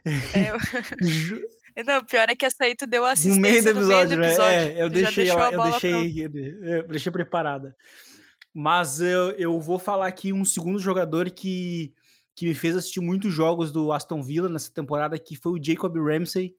É, 0.04 0.50
eu... 0.50 0.56
Não, 1.86 2.04
pior 2.04 2.28
é 2.28 2.34
que 2.34 2.44
essa 2.44 2.64
aí 2.64 2.74
tu 2.74 2.86
deu 2.86 3.04
assistência 3.04 3.36
no 3.36 3.40
meio 3.40 3.62
do 3.62 3.68
episódio, 3.70 4.16
no 4.16 4.22
meio 4.22 4.36
do 4.36 4.42
episódio. 4.42 4.58
né? 4.58 4.72
É, 4.72 4.82
eu 4.82 4.90
deixei, 4.90 5.28
ela, 5.28 5.52
eu 5.52 5.62
deixei, 5.62 6.24
eu 6.24 6.88
deixei 6.88 7.12
preparada. 7.12 7.76
Mas 8.52 9.00
eu, 9.00 9.30
eu 9.32 9.60
vou 9.60 9.78
falar 9.78 10.08
aqui 10.08 10.32
um 10.32 10.44
segundo 10.44 10.78
jogador 10.78 11.30
que, 11.30 11.94
que 12.34 12.46
me 12.46 12.54
fez 12.54 12.76
assistir 12.76 13.00
muitos 13.00 13.32
jogos 13.32 13.70
do 13.70 13.92
Aston 13.92 14.22
Villa 14.22 14.48
nessa 14.48 14.72
temporada, 14.72 15.18
que 15.18 15.36
foi 15.36 15.52
o 15.52 15.62
Jacob 15.62 15.96
Ramsey, 15.96 16.56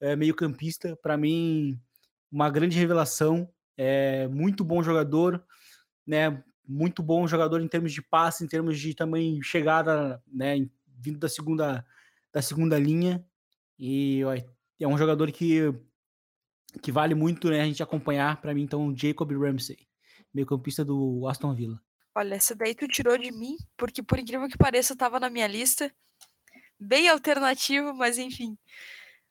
é, 0.00 0.14
meio 0.14 0.34
campista. 0.34 0.96
Para 0.96 1.16
mim, 1.16 1.80
uma 2.30 2.48
grande 2.50 2.78
revelação. 2.78 3.48
É, 3.76 4.28
muito 4.28 4.64
bom 4.64 4.82
jogador, 4.82 5.44
né? 6.06 6.42
Muito 6.66 7.02
bom 7.02 7.26
jogador 7.26 7.60
em 7.60 7.68
termos 7.68 7.92
de 7.92 8.00
passe, 8.00 8.44
em 8.44 8.48
termos 8.48 8.78
de 8.78 8.94
também 8.94 9.42
chegada, 9.42 10.22
né? 10.32 10.68
Vindo 11.00 11.18
da 11.18 11.28
segunda, 11.28 11.84
da 12.32 12.40
segunda 12.40 12.78
linha. 12.78 13.24
E 13.76 14.22
ó, 14.24 14.34
é 14.34 14.86
um 14.86 14.96
jogador 14.96 15.32
que, 15.32 15.74
que 16.80 16.92
vale 16.92 17.16
muito 17.16 17.50
né, 17.50 17.60
a 17.60 17.64
gente 17.64 17.82
acompanhar 17.82 18.40
para 18.40 18.54
mim, 18.54 18.62
então, 18.62 18.94
Jacob 18.96 19.32
Ramsey 19.32 19.78
meio-campista 20.34 20.84
do 20.84 21.26
Aston 21.28 21.54
Villa. 21.54 21.80
Olha, 22.14 22.34
essa 22.34 22.54
daí 22.54 22.74
tu 22.74 22.86
tirou 22.86 23.16
de 23.18 23.32
mim, 23.32 23.56
porque 23.76 24.02
por 24.02 24.18
incrível 24.18 24.48
que 24.48 24.58
pareça, 24.58 24.92
estava 24.92 25.18
na 25.18 25.30
minha 25.30 25.46
lista. 25.46 25.92
Bem 26.78 27.08
alternativo, 27.08 27.94
mas 27.94 28.18
enfim. 28.18 28.58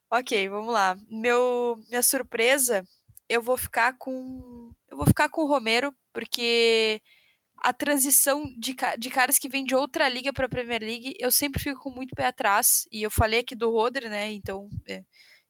Ok, 0.10 0.50
vamos 0.50 0.74
lá. 0.74 0.98
Meu, 1.10 1.78
minha 1.90 2.04
surpresa, 2.04 2.84
eu 3.30 3.42
vou 3.42 3.58
ficar 3.58 3.98
com. 3.98 4.72
Eu 4.90 4.98
vou 4.98 5.08
ficar 5.08 5.30
com 5.30 5.44
o 5.44 5.48
Romero, 5.48 5.94
porque 6.14 7.02
a 7.58 7.74
transição 7.74 8.44
de, 8.58 8.76
de 8.98 9.10
caras 9.10 9.40
que 9.40 9.50
vêm 9.50 9.64
de 9.64 9.74
outra 9.74 10.10
liga 10.10 10.34
para 10.34 10.46
a 10.46 10.50
Premier 10.50 10.82
League, 10.82 11.16
eu 11.20 11.32
sempre 11.32 11.62
fico 11.62 11.82
com 11.82 11.90
muito 11.90 12.14
pé 12.16 12.28
atrás. 12.28 12.88
E 12.92 13.02
eu 13.02 13.10
falei 13.10 13.40
aqui 13.40 13.56
do 13.56 13.72
Roder, 13.72 14.10
né? 14.10 14.32
Então, 14.34 14.70
é, 14.88 15.04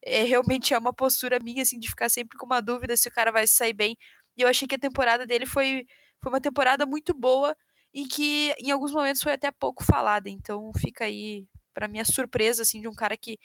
é, 0.06 0.24
realmente 0.24 0.74
é 0.74 0.78
uma 0.78 0.94
postura 0.94 1.40
minha, 1.40 1.64
assim, 1.64 1.80
de 1.80 1.90
ficar 1.90 2.10
sempre 2.10 2.38
com 2.38 2.46
uma 2.46 2.62
dúvida 2.62 2.96
se 2.96 3.10
o 3.10 3.12
cara 3.12 3.32
vai 3.32 3.48
sair 3.48 3.74
bem 3.74 3.98
e 4.38 4.42
eu 4.42 4.48
achei 4.48 4.68
que 4.68 4.76
a 4.76 4.80
temporada 4.80 5.26
dele 5.26 5.46
foi, 5.46 5.86
foi 6.22 6.32
uma 6.32 6.42
temporada 6.42 6.86
muito 6.86 7.14
boa 7.14 7.56
e 7.94 8.06
que 8.06 8.54
em 8.60 8.72
alguns 8.72 8.92
momentos 8.92 9.22
foi 9.22 9.34
até 9.34 9.52
pouco 9.52 9.84
falada. 9.84 10.30
Então 10.30 10.72
fica 10.78 11.06
aí 11.06 11.46
para 11.74 11.88
minha 11.88 12.06
surpresa 12.06 12.64
assim 12.64 12.82
de 12.82 12.88
um 12.88 12.94
cara 12.94 13.16
que 13.16 13.38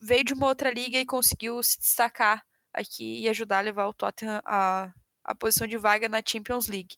veio 0.00 0.24
de 0.24 0.34
uma 0.34 0.46
outra 0.46 0.70
liga 0.70 0.98
e 0.98 1.06
conseguiu 1.06 1.62
se 1.62 1.78
destacar 1.78 2.44
aqui 2.72 3.22
e 3.22 3.28
ajudar 3.28 3.58
a 3.58 3.62
levar 3.62 3.88
o 3.88 3.94
Tottenham 3.94 4.40
a, 4.44 4.92
a 5.24 5.34
posição 5.34 5.66
de 5.66 5.76
vaga 5.76 6.08
na 6.08 6.22
Champions 6.24 6.68
League. 6.68 6.96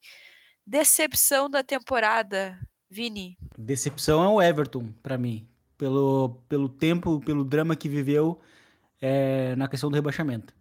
Decepção 0.66 1.49
da 1.49 1.62
temporada, 1.62 2.59
Vini. 2.90 3.36
Decepção 3.59 4.23
é 4.23 4.28
o 4.28 4.43
Everton 4.43 4.93
para 5.03 5.16
mim, 5.16 5.49
pelo, 5.78 6.43
pelo 6.49 6.69
tempo, 6.69 7.20
pelo 7.20 7.44
drama 7.44 7.74
que 7.74 7.89
viveu 7.89 8.40
é, 9.01 9.57
na 9.57 9.66
questão 9.66 9.90
do 9.90 9.97
rebaixamento. 9.97 10.55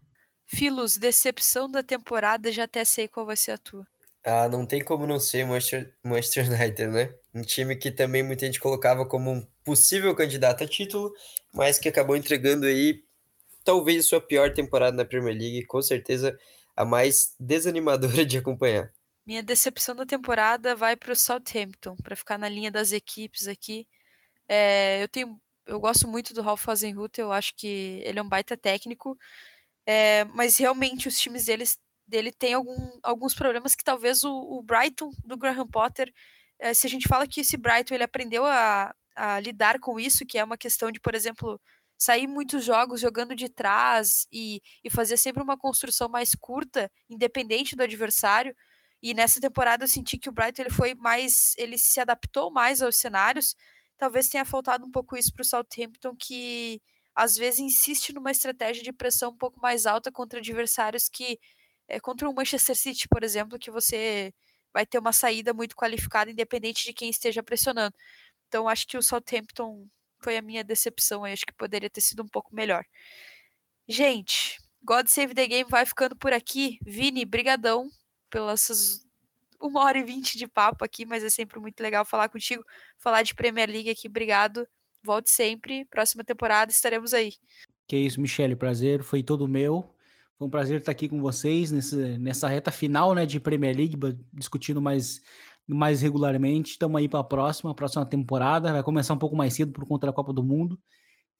Filos, 0.53 0.97
decepção 0.97 1.71
da 1.71 1.81
temporada, 1.81 2.51
já 2.51 2.65
até 2.65 2.83
sei 2.83 3.07
qual 3.07 3.25
vai 3.25 3.37
ser 3.37 3.51
a 3.51 3.57
tua. 3.57 3.87
Ah, 4.23 4.49
não 4.49 4.65
tem 4.65 4.83
como 4.83 5.07
não 5.07 5.19
ser 5.19 5.45
Manchester, 5.45 5.93
Manchester 6.03 6.51
United, 6.51 6.87
né? 6.87 7.15
Um 7.33 7.41
time 7.41 7.75
que 7.75 7.89
também 7.89 8.21
muita 8.21 8.45
gente 8.45 8.59
colocava 8.59 9.05
como 9.05 9.31
um 9.31 9.47
possível 9.63 10.13
candidato 10.13 10.63
a 10.63 10.67
título, 10.67 11.13
mas 11.53 11.79
que 11.79 11.87
acabou 11.87 12.17
entregando 12.17 12.65
aí 12.65 13.01
talvez 13.63 14.05
sua 14.05 14.19
pior 14.19 14.53
temporada 14.53 14.95
na 14.95 15.05
Premier 15.05 15.35
League, 15.35 15.65
com 15.65 15.81
certeza 15.81 16.37
a 16.75 16.83
mais 16.83 17.33
desanimadora 17.39 18.25
de 18.25 18.37
acompanhar. 18.37 18.91
Minha 19.25 19.41
decepção 19.41 19.95
da 19.95 20.05
temporada 20.05 20.75
vai 20.75 20.95
para 20.95 21.13
o 21.13 21.15
Southampton, 21.15 21.95
para 21.95 22.15
ficar 22.15 22.37
na 22.37 22.49
linha 22.49 22.69
das 22.69 22.91
equipes 22.91 23.47
aqui. 23.47 23.87
É, 24.47 25.01
eu 25.01 25.07
tenho, 25.07 25.39
eu 25.65 25.79
gosto 25.79 26.07
muito 26.07 26.33
do 26.33 26.41
Ralf 26.41 26.67
Hasenhutter, 26.67 27.23
eu 27.23 27.31
acho 27.31 27.55
que 27.55 28.01
ele 28.03 28.19
é 28.19 28.21
um 28.21 28.27
baita 28.27 28.57
técnico, 28.57 29.17
é, 29.85 30.25
mas 30.25 30.57
realmente 30.57 31.07
os 31.07 31.19
times 31.19 31.45
deles, 31.45 31.77
dele 32.07 32.31
têm 32.31 32.53
algum, 32.53 32.99
alguns 33.03 33.33
problemas 33.33 33.75
que 33.75 33.83
talvez 33.83 34.23
o, 34.23 34.31
o 34.31 34.61
Brighton 34.61 35.11
do 35.23 35.37
Graham 35.37 35.67
Potter, 35.67 36.11
é, 36.59 36.73
se 36.73 36.85
a 36.87 36.89
gente 36.89 37.07
fala 37.07 37.27
que 37.27 37.41
esse 37.41 37.57
Brighton 37.57 37.95
ele 37.95 38.03
aprendeu 38.03 38.45
a, 38.45 38.93
a 39.15 39.39
lidar 39.39 39.79
com 39.79 39.99
isso, 39.99 40.25
que 40.25 40.37
é 40.37 40.43
uma 40.43 40.57
questão 40.57 40.91
de, 40.91 40.99
por 40.99 41.15
exemplo, 41.15 41.59
sair 41.97 42.27
muitos 42.27 42.63
jogos 42.63 42.99
jogando 43.01 43.35
de 43.35 43.49
trás 43.49 44.27
e, 44.31 44.61
e 44.83 44.89
fazer 44.89 45.17
sempre 45.17 45.43
uma 45.43 45.57
construção 45.57 46.09
mais 46.09 46.33
curta, 46.35 46.91
independente 47.09 47.75
do 47.75 47.83
adversário. 47.83 48.55
E 49.01 49.13
nessa 49.13 49.41
temporada 49.41 49.83
eu 49.83 49.87
senti 49.87 50.17
que 50.17 50.29
o 50.29 50.31
Brighton 50.31 50.63
ele 50.63 50.71
foi 50.71 50.95
mais, 50.95 51.53
ele 51.57 51.77
se 51.77 51.99
adaptou 51.99 52.51
mais 52.51 52.81
aos 52.81 52.95
cenários. 52.95 53.55
Talvez 53.97 54.29
tenha 54.29 54.45
faltado 54.45 54.85
um 54.85 54.91
pouco 54.91 55.15
isso 55.17 55.33
para 55.33 55.41
o 55.41 55.45
Southampton, 55.45 56.15
que 56.15 56.81
às 57.15 57.35
vezes 57.35 57.59
insiste 57.59 58.13
numa 58.13 58.31
estratégia 58.31 58.83
de 58.83 58.93
pressão 58.93 59.31
um 59.31 59.37
pouco 59.37 59.59
mais 59.59 59.85
alta 59.85 60.11
contra 60.11 60.39
adversários 60.39 61.09
que 61.09 61.39
é, 61.87 61.99
contra 61.99 62.29
o 62.29 62.33
Manchester 62.33 62.75
City, 62.75 63.07
por 63.07 63.23
exemplo, 63.23 63.59
que 63.59 63.69
você 63.69 64.33
vai 64.73 64.85
ter 64.85 64.97
uma 64.99 65.11
saída 65.11 65.53
muito 65.53 65.75
qualificada, 65.75 66.31
independente 66.31 66.85
de 66.85 66.93
quem 66.93 67.09
esteja 67.09 67.43
pressionando. 67.43 67.95
Então, 68.47 68.69
acho 68.69 68.87
que 68.87 68.97
o 68.97 69.01
Southampton 69.01 69.87
foi 70.19 70.37
a 70.37 70.41
minha 70.41 70.63
decepção. 70.63 71.25
acho 71.25 71.45
que 71.45 71.53
poderia 71.53 71.89
ter 71.89 72.01
sido 72.01 72.23
um 72.23 72.27
pouco 72.27 72.55
melhor. 72.55 72.85
Gente, 73.87 74.57
God 74.81 75.07
Save 75.07 75.35
the 75.35 75.47
Game 75.47 75.69
vai 75.69 75.85
ficando 75.85 76.15
por 76.15 76.31
aqui. 76.33 76.79
Vini, 76.81 77.25
brigadão 77.25 77.89
pelas 78.29 79.05
uma 79.59 79.83
hora 79.83 79.99
e 79.99 80.03
vinte 80.03 80.37
de 80.37 80.47
papo 80.47 80.83
aqui, 80.83 81.05
mas 81.05 81.23
é 81.23 81.29
sempre 81.29 81.59
muito 81.59 81.79
legal 81.81 82.03
falar 82.05 82.29
contigo, 82.29 82.63
falar 82.97 83.21
de 83.23 83.35
Premier 83.35 83.69
League 83.69 83.89
aqui. 83.89 84.07
Obrigado 84.07 84.67
Volte 85.03 85.29
sempre. 85.29 85.85
Próxima 85.85 86.23
temporada 86.23 86.71
estaremos 86.71 87.13
aí. 87.13 87.33
Que 87.87 87.97
isso, 87.97 88.21
Michele. 88.21 88.55
Prazer 88.55 89.03
foi 89.03 89.23
todo 89.23 89.47
meu. 89.47 89.93
Foi 90.37 90.47
um 90.47 90.51
prazer 90.51 90.79
estar 90.79 90.91
aqui 90.91 91.07
com 91.07 91.21
vocês 91.21 91.71
nesse, 91.71 92.17
nessa 92.17 92.47
reta 92.47 92.71
final 92.71 93.13
né, 93.13 93.25
de 93.25 93.39
Premier 93.39 93.75
League, 93.75 93.97
discutindo 94.33 94.81
mais, 94.81 95.21
mais 95.67 96.01
regularmente. 96.01 96.71
Estamos 96.71 96.99
aí 96.99 97.07
para 97.07 97.19
a 97.19 97.23
próxima, 97.23 97.75
próxima 97.75 98.05
temporada. 98.05 98.71
Vai 98.71 98.83
começar 98.83 99.13
um 99.13 99.19
pouco 99.19 99.35
mais 99.35 99.53
cedo 99.53 99.71
por 99.71 99.85
conta 99.87 100.07
da 100.07 100.13
Copa 100.13 100.33
do 100.33 100.43
Mundo. 100.43 100.79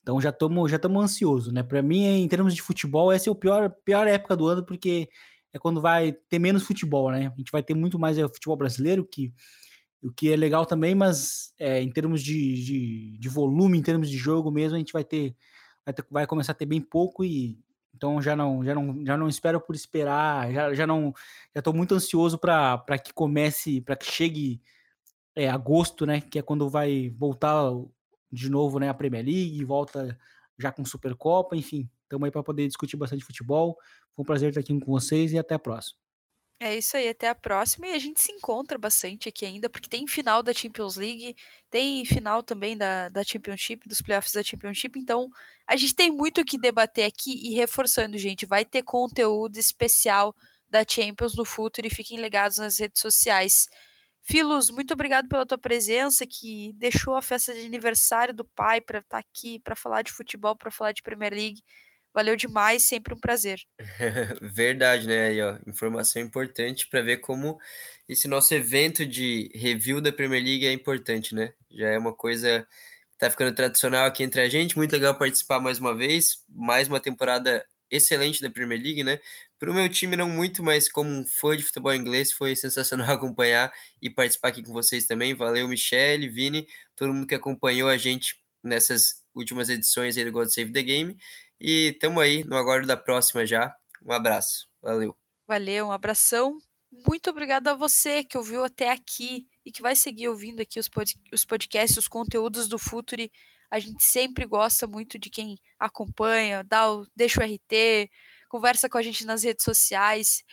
Então 0.02 0.20
já 0.20 0.30
estamos 0.30 0.70
já 0.72 0.80
ansiosos, 1.00 1.54
né? 1.54 1.62
Para 1.62 1.82
mim, 1.82 2.04
em 2.04 2.28
termos 2.28 2.56
de 2.56 2.62
futebol, 2.62 3.12
essa 3.12 3.30
é 3.30 3.32
a 3.32 3.36
pior, 3.36 3.70
pior 3.86 4.08
época 4.08 4.36
do 4.36 4.48
ano, 4.48 4.66
porque 4.66 5.08
é 5.54 5.60
quando 5.60 5.80
vai 5.80 6.12
ter 6.12 6.40
menos 6.40 6.64
futebol, 6.64 7.12
né? 7.12 7.28
A 7.28 7.38
gente 7.38 7.52
vai 7.52 7.62
ter 7.62 7.76
muito 7.76 8.00
mais 8.00 8.18
é, 8.18 8.24
futebol 8.24 8.56
brasileiro, 8.56 9.06
que 9.06 9.34
o 10.02 10.12
que 10.12 10.32
é 10.32 10.36
legal 10.36 10.66
também, 10.66 10.96
mas 10.96 11.54
é, 11.60 11.82
em 11.82 11.92
termos 11.92 12.24
de, 12.24 12.64
de, 12.64 13.18
de, 13.18 13.30
volume, 13.30 13.78
em 13.78 13.84
termos 13.84 14.10
de 14.10 14.18
jogo 14.18 14.50
mesmo, 14.50 14.76
a 14.76 14.80
gente 14.80 14.94
vai 14.94 15.04
ter, 15.04 15.36
vai, 15.86 15.94
ter, 15.94 16.06
vai 16.10 16.28
começar 16.28 16.54
a 16.54 16.56
ter 16.56 16.66
bem 16.66 16.82
pouco 16.82 17.24
e 17.24 17.60
então 17.94 18.22
já 18.22 18.36
não 18.36 18.64
já 18.64 18.74
não 18.74 19.06
já 19.06 19.18
não 19.18 19.28
espero 19.28 19.62
por 19.62 19.76
esperar, 19.76 20.52
já, 20.52 20.74
já 20.74 20.88
não 20.88 21.14
já 21.54 21.60
estou 21.60 21.74
muito 21.74 21.94
ansioso 21.94 22.38
para 22.38 22.98
que 22.98 23.14
comece, 23.14 23.82
para 23.82 23.96
que 23.96 24.06
chegue 24.06 24.62
é, 25.36 25.50
agosto, 25.50 26.06
né, 26.06 26.22
que 26.22 26.40
é 26.40 26.42
quando 26.42 26.70
vai 26.70 27.10
voltar 27.18 27.72
de 28.32 28.50
novo, 28.50 28.80
né, 28.80 28.90
a 28.90 28.94
Premier 28.94 29.26
League, 29.26 29.64
volta 29.66 30.18
já 30.58 30.72
com 30.72 30.86
Supercopa, 30.86 31.56
enfim, 31.56 31.90
estamos 32.04 32.26
aí 32.26 32.32
para 32.32 32.44
poder 32.44 32.68
discutir 32.68 32.98
bastante 32.98 33.26
futebol. 33.26 33.78
Foi 34.16 34.24
um 34.24 34.26
prazer 34.26 34.50
estar 34.50 34.62
aqui 34.62 34.78
com 34.80 34.92
vocês 34.92 35.34
e 35.34 35.40
até 35.40 35.56
a 35.56 35.60
próxima. 35.60 36.01
É 36.64 36.78
isso 36.78 36.96
aí, 36.96 37.10
até 37.10 37.28
a 37.28 37.34
próxima. 37.34 37.88
E 37.88 37.94
a 37.94 37.98
gente 37.98 38.22
se 38.22 38.32
encontra 38.32 38.78
bastante 38.78 39.28
aqui 39.28 39.48
ainda, 39.48 39.68
porque 39.68 39.90
tem 39.90 40.06
final 40.06 40.44
da 40.44 40.54
Champions 40.54 40.96
League, 40.96 41.36
tem 41.72 42.06
final 42.06 42.44
também 42.44 42.78
da, 42.78 43.10
da 43.10 43.24
Championship, 43.24 43.90
dos 43.90 44.00
playoffs 44.00 44.32
da 44.32 44.44
Championship. 44.44 45.00
Então, 45.00 45.28
a 45.68 45.76
gente 45.76 45.96
tem 45.96 46.12
muito 46.12 46.42
o 46.42 46.46
que 46.46 46.60
debater 46.60 47.06
aqui 47.06 47.32
e 47.48 47.56
reforçando, 47.56 48.16
gente, 48.16 48.46
vai 48.46 48.64
ter 48.64 48.84
conteúdo 48.84 49.58
especial 49.58 50.36
da 50.70 50.86
Champions 50.88 51.36
no 51.36 51.46
futuro 51.46 51.88
e 51.88 51.90
fiquem 51.90 52.22
ligados 52.22 52.60
nas 52.60 52.78
redes 52.78 53.02
sociais. 53.02 53.68
Filos, 54.22 54.70
muito 54.70 54.94
obrigado 54.94 55.28
pela 55.28 55.48
tua 55.48 55.58
presença, 55.58 56.28
que 56.28 56.74
deixou 56.74 57.16
a 57.16 57.24
festa 57.24 57.56
de 57.56 57.66
aniversário 57.66 58.36
do 58.36 58.46
pai 58.46 58.80
para 58.80 59.00
estar 59.00 59.20
tá 59.20 59.28
aqui, 59.28 59.60
para 59.60 59.76
falar 59.76 60.04
de 60.04 60.12
futebol, 60.12 60.56
para 60.56 60.70
falar 60.70 60.92
de 60.92 61.02
Premier 61.02 61.34
League. 61.34 61.64
Valeu 62.14 62.36
demais, 62.36 62.84
sempre 62.84 63.14
um 63.14 63.20
prazer. 63.20 63.62
Verdade, 64.42 65.08
né? 65.08 65.28
Aí, 65.28 65.42
ó, 65.42 65.58
informação 65.66 66.22
importante 66.22 66.88
para 66.88 67.02
ver 67.02 67.18
como 67.18 67.58
esse 68.08 68.28
nosso 68.28 68.54
evento 68.54 69.06
de 69.06 69.50
review 69.56 70.02
da 70.02 70.12
Premier 70.12 70.44
League 70.44 70.68
é 70.68 70.74
importante, 70.74 71.34
né? 71.34 71.54
Já 71.72 71.88
é 71.88 71.98
uma 71.98 72.14
coisa 72.14 72.68
que 73.12 73.18
tá 73.18 73.30
ficando 73.30 73.56
tradicional 73.56 74.06
aqui 74.06 74.24
entre 74.24 74.42
a 74.42 74.50
gente. 74.50 74.76
Muito 74.76 74.92
legal 74.92 75.16
participar 75.16 75.60
mais 75.62 75.80
uma 75.80 75.96
vez. 75.96 76.44
Mais 76.50 76.90
uma 76.90 77.00
temporada 77.00 77.66
excelente 77.90 78.42
da 78.42 78.50
Premier 78.50 78.82
League, 78.82 79.04
né? 79.04 79.20
Para 79.60 79.70
o 79.70 79.74
meu 79.74 79.88
time, 79.88 80.16
não 80.16 80.30
muito, 80.30 80.64
mas 80.64 80.90
como 80.90 81.10
um 81.10 81.26
fã 81.26 81.56
de 81.56 81.64
futebol 81.64 81.94
inglês, 81.94 82.32
foi 82.32 82.56
sensacional 82.58 83.10
acompanhar 83.12 83.72
e 84.02 84.10
participar 84.10 84.50
aqui 84.50 84.64
com 84.64 84.74
vocês 84.74 85.06
também. 85.06 85.34
Valeu, 85.34 85.68
Michele, 85.68 86.28
Vini, 86.28 86.68
todo 86.96 87.14
mundo 87.14 87.28
que 87.28 87.36
acompanhou 87.36 87.88
a 87.88 87.98
gente 87.98 88.36
nessas 88.64 89.22
últimas 89.34 89.70
edições 89.70 90.18
aí 90.18 90.26
do 90.26 90.32
God 90.32 90.50
Save 90.50 90.72
the 90.72 90.82
Game. 90.82 91.18
E 91.64 91.90
estamos 91.90 92.24
aí 92.24 92.44
no 92.44 92.58
aguardo 92.58 92.88
da 92.88 92.98
próxima 92.98 93.46
já. 93.46 93.72
Um 94.04 94.12
abraço. 94.12 94.68
Valeu. 94.82 95.16
Valeu, 95.48 95.88
um 95.88 95.92
abração. 95.92 96.58
Muito 97.08 97.30
obrigado 97.30 97.68
a 97.68 97.76
você 97.76 98.24
que 98.24 98.36
ouviu 98.36 98.64
até 98.64 98.90
aqui 98.90 99.46
e 99.64 99.72
que 99.72 99.80
vai 99.80 99.96
seguir 99.96 100.28
ouvindo 100.28 100.60
aqui 100.60 100.80
os, 100.80 100.90
pod 100.90 101.14
os 101.32 101.46
podcasts, 101.46 101.98
os 101.98 102.08
conteúdos 102.08 102.68
do 102.68 102.80
Futuri. 102.80 103.32
A 103.70 103.78
gente 103.78 104.04
sempre 104.04 104.44
gosta 104.46 104.88
muito 104.88 105.20
de 105.20 105.30
quem 105.30 105.56
acompanha, 105.80 106.64
dá 106.64 106.92
o, 106.92 107.06
deixa 107.16 107.40
o 107.40 107.44
RT, 107.46 108.10
conversa 108.50 108.90
com 108.90 108.98
a 108.98 109.02
gente 109.04 109.24
nas 109.24 109.44
redes 109.44 109.64
sociais. 109.64 110.44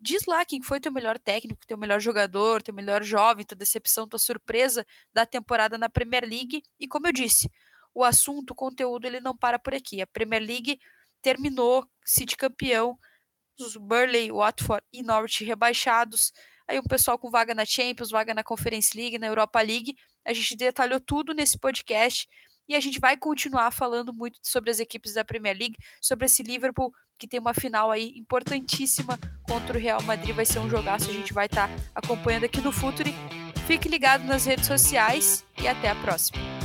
Diz 0.00 0.24
lá 0.24 0.46
quem 0.46 0.62
foi 0.62 0.80
teu 0.80 0.90
melhor 0.90 1.18
técnico, 1.18 1.66
teu 1.66 1.76
melhor 1.76 2.00
jogador, 2.00 2.62
teu 2.62 2.74
melhor 2.74 3.04
jovem, 3.04 3.44
tua 3.44 3.56
decepção, 3.56 4.08
tua 4.08 4.18
surpresa 4.18 4.84
da 5.12 5.26
temporada 5.26 5.76
na 5.76 5.90
Premier 5.90 6.24
League. 6.24 6.62
E 6.80 6.88
como 6.88 7.06
eu 7.06 7.12
disse, 7.12 7.50
o 7.94 8.02
assunto, 8.02 8.50
o 8.50 8.54
conteúdo, 8.54 9.06
ele 9.06 9.20
não 9.20 9.36
para 9.36 9.58
por 9.58 9.74
aqui. 9.74 10.02
A 10.02 10.06
Premier 10.06 10.42
League 10.42 10.78
terminou, 11.22 11.86
City 12.04 12.36
campeão, 12.36 12.98
os 13.58 13.76
Burley, 13.76 14.32
Watford 14.32 14.84
e 14.92 15.02
Norwich 15.02 15.44
rebaixados. 15.44 16.32
Aí 16.68 16.78
um 16.78 16.82
pessoal 16.82 17.18
com 17.18 17.30
vaga 17.30 17.54
na 17.54 17.64
Champions, 17.64 18.10
vaga 18.10 18.34
na 18.34 18.42
Conference 18.42 18.96
League, 18.96 19.18
na 19.18 19.26
Europa 19.26 19.60
League. 19.60 19.94
A 20.24 20.32
gente 20.32 20.56
detalhou 20.56 20.98
tudo 20.98 21.32
nesse 21.32 21.58
podcast 21.58 22.26
e 22.68 22.74
a 22.74 22.80
gente 22.80 22.98
vai 22.98 23.16
continuar 23.16 23.70
falando 23.70 24.12
muito 24.12 24.38
sobre 24.42 24.70
as 24.70 24.80
equipes 24.80 25.14
da 25.14 25.24
Premier 25.24 25.56
League, 25.56 25.76
sobre 26.00 26.26
esse 26.26 26.42
Liverpool 26.42 26.92
que 27.18 27.28
tem 27.28 27.38
uma 27.38 27.54
final 27.54 27.90
aí 27.90 28.12
importantíssima 28.16 29.18
contra 29.42 29.76
o 29.76 29.80
Real 29.80 30.02
Madrid, 30.02 30.34
vai 30.34 30.44
ser 30.44 30.58
um 30.58 30.68
jogaço, 30.68 31.10
a 31.10 31.12
gente 31.12 31.32
vai 31.32 31.46
estar 31.46 31.68
tá 31.68 31.74
acompanhando 31.94 32.44
aqui 32.44 32.60
no 32.60 32.72
Futuri. 32.72 33.14
Fique 33.66 33.88
ligado 33.88 34.24
nas 34.24 34.44
redes 34.44 34.66
sociais 34.66 35.44
e 35.62 35.68
até 35.68 35.90
a 35.90 35.94
próxima. 35.94 36.63